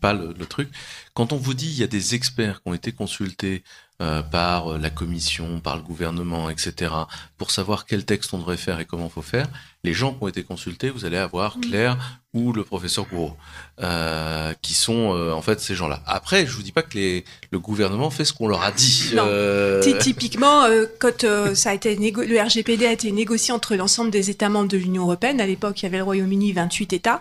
pas 0.00 0.12
le, 0.14 0.34
le 0.38 0.46
truc. 0.46 0.70
Quand 1.12 1.32
on 1.32 1.36
vous 1.36 1.52
dit 1.54 1.66
il 1.68 1.78
y 1.78 1.82
a 1.82 1.86
des 1.86 2.14
experts 2.14 2.62
qui 2.62 2.68
ont 2.70 2.74
été 2.74 2.92
consultés 2.92 3.62
euh, 4.02 4.22
par 4.22 4.72
euh, 4.72 4.78
la 4.78 4.90
commission, 4.90 5.60
par 5.60 5.76
le 5.76 5.82
gouvernement, 5.82 6.50
etc., 6.50 6.92
pour 7.38 7.50
savoir 7.52 7.86
quel 7.86 8.04
texte 8.04 8.34
on 8.34 8.38
devrait 8.38 8.56
faire 8.56 8.80
et 8.80 8.84
comment 8.84 9.08
faut 9.08 9.22
faire, 9.22 9.46
les 9.84 9.94
gens 9.94 10.12
qui 10.12 10.24
ont 10.24 10.28
été 10.28 10.42
consultés, 10.42 10.90
vous 10.90 11.04
allez 11.04 11.16
avoir 11.16 11.58
Claire 11.60 11.96
ou 12.32 12.52
le 12.52 12.64
professeur 12.64 13.06
Gouraud, 13.06 13.36
euh, 13.80 14.52
qui 14.62 14.74
sont 14.74 15.14
euh, 15.14 15.32
en 15.32 15.42
fait 15.42 15.60
ces 15.60 15.74
gens-là. 15.76 16.02
Après, 16.06 16.46
je 16.46 16.52
vous 16.56 16.62
dis 16.62 16.72
pas 16.72 16.82
que 16.82 16.96
les, 16.96 17.24
le 17.52 17.58
gouvernement 17.60 18.10
fait 18.10 18.24
ce 18.24 18.32
qu'on 18.32 18.48
leur 18.48 18.62
a 18.62 18.72
dit. 18.72 19.10
Non. 19.14 19.24
Euh, 19.26 19.80
Ty- 19.82 19.96
Typiquement, 19.98 20.64
euh, 20.64 20.86
quand 20.98 21.22
euh, 21.24 21.54
ça 21.54 21.70
a 21.70 21.74
été 21.74 21.94
négo- 21.96 22.24
le 22.26 22.40
RGPD 22.40 22.86
a 22.86 22.92
été 22.92 23.12
négocié 23.12 23.54
entre 23.54 23.76
l'ensemble 23.76 24.10
des 24.10 24.30
États 24.30 24.48
membres 24.48 24.68
de 24.68 24.76
l'Union 24.76 25.02
européenne, 25.04 25.40
à 25.40 25.46
l'époque 25.46 25.80
il 25.82 25.84
y 25.84 25.86
avait 25.86 25.98
le 25.98 26.04
Royaume-Uni, 26.04 26.52
28 26.52 26.92
États, 26.94 27.20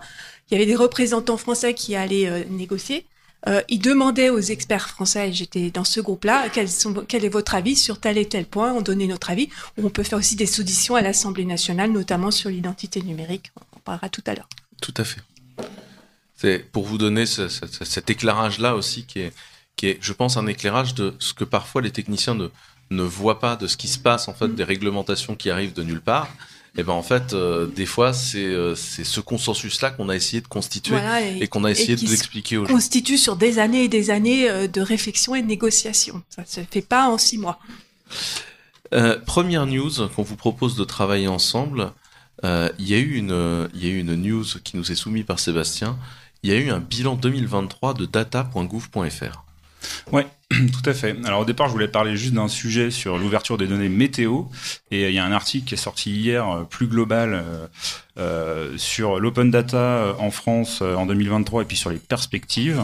il 0.49 0.53
y 0.53 0.57
avait 0.57 0.65
des 0.65 0.75
représentants 0.75 1.37
français 1.37 1.73
qui 1.75 1.95
allaient 1.95 2.45
négocier. 2.49 3.05
Euh, 3.47 3.61
ils 3.67 3.79
demandaient 3.79 4.29
aux 4.29 4.39
experts 4.39 4.87
français, 4.89 5.33
j'étais 5.33 5.69
dans 5.69 5.83
ce 5.83 5.99
groupe-là, 5.99 6.47
quel 6.49 7.25
est 7.25 7.29
votre 7.29 7.55
avis 7.55 7.75
sur 7.75 7.99
tel 7.99 8.17
et 8.17 8.27
tel 8.27 8.45
point, 8.45 8.71
on 8.71 8.81
donnait 8.81 9.07
notre 9.07 9.29
avis. 9.31 9.49
On 9.77 9.89
peut 9.89 10.03
faire 10.03 10.17
aussi 10.19 10.35
des 10.37 10.59
auditions 10.61 10.95
à 10.95 11.01
l'Assemblée 11.01 11.43
nationale, 11.43 11.91
notamment 11.91 12.31
sur 12.31 12.49
l'identité 12.49 13.01
numérique. 13.01 13.51
On 13.57 13.77
en 13.77 13.79
parlera 13.81 14.07
tout 14.07 14.23
à 14.27 14.33
l'heure. 14.35 14.47
Tout 14.81 14.93
à 14.97 15.03
fait. 15.03 15.19
C'est 16.37 16.59
pour 16.71 16.85
vous 16.85 16.97
donner 16.97 17.25
ce- 17.25 17.47
ce- 17.49 17.67
ce- 17.67 17.85
cet 17.85 18.09
éclairage-là 18.09 18.75
aussi 18.75 19.05
qui 19.05 19.19
est, 19.19 19.33
qui 19.75 19.87
est, 19.87 19.97
je 20.01 20.13
pense, 20.13 20.37
un 20.37 20.47
éclairage 20.47 20.93
de 20.95 21.13
ce 21.19 21.33
que 21.33 21.43
parfois 21.43 21.81
les 21.81 21.91
techniciens 21.91 22.35
ne, 22.35 22.47
ne 22.91 23.03
voient 23.03 23.39
pas 23.39 23.55
de 23.55 23.67
ce 23.67 23.75
qui 23.75 23.87
se 23.87 23.99
passe, 23.99 24.27
en 24.27 24.33
fait, 24.33 24.49
des 24.55 24.63
réglementations 24.63 25.35
qui 25.35 25.49
arrivent 25.49 25.73
de 25.73 25.83
nulle 25.83 26.01
part. 26.01 26.29
Et 26.75 26.81
ben, 26.83 26.93
en 26.93 27.03
fait, 27.03 27.33
euh, 27.33 27.67
des 27.67 27.85
fois, 27.85 28.13
c'est 28.13 28.43
euh, 28.43 28.73
c'est 28.73 29.03
ce 29.03 29.19
consensus-là 29.19 29.91
qu'on 29.91 30.09
a 30.09 30.15
essayé 30.15 30.41
de 30.41 30.47
constituer 30.47 30.95
Voilà, 30.95 31.21
et, 31.21 31.37
et 31.43 31.47
qu'on 31.47 31.63
a 31.65 31.71
essayé 31.71 31.95
de 31.95 32.01
d'expliquer 32.07 32.57
aux 32.57 32.65
gens. 32.65 32.73
constitue 32.73 33.17
sur 33.19 33.35
des 33.35 33.59
années 33.59 33.83
et 33.83 33.87
des 33.89 34.09
années 34.09 34.49
euh, 34.49 34.67
de 34.67 34.81
réflexion 34.81 35.35
et 35.35 35.43
de 35.43 35.47
négociation. 35.47 36.23
Ça 36.29 36.43
se 36.45 36.61
fait 36.69 36.81
pas 36.81 37.09
en 37.09 37.19
six 37.19 37.37
mois. 37.37 37.59
Euh, 38.93 39.19
première 39.19 39.65
news 39.67 39.91
qu'on 40.15 40.23
vous 40.23 40.35
propose 40.35 40.75
de 40.75 40.83
travailler 40.83 41.27
ensemble. 41.27 41.91
euh, 42.43 42.69
Il 42.79 42.87
y 42.89 42.95
a 42.95 42.99
eu 42.99 43.15
une, 43.15 43.69
il 43.75 43.85
y 43.85 43.89
a 43.89 43.91
eu 43.93 43.99
une 43.99 44.15
news 44.15 44.45
qui 44.63 44.75
nous 44.77 44.91
est 44.91 44.95
soumise 44.95 45.25
par 45.25 45.39
Sébastien. 45.39 45.97
Il 46.41 46.49
y 46.51 46.53
a 46.53 46.57
eu 46.57 46.69
un 46.71 46.79
bilan 46.79 47.15
2023 47.15 47.93
de 47.93 48.05
data.gouv.fr. 48.05 49.43
Ouais, 50.11 50.27
tout 50.71 50.89
à 50.89 50.93
fait. 50.93 51.15
Alors 51.25 51.41
au 51.41 51.45
départ, 51.45 51.67
je 51.67 51.73
voulais 51.73 51.87
parler 51.87 52.15
juste 52.15 52.33
d'un 52.33 52.47
sujet 52.47 52.91
sur 52.91 53.17
l'ouverture 53.17 53.57
des 53.57 53.67
données 53.67 53.89
météo. 53.89 54.43
Et 54.91 55.05
euh, 55.05 55.09
il 55.09 55.15
y 55.15 55.19
a 55.19 55.25
un 55.25 55.31
article 55.31 55.67
qui 55.67 55.73
est 55.73 55.77
sorti 55.77 56.11
hier, 56.11 56.49
euh, 56.49 56.63
plus 56.63 56.87
global, 56.87 57.43
euh, 58.17 58.73
sur 58.77 59.19
l'open 59.19 59.49
data 59.51 60.15
en 60.19 60.31
France 60.31 60.81
en 60.81 61.05
2023 61.05 61.63
et 61.63 61.65
puis 61.65 61.77
sur 61.77 61.89
les 61.89 61.97
perspectives. 61.97 62.81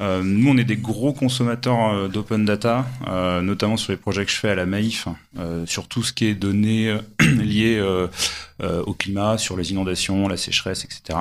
Nous, 0.00 0.48
on 0.48 0.56
est 0.56 0.64
des 0.64 0.76
gros 0.76 1.12
consommateurs 1.12 2.08
d'open 2.08 2.44
data, 2.44 2.86
notamment 3.42 3.76
sur 3.76 3.92
les 3.92 3.96
projets 3.96 4.24
que 4.24 4.30
je 4.30 4.36
fais 4.36 4.50
à 4.50 4.54
la 4.54 4.64
euh, 4.64 5.66
sur 5.66 5.88
tout 5.88 6.04
ce 6.04 6.12
qui 6.12 6.26
est 6.26 6.34
données 6.34 6.96
liées 7.20 7.82
au 8.60 8.92
climat, 8.92 9.38
sur 9.38 9.56
les 9.56 9.70
inondations, 9.70 10.28
la 10.28 10.36
sécheresse, 10.36 10.84
etc. 10.84 11.18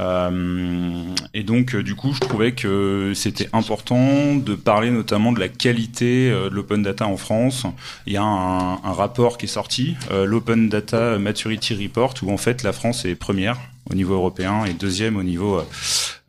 Euh, 0.00 1.14
et 1.34 1.42
donc, 1.42 1.74
euh, 1.74 1.82
du 1.82 1.94
coup, 1.94 2.12
je 2.12 2.20
trouvais 2.20 2.52
que 2.52 3.12
c'était 3.14 3.48
important 3.52 4.34
de 4.34 4.54
parler 4.54 4.90
notamment 4.90 5.32
de 5.32 5.38
la 5.38 5.48
qualité 5.48 6.30
euh, 6.30 6.50
de 6.50 6.54
l'open 6.54 6.82
data 6.82 7.06
en 7.06 7.16
France. 7.16 7.64
Il 8.06 8.12
y 8.12 8.16
a 8.16 8.22
un, 8.22 8.74
un 8.74 8.92
rapport 8.92 9.38
qui 9.38 9.46
est 9.46 9.48
sorti, 9.48 9.96
euh, 10.10 10.24
l'Open 10.24 10.68
Data 10.68 11.18
Maturity 11.18 11.74
Report, 11.74 12.14
où 12.22 12.32
en 12.32 12.36
fait 12.36 12.62
la 12.62 12.72
France 12.72 13.04
est 13.04 13.14
première 13.14 13.58
au 13.90 13.94
niveau 13.94 14.14
européen 14.14 14.64
et 14.64 14.72
deuxième 14.72 15.16
au 15.16 15.22
niveau 15.22 15.58
euh, 15.58 15.64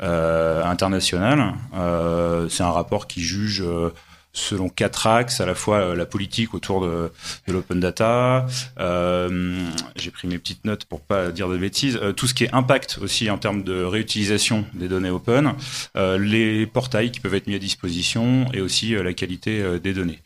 euh, 0.04 0.64
international. 0.66 1.54
Euh, 1.74 2.48
c'est 2.50 2.64
un 2.64 2.72
rapport 2.72 3.08
qui 3.08 3.22
juge 3.22 3.64
euh, 3.66 3.90
selon 4.36 4.70
quatre 4.70 5.08
axes, 5.08 5.42
à 5.42 5.46
la 5.46 5.56
fois 5.56 5.78
euh, 5.78 5.96
la 5.96 6.06
politique 6.06 6.54
autour 6.54 6.86
de, 6.86 7.12
l'open 7.48 7.80
data, 7.80 8.46
euh, 8.80 9.68
j'ai 9.96 10.12
pris 10.12 10.28
mes 10.28 10.38
petites 10.38 10.66
notes 10.66 10.86
pour 10.86 11.02
pas 11.02 11.32
dire 11.32 11.50
de 11.50 11.58
bêtises, 11.58 11.98
euh, 12.02 12.12
tout 12.12 12.28
ce 12.28 12.34
qui 12.34 12.44
est 12.44 12.54
impact 12.54 13.00
aussi 13.02 13.32
en 13.32 13.38
termes 13.38 13.64
de 13.64 13.82
réutilisation 13.82 14.66
des 14.74 14.88
données 14.88 15.10
open, 15.10 15.54
euh, 15.96 16.18
les 16.18 16.68
portails 16.68 17.12
qui 17.12 17.22
peuvent 17.22 17.34
être 17.34 17.48
mis 17.48 17.56
à 17.56 17.60
disposition 17.60 18.46
et 18.54 18.62
aussi 18.62 18.94
euh, 18.94 19.04
la 19.04 19.14
qualité 19.14 19.62
euh, 19.62 19.80
des 19.80 19.94
données. 19.94 20.20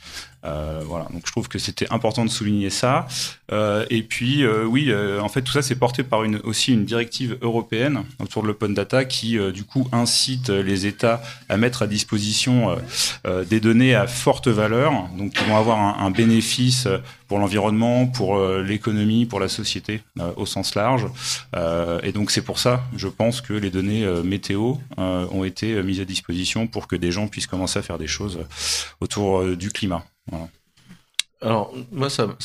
Euh, 0.46 0.82
voilà, 0.86 1.06
donc 1.12 1.24
je 1.26 1.32
trouve 1.32 1.50
que 1.50 1.60
c'était 1.60 1.92
important 1.92 2.24
de 2.24 2.30
souligner 2.30 2.70
ça. 2.70 3.08
Euh, 3.52 3.86
et 3.90 4.04
puis 4.04 4.44
euh, 4.44 4.64
oui, 4.64 4.86
euh, 4.90 5.20
en 5.20 5.28
fait 5.28 5.42
tout 5.42 5.52
ça 5.52 5.62
c'est 5.62 5.76
porté 5.76 6.04
par 6.04 6.24
une 6.24 6.38
aussi 6.44 6.72
une 6.72 6.86
directive 6.86 7.38
européenne 7.42 8.04
autour 8.20 8.44
de 8.44 8.48
l'open 8.48 8.74
data 8.74 9.04
qui 9.06 9.38
euh, 9.38 9.52
du 9.52 9.64
coup 9.64 9.88
incite 9.92 10.50
les 10.50 10.86
États 10.86 11.22
à 11.50 11.58
mettre 11.58 11.82
à 11.82 11.88
disposition 11.88 12.78
euh, 13.26 13.44
des 13.44 13.60
données 13.60 13.96
à 13.96 14.08
forte 14.08 14.48
valeur, 14.48 14.94
donc 15.18 15.34
qui 15.34 15.44
vont 15.44 15.58
avoir 15.58 15.80
un, 15.80 16.06
un 16.06 16.12
bénéfice 16.12 16.88
pour 17.28 17.40
l'environnement, 17.40 18.08
pour 18.08 18.40
l'économie, 18.40 19.28
pour 19.28 19.40
la 19.40 19.50
société 19.50 20.02
au 20.36 20.48
sens 20.48 20.74
large. 20.74 21.06
Et 22.02 22.12
donc 22.12 22.32
c'est 22.32 22.42
pour 22.42 22.58
ça, 22.58 22.84
je 22.96 23.08
pense 23.08 23.42
que 23.42 23.54
les 23.54 23.70
données 23.70 24.04
météo 24.24 24.74
ont 24.98 25.44
été 25.44 25.84
mises 25.84 26.00
à 26.02 26.06
disposition 26.06 26.66
pour 26.66 26.88
que 26.88 26.96
des 26.96 27.12
gens 27.12 27.28
puissent 27.28 27.46
commencer 27.46 27.78
à 27.78 27.84
faire 27.84 28.00
des 28.00 28.08
choses 28.08 28.40
autour 29.00 29.46
du 29.56 29.70
climat. 29.70 30.04
Alors, 31.42 31.74
moi, 31.92 32.10
ça, 32.10 32.28
me, 32.28 32.38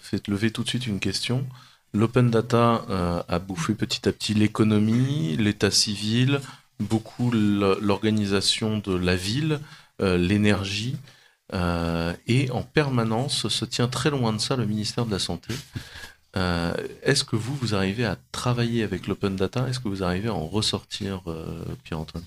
fait 0.00 0.26
lever 0.28 0.50
tout 0.50 0.62
de 0.62 0.68
suite 0.68 0.86
une 0.86 1.00
question. 1.00 1.46
L'open 1.92 2.30
data 2.30 2.84
euh, 2.90 3.22
a 3.28 3.38
bouffé 3.38 3.74
petit 3.74 4.08
à 4.08 4.12
petit 4.12 4.34
l'économie, 4.34 5.36
l'état 5.36 5.70
civil, 5.70 6.40
beaucoup 6.80 7.30
l'organisation 7.30 8.78
de 8.78 8.94
la 8.94 9.16
ville, 9.16 9.60
euh, 10.00 10.16
l'énergie, 10.16 10.96
euh, 11.54 12.14
et 12.26 12.50
en 12.50 12.62
permanence 12.62 13.48
se 13.48 13.64
tient 13.64 13.88
très 13.88 14.10
loin 14.10 14.32
de 14.32 14.38
ça 14.38 14.56
le 14.56 14.66
ministère 14.66 15.06
de 15.06 15.10
la 15.10 15.18
Santé. 15.18 15.54
Est-ce 17.02 17.24
que 17.24 17.34
vous, 17.34 17.56
vous 17.56 17.74
arrivez 17.74 18.04
à 18.04 18.16
travailler 18.30 18.84
avec 18.84 19.08
l'open 19.08 19.34
data? 19.34 19.68
Est-ce 19.68 19.80
que 19.80 19.88
vous 19.88 20.04
arrivez 20.04 20.28
à 20.28 20.34
en 20.34 20.46
ressortir, 20.46 21.22
Pierre-Antoine? 21.82 22.22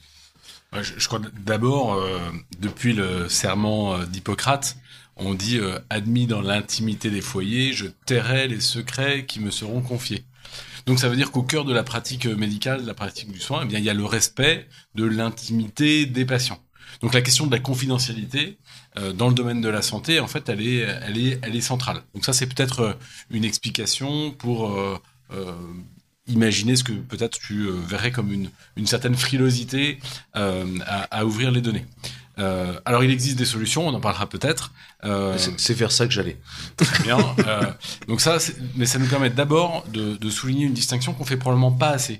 Je, 0.79 1.07
crois 1.07 1.19
d'abord, 1.45 1.93
euh, 1.93 2.19
depuis 2.59 2.93
le 2.93 3.27
serment 3.27 3.95
euh, 3.95 4.05
d'Hippocrate, 4.05 4.77
on 5.17 5.33
dit 5.33 5.57
euh, 5.57 5.79
admis 5.89 6.27
dans 6.27 6.41
l'intimité 6.41 7.09
des 7.09 7.21
foyers, 7.21 7.73
je 7.73 7.87
tairai 7.87 8.47
les 8.47 8.61
secrets 8.61 9.25
qui 9.25 9.39
me 9.41 9.51
seront 9.51 9.81
confiés. 9.81 10.23
Donc 10.85 10.99
ça 10.99 11.09
veut 11.09 11.17
dire 11.17 11.31
qu'au 11.31 11.43
cœur 11.43 11.65
de 11.65 11.73
la 11.73 11.83
pratique 11.83 12.25
médicale, 12.25 12.83
de 12.83 12.87
la 12.87 12.93
pratique 12.93 13.31
du 13.31 13.39
soin, 13.39 13.61
eh 13.63 13.65
bien 13.65 13.79
il 13.79 13.85
y 13.85 13.89
a 13.89 13.93
le 13.93 14.05
respect 14.05 14.67
de 14.95 15.03
l'intimité 15.03 16.05
des 16.05 16.25
patients. 16.25 16.59
Donc 17.01 17.13
la 17.13 17.21
question 17.21 17.45
de 17.45 17.51
la 17.51 17.59
confidentialité 17.59 18.57
dans 19.15 19.29
le 19.29 19.33
domaine 19.33 19.61
de 19.61 19.69
la 19.69 19.81
santé, 19.81 20.19
en 20.19 20.27
fait, 20.27 20.49
elle 20.49 20.67
est, 20.67 21.61
centrale. 21.61 22.01
Donc 22.13 22.25
ça, 22.25 22.33
c'est 22.33 22.47
peut-être 22.47 22.97
une 23.29 23.45
explication 23.45 24.31
pour 24.31 24.75
imaginer 26.27 26.75
ce 26.75 26.83
que 26.83 26.91
peut-être 26.93 27.39
tu 27.39 27.63
euh, 27.67 27.71
verrais 27.87 28.11
comme 28.11 28.31
une, 28.31 28.49
une 28.75 28.87
certaine 28.87 29.15
frilosité 29.15 29.99
euh, 30.35 30.65
à, 30.85 31.03
à 31.19 31.25
ouvrir 31.25 31.51
les 31.51 31.61
données. 31.61 31.85
Euh, 32.39 32.79
alors 32.85 33.03
il 33.03 33.11
existe 33.11 33.37
des 33.37 33.45
solutions, 33.45 33.87
on 33.87 33.93
en 33.93 33.99
parlera 33.99 34.27
peut-être. 34.27 34.71
Euh, 35.03 35.37
C'est- 35.57 35.73
vers 35.73 35.91
ça 35.91 36.05
que 36.07 36.13
j'allais. 36.13 36.37
Très 36.77 37.03
bien. 37.03 37.17
Euh, 37.39 37.71
donc 38.07 38.21
ça, 38.21 38.37
mais 38.75 38.85
ça 38.85 38.99
nous 38.99 39.07
permet 39.07 39.29
d'abord 39.29 39.83
de, 39.91 40.15
de 40.15 40.29
souligner 40.29 40.65
une 40.65 40.73
distinction 40.73 41.13
qu'on 41.13 41.25
fait 41.25 41.37
probablement 41.37 41.71
pas 41.71 41.89
assez. 41.89 42.19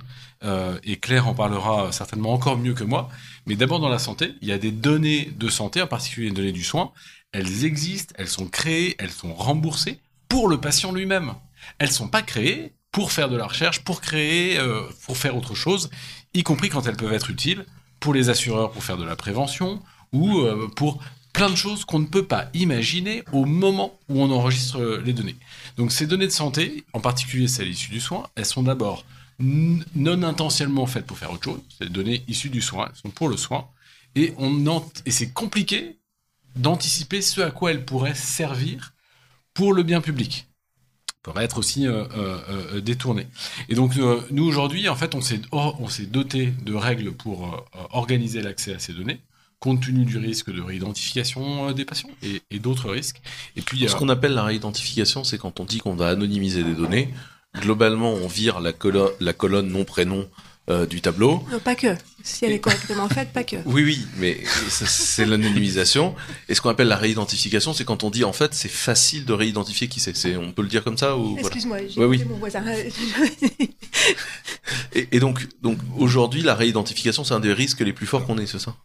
Et 0.84 0.98
Claire 0.98 1.28
en 1.28 1.36
parlera 1.36 1.92
certainement 1.92 2.34
encore 2.34 2.58
mieux 2.58 2.74
que 2.74 2.84
moi. 2.84 3.10
Mais 3.46 3.56
d'abord 3.56 3.80
dans 3.80 3.90
la 3.90 4.00
santé, 4.00 4.34
il 4.42 4.48
y 4.48 4.52
a 4.52 4.58
des 4.58 4.72
données 4.72 5.32
de 5.38 5.50
santé, 5.50 5.84
en 5.84 5.88
particulier 5.88 6.30
les 6.30 6.34
données 6.36 6.52
du 6.52 6.64
soin. 6.64 6.92
Elles 7.32 7.64
existent, 7.64 8.16
elles 8.18 8.28
sont 8.28 8.48
créées, 8.48 8.96
elles 8.98 9.12
sont 9.12 9.36
remboursées 9.36 10.00
pour 10.30 10.48
le 10.50 10.60
patient 10.60 10.92
lui-même. 10.92 11.34
Elles 11.78 11.92
sont 11.92 12.08
pas 12.08 12.24
créées 12.24 12.74
pour 12.92 13.12
faire 13.12 13.30
de 13.30 13.38
la 13.38 13.46
recherche, 13.46 13.80
pour 13.80 14.02
créer, 14.02 14.58
euh, 14.58 14.82
pour 15.06 15.18
faire 15.18 15.36
autre 15.36 15.56
chose, 15.56 15.90
y 16.34 16.44
compris 16.44 16.70
quand 16.70 16.86
elles 16.88 16.98
peuvent 16.98 17.14
être 17.14 17.30
utiles 17.30 17.66
pour 18.00 18.14
les 18.14 18.30
assureurs 18.30 18.72
pour 18.72 18.84
faire 18.84 18.98
de 18.98 19.06
la 19.06 19.16
prévention 19.16 19.82
ou 20.12 20.40
euh, 20.40 20.68
pour 20.76 21.00
plein 21.34 21.50
de 21.50 21.56
choses 21.56 21.86
qu'on 21.86 22.00
ne 22.00 22.06
peut 22.06 22.26
pas 22.26 22.50
imaginer 22.54 23.24
au 23.32 23.46
moment 23.46 23.98
où 24.10 24.22
on 24.22 24.32
enregistre 24.32 25.02
les 25.06 25.14
données. 25.14 25.38
Donc 25.78 25.92
ces 25.92 26.06
données 26.06 26.26
de 26.28 26.32
santé, 26.32 26.84
en 26.92 27.00
particulier 27.00 27.48
celles 27.48 27.70
issues 27.70 27.92
du 27.92 28.02
soin, 28.02 28.28
elles 28.36 28.46
sont 28.46 28.64
d'abord 28.64 29.06
non 29.40 30.24
intentionnellement 30.24 30.86
faites 30.86 31.06
pour 31.06 31.18
faire 31.18 31.32
autre 31.32 31.46
chose. 31.46 31.62
Des 31.80 31.90
données 31.90 32.24
issues 32.28 32.50
du 32.50 32.62
soin, 32.62 32.90
elles 32.90 33.00
sont 33.02 33.10
pour 33.10 33.30
le 33.30 33.38
soin. 33.38 33.68
Et, 34.16 34.34
et 35.06 35.12
c'est 35.12 35.32
compliqué 35.32 35.98
d'anticiper 36.56 37.22
ce 37.22 37.42
à 37.42 37.52
quoi 37.52 37.72
elles 37.72 37.86
pourraient 37.86 38.16
servir 38.16 38.94
pour 39.54 39.74
le 39.74 39.84
bien 39.84 40.02
public 40.02 40.48
pourrait 41.24 41.44
être 41.46 41.58
aussi 41.60 41.88
euh, 41.88 42.04
euh, 42.18 42.40
euh, 42.50 42.82
détourné. 42.82 43.28
Et 43.70 43.76
donc 43.76 43.98
euh, 43.98 44.22
nous 44.32 44.46
aujourd'hui, 44.46 44.90
en 44.90 44.96
fait, 44.96 45.16
on 45.16 45.22
s'est 45.22 45.42
or- 45.52 45.78
on 45.80 45.88
s'est 45.88 46.06
doté 46.08 46.54
de 46.66 46.74
règles 46.74 47.12
pour 47.12 47.66
organiser 47.92 48.42
l'accès 48.42 48.74
à 48.74 48.80
ces 48.80 48.94
données, 48.94 49.20
compte 49.60 49.82
tenu 49.82 50.06
du 50.06 50.18
risque 50.18 50.52
de 50.52 50.62
réidentification 50.62 51.72
des 51.74 51.86
patients 51.86 52.10
et, 52.24 52.60
d'autres 52.60 52.90
risques. 52.90 53.22
Et 53.56 53.62
puis 53.62 53.88
Ce 53.88 53.96
qu'on 53.96 54.10
appelle 54.10 54.34
la 54.34 54.44
réidentification, 54.44 55.24
c'est 55.24 55.38
quand 55.38 55.60
on 55.60 55.66
dit 55.66 55.78
qu'on 55.80 55.96
va 55.96 56.10
anonymiser 56.10 56.64
des 56.64 56.74
données. 56.74 57.14
Globalement, 57.60 58.14
on 58.14 58.28
vire 58.28 58.62
la, 58.62 58.72
la 59.20 59.34
colonne 59.34 59.68
nom-prénom 59.68 60.28
euh, 60.70 60.86
du 60.86 61.02
tableau. 61.02 61.44
Non, 61.52 61.60
pas 61.60 61.76
que. 61.76 61.96
Si 62.24 62.46
elle 62.46 62.52
est 62.52 62.60
correctement 62.60 63.10
faite, 63.10 63.34
pas 63.34 63.44
que. 63.44 63.56
Oui, 63.66 63.84
oui, 63.84 64.06
mais 64.18 64.40
c'est 64.70 65.26
l'anonymisation. 65.26 66.16
Et 66.50 66.56
ce 66.56 66.62
qu'on 66.62 66.70
appelle 66.70 66.88
la 66.88 66.98
réidentification, 66.98 67.74
c'est 67.74 67.84
quand 67.84 68.04
on 68.04 68.12
dit 68.12 68.24
en 68.24 68.32
fait 68.34 68.54
c'est 68.54 68.70
facile 68.70 69.26
de 69.26 69.34
réidentifier 69.34 69.88
qui 69.88 70.00
c'est. 70.00 70.38
On 70.38 70.52
peut 70.52 70.62
le 70.62 70.68
dire 70.68 70.84
comme 70.84 70.98
ça 70.98 71.18
ou 71.18 71.32
voilà. 71.32 71.42
Excuse-moi, 71.42 71.78
j'ai 71.88 72.00
Ouais, 72.00 72.06
oui. 72.06 72.24
mon 72.26 72.38
voisin. 72.38 72.64
Et, 74.94 75.08
et 75.12 75.20
donc, 75.20 75.48
donc 75.62 75.78
aujourd'hui, 75.98 76.42
la 76.42 76.56
réidentification, 76.56 77.24
c'est 77.24 77.34
un 77.34 77.40
des 77.40 77.54
risques 77.54 77.80
les 77.82 77.94
plus 77.94 78.06
forts 78.06 78.26
qu'on 78.26 78.38
ait, 78.38 78.46
c'est 78.48 78.60
ça? 78.60 78.76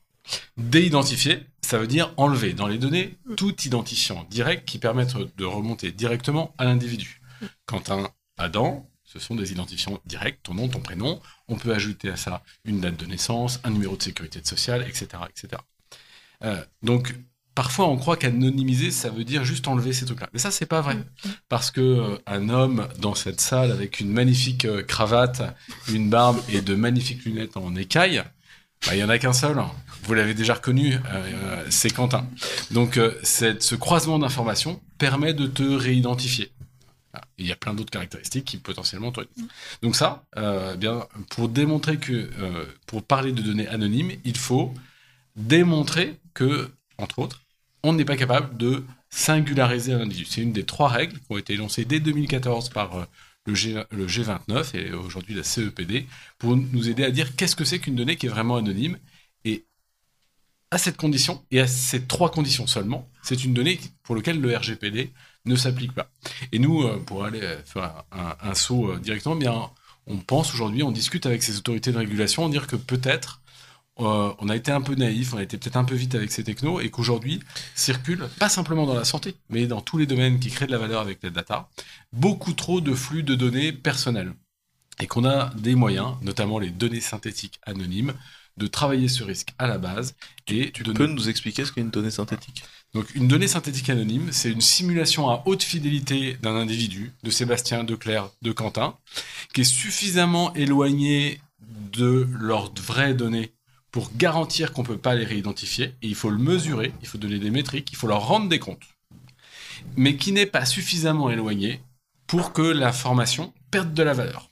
Déidentifier, 0.56 1.40
ça 1.62 1.78
veut 1.78 1.86
dire 1.86 2.12
enlever 2.16 2.52
dans 2.52 2.66
les 2.66 2.78
données 2.78 3.16
tout 3.36 3.54
identifiant 3.64 4.26
direct 4.30 4.66
qui 4.68 4.78
permette 4.78 5.14
de 5.36 5.44
remonter 5.44 5.92
directement 5.92 6.54
à 6.58 6.64
l'individu. 6.64 7.20
Quentin, 7.66 8.10
Adam, 8.38 8.88
ce 9.04 9.18
sont 9.18 9.34
des 9.36 9.52
identifiants 9.52 10.00
directs, 10.06 10.40
ton 10.42 10.54
nom, 10.54 10.68
ton 10.68 10.80
prénom. 10.80 11.20
On 11.48 11.56
peut 11.56 11.72
ajouter 11.74 12.10
à 12.10 12.16
ça 12.16 12.42
une 12.64 12.80
date 12.80 12.96
de 12.96 13.06
naissance, 13.06 13.60
un 13.64 13.70
numéro 13.70 13.96
de 13.96 14.02
sécurité 14.02 14.40
sociale, 14.44 14.82
etc. 14.88 15.06
etc. 15.30 15.62
Euh, 16.44 16.62
donc, 16.82 17.14
parfois, 17.54 17.88
on 17.88 17.96
croit 17.96 18.16
qu'anonymiser, 18.16 18.90
ça 18.90 19.10
veut 19.10 19.24
dire 19.24 19.44
juste 19.44 19.68
enlever 19.68 19.92
ces 19.92 20.04
trucs-là. 20.06 20.28
Mais 20.32 20.38
ça, 20.38 20.50
c'est 20.50 20.66
pas 20.66 20.80
vrai. 20.80 20.96
Parce 21.48 21.70
que 21.70 21.80
euh, 21.80 22.18
un 22.26 22.48
homme 22.48 22.88
dans 22.98 23.14
cette 23.14 23.40
salle 23.40 23.70
avec 23.72 24.00
une 24.00 24.10
magnifique 24.10 24.64
euh, 24.64 24.82
cravate, 24.82 25.42
une 25.88 26.10
barbe 26.10 26.38
et 26.48 26.60
de 26.60 26.74
magnifiques 26.74 27.24
lunettes 27.24 27.56
en 27.56 27.74
écaille, 27.76 28.22
bah, 28.86 28.94
il 28.94 28.98
y 28.98 29.04
en 29.04 29.08
a 29.08 29.18
qu'un 29.18 29.32
seul. 29.32 29.56
Vous 30.02 30.14
l'avez 30.14 30.34
déjà 30.34 30.54
reconnu, 30.54 30.98
c'est 31.70 31.92
Quentin. 31.92 32.28
Donc, 32.70 33.00
cette- 33.24 33.62
ce 33.62 33.74
croisement 33.74 34.18
d'informations 34.20 34.80
permet 34.98 35.32
de 35.34 35.46
te 35.46 35.62
réidentifier. 35.62 36.52
Ah, 37.16 37.22
Il 37.38 37.46
y 37.46 37.52
a 37.52 37.56
plein 37.56 37.72
d'autres 37.72 37.90
caractéristiques 37.90 38.44
qui 38.44 38.58
potentiellement 38.58 39.10
te 39.10 39.20
réidentifient. 39.20 39.48
Donc 39.82 39.96
ça, 39.96 40.24
euh, 40.36 40.72
eh 40.74 40.76
bien, 40.76 41.06
pour 41.30 41.48
démontrer 41.48 41.96
que, 41.98 42.12
euh, 42.12 42.66
pour 42.86 43.02
parler 43.02 43.32
de 43.32 43.40
données 43.40 43.68
anonymes, 43.68 44.12
il 44.24 44.36
faut 44.36 44.74
démontrer 45.36 46.18
que, 46.34 46.70
entre 46.98 47.18
autres, 47.20 47.42
on 47.82 47.94
n'est 47.94 48.04
pas 48.04 48.16
capable 48.16 48.56
de 48.56 48.84
singulariser 49.08 49.94
un 49.94 50.00
individu. 50.00 50.26
C'est 50.28 50.42
une 50.42 50.52
des 50.52 50.64
trois 50.64 50.88
règles 50.88 51.18
qui 51.18 51.26
ont 51.30 51.38
été 51.38 51.54
énoncées 51.54 51.84
dès 51.86 52.00
2014 52.00 52.68
par 52.68 52.96
euh, 52.96 53.04
le, 53.46 53.54
G, 53.54 53.82
le 53.90 54.06
G29 54.06 54.76
et 54.76 54.92
aujourd'hui 54.92 55.34
la 55.34 55.42
CEPD 55.42 56.06
pour 56.38 56.56
nous 56.56 56.88
aider 56.90 57.04
à 57.04 57.10
dire 57.10 57.34
qu'est-ce 57.36 57.56
que 57.56 57.64
c'est 57.64 57.78
qu'une 57.78 57.94
donnée 57.94 58.16
qui 58.16 58.26
est 58.26 58.30
vraiment 58.30 58.56
anonyme. 58.56 58.98
Et 59.44 59.64
à 60.70 60.78
cette 60.78 60.96
condition, 60.98 61.42
et 61.50 61.60
à 61.60 61.66
ces 61.66 62.04
trois 62.04 62.30
conditions 62.30 62.66
seulement, 62.66 63.08
c'est 63.22 63.44
une 63.44 63.54
donnée 63.54 63.80
pour 64.02 64.16
laquelle 64.16 64.40
le 64.40 64.54
RGPD 64.54 65.12
ne 65.46 65.56
s'applique 65.56 65.92
pas. 65.92 66.08
Et 66.52 66.58
nous, 66.58 66.82
euh, 66.82 66.98
pour 67.04 67.24
aller 67.24 67.40
euh, 67.42 67.62
faire 67.64 68.04
un, 68.12 68.18
un- 68.20 68.50
un 68.50 68.54
saut 68.54 68.92
euh, 68.92 68.98
directement, 68.98 69.36
bien, 69.36 69.70
on 70.06 70.18
pense 70.18 70.52
aujourd'hui, 70.54 70.82
on 70.82 70.92
discute 70.92 71.26
avec 71.26 71.42
ces 71.42 71.56
autorités 71.58 71.92
de 71.92 71.98
régulation, 71.98 72.44
on 72.44 72.48
dire 72.48 72.66
que 72.66 72.76
peut-être 72.76 73.40
euh, 74.00 74.32
on 74.40 74.48
a 74.50 74.56
été 74.56 74.72
un 74.72 74.82
peu 74.82 74.94
naïf, 74.94 75.32
on 75.34 75.38
a 75.38 75.42
été 75.42 75.56
peut-être 75.56 75.76
un 75.76 75.84
peu 75.84 75.94
vite 75.94 76.14
avec 76.14 76.30
ces 76.30 76.44
technos, 76.44 76.80
et 76.80 76.90
qu'aujourd'hui 76.90 77.40
circulent, 77.74 78.28
pas 78.38 78.48
simplement 78.50 78.86
dans 78.86 78.94
la 78.94 79.04
santé, 79.04 79.34
mais 79.48 79.66
dans 79.66 79.80
tous 79.80 79.98
les 79.98 80.06
domaines 80.06 80.38
qui 80.38 80.50
créent 80.50 80.66
de 80.66 80.72
la 80.72 80.78
valeur 80.78 81.00
avec 81.00 81.22
les 81.22 81.30
data, 81.30 81.68
beaucoup 82.12 82.52
trop 82.52 82.80
de 82.80 82.94
flux 82.94 83.22
de 83.22 83.34
données 83.34 83.72
personnelles. 83.72 84.34
Et 85.00 85.06
qu'on 85.06 85.24
a 85.26 85.52
des 85.56 85.74
moyens, 85.74 86.14
notamment 86.22 86.58
les 86.58 86.70
données 86.70 87.00
synthétiques 87.02 87.60
anonymes, 87.62 88.14
de 88.56 88.66
travailler 88.66 89.08
ce 89.08 89.22
risque 89.24 89.50
à 89.58 89.66
la 89.66 89.76
base. 89.78 90.14
Et 90.48 90.72
Tu 90.72 90.82
peux 90.82 91.06
nous 91.06 91.28
expliquer 91.28 91.64
ce 91.66 91.72
qu'est 91.72 91.82
une 91.82 91.90
donnée 91.90 92.10
synthétique? 92.10 92.64
Donc 92.96 93.14
une 93.14 93.28
donnée 93.28 93.46
synthétique 93.46 93.90
anonyme, 93.90 94.28
c'est 94.32 94.50
une 94.50 94.62
simulation 94.62 95.28
à 95.28 95.42
haute 95.44 95.62
fidélité 95.62 96.38
d'un 96.40 96.56
individu, 96.56 97.12
de 97.24 97.30
Sébastien, 97.30 97.84
de 97.84 97.94
Claire, 97.94 98.30
de 98.40 98.52
Quentin, 98.52 98.96
qui 99.52 99.60
est 99.60 99.64
suffisamment 99.64 100.54
éloigné 100.54 101.42
de 101.92 102.26
leurs 102.40 102.72
vraies 102.72 103.12
données 103.12 103.52
pour 103.90 104.10
garantir 104.16 104.72
qu'on 104.72 104.80
ne 104.80 104.86
peut 104.86 104.96
pas 104.96 105.14
les 105.14 105.26
réidentifier. 105.26 105.94
Et 106.00 106.08
il 106.08 106.14
faut 106.14 106.30
le 106.30 106.38
mesurer, 106.38 106.94
il 107.02 107.06
faut 107.06 107.18
donner 107.18 107.38
des 107.38 107.50
métriques, 107.50 107.88
il 107.92 107.96
faut 107.96 108.06
leur 108.06 108.26
rendre 108.26 108.48
des 108.48 108.58
comptes. 108.58 108.88
Mais 109.98 110.16
qui 110.16 110.32
n'est 110.32 110.46
pas 110.46 110.64
suffisamment 110.64 111.28
éloigné 111.28 111.82
pour 112.26 112.54
que 112.54 112.62
l'information 112.62 113.52
perde 113.70 113.92
de 113.92 114.02
la 114.02 114.14
valeur. 114.14 114.50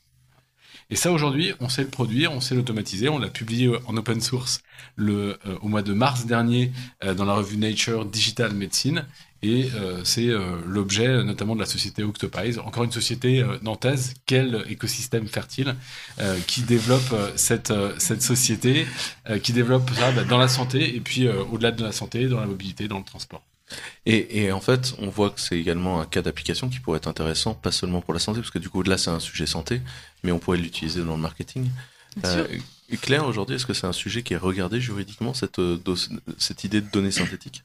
Et 0.91 0.97
ça, 0.97 1.12
aujourd'hui, 1.12 1.53
on 1.61 1.68
sait 1.68 1.82
le 1.82 1.89
produire, 1.89 2.32
on 2.32 2.41
sait 2.41 2.55
l'automatiser. 2.55 3.09
On 3.09 3.18
l'a 3.18 3.28
publié 3.28 3.72
en 3.87 3.97
open 3.97 4.20
source 4.20 4.62
le, 4.97 5.39
euh, 5.47 5.57
au 5.62 5.68
mois 5.68 5.82
de 5.82 5.93
mars 5.93 6.26
dernier 6.26 6.72
euh, 7.03 7.14
dans 7.14 7.24
la 7.24 7.35
revue 7.35 7.57
Nature 7.57 8.05
Digital 8.05 8.55
Medicine. 8.55 9.05
Et 9.43 9.70
euh, 9.74 10.03
c'est 10.05 10.28
euh, 10.28 10.57
l'objet 10.66 11.07
euh, 11.07 11.22
notamment 11.22 11.55
de 11.55 11.61
la 11.61 11.66
société 11.66 12.03
Octopies, 12.03 12.59
encore 12.59 12.85
une 12.85 12.93
société 12.93 13.43
euh, 13.43 13.59
nantaise, 13.61 14.14
quel 14.24 14.64
écosystème 14.70 15.26
fertile, 15.26 15.76
euh, 16.18 16.39
qui 16.47 16.62
développe 16.62 17.12
euh, 17.12 17.30
cette, 17.37 17.70
euh, 17.70 17.99
société, 17.99 18.87
euh, 19.28 19.39
qui 19.39 19.53
développe 19.53 19.91
ça 19.91 20.12
bah, 20.12 20.24
dans 20.24 20.39
la 20.39 20.49
santé 20.49 20.97
et 20.97 21.01
puis 21.01 21.26
euh, 21.26 21.45
au-delà 21.53 21.72
de 21.72 21.85
la 21.85 21.93
santé, 21.93 22.26
dans 22.26 22.41
la 22.41 22.47
mobilité, 22.47 22.89
dans 22.89 22.99
le 22.99 23.05
transport. 23.05 23.43
Et, 24.06 24.44
et 24.44 24.52
en 24.52 24.60
fait, 24.60 24.94
on 24.98 25.08
voit 25.08 25.30
que 25.30 25.40
c'est 25.40 25.58
également 25.58 26.00
un 26.00 26.06
cas 26.06 26.22
d'application 26.22 26.68
qui 26.68 26.80
pourrait 26.80 26.98
être 26.98 27.08
intéressant, 27.08 27.54
pas 27.54 27.72
seulement 27.72 28.00
pour 28.00 28.14
la 28.14 28.20
santé, 28.20 28.40
parce 28.40 28.50
que 28.50 28.58
du 28.58 28.68
coup, 28.68 28.82
là, 28.82 28.98
c'est 28.98 29.10
un 29.10 29.20
sujet 29.20 29.46
santé, 29.46 29.80
mais 30.22 30.32
on 30.32 30.38
pourrait 30.38 30.58
l'utiliser 30.58 31.02
dans 31.02 31.16
le 31.16 31.22
marketing. 31.22 31.68
Euh, 32.24 32.46
Claire, 33.00 33.26
aujourd'hui, 33.26 33.56
est-ce 33.56 33.66
que 33.66 33.74
c'est 33.74 33.86
un 33.86 33.92
sujet 33.92 34.22
qui 34.22 34.34
est 34.34 34.38
regardé 34.38 34.80
juridiquement, 34.80 35.34
cette, 35.34 35.58
euh, 35.58 35.78
cette 36.38 36.64
idée 36.64 36.80
de 36.80 36.90
données 36.90 37.10
synthétiques? 37.10 37.64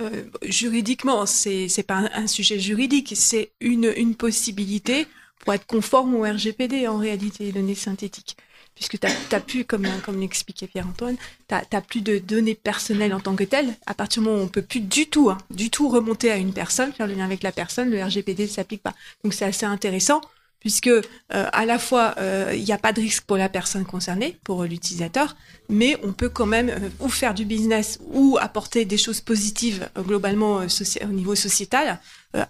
Euh, 0.00 0.24
juridiquement, 0.42 1.24
c'est 1.24 1.68
c'est 1.68 1.82
pas 1.84 1.96
un, 1.96 2.10
un 2.24 2.26
sujet 2.26 2.58
juridique, 2.58 3.12
c'est 3.16 3.52
une, 3.60 3.92
une 3.96 4.16
possibilité 4.16 5.06
pour 5.40 5.54
être 5.54 5.66
conforme 5.66 6.14
au 6.14 6.22
RGPD 6.22 6.88
en 6.88 6.98
réalité, 6.98 7.44
les 7.44 7.52
données 7.52 7.74
synthétiques. 7.74 8.36
Puisque 8.74 8.98
tu 8.98 9.06
as, 9.06 9.40
plus, 9.40 9.64
comme, 9.64 9.86
comme 10.04 10.20
l'expliquait 10.20 10.66
Pierre-Antoine, 10.66 11.16
tu 11.48 11.54
n'as 11.54 11.80
plus 11.80 12.00
de 12.00 12.18
données 12.18 12.56
personnelles 12.56 13.14
en 13.14 13.20
tant 13.20 13.36
que 13.36 13.44
telles. 13.44 13.74
À 13.86 13.94
partir 13.94 14.22
du 14.22 14.28
moment 14.28 14.42
où 14.42 14.44
on 14.44 14.48
peut 14.48 14.62
plus 14.62 14.80
du 14.80 15.06
tout, 15.06 15.30
hein, 15.30 15.38
du 15.50 15.70
tout 15.70 15.88
remonter 15.88 16.30
à 16.30 16.36
une 16.36 16.52
personne, 16.52 16.92
faire 16.92 17.06
le 17.06 17.14
lien 17.14 17.24
avec 17.24 17.42
la 17.42 17.52
personne, 17.52 17.90
le 17.90 18.02
RGPD 18.02 18.44
ne 18.44 18.48
s'applique 18.48 18.82
pas. 18.82 18.94
Donc 19.22 19.32
c'est 19.32 19.44
assez 19.44 19.66
intéressant 19.66 20.20
puisque 20.64 20.86
euh, 20.88 21.02
à 21.28 21.66
la 21.66 21.78
fois 21.78 22.14
euh, 22.18 22.52
il 22.54 22.64
n'y 22.64 22.72
a 22.72 22.78
pas 22.78 22.94
de 22.94 23.00
risque 23.02 23.24
pour 23.24 23.36
la 23.36 23.50
personne 23.50 23.84
concernée, 23.84 24.38
pour 24.44 24.64
l'utilisateur, 24.64 25.36
mais 25.68 25.98
on 26.02 26.12
peut 26.14 26.30
quand 26.30 26.46
même 26.46 26.70
euh, 26.70 26.88
ou 27.00 27.10
faire 27.10 27.34
du 27.34 27.44
business 27.44 27.98
ou 28.10 28.38
apporter 28.40 28.86
des 28.86 28.96
choses 28.96 29.20
positives 29.20 29.88
euh, 29.98 30.02
globalement 30.02 30.62
euh, 30.62 30.66
au 31.02 31.12
niveau 31.12 31.34
sociétal 31.34 32.00
euh, 32.34 32.44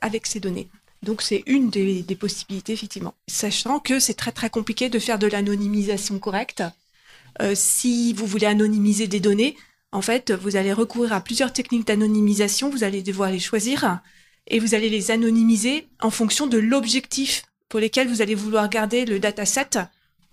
avec 0.00 0.26
ces 0.26 0.40
données. 0.40 0.68
Donc 1.02 1.22
c'est 1.22 1.42
une 1.46 1.70
des, 1.70 2.02
possibilités 2.14 2.74
effectivement, 2.74 3.14
sachant 3.26 3.80
que 3.80 3.98
c'est 3.98 4.14
très 4.14 4.32
très 4.32 4.50
compliqué 4.50 4.88
de 4.88 4.98
faire 4.98 5.18
de 5.18 5.26
l'anonymisation 5.26 6.18
correcte. 6.18 6.62
Euh, 7.40 7.54
si 7.54 8.12
vous 8.12 8.26
voulez 8.26 8.46
anonymiser 8.46 9.06
des 9.06 9.20
données, 9.20 9.56
en 9.92 10.02
fait, 10.02 10.30
vous 10.30 10.56
allez 10.56 10.72
recourir 10.72 11.12
à 11.12 11.20
plusieurs 11.20 11.52
techniques 11.52 11.86
d'anonymisation, 11.86 12.70
vous 12.70 12.84
allez 12.84 13.02
devoir 13.02 13.30
les 13.30 13.40
choisir 13.40 14.00
et 14.46 14.58
vous 14.58 14.74
allez 14.74 14.88
les 14.88 15.10
anonymiser 15.10 15.88
en 16.00 16.10
fonction 16.10 16.46
de 16.46 16.58
l'objectif 16.58 17.44
pour 17.68 17.80
lesquels 17.80 18.08
vous 18.08 18.20
allez 18.20 18.34
vouloir 18.34 18.68
garder 18.68 19.06
le 19.06 19.18
dataset 19.18 19.70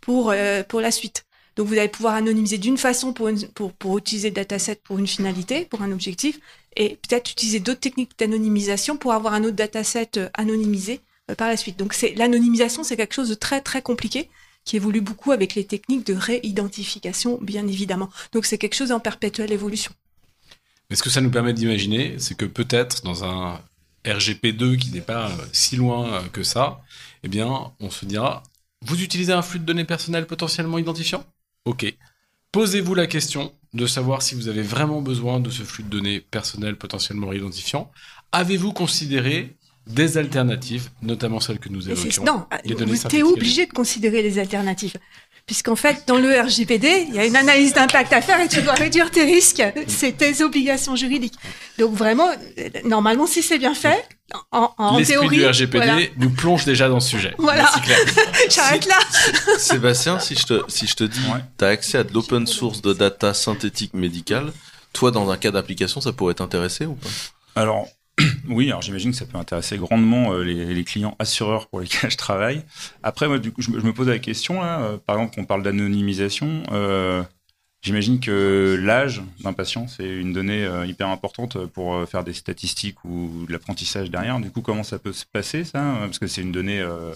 pour, 0.02 0.32
euh, 0.32 0.64
pour 0.64 0.82
la 0.82 0.92
suite. 0.92 1.27
Donc 1.58 1.68
vous 1.68 1.74
allez 1.74 1.88
pouvoir 1.88 2.14
anonymiser 2.14 2.60
d'une 2.60 2.78
façon 2.78 3.14
pour, 3.14 3.30
pour, 3.56 3.74
pour 3.74 3.98
utiliser 3.98 4.30
le 4.30 4.36
dataset 4.36 4.80
pour 4.84 5.00
une 5.00 5.08
finalité, 5.08 5.66
pour 5.66 5.82
un 5.82 5.92
objectif, 5.92 6.40
et 6.76 6.98
peut-être 7.08 7.32
utiliser 7.32 7.60
d'autres 7.60 7.80
techniques 7.80 8.12
d'anonymisation 8.20 8.96
pour 8.96 9.12
avoir 9.14 9.34
un 9.34 9.44
autre 9.44 9.56
dataset 9.56 10.10
euh, 10.18 10.30
anonymisé 10.36 11.02
euh, 11.32 11.36
par 11.36 11.48
la 11.48 11.58
suite. 11.58 11.78
Donc 11.78 11.94
c'est 11.94 12.14
l'anonymisation, 12.14 12.84
c'est 12.84 12.96
quelque 12.96 13.16
chose 13.16 13.30
de 13.30 13.34
très 13.34 13.62
très 13.62 13.82
compliqué 13.82 14.30
qui 14.66 14.76
évolue 14.76 15.02
beaucoup 15.02 15.32
avec 15.32 15.56
les 15.56 15.64
techniques 15.64 16.06
de 16.06 16.14
réidentification, 16.14 17.40
bien 17.42 17.68
évidemment. 17.68 18.10
Donc 18.34 18.46
c'est 18.46 18.60
quelque 18.60 18.76
chose 18.76 18.92
en 18.92 19.00
perpétuelle 19.00 19.52
évolution. 19.52 19.92
Mais 20.90 20.96
ce 20.96 21.02
que 21.02 21.10
ça 21.10 21.22
nous 21.22 21.32
permet 21.32 21.54
d'imaginer, 21.54 22.20
c'est 22.20 22.38
que 22.38 22.46
peut-être 22.46 23.02
dans 23.04 23.24
un 23.24 23.60
RGP2 24.06 24.78
qui 24.78 24.92
n'est 24.92 25.02
pas 25.02 25.32
euh, 25.32 25.36
si 25.54 25.76
loin 25.76 26.24
que 26.32 26.44
ça, 26.44 26.82
eh 27.24 27.28
bien, 27.28 27.72
on 27.80 27.90
se 27.90 28.06
dira, 28.06 28.44
vous 28.82 29.02
utilisez 29.02 29.34
un 29.34 29.42
flux 29.42 29.60
de 29.60 29.66
données 29.66 29.86
personnelles 29.86 30.28
potentiellement 30.28 30.78
identifiant? 30.78 31.26
Ok. 31.66 31.86
Posez-vous 32.52 32.96
la 32.96 33.08
question 33.08 33.54
de 33.74 33.86
savoir 33.86 34.22
si 34.22 34.36
vous 34.36 34.48
avez 34.48 34.62
vraiment 34.62 35.02
besoin 35.02 35.40
de 35.40 35.50
ce 35.50 35.64
flux 35.64 35.84
de 35.84 35.90
données 35.90 36.22
personnelles 36.22 36.78
potentiellement 36.78 37.34
identifiant. 37.34 37.92
Avez-vous 38.32 38.74
considéré 38.74 39.56
des 39.86 40.18
alternatives, 40.18 40.90
notamment 41.02 41.40
celles 41.40 41.60
que 41.60 41.70
nous 41.70 41.90
évoquions 41.90 42.24
non, 42.24 42.46
vous 42.66 42.84
êtes 42.84 42.98
synthétiques. 42.98 43.24
obligé 43.24 43.66
de 43.66 43.72
considérer 43.72 44.22
les 44.22 44.38
alternatives. 44.38 44.98
Puisqu'en 45.48 45.78
fait, 45.78 46.04
dans 46.08 46.18
le 46.18 46.40
RGPD, 46.42 47.06
il 47.08 47.16
y 47.16 47.20
a 47.20 47.26
une 47.26 47.38
analyse 47.38 47.74
d'impact 47.74 48.12
à 48.12 48.22
faire 48.22 48.42
et 48.42 48.50
tu 48.50 48.62
dois 48.62 48.74
réduire 48.74 49.10
tes 49.10 49.24
risques. 49.24 49.64
C'est 49.88 50.18
tes 50.18 50.44
obligations 50.44 50.98
juridiques. 50.98 51.36
Donc 51.80 51.96
vraiment, 51.96 52.30
normalement, 52.84 53.26
si 53.26 53.42
c'est 53.42 53.58
bien 53.58 53.74
fait, 53.74 54.06
en, 54.52 54.74
en 54.78 54.98
L'esprit 54.98 55.14
théorie, 55.14 55.38
du 55.38 55.48
RGPD 55.48 55.86
voilà. 55.86 56.06
nous 56.18 56.30
plonge 56.32 56.66
déjà 56.66 56.90
dans 56.90 57.00
ce 57.00 57.12
sujet. 57.12 57.34
Voilà. 57.38 57.72
J'arrête 58.50 58.86
là. 58.88 59.00
Sébastien, 59.58 60.20
si 60.20 60.36
je 60.36 60.46
te, 60.46 60.62
si 60.68 60.86
je 60.86 60.96
te 60.96 61.06
dis, 61.06 61.22
tu 61.58 61.64
as 61.64 61.70
accès 61.70 62.00
à 62.00 62.04
de 62.04 62.14
l'open 62.14 62.46
source 62.46 62.82
de 62.82 62.92
data 62.92 63.34
synthétique 63.34 63.94
médicale, 63.94 64.52
toi, 64.92 65.12
dans 65.12 65.30
un 65.30 65.38
cas 65.38 65.52
d'application, 65.52 66.02
ça 66.02 66.12
pourrait 66.12 66.34
t'intéresser 66.34 66.86
ou 66.86 66.96
pas? 66.96 67.08
Alors, 67.56 67.88
oui, 68.48 68.68
alors 68.70 68.82
j'imagine 68.82 69.12
que 69.12 69.18
ça 69.18 69.26
peut 69.26 69.38
intéresser 69.38 69.78
grandement 69.78 70.34
euh, 70.34 70.44
les, 70.44 70.74
les 70.74 70.84
clients 70.84 71.16
assureurs 71.20 71.68
pour 71.68 71.80
lesquels 71.82 72.10
je 72.12 72.18
travaille. 72.18 72.64
Après, 73.04 73.28
moi, 73.28 73.38
du 73.40 73.52
coup, 73.52 73.62
je, 73.62 73.70
me- 73.72 73.80
je 73.80 73.86
me 73.86 73.94
pose 73.94 74.08
la 74.08 74.20
question, 74.20 74.62
là, 74.62 74.80
euh, 74.82 74.98
par 74.98 75.18
exemple, 75.18 75.36
qu'on 75.36 75.46
parle 75.46 75.64
d'anonymisation. 75.64 76.64
euh, 76.72 77.24
J'imagine 77.84 78.20
que 78.20 78.78
l'âge 78.84 79.22
d'un 79.44 79.54
patient, 79.54 79.88
c'est 79.88 80.10
une 80.10 80.34
donnée 80.34 80.68
hyper 80.88 81.08
importante 81.10 81.64
pour 81.68 82.10
faire 82.10 82.24
des 82.24 82.34
statistiques 82.34 83.06
ou 83.06 83.46
de 83.48 83.54
l'apprentissage 83.54 84.10
derrière. 84.10 84.40
Du 84.40 84.50
coup, 84.50 84.62
comment 84.62 84.84
ça 84.84 84.98
peut 84.98 85.14
se 85.14 85.26
passer, 85.32 85.64
ça 85.64 85.96
Parce 86.02 86.18
que 86.18 86.26
c'est 86.26 86.42
une 86.42 86.52
donnée 86.52 86.82
euh, 86.82 87.14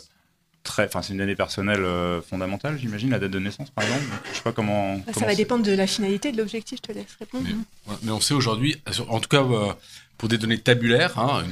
très, 0.64 0.86
enfin, 0.86 1.02
c'est 1.02 1.14
une 1.14 1.20
donnée 1.20 1.36
personnelle 1.36 1.84
euh, 1.84 2.22
fondamentale, 2.22 2.78
j'imagine, 2.80 3.10
la 3.10 3.18
date 3.18 3.32
de 3.32 3.40
naissance, 3.40 3.72
par 3.72 3.84
exemple. 3.84 4.04
Je 4.32 4.38
sais 4.38 4.44
pas 4.44 4.52
comment. 4.52 4.98
Ça 5.08 5.14
comment 5.14 5.26
va 5.26 5.32
c'est- 5.32 5.38
dépendre 5.38 5.66
de 5.66 5.72
la 5.72 5.88
finalité 5.88 6.32
de 6.32 6.38
l'objectif, 6.38 6.78
je 6.78 6.94
te 6.94 6.98
laisse 6.98 7.16
répondre. 7.20 7.48
Ouais, 7.88 7.96
Mais 8.04 8.12
on 8.12 8.22
sait 8.22 8.36
aujourd'hui, 8.36 8.76
en 9.10 9.20
tout 9.20 9.30
cas 9.30 9.44
euh, 9.44 9.74
pour 10.22 10.30
des 10.30 10.38
données 10.38 10.60
tabulaires, 10.60 11.18
hein, 11.18 11.44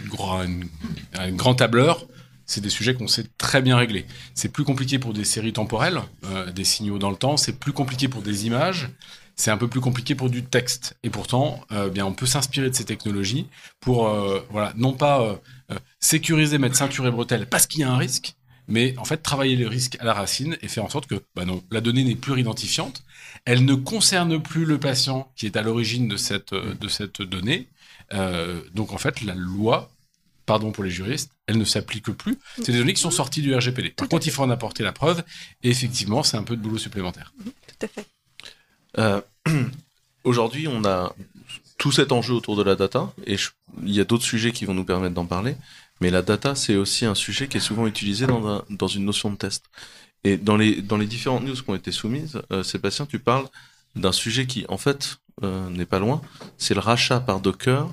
un 1.17 1.31
grand 1.31 1.55
tableur, 1.55 2.05
c'est 2.45 2.61
des 2.61 2.69
sujets 2.69 2.93
qu'on 2.93 3.07
sait 3.07 3.25
très 3.39 3.63
bien 3.63 3.75
régler. 3.75 4.05
C'est 4.35 4.49
plus 4.49 4.63
compliqué 4.63 4.99
pour 4.99 5.11
des 5.11 5.23
séries 5.23 5.53
temporelles, 5.53 5.99
euh, 6.25 6.51
des 6.51 6.63
signaux 6.63 6.99
dans 6.99 7.09
le 7.09 7.15
temps, 7.15 7.35
c'est 7.35 7.53
plus 7.53 7.73
compliqué 7.73 8.07
pour 8.07 8.21
des 8.21 8.45
images, 8.45 8.91
c'est 9.35 9.49
un 9.49 9.57
peu 9.57 9.67
plus 9.67 9.81
compliqué 9.81 10.13
pour 10.13 10.29
du 10.29 10.43
texte. 10.43 10.95
Et 11.01 11.09
pourtant, 11.09 11.61
euh, 11.71 11.89
bien, 11.89 12.05
on 12.05 12.13
peut 12.13 12.27
s'inspirer 12.27 12.69
de 12.69 12.75
ces 12.75 12.85
technologies 12.85 13.47
pour, 13.79 14.07
euh, 14.07 14.45
voilà, 14.51 14.71
non 14.77 14.93
pas 14.93 15.41
sécuriser, 15.99 16.59
mettre 16.59 16.75
ceinture 16.75 17.07
et 17.07 17.11
bretelles 17.11 17.47
parce 17.47 17.65
qu'il 17.65 17.81
y 17.81 17.83
a 17.83 17.91
un 17.91 17.97
risque, 17.97 18.35
mais 18.67 18.93
en 18.99 19.05
fait 19.05 19.17
travailler 19.17 19.55
le 19.55 19.67
risque 19.67 19.97
à 19.99 20.03
la 20.03 20.13
racine 20.13 20.57
et 20.61 20.67
faire 20.67 20.85
en 20.85 20.89
sorte 20.89 21.07
que 21.07 21.15
bah 21.35 21.43
non, 21.43 21.63
la 21.71 21.81
donnée 21.81 22.03
n'est 22.03 22.13
plus 22.13 22.39
identifiante, 22.39 23.03
elle 23.45 23.65
ne 23.65 23.73
concerne 23.73 24.39
plus 24.39 24.65
le 24.65 24.77
patient 24.77 25.31
qui 25.35 25.47
est 25.47 25.57
à 25.57 25.63
l'origine 25.63 26.07
de 26.07 26.17
cette, 26.17 26.53
de 26.53 26.87
cette 26.87 27.23
donnée. 27.23 27.67
Euh, 28.13 28.61
donc 28.73 28.91
en 28.91 28.97
fait, 28.97 29.21
la 29.21 29.35
loi, 29.35 29.91
pardon 30.45 30.71
pour 30.71 30.83
les 30.83 30.89
juristes, 30.89 31.31
elle 31.47 31.57
ne 31.57 31.65
s'applique 31.65 32.09
plus. 32.11 32.37
C'est 32.57 32.71
des 32.71 32.79
données 32.79 32.93
qui 32.93 33.01
sont 33.01 33.11
sorties 33.11 33.41
du 33.41 33.53
RGPD. 33.55 33.89
Par 33.91 34.07
contre, 34.07 34.25
il 34.27 34.31
faut 34.31 34.43
en 34.43 34.49
apporter 34.49 34.83
la 34.83 34.91
preuve 34.91 35.23
et 35.63 35.69
effectivement, 35.69 36.23
c'est 36.23 36.37
un 36.37 36.43
peu 36.43 36.55
de 36.55 36.61
boulot 36.61 36.77
supplémentaire. 36.77 37.33
Tout 37.45 37.85
à 37.85 37.87
fait. 37.87 38.05
Euh, 38.97 39.21
Aujourd'hui, 40.23 40.67
on 40.67 40.83
a 40.85 41.15
tout 41.77 41.91
cet 41.93 42.11
enjeu 42.11 42.33
autour 42.33 42.57
de 42.57 42.63
la 42.63 42.75
data, 42.75 43.13
et 43.25 43.37
je- 43.37 43.51
il 43.83 43.93
y 43.93 44.01
a 44.01 44.03
d'autres 44.03 44.25
sujets 44.25 44.51
qui 44.51 44.65
vont 44.65 44.73
nous 44.73 44.83
permettre 44.83 45.15
d'en 45.15 45.25
parler, 45.25 45.55
mais 46.01 46.09
la 46.09 46.21
data, 46.21 46.55
c'est 46.55 46.75
aussi 46.75 47.05
un 47.05 47.15
sujet 47.15 47.47
qui 47.47 47.55
est 47.57 47.61
souvent 47.61 47.87
utilisé 47.87 48.27
dans, 48.27 48.45
un- 48.47 48.65
dans 48.69 48.87
une 48.87 49.05
notion 49.05 49.29
de 49.31 49.37
test. 49.37 49.65
Et 50.25 50.35
dans 50.35 50.57
les, 50.57 50.81
dans 50.81 50.97
les 50.97 51.05
différentes 51.07 51.45
news 51.45 51.55
qui 51.55 51.69
ont 51.69 51.75
été 51.75 51.93
soumises, 51.93 52.41
euh, 52.51 52.63
Sébastien, 52.63 53.05
tu 53.05 53.17
parles 53.19 53.47
d'un 53.95 54.11
sujet 54.11 54.45
qui, 54.45 54.65
en 54.67 54.77
fait, 54.77 55.17
n'est 55.41 55.85
pas 55.85 55.99
loin, 55.99 56.21
c'est 56.57 56.73
le 56.73 56.79
rachat 56.79 57.19
par 57.19 57.39
Docker 57.39 57.89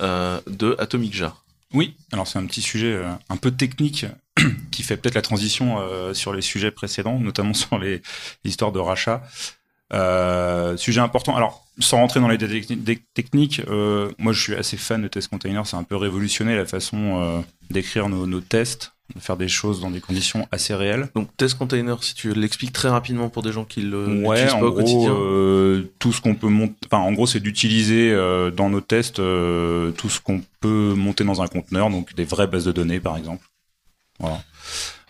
euh, 0.00 0.40
de 0.46 0.74
Atomic 0.78 1.14
Jar. 1.14 1.44
Oui, 1.74 1.94
alors 2.12 2.26
c'est 2.26 2.38
un 2.38 2.46
petit 2.46 2.60
sujet 2.60 2.92
euh, 2.92 3.10
un 3.28 3.36
peu 3.36 3.50
technique 3.50 4.06
qui 4.70 4.82
fait 4.82 4.96
peut-être 4.96 5.14
la 5.14 5.22
transition 5.22 5.78
euh, 5.78 6.12
sur 6.12 6.34
les 6.34 6.42
sujets 6.42 6.70
précédents, 6.70 7.18
notamment 7.18 7.54
sur 7.54 7.78
les 7.78 8.02
histoires 8.44 8.72
de 8.72 8.78
rachat. 8.78 9.22
Euh, 9.92 10.76
sujet 10.76 11.00
important. 11.00 11.36
Alors, 11.36 11.66
sans 11.78 11.98
rentrer 11.98 12.20
dans 12.20 12.28
les 12.28 12.38
détails 12.38 13.02
techniques, 13.14 13.60
euh, 13.68 14.10
moi 14.18 14.32
je 14.32 14.40
suis 14.40 14.54
assez 14.54 14.76
fan 14.76 15.02
de 15.02 15.08
test 15.08 15.28
container. 15.28 15.66
C'est 15.66 15.76
un 15.76 15.84
peu 15.84 15.96
révolutionné 15.96 16.56
la 16.56 16.64
façon 16.64 17.20
euh, 17.20 17.40
d'écrire 17.70 18.08
nos 18.08 18.40
tests, 18.40 18.92
de 19.14 19.20
faire 19.20 19.36
des 19.36 19.48
choses 19.48 19.80
dans 19.80 19.90
des 19.90 20.00
conditions 20.00 20.46
assez 20.50 20.74
réelles. 20.74 21.08
Donc, 21.14 21.28
test 21.36 21.56
container, 21.58 22.02
si 22.02 22.14
tu 22.14 22.32
l'expliques 22.34 22.72
très 22.72 22.88
rapidement 22.88 23.28
pour 23.28 23.42
des 23.42 23.52
gens 23.52 23.64
qui 23.64 23.82
le 23.82 24.06
Ouais, 24.24 24.36
l'utilisent 24.36 24.54
en 24.54 24.60
pas 24.60 24.66
au 24.66 24.70
gros, 24.72 24.80
quotidien. 24.80 25.12
euh, 25.14 25.82
tout 25.98 26.12
ce 26.12 26.20
qu'on 26.20 26.34
peut 26.34 26.48
monter, 26.48 26.74
enfin, 26.86 26.98
en 27.02 27.12
gros, 27.12 27.26
c'est 27.26 27.40
d'utiliser 27.40 28.10
euh, 28.12 28.50
dans 28.50 28.70
nos 28.70 28.80
tests 28.80 29.18
euh, 29.18 29.90
tout 29.92 30.08
ce 30.08 30.20
qu'on 30.20 30.42
peut 30.60 30.94
monter 30.96 31.24
dans 31.24 31.42
un 31.42 31.46
conteneur, 31.46 31.90
donc 31.90 32.14
des 32.14 32.24
vraies 32.24 32.46
bases 32.46 32.64
de 32.64 32.72
données, 32.72 33.00
par 33.00 33.16
exemple. 33.16 33.44
Voilà. 34.18 34.40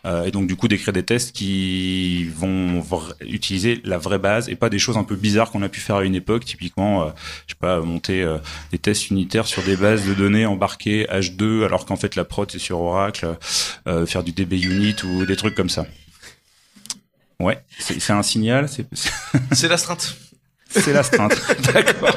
Euh, 0.05 0.25
et 0.25 0.31
donc, 0.33 0.49
du 0.49 0.57
coup, 0.57 0.67
d'écrire 0.69 0.93
des 0.93 1.05
tests 1.05 1.33
qui 1.33 2.25
vont 2.37 2.83
utiliser 3.21 3.81
la 3.85 3.99
vraie 3.99 4.19
base 4.19 4.49
et 4.49 4.57
pas 4.57 4.69
des 4.69 4.79
choses 4.79 4.97
un 4.97 5.05
peu 5.05 5.15
bizarres 5.17 5.51
qu'on 5.51 5.63
a 5.63 5.69
pu 5.69 5.81
faire 5.81 5.97
à 5.97 6.05
une 6.05 6.15
époque, 6.15 6.45
typiquement, 6.45 7.05
euh, 7.05 7.11
je 7.47 7.53
sais 7.53 7.59
pas, 7.59 7.81
monter 7.81 8.23
euh, 8.23 8.39
des 8.73 8.79
tests 8.79 9.11
unitaires 9.11 9.47
sur 9.47 9.63
des 9.63 9.77
bases 9.77 10.05
de 10.05 10.15
données 10.15 10.45
embarquées 10.47 11.07
H2, 11.11 11.65
alors 11.65 11.87
qu'en 11.87 11.97
fait 11.97 12.17
la 12.17 12.25
prod 12.25 12.51
c'est 12.51 12.59
sur 12.59 12.81
Oracle, 12.81 13.37
euh, 13.87 14.07
faire 14.07 14.25
du 14.25 14.33
DB 14.33 14.61
unit 14.61 14.97
ou 15.05 15.25
des 15.25 15.37
trucs 15.37 15.55
comme 15.55 15.71
ça. 15.71 15.87
Ouais, 17.39 17.59
c'est 17.79 18.01
c'est 18.01 18.13
un 18.13 18.23
signal, 18.23 18.69
c'est 18.69 18.87
C'est 19.53 19.69
l'astreinte. 19.69 20.17
c'est 20.69 20.93
l'astreinte. 20.93 21.35
D'accord. 21.73 22.17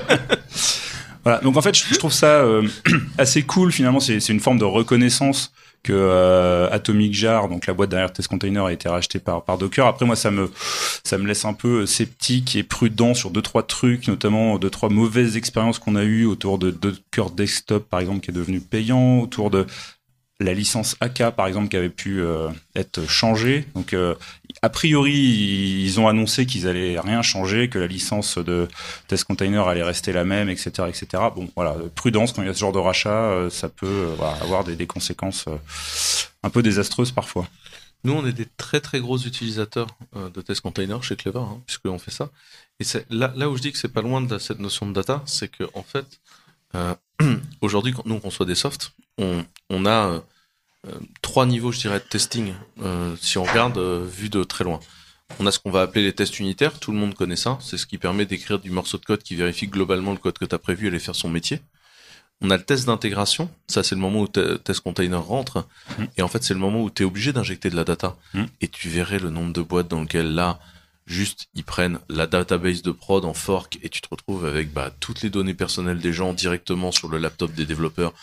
Voilà. 1.23 1.39
Donc 1.39 1.57
en 1.57 1.61
fait, 1.61 1.75
je, 1.75 1.83
je 1.91 1.97
trouve 1.97 2.13
ça 2.13 2.27
euh, 2.41 2.67
assez 3.17 3.41
cool. 3.43 3.71
Finalement, 3.71 3.99
c'est 3.99 4.19
c'est 4.19 4.33
une 4.33 4.39
forme 4.39 4.59
de 4.59 4.65
reconnaissance 4.65 5.51
que 5.85 5.93
euh, 5.93 6.67
Atomic 6.71 7.13
Jar, 7.13 7.47
donc 7.47 7.67
la 7.67 7.73
boîte 7.75 7.91
derrière 7.91 8.11
Test 8.11 8.27
Container, 8.27 8.65
a 8.65 8.73
été 8.73 8.89
rachetée 8.89 9.19
par, 9.19 9.43
par 9.43 9.59
Docker. 9.59 9.85
Après, 9.85 10.05
moi, 10.05 10.15
ça 10.15 10.31
me 10.31 10.49
ça 11.03 11.19
me 11.19 11.27
laisse 11.27 11.45
un 11.45 11.53
peu 11.53 11.85
sceptique 11.85 12.55
et 12.55 12.63
prudent 12.63 13.13
sur 13.13 13.29
deux 13.29 13.43
trois 13.43 13.61
trucs, 13.61 14.07
notamment 14.07 14.57
deux 14.57 14.71
trois 14.71 14.89
mauvaises 14.89 15.37
expériences 15.37 15.77
qu'on 15.77 15.95
a 15.95 16.03
eues 16.03 16.25
autour 16.25 16.57
de 16.57 16.71
Docker 16.71 17.29
Desktop, 17.29 17.87
par 17.87 17.99
exemple, 17.99 18.21
qui 18.21 18.31
est 18.31 18.33
devenu 18.33 18.59
payant, 18.61 19.19
autour 19.19 19.51
de 19.51 19.67
la 20.45 20.53
licence 20.53 20.95
AK 21.01 21.31
par 21.31 21.47
exemple 21.47 21.67
qui 21.67 21.75
avait 21.75 21.89
pu 21.89 22.21
euh, 22.21 22.49
être 22.75 23.05
changée. 23.07 23.65
Donc 23.73 23.93
euh, 23.93 24.15
a 24.61 24.69
priori 24.69 25.13
ils 25.13 25.99
ont 25.99 26.07
annoncé 26.07 26.45
qu'ils 26.45 26.67
allaient 26.67 26.99
rien 26.99 27.21
changer, 27.21 27.67
que 27.69 27.79
la 27.79 27.87
licence 27.87 28.37
de 28.37 28.67
test 29.07 29.25
container 29.25 29.67
allait 29.67 29.83
rester 29.83 30.13
la 30.13 30.23
même, 30.23 30.49
etc., 30.49 30.87
etc. 30.87 31.23
Bon 31.35 31.49
voilà, 31.55 31.75
prudence 31.95 32.31
quand 32.31 32.41
il 32.43 32.47
y 32.47 32.51
a 32.51 32.53
ce 32.53 32.59
genre 32.59 32.71
de 32.71 32.79
rachat, 32.79 33.09
euh, 33.09 33.49
ça 33.49 33.67
peut 33.67 34.11
avoir 34.41 34.63
des, 34.63 34.85
conséquences 34.87 35.45
un 36.43 36.49
peu 36.49 36.61
désastreuses 36.61 37.11
parfois. 37.11 37.47
Nous, 38.03 38.13
on 38.13 38.25
est 38.27 38.33
des 38.33 38.45
très 38.45 38.81
très 38.81 38.99
gros 38.99 39.17
utilisateurs 39.17 39.87
de 40.15 40.41
test 40.41 40.61
container 40.61 41.03
chez 41.03 41.15
Clever, 41.15 41.39
hein, 41.39 41.59
puisqu'on 41.65 41.97
fait 41.97 42.11
ça. 42.11 42.29
Et 42.79 42.83
c'est 42.83 43.07
là, 43.09 43.49
où 43.49 43.57
je 43.57 43.63
dis 43.63 43.71
que 43.71 43.79
c'est 43.79 43.91
pas 43.91 44.03
loin 44.03 44.21
de 44.21 44.37
cette 44.37 44.59
notion 44.59 44.85
de 44.85 44.93
data, 44.93 45.23
c'est 45.25 45.47
que 45.47 45.63
en 45.73 45.81
fait, 45.81 46.05
aujourd'hui, 47.61 47.93
quand 47.93 48.05
nous 48.05 48.13
on 48.13 48.19
conçoit 48.19 48.45
des 48.45 48.53
softs, 48.53 48.93
on, 49.17 49.43
on 49.71 49.87
a 49.87 50.21
trois 51.21 51.45
niveaux, 51.45 51.71
je 51.71 51.79
dirais, 51.79 51.99
de 51.99 52.03
testing. 52.05 52.53
euh, 52.81 53.15
si 53.21 53.37
on 53.37 53.43
regarde 53.43 53.77
euh, 53.77 54.05
vu 54.07 54.29
de 54.29 54.43
très 54.43 54.63
loin, 54.63 54.79
on 55.39 55.45
a 55.47 55.51
ce 55.51 55.59
qu'on 55.59 55.71
va 55.71 55.81
appeler 55.81 56.03
les 56.03 56.13
tests 56.13 56.39
unitaires. 56.39 56.79
Tout 56.79 56.91
le 56.91 56.97
monde 56.97 57.13
connaît 57.15 57.35
ça. 57.35 57.57
C'est 57.61 57.77
ce 57.77 57.85
qui 57.87 57.97
permet 57.97 58.25
d'écrire 58.25 58.59
du 58.59 58.69
morceau 58.71 58.97
de 58.97 59.05
code 59.05 59.23
qui 59.23 59.35
vérifie 59.35 59.67
globalement 59.67 60.11
le 60.11 60.17
code 60.19 60.37
que 60.37 60.45
tu 60.45 60.53
as 60.55 60.59
prévu 60.59 60.87
allait 60.87 60.99
faire 60.99 61.15
son 61.15 61.29
métier. 61.29 61.61
On 62.41 62.51
a 62.51 62.57
le 62.57 62.63
test 62.63 62.85
d'intégration. 62.85 63.49
Ça, 63.67 63.81
c'est 63.81 63.95
le 63.95 64.01
moment 64.01 64.21
où 64.21 64.27
te- 64.27 64.57
test 64.57 64.81
container 64.81 65.23
rentre. 65.23 65.65
Et 66.17 66.21
en 66.21 66.27
fait, 66.27 66.43
c'est 66.43 66.53
le 66.53 66.59
moment 66.59 66.81
où 66.83 66.89
tu 66.91 67.03
es 67.03 67.05
obligé 67.05 67.31
d'injecter 67.33 67.69
de 67.69 67.75
la 67.75 67.85
data. 67.85 68.17
Mm. 68.33 68.43
Et 68.61 68.67
tu 68.67 68.89
verrais 68.89 69.19
le 69.19 69.29
nombre 69.29 69.53
de 69.53 69.61
boîtes 69.61 69.87
dans 69.87 70.01
lesquelles 70.01 70.35
là, 70.35 70.59
juste, 71.07 71.47
ils 71.55 71.63
prennent 71.63 71.99
la 72.09 72.27
database 72.27 72.81
de 72.83 72.91
prod 72.91 73.23
en 73.25 73.33
fork 73.33 73.79
et 73.81 73.89
tu 73.89 74.01
te 74.01 74.09
retrouves 74.11 74.45
avec 74.45 74.73
bah, 74.73 74.91
toutes 74.99 75.21
les 75.21 75.29
données 75.29 75.53
personnelles 75.53 75.99
des 75.99 76.13
gens 76.13 76.33
directement 76.33 76.91
sur 76.91 77.07
le 77.07 77.17
laptop 77.17 77.53
des 77.53 77.65
développeurs. 77.65 78.13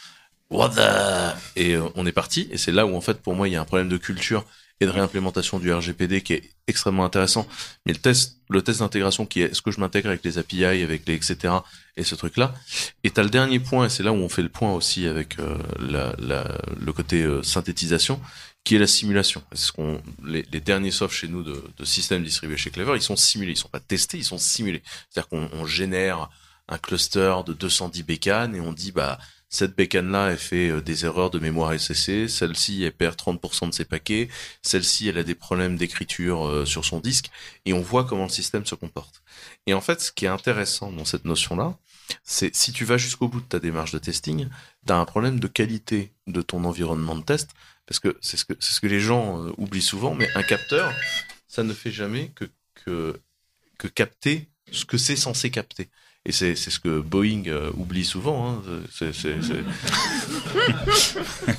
What 0.53 0.70
the... 0.70 1.36
Et 1.57 1.74
euh, 1.74 1.88
on 1.94 2.07
est 2.07 2.12
parti. 2.12 2.48
Et 2.50 2.59
c'est 2.59 2.72
là 2.72 2.86
où, 2.86 2.94
en 2.96 3.00
fait, 3.00 3.20
pour 3.22 3.34
moi, 3.34 3.48
il 3.48 3.53
y 3.53 3.57
a 3.57 3.61
un 3.61 3.64
problème 3.64 3.88
de 3.88 3.96
culture 3.96 4.44
et 4.80 4.86
de 4.86 4.90
réimplémentation 4.90 5.59
du 5.61 5.72
RGPD 5.72 6.22
qui 6.22 6.32
est 6.34 6.42
extrêmement 6.66 7.05
intéressant. 7.05 7.46
Mais 7.86 7.92
le 7.92 7.98
test, 8.00 8.38
le 8.50 8.62
test 8.62 8.80
d'intégration 8.80 9.26
qui 9.26 9.42
est 9.42 9.53
est-ce 9.53 9.62
que 9.62 9.70
je 9.70 9.78
m'intègre 9.80 10.09
avec 10.09 10.24
les 10.24 10.38
API, 10.38 10.64
avec 10.64 11.07
les 11.07 11.14
etc. 11.14 11.55
et 11.96 12.03
ce 12.05 12.14
truc-là. 12.16 12.53
Et 13.05 13.11
t'as 13.11 13.22
le 13.22 13.30
dernier 13.30 13.61
point, 13.61 13.86
et 13.86 13.88
c'est 13.88 14.03
là 14.03 14.12
où 14.12 14.16
on 14.16 14.28
fait 14.28 14.42
le 14.42 14.48
point 14.48 14.72
aussi 14.74 15.07
avec 15.07 15.38
euh, 15.38 15.57
la, 15.78 16.14
la- 16.18 16.59
le 16.80 16.92
côté 16.92 17.22
euh, 17.22 17.42
synthétisation, 17.44 18.20
qui 18.64 18.74
est 18.74 18.78
la 18.80 18.86
simulation. 18.88 19.42
C'est 19.53 19.66
ce 19.66 19.72
qu'on, 19.72 20.03
les, 20.24 20.44
les 20.53 20.61
derniers 20.61 20.90
softs 20.90 21.14
chez 21.14 21.28
nous 21.28 21.42
de, 21.44 21.62
de 21.78 21.84
systèmes 21.84 22.24
distribués 22.24 22.57
chez 22.57 22.70
Clever, 22.70 22.94
ils 22.96 23.03
sont 23.03 23.16
simulés, 23.16 23.53
ils 23.53 23.57
sont 23.57 23.68
pas 23.68 23.80
testés, 23.80 24.18
ils 24.18 24.24
sont 24.24 24.38
simulés. 24.38 24.82
C'est-à-dire 25.11 25.28
qu'on 25.28 25.48
on 25.53 25.64
génère 25.66 26.28
un 26.68 26.78
cluster 26.78 27.34
de 27.46 27.53
210 27.53 28.03
bécanes 28.05 28.55
et 28.57 28.61
on 28.61 28.72
dit 28.72 28.92
bah 28.92 29.18
cette 29.53 29.76
bécane-là, 29.76 30.30
elle 30.30 30.38
fait 30.38 30.70
euh, 30.70 30.80
des 30.80 31.05
erreurs 31.05 31.30
de 31.30 31.38
mémoire 31.38 31.78
SSC, 31.78 32.26
celle-ci, 32.26 32.82
elle 32.84 32.92
perd 32.92 33.16
30% 33.16 33.68
de 33.68 33.74
ses 33.74 33.84
paquets, 33.84 34.28
celle-ci, 34.62 35.09
elle 35.09 35.18
a 35.18 35.22
des 35.22 35.34
problèmes 35.34 35.76
d'écriture 35.76 36.48
euh, 36.48 36.64
sur 36.64 36.86
son 36.86 37.00
disque, 37.00 37.30
et 37.66 37.74
on 37.74 37.82
voit 37.82 38.05
comment 38.05 38.24
le 38.24 38.30
système 38.30 38.64
se 38.64 38.74
comporte. 38.74 39.22
Et 39.66 39.74
en 39.74 39.82
fait, 39.82 40.00
ce 40.00 40.11
qui 40.11 40.24
est 40.24 40.28
intéressant 40.28 40.90
dans 40.90 41.05
cette 41.05 41.26
notion-là, 41.26 41.78
c'est 42.24 42.55
si 42.57 42.72
tu 42.72 42.86
vas 42.86 42.96
jusqu'au 42.96 43.28
bout 43.28 43.40
de 43.40 43.46
ta 43.46 43.61
démarche 43.61 43.92
de 43.92 43.98
testing, 43.98 44.48
tu 44.86 44.92
as 44.92 44.96
un 44.96 45.05
problème 45.05 45.38
de 45.38 45.46
qualité 45.48 46.14
de 46.26 46.40
ton 46.40 46.64
environnement 46.64 47.14
de 47.14 47.22
test, 47.22 47.50
parce 47.86 48.00
que 48.00 48.16
c'est 48.22 48.38
ce 48.38 48.46
que, 48.46 48.55
ce 48.59 48.80
que 48.80 48.86
les 48.86 49.00
gens 49.00 49.44
euh, 49.44 49.53
oublient 49.59 49.82
souvent, 49.82 50.14
mais 50.14 50.28
un 50.34 50.42
capteur, 50.42 50.94
ça 51.46 51.62
ne 51.62 51.74
fait 51.74 51.92
jamais 51.92 52.32
que, 52.34 52.46
que, 52.74 53.20
que 53.78 53.86
capter 53.86 54.48
ce 54.70 54.86
que 54.86 54.96
c'est 54.96 55.16
censé 55.16 55.50
capter. 55.50 55.90
Et 56.24 56.32
c'est 56.32 56.54
c'est 56.54 56.70
ce 56.70 56.78
que 56.78 57.00
Boeing 57.00 57.44
euh, 57.48 57.70
oublie 57.76 58.04
souvent. 58.04 58.48
Hein. 58.50 58.62
C'est- 58.92 59.12
c'est- 59.12 59.38
c'est- 59.42 59.64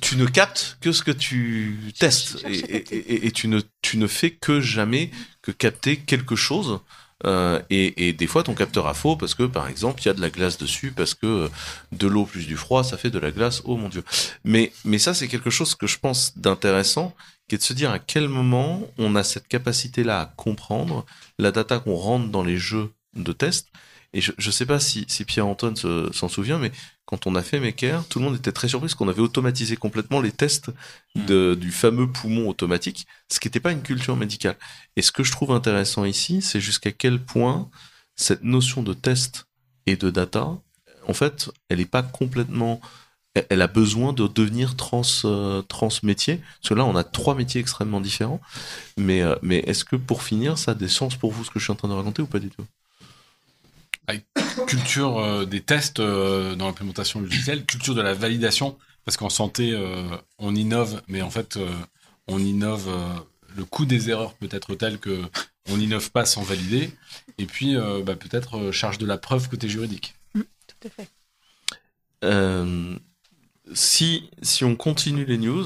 tu 0.00 0.16
ne 0.16 0.26
captes 0.26 0.76
que 0.80 0.92
ce 0.92 1.02
que 1.02 1.10
tu 1.10 1.78
testes 1.98 2.44
et, 2.48 2.56
et- 2.58 2.96
et- 2.96 3.26
et 3.26 3.30
tu 3.30 3.48
ne 3.48 3.60
tu 3.82 3.96
ne 3.96 4.06
fais 4.06 4.30
que 4.30 4.60
jamais 4.60 5.10
que 5.42 5.50
capter 5.52 5.96
quelque 5.98 6.36
chose. 6.36 6.80
Euh, 7.26 7.62
et, 7.70 8.08
et 8.08 8.12
des 8.12 8.26
fois 8.26 8.42
ton 8.42 8.54
capteur 8.54 8.86
a 8.86 8.92
faux 8.92 9.16
parce 9.16 9.34
que 9.34 9.44
par 9.44 9.68
exemple 9.68 10.02
il 10.02 10.06
y 10.06 10.08
a 10.08 10.14
de 10.14 10.20
la 10.20 10.28
glace 10.30 10.58
dessus 10.58 10.90
parce 10.94 11.14
que 11.14 11.26
euh, 11.26 11.48
de 11.92 12.06
l'eau 12.06 12.26
plus 12.26 12.44
du 12.46 12.56
froid 12.56 12.82
ça 12.84 12.98
fait 12.98 13.08
de 13.08 13.20
la 13.20 13.30
glace 13.30 13.62
oh 13.64 13.76
mon 13.78 13.88
dieu 13.88 14.02
mais 14.42 14.72
mais 14.84 14.98
ça 14.98 15.14
c'est 15.14 15.28
quelque 15.28 15.48
chose 15.48 15.74
que 15.74 15.86
je 15.86 15.98
pense 15.98 16.36
d'intéressant 16.36 17.14
qui 17.48 17.54
est 17.56 17.58
de 17.58 17.62
se 17.62 17.72
dire 17.74 17.90
à 17.90 17.98
quel 17.98 18.28
moment 18.28 18.82
on 18.98 19.16
a 19.16 19.24
cette 19.24 19.48
capacité 19.48 20.04
là 20.04 20.20
à 20.20 20.26
comprendre 20.26 21.04
la 21.38 21.50
data 21.52 21.78
qu'on 21.78 21.94
rentre 21.94 22.28
dans 22.30 22.42
les 22.44 22.56
jeux 22.56 22.92
de 23.14 23.32
test 23.32 23.68
et 24.12 24.20
je 24.20 24.32
je 24.38 24.50
sais 24.50 24.66
pas 24.66 24.80
si 24.80 25.04
si 25.08 25.24
Pierre-Antoine 25.24 25.76
se- 25.76 26.10
s'en 26.12 26.28
souvient 26.28 26.58
mais 26.58 26.72
quand 27.04 27.26
on 27.26 27.34
a 27.34 27.42
fait 27.42 27.60
Maker, 27.60 28.06
tout 28.08 28.18
le 28.18 28.24
monde 28.24 28.36
était 28.36 28.52
très 28.52 28.68
surpris 28.68 28.86
parce 28.86 28.94
qu'on 28.94 29.08
avait 29.08 29.20
automatisé 29.20 29.76
complètement 29.76 30.20
les 30.22 30.32
tests 30.32 30.70
de, 31.14 31.54
du 31.54 31.70
fameux 31.70 32.10
poumon 32.10 32.48
automatique, 32.48 33.06
ce 33.30 33.40
qui 33.40 33.48
n'était 33.48 33.60
pas 33.60 33.72
une 33.72 33.82
culture 33.82 34.16
médicale. 34.16 34.56
Et 34.96 35.02
ce 35.02 35.12
que 35.12 35.22
je 35.22 35.30
trouve 35.30 35.52
intéressant 35.52 36.04
ici, 36.04 36.40
c'est 36.42 36.60
jusqu'à 36.60 36.92
quel 36.92 37.22
point 37.22 37.68
cette 38.16 38.42
notion 38.42 38.82
de 38.82 38.94
test 38.94 39.44
et 39.86 39.96
de 39.96 40.10
data, 40.10 40.56
en 41.06 41.14
fait, 41.14 41.50
elle 41.68 41.78
n'est 41.78 41.84
pas 41.84 42.02
complètement... 42.02 42.80
elle- 43.34 43.62
a 43.62 43.66
besoin 43.66 44.12
de 44.12 44.26
devenir 44.28 44.76
trans, 44.76 45.02
euh, 45.24 45.62
trans 45.62 45.88
métier. 46.02 46.40
Parce 46.60 46.68
que 46.70 46.74
là, 46.74 46.84
on 46.84 46.96
a 46.96 47.04
trois 47.04 47.34
métiers 47.34 47.60
extrêmement 47.60 48.00
différents. 48.00 48.40
Mais, 48.96 49.22
euh, 49.22 49.34
mais 49.42 49.58
est-ce 49.66 49.84
que 49.84 49.96
pour 49.96 50.22
finir, 50.22 50.58
ça 50.58 50.72
a 50.72 50.74
des 50.74 50.88
sens 50.88 51.16
pour 51.16 51.32
vous, 51.32 51.44
ce 51.44 51.50
que 51.50 51.58
je 51.58 51.64
suis 51.64 51.72
en 51.72 51.76
train 51.76 51.88
de 51.88 51.94
raconter, 51.94 52.22
ou 52.22 52.26
pas 52.26 52.38
du 52.38 52.50
tout? 52.50 52.64
Culture 54.66 55.18
euh, 55.18 55.44
des 55.46 55.62
tests 55.62 55.98
euh, 56.00 56.54
dans 56.56 56.66
l'implémentation 56.66 57.20
logicielle, 57.20 57.64
culture 57.64 57.94
de 57.94 58.02
la 58.02 58.12
validation, 58.14 58.76
parce 59.04 59.16
qu'en 59.16 59.30
santé, 59.30 59.72
euh, 59.72 60.04
on 60.38 60.54
innove, 60.54 61.02
mais 61.08 61.22
en 61.22 61.30
fait, 61.30 61.56
euh, 61.56 61.66
on 62.28 62.38
innove, 62.38 62.86
euh, 62.88 63.08
le 63.56 63.64
coût 63.64 63.86
des 63.86 64.10
erreurs 64.10 64.34
peut 64.34 64.48
être 64.50 64.74
tel 64.74 64.98
que 64.98 65.22
on 65.70 65.78
n'innove 65.78 66.10
pas 66.10 66.26
sans 66.26 66.42
valider, 66.42 66.90
et 67.38 67.46
puis 67.46 67.76
euh, 67.76 68.02
bah, 68.02 68.14
peut-être 68.14 68.58
euh, 68.58 68.72
charge 68.72 68.98
de 68.98 69.06
la 69.06 69.16
preuve 69.16 69.48
côté 69.48 69.68
juridique. 69.68 70.14
Tout 70.34 70.44
à 70.84 70.90
fait. 70.90 71.08
Si, 73.72 74.30
si 74.42 74.64
on 74.64 74.76
continue 74.76 75.24
les 75.24 75.38
news, 75.38 75.64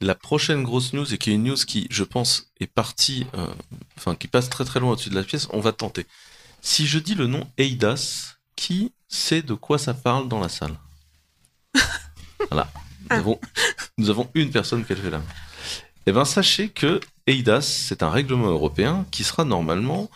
la 0.00 0.14
prochaine 0.14 0.62
grosse 0.62 0.92
news, 0.92 1.12
et 1.12 1.18
qui 1.18 1.30
est 1.30 1.34
une 1.34 1.44
news 1.44 1.56
qui, 1.56 1.86
je 1.90 2.04
pense, 2.04 2.52
est 2.60 2.66
partie, 2.66 3.26
euh, 3.34 3.52
enfin, 3.96 4.14
qui 4.14 4.28
passe 4.28 4.48
très 4.48 4.64
très 4.64 4.80
loin 4.80 4.92
au-dessus 4.92 5.10
de 5.10 5.14
la 5.14 5.22
pièce, 5.22 5.48
on 5.50 5.60
va 5.60 5.72
tenter. 5.72 6.06
Si 6.60 6.86
je 6.86 6.98
dis 6.98 7.14
le 7.14 7.26
nom 7.26 7.46
EIDAS, 7.58 8.36
qui 8.56 8.92
sait 9.08 9.42
de 9.42 9.54
quoi 9.54 9.78
ça 9.78 9.94
parle 9.94 10.28
dans 10.28 10.40
la 10.40 10.48
salle? 10.48 10.76
Voilà. 12.50 12.68
Nous 13.08 13.16
avons, 13.16 13.40
nous 13.98 14.10
avons 14.10 14.28
une 14.34 14.50
personne 14.50 14.84
qui 14.84 14.92
a 14.92 14.96
la 14.96 15.18
main. 15.18 15.24
Eh 16.06 16.12
bien, 16.12 16.24
sachez 16.24 16.68
que 16.70 17.00
EIDAS, 17.28 17.62
c'est 17.62 18.02
un 18.02 18.10
règlement 18.10 18.48
européen 18.48 19.06
qui 19.12 19.22
sera 19.22 19.44
normalement 19.44 20.10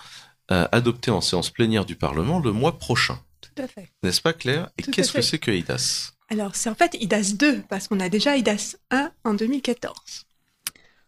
euh, 0.50 0.66
adopté 0.72 1.10
en 1.10 1.20
séance 1.20 1.50
plénière 1.50 1.84
du 1.84 1.94
Parlement 1.94 2.40
le 2.40 2.52
mois 2.52 2.78
prochain. 2.78 3.20
Tout 3.40 3.62
à 3.62 3.68
fait. 3.68 3.92
N'est-ce 4.02 4.20
pas 4.20 4.32
Claire? 4.32 4.70
Et 4.78 4.82
qu'est-ce 4.82 5.12
que 5.12 5.18
fait. 5.18 5.22
c'est 5.22 5.38
que 5.38 5.52
EIDAS? 5.52 6.15
Alors, 6.28 6.56
c'est 6.56 6.68
en 6.68 6.74
fait 6.74 6.96
IDAS 7.00 7.34
2, 7.34 7.62
parce 7.68 7.86
qu'on 7.86 8.00
a 8.00 8.08
déjà 8.08 8.36
IDAS 8.36 8.76
1 8.90 9.12
en 9.24 9.34
2014. 9.34 10.26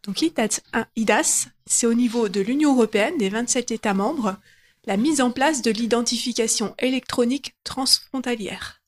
Donc, 0.04 0.22
IDAS 0.22 0.60
1, 0.72 0.86
IDAS, 0.96 1.48
c'est 1.66 1.86
au 1.86 1.94
niveau 1.94 2.28
de 2.28 2.40
l'Union 2.40 2.74
européenne, 2.74 3.18
des 3.18 3.28
27 3.28 3.72
États 3.72 3.94
membres, 3.94 4.36
la 4.84 4.96
mise 4.96 5.20
en 5.20 5.32
place 5.32 5.60
de 5.60 5.72
l'identification 5.72 6.74
électronique 6.78 7.56
transfrontalière. 7.64 8.80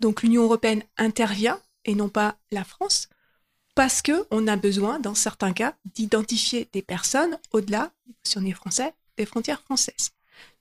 Donc, 0.00 0.22
l'Union 0.22 0.44
européenne 0.44 0.82
intervient, 0.96 1.60
et 1.84 1.94
non 1.94 2.08
pas 2.08 2.36
la 2.50 2.64
France, 2.64 3.08
parce 3.74 4.00
que 4.00 4.26
on 4.30 4.48
a 4.48 4.56
besoin, 4.56 4.98
dans 4.98 5.14
certains 5.14 5.52
cas, 5.52 5.76
d'identifier 5.94 6.68
des 6.72 6.82
personnes 6.82 7.38
au-delà, 7.52 7.92
si 8.24 8.38
on 8.38 8.44
est 8.44 8.52
français, 8.52 8.94
des 9.18 9.26
frontières 9.26 9.60
françaises. 9.60 10.10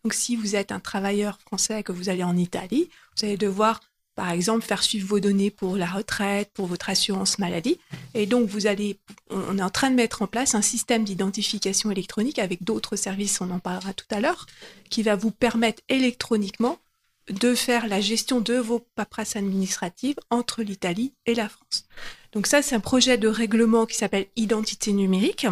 Donc, 0.03 0.13
si 0.13 0.35
vous 0.35 0.55
êtes 0.55 0.71
un 0.71 0.79
travailleur 0.79 1.39
français 1.39 1.79
et 1.79 1.83
que 1.83 1.93
vous 1.93 2.09
allez 2.09 2.23
en 2.23 2.35
Italie, 2.35 2.89
vous 3.15 3.25
allez 3.25 3.37
devoir 3.37 3.79
par 4.17 4.31
exemple, 4.31 4.65
faire 4.65 4.81
suivre 4.81 5.07
vos 5.07 5.19
données 5.19 5.51
pour 5.51 5.77
la 5.77 5.85
retraite, 5.85 6.49
pour 6.55 6.65
votre 6.65 6.89
assurance 6.89 7.37
maladie. 7.37 7.77
Et 8.15 8.25
donc, 8.25 8.49
vous 8.49 8.65
allez, 8.65 8.97
on 9.29 9.59
est 9.59 9.61
en 9.61 9.69
train 9.69 9.91
de 9.91 9.95
mettre 9.95 10.23
en 10.23 10.27
place 10.27 10.55
un 10.55 10.63
système 10.63 11.03
d'identification 11.03 11.91
électronique 11.91 12.39
avec 12.39 12.63
d'autres 12.63 12.95
services, 12.95 13.39
on 13.41 13.51
en 13.51 13.59
parlera 13.59 13.93
tout 13.93 14.07
à 14.09 14.19
l'heure, 14.19 14.47
qui 14.89 15.03
va 15.03 15.15
vous 15.15 15.29
permettre 15.29 15.83
électroniquement 15.87 16.79
de 17.29 17.53
faire 17.53 17.87
la 17.87 18.01
gestion 18.01 18.41
de 18.41 18.55
vos 18.55 18.79
paperasses 18.95 19.35
administratives 19.35 20.15
entre 20.31 20.63
l'Italie 20.63 21.13
et 21.27 21.35
la 21.35 21.47
France. 21.47 21.85
Donc 22.31 22.47
ça, 22.47 22.63
c'est 22.63 22.73
un 22.73 22.79
projet 22.79 23.19
de 23.19 23.27
règlement 23.27 23.85
qui 23.85 23.97
s'appelle 23.97 24.25
Identité 24.35 24.93
numérique, 24.93 25.45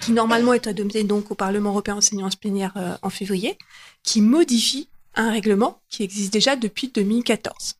qui 0.00 0.12
normalement 0.12 0.54
est 0.54 0.66
adopté 0.68 1.04
donc 1.04 1.30
au 1.30 1.34
Parlement 1.34 1.70
européen 1.70 1.96
en 1.96 2.00
séance 2.00 2.36
plénière 2.36 2.72
euh, 2.76 2.96
en 3.02 3.10
février, 3.10 3.58
qui 4.02 4.22
modifie 4.22 4.88
un 5.14 5.30
règlement 5.30 5.80
qui 5.88 6.02
existe 6.02 6.32
déjà 6.32 6.56
depuis 6.56 6.88
2014. 6.88 7.74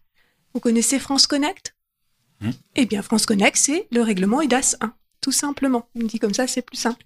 Vous 0.53 0.61
connaissez 0.61 0.99
France 0.99 1.27
Connect? 1.27 1.75
Hmm. 2.41 2.51
Eh 2.77 2.87
bien, 2.87 3.03
France 3.03 3.27
Connect, 3.27 3.57
c'est 3.57 3.87
le 3.91 4.03
règlement 4.03 4.41
IDAS 4.41 4.77
1, 4.81 4.95
tout 5.21 5.33
simplement. 5.33 5.89
On 5.95 6.05
dit 6.05 6.19
comme 6.19 6.35
ça, 6.35 6.47
c'est 6.47 6.63
plus 6.63 6.77
simple. 6.77 7.05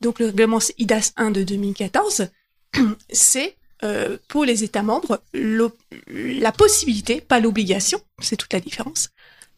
Donc, 0.00 0.18
le 0.18 0.26
règlement 0.26 0.60
IDAS 0.78 1.12
1 1.16 1.30
de 1.30 1.42
2014, 1.42 2.28
c'est 3.10 3.56
euh, 3.82 4.16
pour 4.28 4.44
les 4.44 4.64
États 4.64 4.82
membres 4.82 5.22
la 5.32 6.52
possibilité, 6.52 7.20
pas 7.20 7.40
l'obligation, 7.40 8.00
c'est 8.20 8.36
toute 8.36 8.52
la 8.52 8.60
différence, 8.60 9.10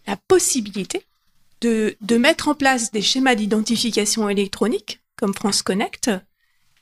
la 0.06 0.16
possibilité 0.16 1.04
de, 1.60 1.96
de 2.00 2.16
mettre 2.16 2.48
en 2.48 2.54
place 2.54 2.90
des 2.92 3.02
schémas 3.02 3.34
d'identification 3.34 4.28
électronique, 4.28 5.00
comme 5.16 5.34
France 5.34 5.62
Connect, 5.62 6.10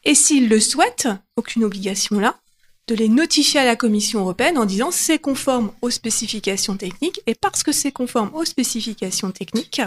et 0.04 0.14
s'ils 0.14 0.48
le 0.48 0.60
souhaitent, 0.60 1.08
aucune 1.36 1.64
obligation 1.64 2.18
là, 2.18 2.38
de 2.86 2.94
les 2.94 3.08
notifier 3.08 3.60
à 3.60 3.64
la 3.64 3.76
Commission 3.76 4.20
européenne 4.20 4.58
en 4.58 4.66
disant 4.66 4.90
c'est 4.90 5.18
conforme 5.18 5.72
aux 5.80 5.90
spécifications 5.90 6.76
techniques 6.76 7.20
et 7.26 7.34
parce 7.34 7.62
que 7.62 7.72
c'est 7.72 7.92
conforme 7.92 8.30
aux 8.34 8.44
spécifications 8.44 9.30
techniques, 9.30 9.80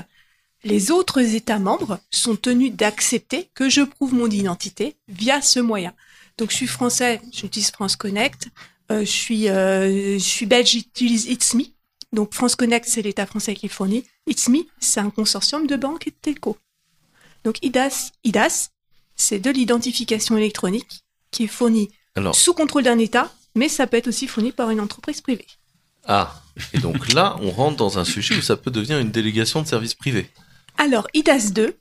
les 0.63 0.89
autres 0.89 1.19
États 1.19 1.59
membres 1.59 1.99
sont 2.09 2.35
tenus 2.35 2.73
d'accepter 2.73 3.49
que 3.53 3.69
je 3.69 3.81
prouve 3.81 4.13
mon 4.13 4.29
identité 4.29 4.95
via 5.07 5.41
ce 5.41 5.59
moyen. 5.59 5.93
Donc 6.37 6.51
je 6.51 6.55
suis 6.55 6.67
français, 6.67 7.21
j'utilise 7.31 7.71
France 7.71 7.95
Connect, 7.95 8.49
euh, 8.91 9.01
je 9.01 9.11
suis 9.11 9.49
euh, 9.49 10.13
je 10.13 10.23
suis 10.23 10.45
belge, 10.45 10.71
j'utilise 10.71 11.25
It's 11.25 11.53
Me. 11.53 11.63
Donc 12.13 12.33
France 12.33 12.55
Connect 12.55 12.87
c'est 12.87 13.03
l'État 13.03 13.27
français 13.27 13.53
qui 13.53 13.67
le 13.67 13.71
fournit, 13.71 14.05
It's 14.25 14.49
Me 14.49 14.65
c'est 14.79 14.99
un 14.99 15.11
consortium 15.11 15.67
de 15.67 15.75
banques 15.75 16.07
et 16.07 16.11
de 16.11 16.15
telco. 16.19 16.57
Donc 17.43 17.59
IDAS, 17.61 18.11
IDAS 18.23 18.69
c'est 19.15 19.39
de 19.39 19.51
l'identification 19.51 20.37
électronique 20.37 21.03
qui 21.31 21.43
est 21.43 21.47
fournie 21.47 21.89
Alors, 22.17 22.35
sous 22.35 22.55
contrôle 22.55 22.83
d'un 22.83 22.97
État, 22.97 23.31
mais 23.53 23.69
ça 23.69 23.85
peut 23.85 23.95
être 23.95 24.07
aussi 24.07 24.27
fourni 24.27 24.51
par 24.51 24.71
une 24.71 24.79
entreprise 24.79 25.21
privée. 25.21 25.45
ah, 26.05 26.41
et 26.73 26.79
donc 26.79 27.13
là, 27.13 27.37
on 27.41 27.51
rentre 27.51 27.77
dans 27.77 27.99
un 27.99 28.05
sujet 28.05 28.35
où 28.35 28.41
ça 28.41 28.57
peut 28.57 28.71
devenir 28.71 28.97
une 28.97 29.11
délégation 29.11 29.61
de 29.61 29.67
service 29.67 29.93
privé. 29.93 30.29
Alors, 30.79 31.07
IDAS 31.13 31.51
2 31.51 31.77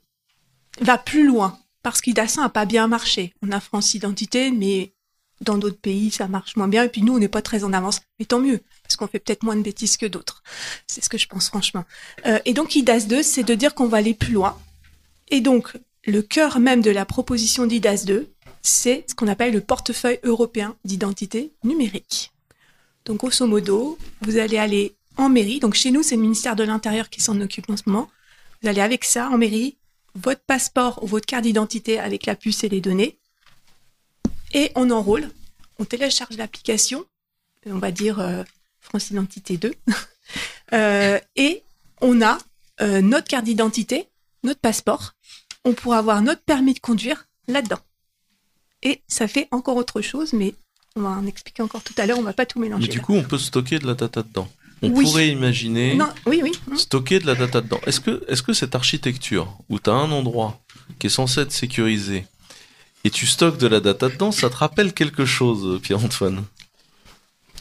va 0.81 0.99
plus 0.99 1.25
loin, 1.25 1.57
parce 1.81 2.01
qu'IDAS 2.01 2.35
1 2.37 2.41
n'a 2.43 2.49
pas 2.49 2.65
bien 2.65 2.87
marché. 2.87 3.33
On 3.41 3.51
a 3.51 3.59
France 3.59 3.95
Identité, 3.95 4.51
mais 4.51 4.93
dans 5.41 5.57
d'autres 5.57 5.79
pays, 5.79 6.11
ça 6.11 6.27
marche 6.27 6.55
moins 6.55 6.67
bien, 6.67 6.83
et 6.83 6.89
puis 6.89 7.01
nous, 7.01 7.15
on 7.15 7.19
n'est 7.19 7.27
pas 7.27 7.41
très 7.41 7.63
en 7.63 7.73
avance. 7.73 8.01
Mais 8.19 8.25
tant 8.25 8.39
mieux, 8.39 8.59
parce 8.83 8.95
qu'on 8.95 9.07
fait 9.07 9.19
peut-être 9.19 9.41
moins 9.41 9.55
de 9.55 9.63
bêtises 9.63 9.97
que 9.97 10.05
d'autres. 10.05 10.43
C'est 10.85 11.03
ce 11.03 11.09
que 11.09 11.17
je 11.17 11.27
pense 11.27 11.47
franchement. 11.47 11.85
Euh, 12.27 12.37
et 12.45 12.53
donc 12.53 12.75
IDAS 12.75 13.07
2, 13.07 13.23
c'est 13.23 13.43
de 13.43 13.55
dire 13.55 13.73
qu'on 13.73 13.87
va 13.87 13.97
aller 13.97 14.13
plus 14.13 14.33
loin. 14.33 14.55
Et 15.29 15.41
donc 15.41 15.73
le 16.05 16.21
cœur 16.21 16.59
même 16.59 16.81
de 16.81 16.91
la 16.91 17.05
proposition 17.05 17.65
d'IDAS 17.65 18.05
2, 18.05 18.29
c'est 18.67 19.05
ce 19.07 19.15
qu'on 19.15 19.27
appelle 19.27 19.53
le 19.53 19.61
portefeuille 19.61 20.19
européen 20.23 20.75
d'identité 20.85 21.51
numérique. 21.63 22.31
Donc 23.05 23.17
grosso 23.17 23.47
modo, 23.47 23.97
vous 24.21 24.37
allez 24.37 24.57
aller 24.57 24.95
en 25.15 25.29
mairie. 25.29 25.59
Donc 25.59 25.73
chez 25.73 25.91
nous, 25.91 26.03
c'est 26.03 26.15
le 26.15 26.21
ministère 26.21 26.55
de 26.55 26.63
l'Intérieur 26.63 27.09
qui 27.09 27.21
s'en 27.21 27.39
occupe 27.39 27.69
en 27.69 27.77
ce 27.77 27.83
moment. 27.87 28.09
Vous 28.61 28.69
allez 28.69 28.81
avec 28.81 29.03
ça 29.03 29.29
en 29.29 29.37
mairie, 29.37 29.77
votre 30.15 30.41
passeport 30.41 31.03
ou 31.03 31.07
votre 31.07 31.25
carte 31.25 31.43
d'identité 31.43 31.99
avec 31.99 32.25
la 32.25 32.35
puce 32.35 32.63
et 32.63 32.69
les 32.69 32.81
données, 32.81 33.17
et 34.53 34.71
on 34.75 34.89
enrôle. 34.91 35.29
On 35.79 35.85
télécharge 35.85 36.37
l'application, 36.37 37.05
on 37.65 37.77
va 37.77 37.91
dire 37.91 38.19
euh, 38.19 38.43
France 38.79 39.11
Identité 39.11 39.57
2, 39.57 39.73
euh, 40.73 41.19
et 41.35 41.63
on 42.01 42.21
a 42.21 42.37
euh, 42.81 43.01
notre 43.01 43.27
carte 43.27 43.45
d'identité, 43.45 44.07
notre 44.43 44.59
passeport. 44.59 45.13
On 45.63 45.73
pourra 45.73 45.99
avoir 45.99 46.21
notre 46.21 46.41
permis 46.41 46.73
de 46.73 46.79
conduire 46.79 47.27
là-dedans. 47.47 47.79
Et 48.83 49.01
ça 49.07 49.27
fait 49.27 49.47
encore 49.51 49.75
autre 49.77 50.01
chose, 50.01 50.33
mais 50.33 50.53
on 50.95 51.01
va 51.01 51.09
en 51.09 51.25
expliquer 51.25 51.63
encore 51.63 51.83
tout 51.83 51.93
à 51.97 52.05
l'heure. 52.05 52.19
On 52.19 52.23
va 52.23 52.33
pas 52.33 52.45
tout 52.45 52.59
mélanger. 52.59 52.83
Mais 52.87 52.91
du 52.91 52.97
là. 52.99 53.03
coup, 53.03 53.13
on 53.13 53.23
peut 53.23 53.37
stocker 53.37 53.79
de 53.79 53.87
la 53.87 53.93
data 53.95 54.23
dedans. 54.23 54.49
On 54.83 54.89
Oui. 54.91 55.05
pourrait 55.05 55.29
imaginer 55.29 55.95
non, 55.95 56.07
oui, 56.27 56.41
oui. 56.43 56.51
stocker 56.77 57.19
de 57.19 57.25
la 57.25 57.33
data 57.33 57.61
dedans. 57.61 57.79
Est-ce 57.87 57.99
que, 57.99 58.23
est-ce 58.27 58.43
que 58.43 58.53
cette 58.53 58.75
architecture 58.75 59.57
où 59.69 59.79
tu 59.79 59.89
as 59.89 59.93
un 59.93 60.11
endroit 60.11 60.61
qui 60.99 61.07
est 61.07 61.09
censé 61.11 61.41
être 61.41 61.51
sécurisé 61.51 62.25
et 63.03 63.09
tu 63.09 63.25
stockes 63.25 63.57
de 63.57 63.65
la 63.67 63.79
data 63.79 64.07
dedans, 64.09 64.31
ça 64.31 64.49
te 64.51 64.55
rappelle 64.55 64.93
quelque 64.93 65.25
chose, 65.25 65.81
Pierre-Antoine? 65.81 66.43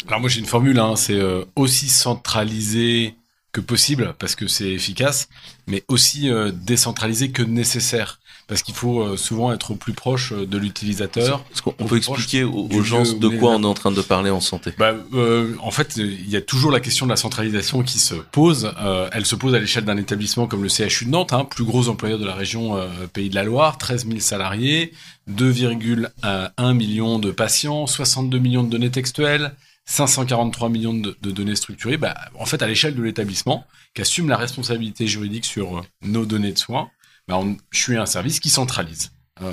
Alors 0.08 0.20
moi 0.20 0.28
j'ai 0.28 0.40
une 0.40 0.46
formule, 0.46 0.78
hein, 0.78 0.94
c'est 0.96 1.14
euh, 1.18 1.44
aussi 1.56 1.88
centralisé 1.88 3.14
que 3.52 3.60
possible 3.62 4.14
parce 4.18 4.34
que 4.34 4.46
c'est 4.46 4.70
efficace, 4.70 5.28
mais 5.66 5.84
aussi 5.88 6.28
euh, 6.30 6.52
décentralisé 6.52 7.30
que 7.30 7.42
nécessaire 7.42 8.20
parce 8.46 8.62
qu'il 8.62 8.74
faut 8.74 9.00
euh, 9.00 9.16
souvent 9.16 9.52
être 9.52 9.72
au 9.72 9.74
plus 9.74 9.92
proche 9.92 10.32
euh, 10.32 10.46
de 10.46 10.58
l'utilisateur. 10.58 11.44
Est-ce 11.52 11.62
qu'on 11.62 11.74
Au 11.78 11.84
peut 11.86 11.96
expliquer 11.96 12.44
aux, 12.44 12.82
gens 12.82 13.02
de 13.02 13.28
quoi 13.28 13.50
on 13.50 13.62
est 13.62 13.66
en 13.66 13.74
train 13.74 13.90
de 13.90 14.00
parler 14.02 14.30
en 14.30 14.40
santé 14.40 14.72
Bah, 14.78 14.94
euh, 15.14 15.54
en 15.60 15.70
fait, 15.70 15.96
il 15.96 16.28
y 16.28 16.36
a 16.36 16.40
toujours 16.40 16.70
la 16.70 16.80
question 16.80 17.06
de 17.06 17.10
la 17.10 17.16
centralisation 17.16 17.82
qui 17.82 17.98
se 17.98 18.14
pose. 18.14 18.72
Euh, 18.80 19.08
elle 19.12 19.26
se 19.26 19.34
pose 19.34 19.54
à 19.54 19.58
l'échelle 19.58 19.84
d'un 19.84 19.96
établissement 19.96 20.46
comme 20.46 20.62
le 20.62 20.68
CHU 20.68 21.06
de 21.06 21.10
Nantes, 21.10 21.32
hein, 21.32 21.44
plus 21.44 21.64
gros 21.64 21.88
employeur 21.88 22.18
de 22.18 22.24
la 22.24 22.34
région 22.34 22.76
euh, 22.76 22.86
Pays 23.12 23.30
de 23.30 23.34
la 23.34 23.44
Loire, 23.44 23.78
13 23.78 24.06
000 24.06 24.20
salariés, 24.20 24.92
2,1 25.30 26.74
millions 26.74 27.18
de 27.18 27.30
patients, 27.30 27.86
62 27.86 28.38
millions 28.38 28.62
de 28.62 28.70
données 28.70 28.90
textuelles, 28.90 29.54
543 29.86 30.68
millions 30.68 30.94
de, 30.94 31.16
de 31.20 31.30
données 31.30 31.56
structurées. 31.56 31.96
Bah, 31.96 32.14
en 32.38 32.46
fait, 32.46 32.62
à 32.62 32.66
l'échelle 32.66 32.94
de 32.94 33.02
l'établissement, 33.02 33.64
qui 33.96 34.02
assume 34.02 34.28
la 34.28 34.36
responsabilité 34.36 35.06
juridique 35.06 35.46
sur 35.46 35.78
euh, 35.78 35.82
nos 36.02 36.26
données 36.26 36.52
de 36.52 36.58
soins, 36.58 36.90
bah, 37.28 37.38
on, 37.38 37.56
je 37.70 37.78
suis 37.80 37.96
un 37.96 38.06
service 38.06 38.40
qui 38.40 38.50
centralise. 38.50 39.12
Euh, 39.42 39.52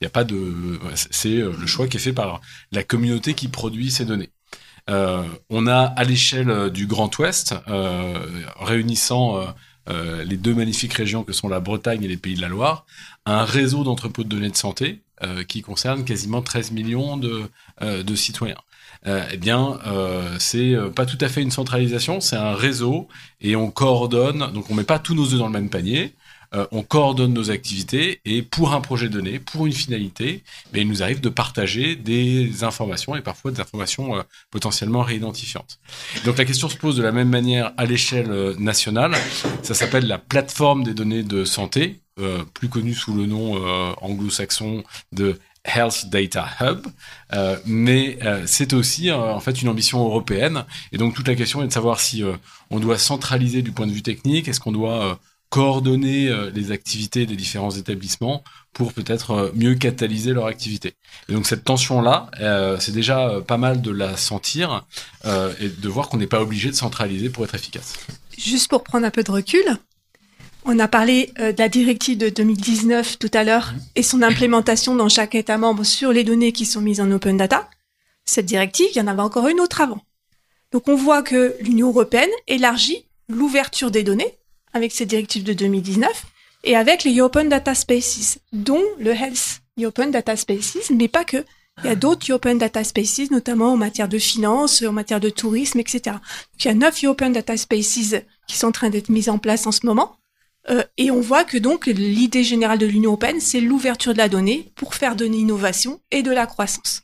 Il 0.00 0.04
n'y 0.04 0.06
a 0.06 0.10
pas 0.10 0.24
de, 0.24 0.78
c'est- 0.94 1.28
euh, 1.40 1.52
le 1.58 1.66
choix 1.66 1.88
qui 1.88 1.96
est 1.96 2.00
fait 2.00 2.12
par 2.12 2.40
la 2.72 2.84
communauté 2.84 3.34
qui 3.34 3.48
produit 3.48 3.90
ces 3.90 4.04
données. 4.04 4.30
Euh, 4.90 5.24
on 5.50 5.66
a 5.66 5.80
à 5.82 6.04
l'échelle 6.04 6.50
euh, 6.50 6.70
du 6.70 6.86
Grand 6.86 7.16
Ouest, 7.18 7.54
euh, 7.68 8.18
réunissant 8.60 9.38
euh, 9.40 9.46
euh, 9.90 10.24
les 10.24 10.36
deux 10.36 10.54
magnifiques 10.54 10.94
régions 10.94 11.24
que 11.24 11.32
sont 11.32 11.48
la 11.48 11.60
Bretagne 11.60 12.02
et 12.04 12.08
les 12.08 12.16
Pays 12.16 12.34
de 12.34 12.40
la 12.40 12.48
Loire, 12.48 12.86
un 13.26 13.44
réseau 13.44 13.84
d'entrepôts 13.84 14.24
de 14.24 14.28
données 14.28 14.50
de 14.50 14.56
santé 14.56 15.02
euh, 15.22 15.44
qui 15.44 15.62
concerne 15.62 16.04
quasiment 16.04 16.42
13 16.42 16.70
millions 16.72 17.16
de, 17.16 17.50
euh, 17.82 18.02
de 18.02 18.14
citoyens. 18.14 18.56
Euh, 19.06 19.24
eh 19.32 19.36
bien, 19.36 19.78
euh, 19.86 20.36
c'est 20.38 20.74
euh, 20.74 20.90
pas 20.90 21.06
tout 21.06 21.18
à 21.20 21.28
fait 21.28 21.42
une 21.42 21.50
centralisation, 21.50 22.20
c'est 22.20 22.36
un 22.36 22.54
réseau 22.54 23.08
et 23.40 23.56
on 23.56 23.70
coordonne. 23.70 24.50
Donc, 24.52 24.70
on 24.70 24.74
met 24.74 24.84
pas 24.84 24.98
tous 24.98 25.14
nos 25.14 25.32
œufs 25.32 25.38
dans 25.38 25.46
le 25.46 25.52
même 25.52 25.70
panier. 25.70 26.14
Euh, 26.54 26.66
on 26.72 26.82
coordonne 26.82 27.34
nos 27.34 27.50
activités 27.50 28.20
et 28.24 28.42
pour 28.42 28.72
un 28.72 28.80
projet 28.80 29.08
donné, 29.08 29.38
pour 29.38 29.66
une 29.66 29.72
finalité, 29.72 30.42
mais 30.72 30.80
il 30.80 30.88
nous 30.88 31.02
arrive 31.02 31.20
de 31.20 31.28
partager 31.28 31.94
des 31.94 32.64
informations 32.64 33.14
et 33.16 33.20
parfois 33.20 33.50
des 33.50 33.60
informations 33.60 34.16
euh, 34.16 34.22
potentiellement 34.50 35.02
réidentifiantes. 35.02 35.78
Donc 36.24 36.38
la 36.38 36.46
question 36.46 36.68
se 36.68 36.76
pose 36.76 36.96
de 36.96 37.02
la 37.02 37.12
même 37.12 37.28
manière 37.28 37.72
à 37.76 37.84
l'échelle 37.84 38.30
euh, 38.30 38.54
nationale. 38.58 39.14
Ça 39.62 39.74
s'appelle 39.74 40.06
la 40.06 40.18
plateforme 40.18 40.84
des 40.84 40.94
données 40.94 41.22
de 41.22 41.44
santé, 41.44 42.00
plus 42.52 42.68
connue 42.68 42.94
sous 42.94 43.14
le 43.14 43.26
nom 43.26 43.54
anglo-saxon 44.00 44.82
de 45.12 45.38
Health 45.64 46.06
Data 46.10 46.48
Hub, 46.60 46.84
mais 47.64 48.18
c'est 48.46 48.72
aussi 48.72 49.12
en 49.12 49.38
fait 49.38 49.62
une 49.62 49.68
ambition 49.68 50.04
européenne. 50.04 50.64
Et 50.90 50.98
donc 50.98 51.14
toute 51.14 51.28
la 51.28 51.36
question 51.36 51.62
est 51.62 51.68
de 51.68 51.72
savoir 51.72 52.00
si 52.00 52.24
on 52.70 52.80
doit 52.80 52.98
centraliser 52.98 53.62
du 53.62 53.70
point 53.70 53.86
de 53.86 53.92
vue 53.92 54.02
technique, 54.02 54.48
est-ce 54.48 54.58
qu'on 54.58 54.72
doit 54.72 55.20
coordonner 55.50 56.28
euh, 56.28 56.50
les 56.54 56.72
activités 56.72 57.26
des 57.26 57.36
différents 57.36 57.70
établissements 57.70 58.42
pour 58.72 58.92
peut-être 58.92 59.30
euh, 59.30 59.50
mieux 59.54 59.74
catalyser 59.74 60.32
leur 60.32 60.46
activité. 60.46 60.94
Et 61.28 61.32
donc 61.32 61.46
cette 61.46 61.64
tension-là, 61.64 62.30
euh, 62.40 62.78
c'est 62.78 62.92
déjà 62.92 63.40
pas 63.46 63.56
mal 63.56 63.80
de 63.80 63.90
la 63.90 64.16
sentir 64.16 64.86
euh, 65.24 65.52
et 65.60 65.68
de 65.68 65.88
voir 65.88 66.08
qu'on 66.08 66.18
n'est 66.18 66.26
pas 66.26 66.42
obligé 66.42 66.70
de 66.70 66.74
centraliser 66.74 67.30
pour 67.30 67.44
être 67.44 67.54
efficace. 67.54 67.94
Juste 68.36 68.68
pour 68.68 68.84
prendre 68.84 69.06
un 69.06 69.10
peu 69.10 69.22
de 69.22 69.30
recul, 69.30 69.64
on 70.64 70.78
a 70.78 70.86
parlé 70.88 71.32
euh, 71.38 71.52
de 71.52 71.58
la 71.58 71.68
directive 71.68 72.18
de 72.18 72.28
2019 72.28 73.18
tout 73.18 73.30
à 73.32 73.42
l'heure 73.42 73.72
et 73.94 74.02
son 74.02 74.22
implémentation 74.22 74.94
dans 74.94 75.08
chaque 75.08 75.34
État 75.34 75.56
membre 75.56 75.84
sur 75.84 76.12
les 76.12 76.24
données 76.24 76.52
qui 76.52 76.66
sont 76.66 76.82
mises 76.82 77.00
en 77.00 77.10
open 77.10 77.38
data. 77.38 77.68
Cette 78.26 78.46
directive, 78.46 78.88
il 78.94 78.98
y 78.98 79.00
en 79.00 79.06
avait 79.06 79.22
encore 79.22 79.48
une 79.48 79.60
autre 79.60 79.80
avant. 79.80 80.02
Donc 80.72 80.88
on 80.88 80.94
voit 80.94 81.22
que 81.22 81.56
l'Union 81.60 81.88
européenne 81.88 82.28
élargit 82.46 83.06
l'ouverture 83.28 83.90
des 83.90 84.02
données 84.02 84.38
avec 84.72 84.92
cette 84.92 85.08
directive 85.08 85.44
de 85.44 85.52
2019 85.52 86.26
et 86.64 86.76
avec 86.76 87.04
les 87.04 87.20
Open 87.20 87.48
Data 87.48 87.74
Spaces, 87.74 88.38
dont 88.52 88.82
le 88.98 89.12
Health 89.12 89.60
Open 89.84 90.10
Data 90.10 90.36
Spaces, 90.36 90.90
mais 90.90 91.08
pas 91.08 91.24
que. 91.24 91.44
Il 91.84 91.86
y 91.86 91.92
a 91.92 91.94
d'autres 91.94 92.32
Open 92.32 92.58
Data 92.58 92.82
Spaces, 92.82 93.30
notamment 93.30 93.72
en 93.72 93.76
matière 93.76 94.08
de 94.08 94.18
finance, 94.18 94.82
en 94.82 94.92
matière 94.92 95.20
de 95.20 95.30
tourisme, 95.30 95.78
etc. 95.78 96.16
Il 96.58 96.64
y 96.64 96.68
a 96.68 96.74
neuf 96.74 97.04
Open 97.04 97.32
Data 97.32 97.56
Spaces 97.56 98.16
qui 98.48 98.56
sont 98.56 98.66
en 98.66 98.72
train 98.72 98.90
d'être 98.90 99.10
mis 99.10 99.30
en 99.30 99.38
place 99.38 99.66
en 99.66 99.72
ce 99.72 99.86
moment. 99.86 100.16
Euh, 100.70 100.82
et 100.96 101.10
on 101.12 101.20
voit 101.20 101.44
que 101.44 101.56
donc 101.56 101.86
l'idée 101.86 102.42
générale 102.42 102.78
de 102.78 102.86
l'Union 102.86 103.10
européenne, 103.10 103.40
c'est 103.40 103.60
l'ouverture 103.60 104.12
de 104.12 104.18
la 104.18 104.28
donnée 104.28 104.72
pour 104.74 104.94
faire 104.94 105.14
de 105.14 105.24
l'innovation 105.24 106.00
et 106.10 106.22
de 106.22 106.32
la 106.32 106.46
croissance. 106.46 107.02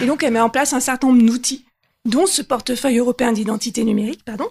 Et 0.00 0.06
donc 0.06 0.22
elle 0.22 0.32
met 0.32 0.40
en 0.40 0.50
place 0.50 0.74
un 0.74 0.80
certain 0.80 1.08
nombre 1.08 1.22
d'outils, 1.22 1.64
dont 2.04 2.26
ce 2.26 2.42
portefeuille 2.42 2.98
européen 2.98 3.32
d'identité 3.32 3.84
numérique, 3.84 4.24
pardon, 4.24 4.50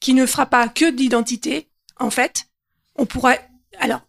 qui 0.00 0.14
ne 0.14 0.24
fera 0.24 0.46
pas 0.46 0.68
que 0.68 0.90
d'identité. 0.90 1.68
En 1.98 2.10
fait, 2.10 2.46
on 2.96 3.06
pourra. 3.06 3.36
Alors, 3.78 4.00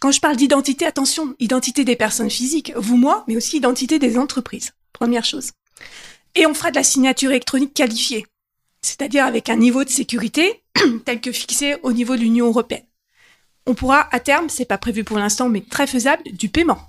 quand 0.00 0.12
je 0.12 0.20
parle 0.20 0.36
d'identité, 0.36 0.86
attention, 0.86 1.34
identité 1.40 1.84
des 1.84 1.96
personnes 1.96 2.30
physiques, 2.30 2.72
vous, 2.76 2.96
moi, 2.96 3.24
mais 3.26 3.36
aussi 3.36 3.56
identité 3.56 3.98
des 3.98 4.16
entreprises. 4.16 4.72
Première 4.92 5.24
chose. 5.24 5.50
Et 6.34 6.46
on 6.46 6.54
fera 6.54 6.70
de 6.70 6.76
la 6.76 6.84
signature 6.84 7.30
électronique 7.30 7.74
qualifiée, 7.74 8.26
c'est-à-dire 8.82 9.24
avec 9.24 9.48
un 9.48 9.56
niveau 9.56 9.82
de 9.82 9.88
sécurité 9.88 10.62
tel 11.04 11.20
que 11.20 11.32
fixé 11.32 11.76
au 11.82 11.92
niveau 11.92 12.16
de 12.16 12.20
l'Union 12.20 12.46
européenne. 12.46 12.84
On 13.66 13.74
pourra, 13.74 14.08
à 14.12 14.20
terme, 14.20 14.48
c'est 14.48 14.64
pas 14.64 14.78
prévu 14.78 15.04
pour 15.04 15.18
l'instant, 15.18 15.48
mais 15.48 15.60
très 15.60 15.86
faisable, 15.86 16.22
du 16.32 16.48
paiement. 16.48 16.80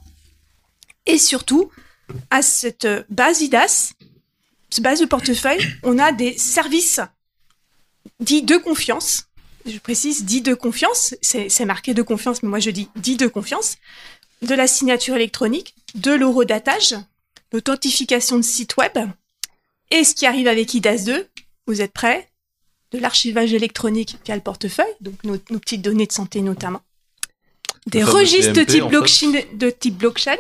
Et 1.06 1.18
surtout, 1.18 1.72
à 2.30 2.42
cette 2.42 2.88
base 3.10 3.42
IDAS, 3.42 3.94
cette 4.70 4.84
base 4.84 5.00
de 5.00 5.06
portefeuille, 5.06 5.66
on 5.84 5.98
a 5.98 6.12
des 6.12 6.38
services 6.38 7.02
dits 8.20 8.44
de 8.44 8.58
confiance. 8.58 9.29
Je 9.66 9.78
précise, 9.80 10.26
dits 10.26 10.42
de 10.42 10.54
confiance. 10.54 11.16
C'est 11.22 11.66
marqué 11.66 11.94
de 11.94 12.02
confiance, 12.02 12.44
mais 12.44 12.50
moi 12.50 12.60
je 12.60 12.70
dis 12.72 12.90
dits 12.96 13.18
de 13.18 13.28
confiance. 13.28 13.78
De 14.42 14.56
la 14.56 14.68
signature 14.68 15.16
électronique, 15.16 15.76
de 15.96 16.12
l'eurodatage, 16.12 16.96
l'authentification 17.52 18.38
de 18.38 18.42
site 18.42 18.78
web. 18.78 18.98
Et 19.92 20.04
ce 20.04 20.16
qui 20.16 20.26
arrive 20.26 20.48
avec 20.48 20.74
IDAS 20.74 21.04
2, 21.06 21.28
vous 21.68 21.82
êtes 21.82 21.94
prêts 21.94 22.30
De 22.92 23.00
l'archivage 23.00 23.54
électronique 23.54 24.18
via 24.26 24.36
le 24.36 24.42
portefeuille, 24.42 24.94
donc 25.02 25.24
nos, 25.24 25.38
nos 25.50 25.60
petites 25.60 25.82
données 25.82 26.08
de 26.08 26.12
santé 26.12 26.42
notamment. 26.42 26.82
Des 27.88 28.04
registres 28.04 28.54
de 28.54 28.64
TMP, 28.64 28.72
type, 28.72 28.84
fait. 28.84 28.90
blockchain, 28.90 29.32
de 29.54 29.70
type 29.70 29.98
blockchain. 29.98 30.38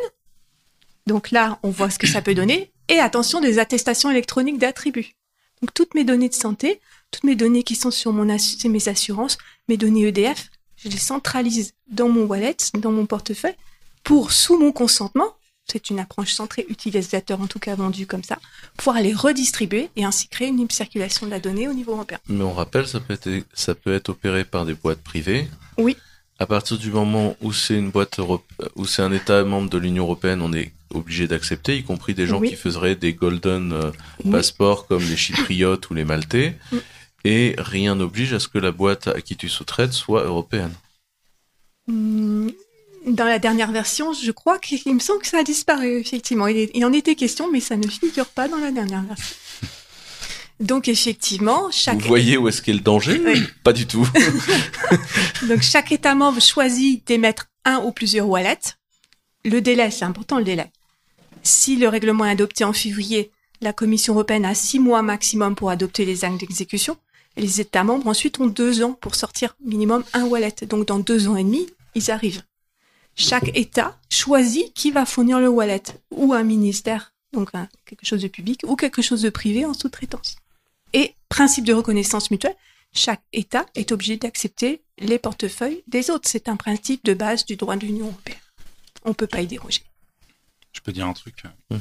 Donc 1.07 1.31
là, 1.31 1.60
on 1.64 1.69
voit 1.69 1.89
ce 1.89 1.98
que 1.98 2.07
ça 2.07 2.22
peut 2.22 2.35
donner. 2.35 2.72
Et 2.88 2.99
attention, 2.99 3.41
des 3.41 3.60
attestations 3.60 4.11
électroniques 4.11 4.57
d'attributs. 4.57 5.15
Donc 5.61 5.73
toutes 5.73 5.93
mes 5.95 6.03
données 6.03 6.30
de 6.30 6.34
santé, 6.34 6.80
toutes 7.11 7.23
mes 7.23 7.36
données 7.36 7.64
qui 7.64 7.76
sont 7.76 7.91
sur 7.91 8.14
mon 8.14 8.27
assu- 8.27 8.68
mes 8.69 8.88
assurances, 8.88 9.38
mes 9.68 9.77
données 9.77 10.07
EDF, 10.07 10.49
je 10.77 10.90
les 10.90 10.98
centralise 10.98 11.73
dans 11.91 12.10
mon 12.10 12.26
wallet, 12.26 12.56
dans 12.77 12.91
mon 12.91 13.06
portefeuille, 13.06 13.56
pour, 14.03 14.31
sous 14.31 14.57
mon 14.57 14.72
consentement, 14.72 15.36
c'est 15.69 15.90
une 15.90 15.99
approche 15.99 16.34
centrée 16.34 16.65
utilisateur 16.69 17.40
en 17.41 17.48
tout 17.48 17.60
cas 17.60 17.76
vendue 17.76 18.07
comme 18.07 18.23
ça, 18.23 18.38
pouvoir 18.77 19.02
les 19.02 19.14
redistribuer 19.14 19.90
et 19.95 20.03
ainsi 20.06 20.27
créer 20.27 20.48
une 20.48 20.57
libre 20.57 20.72
circulation 20.72 21.26
de 21.27 21.31
la 21.31 21.40
donnée 21.40 21.68
au 21.68 21.73
niveau 21.73 21.91
européen. 21.94 22.18
Mais 22.27 22.44
on 22.44 22.53
rappelle, 22.53 22.88
ça 22.88 22.99
peut 22.99 23.14
être, 23.14 23.30
ça 23.53 23.76
peut 23.76 23.94
être 23.94 24.10
opéré 24.10 24.45
par 24.45 24.65
des 24.65 24.73
boîtes 24.73 25.02
privées. 25.02 25.48
Oui. 25.77 25.95
À 26.40 26.45
partir 26.45 26.77
du 26.77 26.90
moment 26.90 27.36
où 27.41 27.52
c'est 27.52 27.76
une 27.77 27.91
boîte 27.91 28.18
Europe- 28.18 28.45
où 28.76 28.86
c'est 28.86 29.02
un 29.02 29.11
État 29.11 29.44
membre 29.44 29.69
de 29.69 29.77
l'Union 29.77 30.06
européenne, 30.06 30.41
on 30.41 30.53
est 30.53 30.72
obligé 30.91 31.27
d'accepter, 31.27 31.77
y 31.77 31.84
compris 31.84 32.14
des 32.15 32.26
gens 32.26 32.40
Oui. 32.40 32.49
qui 32.49 32.56
feraient 32.56 32.95
des 32.95 33.14
golden 33.14 33.73
euh, 33.73 33.91
Oui. 34.23 34.31
passeports 34.31 34.88
comme 34.88 35.03
les 35.03 35.18
Chypriotes 35.18 35.90
ou 35.90 35.94
les 35.94 36.06
Maltais. 36.06 36.56
Mm. 36.72 36.77
Et 37.25 37.55
rien 37.57 37.95
n'oblige 37.95 38.33
à 38.33 38.39
ce 38.39 38.47
que 38.47 38.57
la 38.57 38.71
boîte 38.71 39.07
à 39.07 39.21
qui 39.21 39.35
tu 39.35 39.49
sous-traites 39.49 39.93
soit 39.93 40.23
européenne. 40.23 40.73
Hmm, 41.87 42.49
Dans 43.07 43.25
la 43.25 43.39
dernière 43.39 43.71
version, 43.71 44.13
je 44.13 44.31
crois 44.31 44.59
qu'il 44.59 44.93
me 44.93 44.99
semble 44.99 45.21
que 45.21 45.27
ça 45.27 45.39
a 45.39 45.43
disparu, 45.43 45.97
effectivement. 45.99 46.47
Il, 46.47 46.57
est- 46.57 46.71
il 46.73 46.85
en 46.85 46.93
était 46.93 47.15
question, 47.15 47.49
mais 47.51 47.59
ça 47.61 47.77
ne 47.77 47.87
figure 47.87 48.27
pas 48.27 48.47
dans 48.47 48.57
la 48.57 48.71
dernière 48.71 49.01
version. 49.03 49.35
Donc, 50.59 50.89
effectivement, 50.89 51.71
chaque, 51.71 51.99
Vous 52.01 52.07
voyez 52.07 52.37
où 52.37 52.47
est-ce 52.49 52.61
qu'est 52.61 52.73
le 52.73 52.81
danger 52.81 53.21
Oui. 53.25 53.41
Pas 53.63 53.71
du 53.73 53.87
tout. 53.87 54.07
donc, 55.47 55.61
chaque 55.61 55.91
État 55.93 56.15
membre 56.15 56.41
choisit 56.41 57.05
d'émettre 57.07 57.45
un 57.65 57.77
ou 57.85 57.91
plusieurs 57.93 58.27
wallets. 58.27 58.75
Le 59.45 59.61
délai, 59.61 59.89
c'est 59.91 60.03
important 60.05 60.37
le 60.37 60.43
délai. 60.43 60.69
Si 61.43 61.77
le 61.77 61.87
règlement 61.87 62.25
est 62.25 62.31
adopté 62.31 62.65
en 62.65 62.73
février, 62.73 63.31
la 63.61 63.71
Commission 63.71 64.13
européenne 64.13 64.43
a 64.45 64.53
six 64.53 64.79
mois 64.79 65.01
maximum 65.01 65.55
pour 65.55 65.69
adopter 65.69 66.03
les 66.03 66.25
actes 66.25 66.41
d'exécution. 66.41 66.97
Les 67.38 67.61
États 67.61 67.84
membres 67.84 68.07
ensuite 68.07 68.39
ont 68.39 68.47
deux 68.47 68.84
ans 68.84 68.93
pour 68.93 69.15
sortir 69.15 69.56
minimum 69.64 70.03
un 70.14 70.26
wallet. 70.26 70.56
Donc 70.68 70.88
dans 70.88 70.99
deux 70.99 71.27
ans 71.27 71.35
et 71.35 71.43
demi, 71.43 71.68
ils 71.95 72.11
arrivent. 72.11 72.43
Chaque 73.15 73.56
État 73.57 73.97
choisit 74.10 74.73
qui 74.73 74.91
va 74.91 75.06
fournir 75.06 75.39
le 75.39 75.49
wallet, 75.49 75.84
ou 76.11 76.34
un 76.34 76.43
ministère, 76.43 77.14
donc 77.34 77.51
quelque 77.85 78.06
chose 78.06 78.22
de 78.22 78.27
public, 78.27 78.61
ou 78.65 78.76
quelque 78.76 79.01
chose 79.01 79.22
de 79.22 79.30
privé 79.30 79.65
en 79.65 79.73
sous-traitance. 79.73 80.38
Et 80.93 81.15
principe 81.27 81.65
de 81.65 81.73
reconnaissance 81.73 82.31
mutuelle, 82.31 82.56
chaque 82.93 83.22
État 83.34 83.65
est 83.76 83.91
obligé 83.91 84.18
d'accepter 84.18 84.81
les 84.97 85.19
portefeuilles 85.19 85.84
des 85.88 86.10
autres. 86.10 86.30
C'est 86.30 86.49
un 86.49 86.56
principe 86.56 87.03
de 87.06 87.14
base 87.14 87.45
du 87.45 87.56
droit 87.56 87.76
de 87.76 87.85
l'Union 87.85 88.07
européenne. 88.07 88.39
On 89.06 89.14
peut 89.14 89.27
pas 89.27 89.41
y 89.41 89.47
déroger. 89.47 89.81
Je 90.73 90.81
peux 90.81 90.91
dire 90.91 91.07
un 91.07 91.13
truc. 91.13 91.43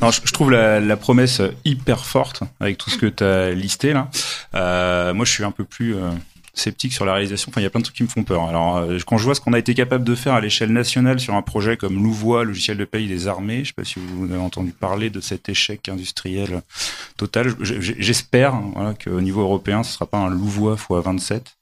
non, 0.00 0.10
je, 0.10 0.20
je 0.24 0.32
trouve 0.32 0.50
la, 0.50 0.80
la 0.80 0.96
promesse 0.96 1.42
hyper 1.64 2.04
forte 2.04 2.42
avec 2.58 2.78
tout 2.78 2.90
ce 2.90 2.96
que 2.96 3.06
tu 3.06 3.22
as 3.22 3.50
listé 3.50 3.92
là. 3.92 4.10
Euh, 4.54 5.14
moi, 5.14 5.24
je 5.24 5.30
suis 5.30 5.44
un 5.44 5.50
peu 5.50 5.64
plus 5.64 5.94
euh, 5.94 6.10
sceptique 6.54 6.92
sur 6.92 7.04
la 7.04 7.14
réalisation. 7.14 7.50
Enfin, 7.50 7.60
il 7.60 7.64
y 7.64 7.66
a 7.66 7.70
plein 7.70 7.80
de 7.80 7.84
trucs 7.84 7.96
qui 7.96 8.02
me 8.04 8.08
font 8.08 8.22
peur. 8.22 8.44
Alors, 8.48 8.76
euh, 8.76 8.98
quand 9.06 9.18
je 9.18 9.24
vois 9.24 9.34
ce 9.34 9.40
qu'on 9.40 9.52
a 9.52 9.58
été 9.58 9.74
capable 9.74 10.04
de 10.04 10.14
faire 10.14 10.34
à 10.34 10.40
l'échelle 10.40 10.72
nationale 10.72 11.20
sur 11.20 11.34
un 11.34 11.42
projet 11.42 11.76
comme 11.76 12.02
Louvois, 12.02 12.44
logiciel 12.44 12.76
de 12.76 12.84
paye 12.84 13.08
des 13.08 13.26
armées, 13.28 13.64
je 13.64 13.68
sais 13.68 13.74
pas 13.74 13.84
si 13.84 13.98
vous 13.98 14.24
avez 14.24 14.36
entendu 14.40 14.70
parler 14.72 15.10
de 15.10 15.20
cet 15.20 15.48
échec 15.48 15.88
industriel 15.88 16.62
total. 17.16 17.54
Je- 17.60 17.80
je- 17.80 17.92
J'espère 17.98 18.54
voilà, 18.74 18.94
qu'au 18.94 19.20
niveau 19.20 19.42
européen, 19.42 19.82
ce 19.82 19.92
sera 19.92 20.06
pas 20.06 20.18
un 20.18 20.30
Louvois 20.30 20.74
x 20.74 20.86
27. 21.04 21.54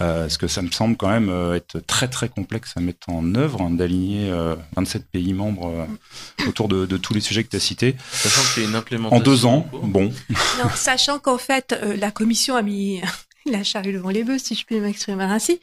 Euh, 0.00 0.22
parce 0.22 0.38
que 0.38 0.46
ça 0.46 0.62
me 0.62 0.70
semble 0.70 0.96
quand 0.96 1.08
même 1.08 1.28
euh, 1.28 1.56
être 1.56 1.80
très 1.80 2.06
très 2.06 2.28
complexe 2.28 2.72
à 2.76 2.80
mettre 2.80 3.10
en 3.10 3.34
œuvre, 3.34 3.60
hein, 3.62 3.70
d'aligner 3.70 4.30
euh, 4.30 4.54
27 4.76 5.06
pays 5.10 5.32
membres 5.34 5.66
euh, 5.66 6.46
autour 6.48 6.68
de, 6.68 6.86
de 6.86 6.96
tous 6.96 7.12
les 7.14 7.20
sujets 7.20 7.42
que 7.42 7.48
tu 7.50 7.56
as 7.56 7.60
cités. 7.60 7.96
Sachant 8.12 8.42
a 8.60 8.64
une 8.64 8.76
implémentation. 8.76 9.16
En 9.16 9.20
deux 9.24 9.46
ans, 9.46 9.68
bon. 9.82 10.12
Non, 10.30 10.70
sachant 10.76 11.18
qu'en 11.18 11.36
fait, 11.36 11.72
euh, 11.82 11.96
la 11.96 12.12
commission 12.12 12.54
a 12.54 12.62
mis 12.62 13.02
la 13.46 13.64
charrue 13.64 13.92
devant 13.92 14.10
les 14.10 14.24
bœufs, 14.24 14.38
si 14.38 14.54
je 14.54 14.64
puis 14.64 14.80
m'exprimer 14.80 15.24
ainsi, 15.24 15.60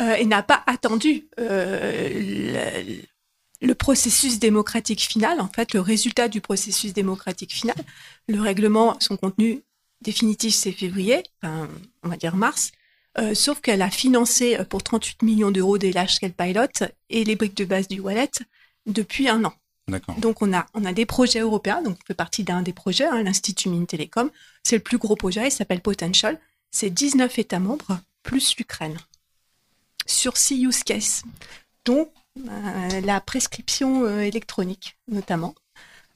euh, 0.00 0.14
et 0.14 0.24
n'a 0.24 0.42
pas 0.42 0.62
attendu 0.66 1.26
euh, 1.40 2.10
le, 2.82 3.66
le 3.66 3.74
processus 3.74 4.38
démocratique 4.38 5.00
final, 5.00 5.40
en 5.40 5.48
fait, 5.48 5.72
le 5.74 5.80
résultat 5.80 6.28
du 6.28 6.40
processus 6.40 6.92
démocratique 6.92 7.52
final. 7.52 7.76
Le 8.28 8.40
règlement, 8.40 8.96
son 9.00 9.16
contenu 9.16 9.62
définitif, 10.02 10.54
c'est 10.54 10.72
février, 10.72 11.22
enfin, 11.42 11.68
on 12.02 12.08
va 12.08 12.16
dire 12.16 12.36
mars. 12.36 12.72
Euh, 13.18 13.34
sauf 13.34 13.60
qu'elle 13.60 13.80
a 13.80 13.90
financé 13.90 14.58
pour 14.68 14.82
38 14.82 15.22
millions 15.22 15.50
d'euros 15.50 15.78
des 15.78 15.90
large 15.90 16.14
scale 16.14 16.34
pilots 16.34 16.86
et 17.08 17.24
les 17.24 17.34
briques 17.34 17.56
de 17.56 17.64
base 17.64 17.88
du 17.88 17.98
wallet 17.98 18.30
depuis 18.84 19.28
un 19.28 19.44
an. 19.44 19.54
Donc 20.18 20.42
on 20.42 20.52
a 20.52 20.66
on 20.74 20.84
a 20.84 20.92
des 20.92 21.06
projets 21.06 21.40
européens, 21.40 21.80
donc 21.80 21.96
on 22.02 22.06
fait 22.06 22.14
partie 22.14 22.42
d'un 22.42 22.62
des 22.62 22.72
projets, 22.72 23.04
hein, 23.04 23.22
l'Institut 23.22 23.68
Mines 23.68 23.86
Télécom. 23.86 24.30
C'est 24.64 24.76
le 24.76 24.82
plus 24.82 24.98
gros 24.98 25.14
projet, 25.14 25.46
il 25.46 25.50
s'appelle 25.52 25.80
Potential. 25.80 26.40
C'est 26.78 26.90
19 26.90 27.38
États 27.38 27.58
membres 27.58 27.98
plus 28.22 28.54
l'Ukraine 28.58 28.98
sur 30.04 30.36
six 30.36 30.62
use 30.62 30.82
cases, 30.84 31.22
dont 31.86 32.10
euh, 32.38 33.00
la 33.00 33.18
prescription 33.22 34.04
euh, 34.04 34.20
électronique 34.20 34.98
notamment. 35.08 35.54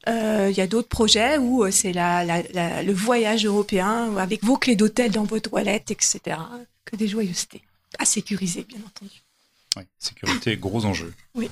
Euh, 0.07 0.49
Il 0.51 0.57
y 0.59 0.61
a 0.61 0.67
d'autres 0.67 0.89
projets 0.89 1.39
où 1.39 1.71
c'est 1.71 1.95
la, 1.95 2.25
la- 2.27 2.43
la- 2.53 2.83
le 2.83 2.93
voyage 2.93 3.47
européen 3.47 4.15
avec 4.19 4.45
vos 4.45 4.59
clés 4.59 4.77
d'hôtel 4.77 5.13
dans 5.13 5.25
votre 5.25 5.49
toilette, 5.49 5.91
etc. 5.91 6.37
Que 6.85 6.95
des 6.97 7.09
joyeusetés. 7.09 7.63
À 7.99 8.05
sécuriser, 8.05 8.65
bien 8.65 8.81
entendu. 8.87 9.23
Ouais, 9.79 9.87
sécurité, 9.99 10.59
gros 10.59 10.85
enjeu. 10.85 11.15
Oui. 11.35 11.49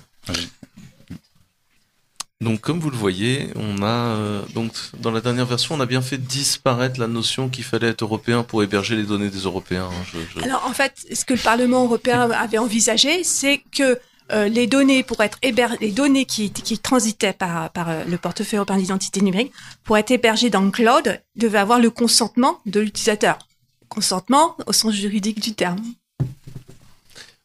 Donc, 2.41 2.61
comme 2.61 2.79
vous 2.79 2.91
le 2.91 2.97
voyez, 2.97 3.49
on 3.57 3.83
a 3.83 3.87
euh, 4.17 4.43
donc 4.55 4.73
dans 5.01 5.11
la 5.11 5.21
dernière 5.21 5.45
version, 5.45 5.75
on 5.75 5.81
a 5.81 5.87
bien 5.87 6.01
fait 6.03 6.19
disparaître 6.19 7.01
la 7.01 7.09
notion 7.09 7.49
qu'il 7.49 7.65
fallait 7.65 7.89
être 7.89 8.03
européen 8.03 8.45
pour 8.45 8.63
héberger 8.63 8.95
les 8.95 9.03
données 9.03 9.29
des 9.29 9.41
Européens. 9.41 9.89
hein. 9.91 10.43
Alors 10.45 10.65
en 10.65 10.73
fait, 10.73 11.05
ce 11.13 11.25
que 11.25 11.35
le 11.35 11.41
Parlement 11.41 11.83
européen 11.83 12.31
avait 12.31 12.59
envisagé, 12.59 13.25
c'est 13.25 13.61
que 13.73 13.99
euh, 14.31 14.47
les 14.47 14.69
données 14.69 15.03
pour 15.03 15.21
être 15.21 15.39
héber- 15.43 15.77
les 15.81 15.91
données 15.91 16.27
qui, 16.27 16.53
transitaient 16.79 17.33
par, 17.33 17.71
par 17.71 17.89
euh, 17.89 18.05
le 18.05 18.19
portefeuille 18.19 18.59
européen 18.59 18.77
d'identité 18.77 19.21
numérique 19.21 19.53
pour 19.83 19.99
être 19.99 20.13
hébergées 20.13 20.51
dans 20.51 20.61
le 20.61 20.71
cloud 20.71 21.21
devaient 21.35 21.59
avoir 21.59 21.81
le 21.81 21.91
consentement 21.91 22.61
de 22.67 22.79
l'utilisateur. 22.79 23.39
Consentement 23.89 24.57
au 24.69 24.73
sens 24.73 24.95
juridique 24.95 25.41
du 25.41 25.55
terme. 25.55 25.81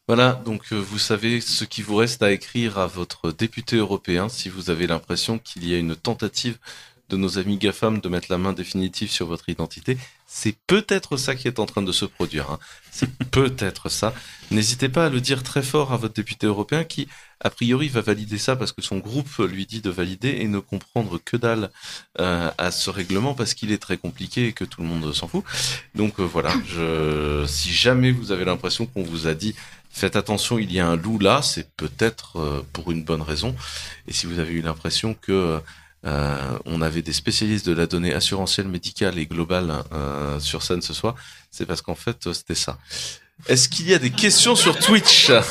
Voilà, 0.06 0.34
donc 0.44 0.72
euh, 0.72 0.76
vous 0.76 0.98
savez 0.98 1.40
ce 1.40 1.64
qui 1.64 1.80
vous 1.80 1.96
reste 1.96 2.22
à 2.22 2.30
écrire 2.30 2.78
à 2.78 2.86
votre 2.86 3.32
député 3.32 3.76
européen 3.76 4.28
si 4.28 4.50
vous 4.50 4.68
avez 4.68 4.86
l'impression 4.86 5.38
qu'il 5.38 5.66
y 5.66 5.74
a 5.74 5.78
une 5.78 5.96
tentative 5.96 6.58
de 7.08 7.16
nos 7.16 7.38
amis 7.38 7.56
GAFAM 7.56 8.00
de 8.00 8.08
mettre 8.10 8.26
la 8.30 8.36
main 8.36 8.52
définitive 8.52 9.10
sur 9.10 9.26
votre 9.26 9.48
identité. 9.48 9.96
C'est 10.26 10.56
peut-être 10.66 11.16
ça 11.16 11.34
qui 11.34 11.48
est 11.48 11.58
en 11.58 11.66
train 11.66 11.82
de 11.82 11.92
se 11.92 12.04
produire. 12.04 12.50
hein. 12.50 12.58
C'est 12.90 13.10
peut-être 13.30 13.88
ça. 13.88 14.14
N'hésitez 14.50 14.88
pas 14.88 15.06
à 15.06 15.08
le 15.08 15.20
dire 15.20 15.42
très 15.42 15.62
fort 15.62 15.92
à 15.92 15.96
votre 15.96 16.14
député 16.14 16.46
européen 16.46 16.84
qui, 16.84 17.08
a 17.40 17.50
priori, 17.50 17.88
va 17.88 18.00
valider 18.00 18.38
ça 18.38 18.56
parce 18.56 18.72
que 18.72 18.82
son 18.82 18.98
groupe 18.98 19.38
lui 19.38 19.66
dit 19.66 19.80
de 19.80 19.90
valider 19.90 20.38
et 20.40 20.48
ne 20.48 20.58
comprendre 20.58 21.20
que 21.24 21.36
dalle 21.36 21.70
euh, 22.20 22.50
à 22.58 22.70
ce 22.70 22.90
règlement 22.90 23.34
parce 23.34 23.54
qu'il 23.54 23.70
est 23.70 23.78
très 23.78 23.96
compliqué 23.98 24.48
et 24.48 24.52
que 24.52 24.64
tout 24.64 24.80
le 24.80 24.88
monde 24.88 25.12
s'en 25.14 25.28
fout. 25.28 25.44
Donc 25.94 26.18
euh, 26.18 26.24
voilà, 26.24 26.52
je, 26.66 27.44
si 27.46 27.72
jamais 27.72 28.10
vous 28.10 28.32
avez 28.32 28.44
l'impression 28.44 28.86
qu'on 28.86 29.02
vous 29.02 29.26
a 29.26 29.34
dit 29.34 29.54
faites 29.90 30.16
attention, 30.16 30.58
il 30.58 30.72
y 30.72 30.80
a 30.80 30.86
un 30.88 30.96
loup 30.96 31.18
là, 31.20 31.42
c'est 31.42 31.70
peut-être 31.76 32.38
euh, 32.40 32.62
pour 32.72 32.90
une 32.90 33.04
bonne 33.04 33.22
raison. 33.22 33.54
Et 34.08 34.12
si 34.12 34.26
vous 34.26 34.40
avez 34.40 34.52
eu 34.54 34.62
l'impression 34.62 35.14
que 35.14 35.60
euh, 36.06 36.58
on 36.66 36.82
avait 36.82 37.02
des 37.02 37.12
spécialistes 37.12 37.66
de 37.66 37.72
la 37.72 37.86
donnée 37.86 38.12
assurantielle, 38.12 38.68
médicale 38.68 39.18
et 39.18 39.26
globale 39.26 39.72
euh, 39.92 40.38
sur 40.40 40.62
scène 40.62 40.82
ce 40.82 40.92
soir, 40.92 41.14
c'est 41.50 41.66
parce 41.66 41.82
qu'en 41.82 41.94
fait 41.94 42.26
euh, 42.26 42.32
c'était 42.32 42.54
ça. 42.54 42.78
Est-ce 43.48 43.68
qu'il 43.68 43.88
y 43.88 43.94
a 43.94 43.98
des 43.98 44.10
questions 44.10 44.54
sur 44.54 44.78
Twitch? 44.78 45.30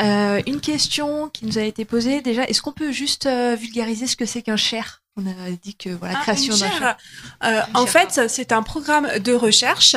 Euh, 0.00 0.40
une 0.46 0.60
question 0.60 1.28
qui 1.28 1.46
nous 1.46 1.58
a 1.58 1.62
été 1.62 1.84
posée 1.84 2.22
déjà. 2.22 2.44
Est-ce 2.44 2.62
qu'on 2.62 2.72
peut 2.72 2.92
juste 2.92 3.26
euh, 3.26 3.56
vulgariser 3.56 4.06
ce 4.06 4.16
que 4.16 4.26
c'est 4.26 4.42
qu'un 4.42 4.56
share 4.56 5.02
On 5.16 5.26
a 5.26 5.50
dit 5.62 5.74
que 5.74 5.90
voilà, 5.90 6.14
Ah, 6.18 6.22
création 6.22 6.56
d'un. 6.56 6.96
Euh, 7.44 7.60
en 7.74 7.86
fait, 7.86 8.28
c'est 8.28 8.52
un 8.52 8.62
programme 8.62 9.06
de 9.18 9.32
recherche 9.34 9.96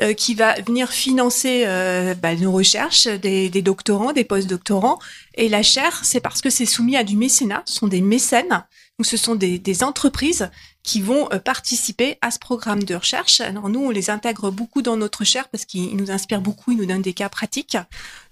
euh, 0.00 0.14
qui 0.14 0.34
va 0.34 0.54
venir 0.62 0.90
financer 0.90 1.64
euh, 1.66 2.14
bah, 2.14 2.34
nos 2.34 2.50
recherches, 2.50 3.06
des, 3.06 3.50
des 3.50 3.62
doctorants, 3.62 4.12
des 4.12 4.24
post-doctorants. 4.24 4.98
Et 5.34 5.48
la 5.48 5.62
chaire, 5.62 6.00
c'est 6.02 6.20
parce 6.20 6.40
que 6.40 6.48
c'est 6.48 6.66
soumis 6.66 6.96
à 6.96 7.04
du 7.04 7.16
mécénat. 7.16 7.62
Ce 7.66 7.74
sont 7.74 7.88
des 7.88 8.00
mécènes. 8.00 8.64
Donc, 8.98 9.06
ce 9.06 9.16
sont 9.16 9.34
des, 9.34 9.58
des 9.58 9.82
entreprises 9.82 10.50
qui 10.82 11.02
vont 11.02 11.28
euh, 11.32 11.38
participer 11.38 12.16
à 12.22 12.30
ce 12.30 12.38
programme 12.38 12.84
de 12.84 12.94
recherche. 12.94 13.40
Alors, 13.40 13.68
nous, 13.68 13.80
on 13.80 13.90
les 13.90 14.08
intègre 14.08 14.50
beaucoup 14.50 14.80
dans 14.80 14.96
notre 14.96 15.24
chaire 15.24 15.48
parce 15.48 15.66
qu'ils 15.66 15.96
nous 15.96 16.10
inspirent 16.10 16.40
beaucoup, 16.40 16.72
ils 16.72 16.78
nous 16.78 16.86
donnent 16.86 17.02
des 17.02 17.12
cas 17.12 17.28
pratiques. 17.28 17.76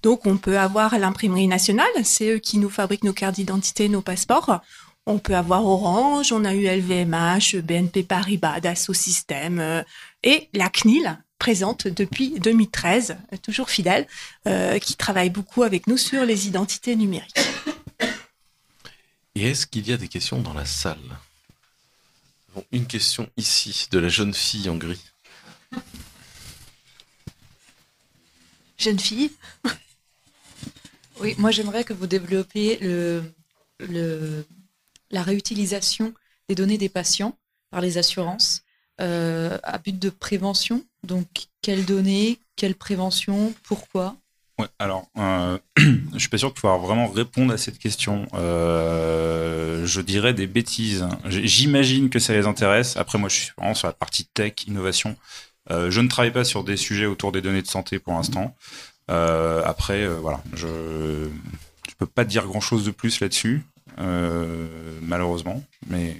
Donc, 0.02 0.26
on 0.26 0.38
peut 0.38 0.58
avoir 0.58 0.98
l'imprimerie 0.98 1.46
nationale. 1.46 1.86
C'est 2.04 2.30
eux 2.30 2.38
qui 2.38 2.58
nous 2.58 2.70
fabriquent 2.70 3.04
nos 3.04 3.12
cartes 3.12 3.34
d'identité, 3.34 3.88
nos 3.88 4.02
passeports. 4.02 4.60
On 5.06 5.18
peut 5.18 5.36
avoir 5.36 5.64
Orange, 5.66 6.32
on 6.32 6.44
a 6.44 6.54
eu 6.54 6.66
LVMH, 6.66 7.60
BNP 7.62 8.02
Paribas, 8.02 8.60
Dassault 8.60 8.92
euh, 9.32 9.82
et 10.22 10.48
la 10.54 10.68
CNIL 10.68 11.18
présente 11.40 11.88
depuis 11.88 12.38
2013, 12.38 13.16
euh, 13.32 13.36
toujours 13.38 13.70
fidèle, 13.70 14.06
euh, 14.46 14.78
qui 14.78 14.94
travaille 14.94 15.30
beaucoup 15.30 15.64
avec 15.64 15.88
nous 15.88 15.96
sur 15.96 16.24
les 16.24 16.46
identités 16.46 16.94
numériques. 16.94 17.34
Et 19.34 19.48
est-ce 19.48 19.66
qu'il 19.66 19.88
y 19.88 19.92
a 19.92 19.96
des 19.96 20.06
questions 20.06 20.40
dans 20.40 20.52
la 20.52 20.66
salle? 20.66 21.18
Bon, 22.54 22.62
Une 22.70 22.86
question 22.86 23.28
ici 23.36 23.88
de 23.90 23.98
la 23.98 24.08
jeune 24.08 24.34
fille 24.34 24.68
en 24.68 24.76
gris. 24.76 25.02
Jeune 28.78 29.00
fille? 29.00 29.32
Oui, 31.20 31.34
moi 31.38 31.50
j'aimerais 31.50 31.84
que 31.84 31.92
vous 31.92 32.06
développiez 32.06 32.78
le, 32.80 33.22
le, 33.78 34.46
la 35.10 35.22
réutilisation 35.22 36.14
des 36.48 36.54
données 36.54 36.78
des 36.78 36.88
patients 36.88 37.36
par 37.70 37.80
les 37.80 37.98
assurances 37.98 38.62
euh, 39.00 39.58
à 39.62 39.78
but 39.78 39.98
de 39.98 40.10
prévention. 40.10 40.84
Donc, 41.04 41.26
quelles 41.62 41.84
données, 41.84 42.38
Quelle 42.56 42.74
prévention 42.74 43.54
Pourquoi? 43.62 44.16
Ouais, 44.60 44.66
alors, 44.78 45.06
euh, 45.16 45.58
je 45.78 46.18
suis 46.18 46.28
pas 46.28 46.36
sûr 46.36 46.50
de 46.50 46.54
pouvoir 46.54 46.78
vraiment 46.78 47.08
répondre 47.08 47.50
à 47.50 47.56
cette 47.56 47.78
question. 47.78 48.26
Euh, 48.34 49.86
je 49.86 50.02
dirais 50.02 50.34
des 50.34 50.46
bêtises. 50.46 51.06
J'imagine 51.24 52.10
que 52.10 52.18
ça 52.18 52.34
les 52.34 52.46
intéresse. 52.46 52.98
Après, 52.98 53.16
moi, 53.16 53.30
je 53.30 53.36
suis 53.36 53.52
vraiment 53.56 53.74
sur 53.74 53.86
la 53.86 53.94
partie 53.94 54.26
tech, 54.26 54.52
innovation. 54.66 55.16
Euh, 55.70 55.90
je 55.90 56.02
ne 56.02 56.08
travaille 56.08 56.32
pas 56.32 56.44
sur 56.44 56.62
des 56.62 56.76
sujets 56.76 57.06
autour 57.06 57.32
des 57.32 57.40
données 57.40 57.62
de 57.62 57.68
santé 57.68 57.98
pour 57.98 58.12
l'instant. 58.12 58.54
Après, 59.08 60.06
voilà, 60.06 60.40
je 60.54 61.28
je 61.88 61.94
peux 61.98 62.06
pas 62.06 62.24
dire 62.24 62.46
grand 62.46 62.60
chose 62.60 62.84
de 62.84 62.92
plus 62.92 63.18
là-dessus, 63.18 63.64
malheureusement. 65.02 65.64
Mais 65.88 66.16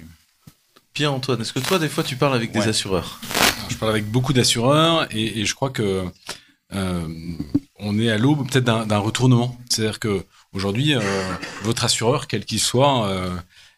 Pierre-Antoine, 0.93 1.41
est-ce 1.41 1.53
que 1.53 1.59
toi, 1.59 1.79
des 1.79 1.89
fois, 1.89 2.03
tu 2.03 2.15
parles 2.15 2.35
avec 2.35 2.51
des 2.51 2.67
assureurs 2.67 3.19
je 3.71 3.77
parle 3.77 3.91
avec 3.91 4.05
beaucoup 4.05 4.33
d'assureurs 4.33 5.07
et, 5.11 5.39
et 5.39 5.45
je 5.45 5.55
crois 5.55 5.69
que 5.69 6.05
euh, 6.73 7.07
on 7.79 7.97
est 7.99 8.09
à 8.09 8.17
l'aube 8.17 8.47
peut-être 8.49 8.85
d'un 8.85 8.97
retournement. 8.97 9.57
C'est-à-dire 9.69 9.99
que 9.99 10.25
aujourd'hui, 10.53 10.93
euh, 10.93 11.01
votre 11.63 11.83
assureur, 11.85 12.27
quel 12.27 12.45
qu'il 12.45 12.59
soit, 12.59 13.07
euh, 13.07 13.35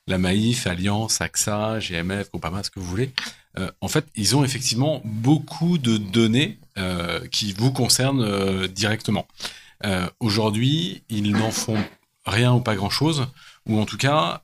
la 0.07 0.17
Maïf, 0.17 0.67
Alliance, 0.67 1.21
AXA, 1.21 1.79
GMF, 1.79 2.29
Groupama, 2.31 2.63
ce 2.63 2.69
que 2.69 2.79
vous 2.79 2.85
voulez, 2.85 3.11
en 3.81 3.87
fait, 3.87 4.05
ils 4.15 4.35
ont 4.35 4.43
effectivement 4.43 5.01
beaucoup 5.05 5.77
de 5.77 5.97
données 5.97 6.57
qui 7.31 7.53
vous 7.53 7.71
concernent 7.71 8.65
directement. 8.67 9.27
Aujourd'hui, 10.19 11.03
ils 11.09 11.31
n'en 11.31 11.51
font 11.51 11.77
rien 12.25 12.51
ou 12.51 12.61
pas 12.61 12.75
grand-chose, 12.75 13.27
ou 13.67 13.79
en 13.79 13.85
tout 13.85 13.97
cas, 13.97 14.41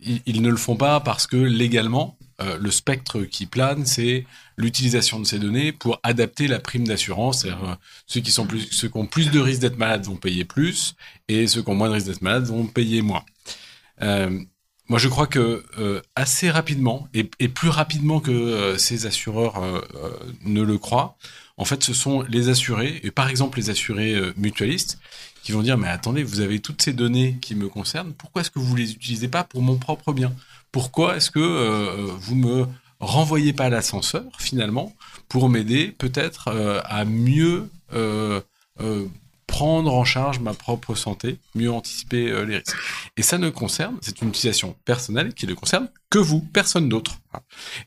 ils, 0.00 0.42
ne 0.42 0.48
le 0.48 0.56
font 0.56 0.76
pas 0.76 1.00
parce 1.00 1.26
que 1.26 1.36
légalement, 1.36 2.16
euh, 2.40 2.56
le 2.58 2.70
spectre 2.70 3.22
qui 3.22 3.46
plane, 3.46 3.84
c'est 3.84 4.26
l'utilisation 4.56 5.18
de 5.18 5.24
ces 5.24 5.38
données 5.38 5.72
pour 5.72 5.98
adapter 6.02 6.46
la 6.46 6.60
prime 6.60 6.86
d'assurance. 6.86 7.44
Euh, 7.44 7.52
Ceux 8.06 8.20
qui 8.20 8.32
plus, 8.46 8.68
ceux 8.70 8.88
qui 8.88 8.96
ont 8.96 9.06
plus 9.06 9.30
de 9.30 9.40
risques 9.40 9.60
d'être 9.60 9.78
malades 9.78 10.04
vont 10.04 10.16
payer 10.16 10.44
plus, 10.44 10.94
et 11.28 11.46
ceux 11.46 11.62
qui 11.62 11.70
ont 11.70 11.74
moins 11.74 11.88
de 11.88 11.94
risques 11.94 12.06
d'être 12.06 12.22
malades 12.22 12.44
vont 12.44 12.66
payer 12.66 13.02
moins. 13.02 13.24
Euh, 14.02 14.40
moi, 14.88 14.98
je 14.98 15.08
crois 15.08 15.26
que 15.26 15.64
euh, 15.78 16.00
assez 16.16 16.50
rapidement 16.50 17.08
et, 17.12 17.24
plus 17.48 17.68
rapidement 17.68 18.20
que 18.20 18.76
ces 18.78 19.06
assureurs 19.06 19.60
ne 20.44 20.62
le 20.62 20.78
croient, 20.78 21.18
en 21.58 21.64
fait, 21.64 21.82
ce 21.82 21.92
sont 21.92 22.22
les 22.22 22.48
assurés 22.48 23.00
et 23.02 23.10
par 23.10 23.28
exemple 23.28 23.58
les 23.58 23.68
assurés 23.68 24.14
mutualistes 24.36 24.98
qui 25.42 25.52
vont 25.52 25.62
dire 25.62 25.78
mais 25.78 25.88
attendez, 25.88 26.22
vous 26.22 26.40
avez 26.40 26.60
toutes 26.60 26.82
ces 26.82 26.92
données 26.92 27.38
qui 27.40 27.54
me 27.54 27.68
concernent, 27.68 28.12
pourquoi 28.12 28.42
est-ce 28.42 28.50
que 28.50 28.58
vous 28.58 28.76
les 28.76 28.92
utilisez 28.92 29.28
pas 29.28 29.44
pour 29.44 29.62
mon 29.62 29.76
propre 29.76 30.12
bien? 30.12 30.32
Pourquoi 30.72 31.16
est-ce 31.16 31.30
que 31.30 31.40
euh, 31.40 32.08
vous 32.18 32.34
me 32.34 32.66
renvoyez 33.00 33.52
pas 33.52 33.68
l'ascenseur 33.68 34.24
finalement 34.38 34.94
pour 35.28 35.48
m'aider 35.48 35.94
peut-être 35.98 36.48
euh, 36.48 36.80
à 36.84 37.04
mieux 37.04 37.70
euh, 37.92 38.40
euh, 38.80 39.06
prendre 39.46 39.94
en 39.94 40.04
charge 40.04 40.40
ma 40.40 40.52
propre 40.52 40.94
santé, 40.94 41.38
mieux 41.54 41.70
anticiper 41.70 42.44
les 42.44 42.58
risques? 42.58 42.76
Et 43.16 43.22
ça 43.22 43.38
ne 43.38 43.50
concerne, 43.50 43.96
c'est 44.02 44.20
une 44.20 44.28
utilisation 44.28 44.76
personnelle 44.84 45.32
qui 45.32 45.46
ne 45.46 45.54
concerne 45.54 45.88
que 46.10 46.18
vous, 46.18 46.40
personne 46.40 46.88
d'autre. 46.88 47.18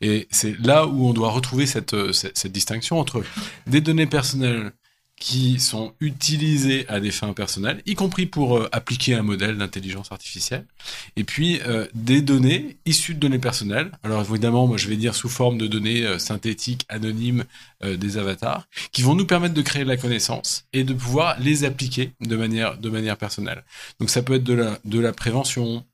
Et 0.00 0.26
c'est 0.30 0.58
là 0.58 0.86
où 0.86 1.06
on 1.06 1.12
doit 1.12 1.30
retrouver 1.30 1.66
cette, 1.66 2.12
cette, 2.12 2.36
cette 2.36 2.52
distinction 2.52 2.98
entre 2.98 3.22
des 3.66 3.80
données 3.80 4.06
personnelles 4.06 4.72
qui 5.22 5.60
sont 5.60 5.94
utilisées 6.00 6.84
à 6.88 6.98
des 6.98 7.12
fins 7.12 7.32
personnelles, 7.32 7.80
y 7.86 7.94
compris 7.94 8.26
pour 8.26 8.58
euh, 8.58 8.68
appliquer 8.72 9.14
un 9.14 9.22
modèle 9.22 9.56
d'intelligence 9.56 10.10
artificielle, 10.10 10.66
et 11.14 11.22
puis 11.22 11.60
euh, 11.64 11.86
des 11.94 12.22
données 12.22 12.76
issues 12.86 13.14
de 13.14 13.20
données 13.20 13.38
personnelles. 13.38 13.92
Alors 14.02 14.22
évidemment, 14.28 14.66
moi 14.66 14.78
je 14.78 14.88
vais 14.88 14.96
dire 14.96 15.14
sous 15.14 15.28
forme 15.28 15.58
de 15.58 15.68
données 15.68 16.04
euh, 16.04 16.18
synthétiques, 16.18 16.84
anonymes, 16.88 17.44
des 17.84 18.16
avatars, 18.16 18.68
qui 18.92 19.02
vont 19.02 19.16
nous 19.16 19.26
permettre 19.26 19.54
de 19.54 19.62
créer 19.62 19.82
de 19.82 19.88
la 19.88 19.96
connaissance 19.96 20.66
et 20.72 20.84
de 20.84 20.94
pouvoir 20.94 21.38
les 21.40 21.64
appliquer 21.64 22.12
de 22.20 22.36
manière 22.36 22.78
de 22.78 22.90
manière 22.90 23.16
personnelle. 23.16 23.64
Donc 23.98 24.08
ça 24.08 24.22
peut 24.22 24.34
être 24.34 24.44
de 24.44 24.54
la 24.54 24.78
de 24.84 25.00
la 25.00 25.12
prévention, 25.12 25.84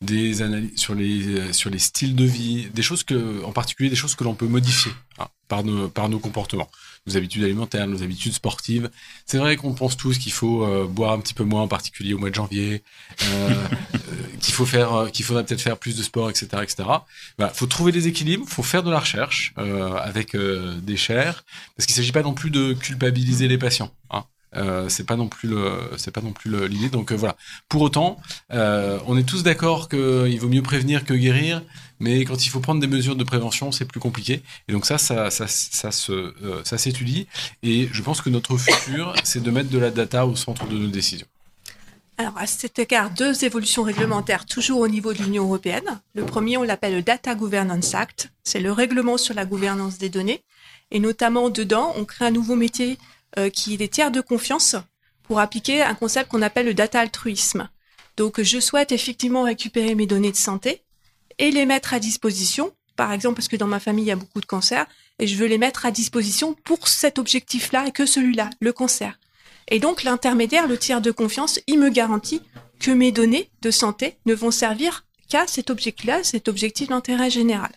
des 0.00 0.42
analyses 0.42 0.76
sur 0.76 0.96
les 0.96 1.52
sur 1.52 1.70
les 1.70 1.78
styles 1.78 2.16
de 2.16 2.24
vie, 2.24 2.68
des 2.74 2.82
choses 2.82 3.04
que 3.04 3.44
en 3.44 3.52
particulier 3.52 3.90
des 3.90 3.96
choses 3.96 4.16
que 4.16 4.24
l'on 4.24 4.34
peut 4.34 4.48
modifier 4.48 4.92
hein, 5.20 5.28
par 5.46 5.62
nos 5.62 5.88
par 5.88 6.08
nos 6.08 6.18
comportements, 6.18 6.70
nos 7.06 7.16
habitudes 7.16 7.44
alimentaires, 7.44 7.86
nos 7.86 8.02
habitudes 8.02 8.32
sportives. 8.32 8.90
C'est 9.24 9.38
vrai 9.38 9.56
qu'on 9.56 9.74
pense 9.74 9.96
tous 9.96 10.18
qu'il 10.18 10.32
faut 10.32 10.64
euh, 10.64 10.86
boire 10.86 11.12
un 11.12 11.20
petit 11.20 11.34
peu 11.34 11.44
moins, 11.44 11.62
en 11.62 11.68
particulier 11.68 12.14
au 12.14 12.18
mois 12.18 12.30
de 12.30 12.34
janvier, 12.34 12.82
euh, 13.22 13.50
euh, 13.94 13.98
qu'il 14.40 14.54
faut 14.54 14.66
faire 14.66 15.10
qu'il 15.12 15.24
faudrait 15.24 15.44
peut-être 15.44 15.60
faire 15.60 15.78
plus 15.78 15.96
de 15.96 16.02
sport, 16.02 16.30
etc., 16.30 16.48
etc. 16.62 16.88
Voilà, 17.38 17.52
faut 17.52 17.66
trouver 17.66 17.92
des 17.92 18.08
équilibres, 18.08 18.46
faut 18.48 18.62
faire 18.62 18.82
de 18.82 18.90
la 18.90 18.98
recherche 18.98 19.54
avec 19.56 20.36
des 20.36 20.96
chairs, 20.96 21.44
parce 21.76 21.86
qu'il 21.86 21.94
s'agit 21.94 22.12
pas 22.12 22.22
non 22.22 22.34
plus 22.34 22.50
de 22.50 22.72
culpabiliser 22.72 23.48
les 23.48 23.58
patients. 23.58 23.92
Hein. 24.10 24.24
C'est 24.88 25.06
pas 25.06 25.16
non 25.16 25.28
plus 25.28 25.48
l'idée. 26.68 26.88
Donc 26.88 27.12
voilà. 27.12 27.36
Pour 27.68 27.82
autant, 27.82 28.20
on 28.50 29.16
est 29.16 29.28
tous 29.28 29.42
d'accord 29.42 29.88
qu'il 29.88 30.38
vaut 30.38 30.48
mieux 30.48 30.62
prévenir 30.62 31.04
que 31.04 31.14
guérir, 31.14 31.62
mais 32.00 32.24
quand 32.24 32.44
il 32.44 32.48
faut 32.48 32.60
prendre 32.60 32.80
des 32.80 32.86
mesures 32.86 33.16
de 33.16 33.24
prévention, 33.24 33.72
c'est 33.72 33.84
plus 33.84 34.00
compliqué. 34.00 34.42
Et 34.68 34.72
donc 34.72 34.86
ça, 34.86 34.98
ça, 34.98 35.30
ça, 35.30 35.46
ça 35.48 35.90
se, 35.90 36.12
euh, 36.12 36.62
ça 36.64 36.78
s'étudie. 36.78 37.26
Et 37.62 37.88
je 37.92 38.02
pense 38.02 38.20
que 38.20 38.30
notre 38.30 38.56
futur, 38.56 39.14
c'est 39.24 39.42
de 39.42 39.50
mettre 39.50 39.70
de 39.70 39.78
la 39.78 39.90
data 39.90 40.26
au 40.26 40.36
centre 40.36 40.66
de 40.66 40.76
nos 40.76 40.88
décisions. 40.88 41.26
Alors, 42.18 42.38
à 42.38 42.46
cet 42.46 42.78
égard, 42.78 43.10
deux 43.10 43.44
évolutions 43.44 43.82
réglementaires 43.82 44.46
toujours 44.46 44.80
au 44.80 44.88
niveau 44.88 45.12
de 45.12 45.22
l'Union 45.22 45.44
européenne. 45.44 46.00
Le 46.14 46.24
premier, 46.24 46.56
on 46.56 46.62
l'appelle 46.62 46.94
le 46.94 47.02
Data 47.02 47.34
Governance 47.34 47.94
Act. 47.94 48.32
C'est 48.42 48.60
le 48.60 48.72
règlement 48.72 49.18
sur 49.18 49.34
la 49.34 49.44
gouvernance 49.44 49.98
des 49.98 50.08
données. 50.08 50.42
Et 50.90 50.98
notamment, 50.98 51.50
dedans, 51.50 51.92
on 51.96 52.06
crée 52.06 52.24
un 52.24 52.30
nouveau 52.30 52.56
métier 52.56 52.98
euh, 53.38 53.50
qui 53.50 53.74
est 53.74 53.76
des 53.76 53.88
tiers 53.88 54.10
de 54.10 54.22
confiance 54.22 54.76
pour 55.24 55.40
appliquer 55.40 55.82
un 55.82 55.94
concept 55.94 56.30
qu'on 56.30 56.40
appelle 56.40 56.64
le 56.64 56.72
data 56.72 57.00
altruisme. 57.00 57.68
Donc, 58.16 58.40
je 58.40 58.60
souhaite 58.60 58.92
effectivement 58.92 59.42
récupérer 59.42 59.94
mes 59.94 60.06
données 60.06 60.32
de 60.32 60.36
santé 60.36 60.85
et 61.38 61.50
les 61.50 61.66
mettre 61.66 61.94
à 61.94 61.98
disposition. 61.98 62.72
Par 62.96 63.12
exemple, 63.12 63.36
parce 63.36 63.48
que 63.48 63.56
dans 63.56 63.66
ma 63.66 63.80
famille, 63.80 64.04
il 64.04 64.08
y 64.08 64.12
a 64.12 64.16
beaucoup 64.16 64.40
de 64.40 64.46
cancers 64.46 64.86
et 65.18 65.26
je 65.26 65.36
veux 65.36 65.46
les 65.46 65.58
mettre 65.58 65.86
à 65.86 65.90
disposition 65.90 66.54
pour 66.64 66.88
cet 66.88 67.18
objectif-là 67.18 67.86
et 67.86 67.92
que 67.92 68.06
celui-là, 68.06 68.50
le 68.60 68.72
cancer. 68.72 69.18
Et 69.68 69.80
donc 69.80 70.02
l'intermédiaire, 70.02 70.68
le 70.68 70.78
tiers 70.78 71.00
de 71.00 71.10
confiance, 71.10 71.60
il 71.66 71.78
me 71.78 71.90
garantit 71.90 72.40
que 72.78 72.90
mes 72.90 73.12
données 73.12 73.50
de 73.62 73.70
santé 73.70 74.16
ne 74.26 74.34
vont 74.34 74.50
servir 74.50 75.04
qu'à 75.28 75.46
cet 75.46 75.70
objectif-là, 75.70 76.22
cet 76.22 76.48
objectif 76.48 76.88
d'intérêt 76.88 77.30
général. 77.30 77.72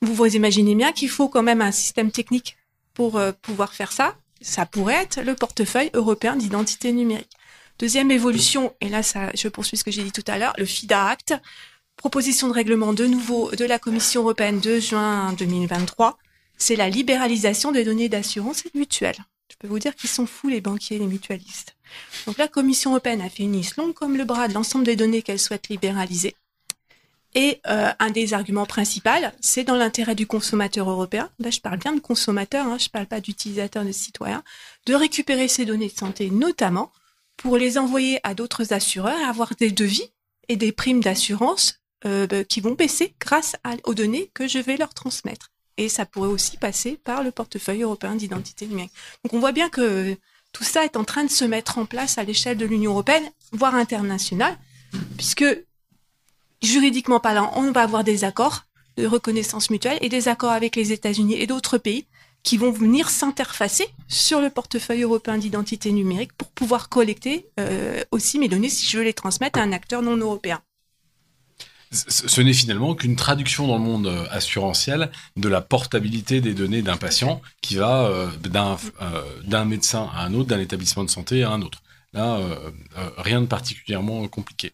Vous 0.00 0.14
vous 0.14 0.34
imaginez 0.34 0.74
bien 0.74 0.92
qu'il 0.92 1.08
faut 1.08 1.28
quand 1.28 1.42
même 1.42 1.62
un 1.62 1.70
système 1.70 2.10
technique 2.10 2.56
pour 2.92 3.18
euh, 3.18 3.32
pouvoir 3.40 3.72
faire 3.72 3.92
ça. 3.92 4.16
Ça 4.40 4.66
pourrait 4.66 5.02
être 5.02 5.20
le 5.20 5.34
portefeuille 5.34 5.90
européen 5.94 6.34
d'identité 6.34 6.92
numérique. 6.92 7.30
Deuxième 7.78 8.10
évolution, 8.10 8.74
et 8.80 8.88
là 8.88 9.00
je 9.02 9.48
poursuis 9.48 9.76
ce 9.76 9.84
que 9.84 9.90
j'ai 9.90 10.02
dit 10.02 10.12
tout 10.12 10.24
à 10.26 10.38
l'heure, 10.38 10.54
le 10.58 10.64
FIDA 10.64 11.06
Act, 11.06 11.34
proposition 11.96 12.48
de 12.48 12.52
règlement 12.52 12.92
de 12.92 13.06
nouveau 13.06 13.50
de 13.52 13.64
la 13.64 13.78
Commission 13.78 14.22
européenne 14.22 14.60
de 14.60 14.80
juin 14.80 15.32
2023, 15.34 16.18
c'est 16.58 16.76
la 16.76 16.88
libéralisation 16.88 17.72
des 17.72 17.84
données 17.84 18.08
d'assurance 18.08 18.64
et 18.66 18.70
de 18.72 18.78
mutuelle. 18.78 19.18
Je 19.50 19.56
peux 19.58 19.68
vous 19.68 19.78
dire 19.78 19.94
qu'ils 19.94 20.10
sont 20.10 20.26
fous, 20.26 20.48
les 20.48 20.60
banquiers 20.60 20.96
et 20.96 21.00
les 21.00 21.06
mutualistes. 21.06 21.76
Donc 22.26 22.38
la 22.38 22.48
Commission 22.48 22.90
européenne 22.90 23.20
a 23.20 23.28
fait 23.28 23.42
une 23.42 23.52
liste 23.52 23.76
longue 23.76 23.94
comme 23.94 24.16
le 24.16 24.24
bras 24.24 24.48
de 24.48 24.54
l'ensemble 24.54 24.84
des 24.84 24.96
données 24.96 25.22
qu'elle 25.22 25.38
souhaite 25.38 25.68
libéraliser. 25.68 26.34
Et 27.34 27.60
euh, 27.66 27.90
un 27.98 28.10
des 28.10 28.34
arguments 28.34 28.66
principaux, 28.66 29.10
c'est 29.40 29.64
dans 29.64 29.76
l'intérêt 29.76 30.14
du 30.14 30.26
consommateur 30.26 30.90
européen, 30.90 31.30
là 31.38 31.50
je 31.50 31.60
parle 31.60 31.78
bien 31.78 31.94
de 31.94 32.00
consommateur, 32.00 32.66
hein, 32.66 32.76
je 32.78 32.90
parle 32.90 33.06
pas 33.06 33.20
d'utilisateur, 33.20 33.84
de 33.84 33.92
citoyen, 33.92 34.42
de 34.86 34.94
récupérer 34.94 35.48
ces 35.48 35.64
données 35.64 35.88
de 35.88 35.98
santé 35.98 36.30
notamment 36.30 36.92
pour 37.38 37.56
les 37.56 37.78
envoyer 37.78 38.20
à 38.22 38.34
d'autres 38.34 38.74
assureurs 38.74 39.18
et 39.18 39.24
avoir 39.24 39.54
des 39.56 39.70
devis 39.70 40.10
et 40.48 40.56
des 40.56 40.72
primes 40.72 41.02
d'assurance 41.02 41.81
euh, 42.06 42.26
bah, 42.26 42.44
qui 42.44 42.60
vont 42.60 42.72
baisser 42.72 43.14
grâce 43.20 43.56
aux 43.84 43.94
données 43.94 44.30
que 44.34 44.48
je 44.48 44.58
vais 44.58 44.76
leur 44.76 44.94
transmettre. 44.94 45.50
Et 45.76 45.88
ça 45.88 46.04
pourrait 46.04 46.28
aussi 46.28 46.56
passer 46.56 46.98
par 47.02 47.22
le 47.22 47.30
portefeuille 47.30 47.82
européen 47.82 48.14
d'identité 48.14 48.66
numérique. 48.66 48.92
Donc 49.24 49.32
on 49.32 49.40
voit 49.40 49.52
bien 49.52 49.68
que 49.68 50.16
tout 50.52 50.64
ça 50.64 50.84
est 50.84 50.96
en 50.96 51.04
train 51.04 51.24
de 51.24 51.30
se 51.30 51.44
mettre 51.44 51.78
en 51.78 51.86
place 51.86 52.18
à 52.18 52.24
l'échelle 52.24 52.58
de 52.58 52.66
l'Union 52.66 52.92
européenne, 52.92 53.24
voire 53.52 53.74
internationale, 53.74 54.58
puisque 55.16 55.44
juridiquement 56.62 57.20
parlant, 57.20 57.52
on 57.56 57.72
va 57.72 57.82
avoir 57.82 58.04
des 58.04 58.24
accords 58.24 58.64
de 58.96 59.06
reconnaissance 59.06 59.70
mutuelle 59.70 59.98
et 60.02 60.08
des 60.08 60.28
accords 60.28 60.52
avec 60.52 60.76
les 60.76 60.92
États-Unis 60.92 61.40
et 61.40 61.46
d'autres 61.46 61.78
pays 61.78 62.06
qui 62.42 62.56
vont 62.56 62.72
venir 62.72 63.08
s'interfacer 63.08 63.86
sur 64.08 64.40
le 64.40 64.50
portefeuille 64.50 65.02
européen 65.02 65.38
d'identité 65.38 65.92
numérique 65.92 66.32
pour 66.32 66.48
pouvoir 66.48 66.88
collecter 66.88 67.46
euh, 67.60 68.02
aussi 68.10 68.38
mes 68.38 68.48
données 68.48 68.68
si 68.68 68.86
je 68.86 68.98
veux 68.98 69.04
les 69.04 69.14
transmettre 69.14 69.58
à 69.58 69.62
un 69.62 69.72
acteur 69.72 70.02
non 70.02 70.16
européen. 70.16 70.60
Ce 71.92 72.40
n'est 72.40 72.54
finalement 72.54 72.94
qu'une 72.94 73.16
traduction 73.16 73.66
dans 73.66 73.76
le 73.76 73.84
monde 73.84 74.06
euh, 74.06 74.24
assurantiel 74.30 75.10
de 75.36 75.48
la 75.48 75.60
portabilité 75.60 76.40
des 76.40 76.54
données 76.54 76.80
d'un 76.80 76.96
patient 76.96 77.42
qui 77.60 77.76
va 77.76 78.06
euh, 78.06 78.30
d'un 78.38 78.78
euh, 79.02 79.22
d'un 79.44 79.66
médecin 79.66 80.08
à 80.14 80.24
un 80.24 80.32
autre, 80.32 80.48
d'un 80.48 80.60
établissement 80.60 81.04
de 81.04 81.10
santé 81.10 81.42
à 81.42 81.50
un 81.50 81.60
autre. 81.60 81.82
Là, 82.14 82.40
rien 83.16 83.40
de 83.40 83.46
particulièrement 83.46 84.28
compliqué. 84.28 84.72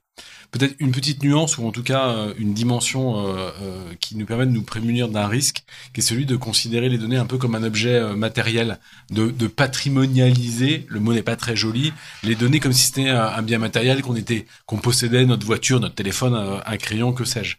Peut-être 0.50 0.76
une 0.78 0.92
petite 0.92 1.22
nuance 1.22 1.58
ou 1.58 1.66
en 1.66 1.72
tout 1.72 1.82
cas 1.82 2.08
euh, 2.08 2.32
une 2.38 2.54
dimension 2.54 3.18
euh, 3.18 3.50
euh, 3.60 3.92
qui 4.00 4.16
nous 4.16 4.24
permet 4.24 4.46
de 4.46 4.50
nous 4.50 4.62
prémunir 4.62 5.08
d'un 5.08 5.26
risque, 5.26 5.62
qui 5.92 6.00
est 6.00 6.02
celui 6.02 6.24
de 6.24 6.36
considérer 6.36 6.88
les 6.88 6.96
données 6.96 7.18
un 7.18 7.26
peu 7.26 7.36
comme 7.36 7.54
un 7.54 7.62
objet 7.62 8.14
matériel, 8.14 8.78
de, 9.10 9.30
de 9.30 9.46
patrimonialiser. 9.46 10.86
Le 10.88 11.00
mot 11.00 11.12
n'est 11.12 11.22
pas 11.22 11.36
très 11.36 11.54
joli. 11.54 11.92
Les 12.22 12.34
données 12.34 12.60
comme 12.60 12.72
si 12.72 12.86
c'était 12.86 13.10
un, 13.10 13.42
bien 13.42 13.58
matériel 13.58 14.00
qu'on 14.00 14.16
était, 14.16 14.46
qu'on 14.64 14.78
possédait, 14.78 15.26
notre 15.26 15.44
voiture, 15.44 15.80
notre 15.80 15.94
téléphone, 15.94 16.34
un, 16.34 16.76
crayon, 16.78 17.12
que 17.12 17.24
sais-je. 17.24 17.56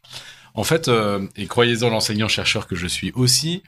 En 0.55 0.63
fait, 0.63 0.89
et 1.37 1.45
croyez-en 1.45 1.89
l'enseignant 1.89 2.27
chercheur 2.27 2.67
que 2.67 2.75
je 2.75 2.87
suis 2.87 3.11
aussi, 3.13 3.61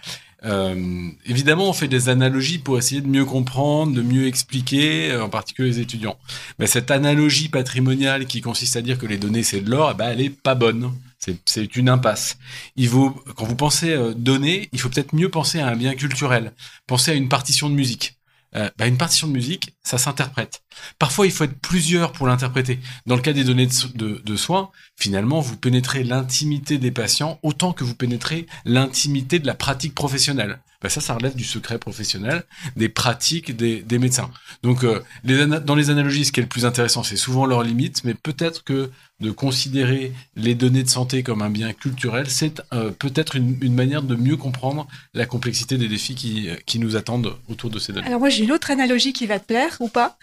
euh, 0.44 1.10
évidemment, 1.26 1.70
on 1.70 1.74
fait 1.74 1.88
des 1.88 2.10
analogies 2.10 2.58
pour 2.58 2.78
essayer 2.78 3.02
de 3.02 3.08
mieux 3.08 3.26
comprendre, 3.26 3.94
de 3.94 4.02
mieux 4.02 4.28
expliquer, 4.28 5.12
euh, 5.12 5.24
en 5.24 5.30
particulier 5.30 5.70
les 5.70 5.80
étudiants. 5.80 6.18
Mais 6.60 6.68
cette 6.68 6.92
analogie 6.92 7.50
patrimoniale 7.50 8.26
qui 8.26 8.42
consiste 8.42 8.76
à 8.76 8.82
dire 8.82 8.98
que 8.98 9.06
les 9.06 9.18
données 9.18 9.44
c'est 9.44 9.62
de 9.62 9.70
l'or, 9.70 9.92
eh 9.94 9.98
ben, 9.98 10.10
elle 10.12 10.22
est 10.22 10.30
pas 10.30 10.56
bonne. 10.56 10.92
C'est- 11.46 11.76
une 11.76 11.90
impasse. 11.90 12.38
Il 12.76 12.90
quand 12.90 13.46
vous 13.46 13.56
pensez 13.56 13.92
euh, 13.92 14.14
données, 14.16 14.70
il 14.74 14.80
faut 14.80 14.90
peut-être 14.90 15.14
mieux 15.14 15.30
penser 15.30 15.60
à 15.60 15.68
un 15.68 15.76
bien 15.76 15.94
culturel. 15.94 16.52
Pensez 16.88 17.12
à 17.12 17.14
une 17.14 17.30
partition 17.30 17.70
de 17.70 17.76
musique. 17.76 18.16
Euh, 18.56 18.70
bah, 18.78 18.88
une 18.88 18.98
partition 18.98 19.28
de 19.28 19.34
musique, 19.34 19.76
ça 19.82 19.98
s'interprète. 19.98 20.62
Parfois, 21.00 21.26
il 21.26 21.32
faut 21.32 21.46
être 21.46 21.60
plusieurs 21.62 22.12
pour 22.12 22.28
l'interpréter. 22.28 22.80
Dans 23.06 23.16
le 23.16 23.22
cas 23.22 23.32
des 23.34 23.46
données 23.46 23.68
de, 23.68 23.72
so- 23.74 23.88
de- 23.96 24.22
de 24.26 24.36
soins, 24.36 24.72
finalement, 24.98 25.40
vous 25.40 25.56
pénétrez 25.56 26.04
l'intimité 26.04 26.78
des 26.78 26.92
patients 26.92 27.40
autant 27.44 27.72
que 27.72 27.84
vous 27.86 27.96
pénétrez 27.96 28.48
l'intimité 28.66 29.40
de 29.40 29.48
la 29.48 29.54
pratique 29.56 29.96
professionnelle. 29.96 30.60
Bah, 30.82 30.90
ça, 30.90 31.02
ça 31.02 31.14
relève 31.14 31.36
du 31.36 31.44
secret 31.44 31.78
professionnel, 31.78 32.44
des 32.76 32.90
pratiques 32.90 33.56
des, 33.56 33.82
des 33.82 34.00
médecins. 34.00 34.32
Donc, 34.64 34.84
euh, 34.84 35.02
les 35.24 35.46
dans 35.46 35.76
les 35.76 35.90
analogies, 35.90 36.26
ce 36.26 36.32
qui 36.32 36.40
est 36.40 36.44
le 36.44 36.50
plus 36.50 36.66
intéressant, 36.66 37.04
c'est 37.04 37.18
souvent 37.18 37.46
leurs 37.46 37.64
limites, 37.64 38.04
mais 38.04 38.14
peut-être 38.14 38.64
que 38.64 38.90
de 39.20 39.32
considérer 39.32 40.12
les 40.36 40.56
données 40.56 40.84
de 40.84 40.90
santé 40.90 41.22
comme 41.22 41.42
un 41.44 41.50
bien 41.52 41.74
culturel, 41.74 42.30
c'est 42.30 42.62
euh, 42.74 42.90
peut-être 42.90 43.36
une, 43.36 43.58
une 43.62 43.76
manière 43.76 44.02
de 44.02 44.16
mieux 44.16 44.38
comprendre 44.38 44.88
la 45.14 45.26
complexité 45.28 45.78
des 45.78 45.88
défis 45.88 46.16
qui, 46.16 46.50
qui 46.66 46.80
nous 46.80 46.96
attendent 46.96 47.36
autour 47.48 47.70
de 47.70 47.78
ces 47.78 47.94
données. 47.94 48.08
Alors 48.08 48.20
moi 48.20 48.30
j'ai 48.30 48.44
une 48.44 48.52
autre 48.52 48.72
analogie 48.72 49.14
qui 49.14 49.28
va 49.28 49.40
te 49.40 49.46
plaire 49.46 49.78
ou 49.80 49.88
pas. 49.88 50.18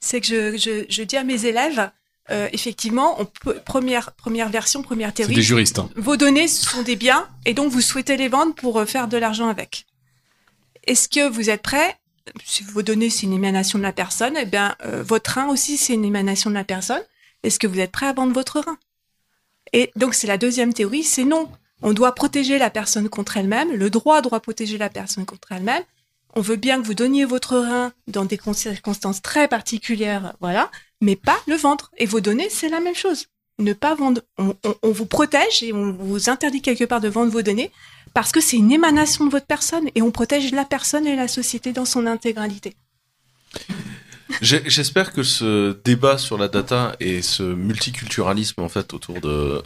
C'est 0.00 0.22
que 0.22 0.26
je, 0.26 0.56
je, 0.56 0.86
je 0.88 1.02
dis 1.02 1.18
à 1.18 1.24
mes 1.24 1.44
élèves, 1.44 1.90
euh, 2.30 2.48
effectivement, 2.52 3.20
on 3.20 3.26
peut, 3.26 3.58
première, 3.64 4.12
première 4.12 4.48
version, 4.48 4.82
première 4.82 5.12
théorie. 5.12 5.34
des 5.34 5.42
juristes. 5.42 5.78
Hein. 5.78 5.90
Vos 5.96 6.16
données 6.16 6.48
ce 6.48 6.64
sont 6.70 6.82
des 6.82 6.96
biens 6.96 7.26
et 7.44 7.54
donc 7.54 7.70
vous 7.70 7.80
souhaitez 7.82 8.16
les 8.16 8.28
vendre 8.28 8.54
pour 8.54 8.78
euh, 8.78 8.86
faire 8.86 9.08
de 9.08 9.18
l'argent 9.18 9.48
avec. 9.48 9.86
Est-ce 10.86 11.08
que 11.08 11.28
vous 11.28 11.50
êtes 11.50 11.62
prêts 11.62 11.96
Si 12.44 12.62
vos 12.62 12.82
données 12.82 13.10
c'est 13.10 13.26
une 13.26 13.32
émanation 13.32 13.78
de 13.78 13.84
la 13.84 13.92
personne, 13.92 14.36
eh 14.36 14.44
bien 14.46 14.76
euh, 14.84 15.02
votre 15.02 15.32
rein 15.32 15.48
aussi 15.48 15.76
c'est 15.76 15.94
une 15.94 16.04
émanation 16.04 16.50
de 16.50 16.54
la 16.54 16.64
personne. 16.64 17.02
Est-ce 17.42 17.58
que 17.58 17.66
vous 17.66 17.80
êtes 17.80 17.92
prêt 17.92 18.06
à 18.06 18.12
vendre 18.12 18.32
votre 18.32 18.60
rein? 18.60 18.78
Et 19.72 19.90
donc 19.96 20.14
c'est 20.14 20.26
la 20.26 20.38
deuxième 20.38 20.74
théorie, 20.74 21.04
c'est 21.04 21.24
non. 21.24 21.50
On 21.82 21.92
doit 21.92 22.14
protéger 22.14 22.58
la 22.58 22.70
personne 22.70 23.08
contre 23.08 23.36
elle-même. 23.36 23.72
Le 23.72 23.88
droit 23.88 24.20
doit 24.20 24.40
protéger 24.40 24.76
la 24.78 24.90
personne 24.90 25.24
contre 25.24 25.52
elle-même. 25.52 25.82
On 26.34 26.42
veut 26.42 26.56
bien 26.56 26.80
que 26.80 26.86
vous 26.86 26.94
donniez 26.94 27.24
votre 27.24 27.56
rein 27.58 27.92
dans 28.06 28.24
des 28.24 28.38
con- 28.38 28.52
circonstances 28.52 29.22
très 29.22 29.48
particulières, 29.48 30.34
voilà, 30.40 30.70
mais 31.00 31.16
pas 31.16 31.38
le 31.46 31.56
vendre. 31.56 31.90
Et 31.96 32.06
vos 32.06 32.20
données, 32.20 32.50
c'est 32.50 32.68
la 32.68 32.80
même 32.80 32.94
chose. 32.94 33.26
Ne 33.58 33.72
pas 33.72 33.94
vendre. 33.94 34.22
On 34.38 34.90
vous 34.90 35.06
protège 35.06 35.62
et 35.62 35.72
on 35.72 35.92
vous 35.92 36.30
interdit 36.30 36.62
quelque 36.62 36.84
part 36.84 37.00
de 37.00 37.08
vendre 37.08 37.32
vos 37.32 37.42
données 37.42 37.72
parce 38.14 38.32
que 38.32 38.40
c'est 38.40 38.56
une 38.56 38.72
émanation 38.72 39.26
de 39.26 39.30
votre 39.30 39.46
personne 39.46 39.88
et 39.94 40.02
on 40.02 40.10
protège 40.10 40.52
la 40.52 40.64
personne 40.64 41.06
et 41.06 41.16
la 41.16 41.28
société 41.28 41.72
dans 41.72 41.84
son 41.84 42.06
intégralité. 42.06 42.76
J'espère 44.40 45.12
que 45.12 45.22
ce 45.22 45.76
débat 45.84 46.16
sur 46.16 46.38
la 46.38 46.48
data 46.48 46.96
et 46.98 47.20
ce 47.20 47.42
multiculturalisme 47.42 48.62
en 48.62 48.68
fait 48.70 48.94
autour 48.94 49.20
de 49.20 49.62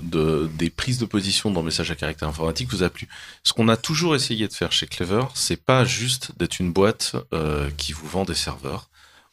des 0.59 0.71
prises 0.71 0.99
de 0.99 1.05
position 1.05 1.51
dans 1.51 1.61
le 1.61 1.67
message 1.67 1.91
à 1.91 1.95
caractère 1.95 2.29
informatique 2.29 2.71
vous 2.71 2.83
a 2.83 2.91
plu. 2.91 3.07
Ce 3.45 3.53
qu'on 3.53 3.69
a 3.69 3.77
toujours 3.77 4.17
essayé 4.17 4.49
de 4.49 4.53
faire 4.53 4.73
chez 4.73 4.87
Clever, 4.87 5.27
c'est 5.35 5.63
pas 5.63 5.85
juste 5.85 6.33
d'être 6.39 6.59
une 6.59 6.73
boîte 6.73 7.15
euh, 7.33 7.71
qui 7.77 7.93
vous 7.93 8.09
vend 8.09 8.25
des 8.25 8.35
serveurs. 8.35 8.89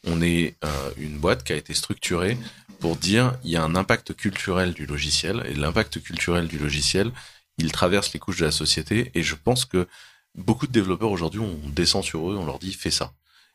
On 0.06 0.22
est 0.22 0.56
euh, 0.64 0.68
une 0.98 1.18
boîte 1.18 1.44
qui 1.44 1.54
a 1.54 1.56
été 1.56 1.74
structurée 1.74 2.38
pour 2.80 2.96
dire 2.96 3.34
il 3.44 3.52
y 3.52 3.56
a 3.56 3.64
un 3.64 3.76
impact 3.76 4.16
culturel 4.16 4.74
du 4.74 4.86
logiciel 4.86 5.44
et 5.50 5.56
l'impact 5.56 6.02
culturel 6.04 6.48
du 6.48 6.60
logiciel, 6.60 7.12
il 7.62 7.72
traverse 7.72 8.12
les 8.14 8.20
couches 8.20 8.40
de 8.40 8.46
la 8.46 8.52
société 8.52 9.12
et 9.14 9.24
je 9.24 9.36
pense 9.36 9.66
que 9.66 9.88
beaucoup 10.36 10.68
de 10.68 10.72
développeurs 10.72 11.12
aujourd'hui 11.12 11.40
on 11.40 11.70
descend 11.70 12.04
sur 12.04 12.32
eux, 12.32 12.36
on 12.36 12.46
leur 12.46 12.60
dit 12.60 12.74
fais 12.74 12.92
ça. 12.92 13.14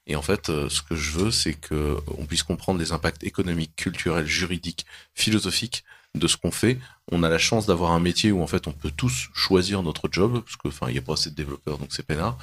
Et 0.09 0.15
en 0.15 0.23
fait, 0.23 0.51
euh, 0.51 0.69
ce 0.69 0.83
que 0.83 0.95
je 0.95 1.11
veux, 1.19 1.31
c'est 1.33 1.55
que 1.55 1.99
on 2.17 2.27
puisse 2.27 2.45
comprendre 2.45 2.79
les 2.79 2.93
impacts 2.93 3.25
économiques, 3.25 3.75
culturels, 3.75 4.27
juridiques, 4.27 4.87
philosophiques 5.15 5.85
de 6.15 6.29
ce 6.29 6.37
qu'on 6.37 6.53
fait. 6.53 6.79
On 7.11 7.25
a 7.25 7.29
la 7.29 7.39
chance 7.39 7.67
d'avoir 7.67 7.91
un 7.91 7.99
métier 8.01 8.31
où 8.31 8.41
en 8.41 8.47
fait 8.47 8.69
on 8.69 8.73
peut 8.73 8.93
tous 8.97 9.29
choisir 9.35 9.83
notre 9.83 10.09
job, 10.11 10.43
parce 10.45 10.57
que 10.57 10.69
enfin 10.69 10.87
il 10.89 10.95
y 10.95 10.99
a 10.99 11.03
pas 11.03 11.15
assez 11.15 11.31
de 11.31 11.35
développeurs, 11.35 11.79
donc 11.79 11.89
c'est 11.91 12.07
peinard. 12.07 12.39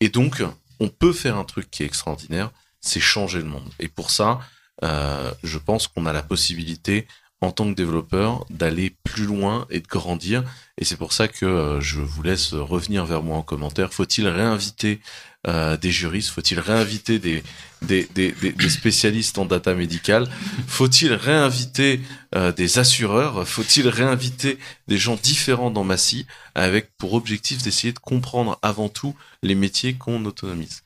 Et 0.00 0.10
donc 0.10 0.42
on 0.80 0.88
peut 0.88 1.12
faire 1.12 1.36
un 1.36 1.44
truc 1.44 1.70
qui 1.70 1.82
est 1.82 1.86
extraordinaire, 1.86 2.50
c'est 2.80 3.00
changer 3.00 3.38
le 3.38 3.46
monde. 3.46 3.68
Et 3.78 3.88
pour 3.88 4.10
ça, 4.10 4.40
euh, 4.84 5.32
je 5.42 5.58
pense 5.58 5.88
qu'on 5.88 6.06
a 6.06 6.12
la 6.12 6.22
possibilité 6.22 7.08
en 7.40 7.52
tant 7.52 7.70
que 7.70 7.76
développeur 7.76 8.44
d'aller 8.50 8.96
plus 9.04 9.24
loin 9.24 9.66
et 9.70 9.80
de 9.80 9.86
grandir. 9.86 10.42
Et 10.76 10.84
c'est 10.84 10.96
pour 10.96 11.12
ça 11.12 11.28
que 11.28 11.46
euh, 11.46 11.80
je 11.80 12.00
vous 12.00 12.22
laisse 12.22 12.52
revenir 12.52 13.04
vers 13.04 13.22
moi 13.22 13.36
en 13.36 13.42
commentaire. 13.42 13.92
Faut-il 13.92 14.26
réinviter 14.26 15.00
euh, 15.46 15.76
des 15.76 15.92
juristes? 15.92 16.30
Faut-il 16.30 16.58
réinviter 16.58 17.20
des, 17.20 17.44
des, 17.82 18.08
des, 18.14 18.32
des, 18.32 18.68
spécialistes 18.68 19.38
en 19.38 19.44
data 19.44 19.74
médicale? 19.74 20.28
Faut-il 20.66 21.12
réinviter 21.12 22.00
euh, 22.34 22.50
des 22.50 22.80
assureurs? 22.80 23.46
Faut-il 23.46 23.88
réinviter 23.88 24.58
des 24.88 24.98
gens 24.98 25.16
différents 25.22 25.70
dans 25.70 25.84
Massy 25.84 26.26
avec 26.56 26.90
pour 26.98 27.14
objectif 27.14 27.62
d'essayer 27.62 27.92
de 27.92 28.00
comprendre 28.00 28.58
avant 28.62 28.88
tout 28.88 29.14
les 29.44 29.54
métiers 29.54 29.94
qu'on 29.94 30.24
autonomise? 30.24 30.82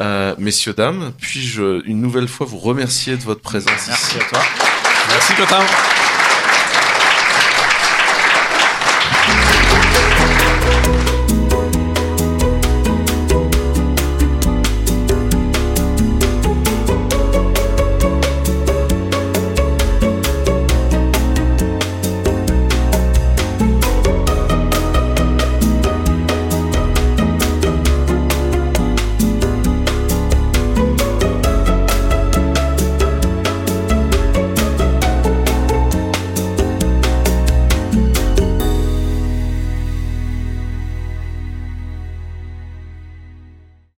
Euh, 0.00 0.36
Messieurs, 0.38 0.74
dames, 0.74 1.12
puis-je 1.18 1.82
une 1.84 2.00
nouvelle 2.00 2.28
fois 2.28 2.46
vous 2.46 2.58
remercier 2.58 3.16
de 3.16 3.22
votre 3.22 3.40
présence 3.40 3.88
ici? 3.88 4.16
À 4.20 4.24
toi. 4.28 4.67
Merci 5.18 5.34
Quentin. 5.34 5.97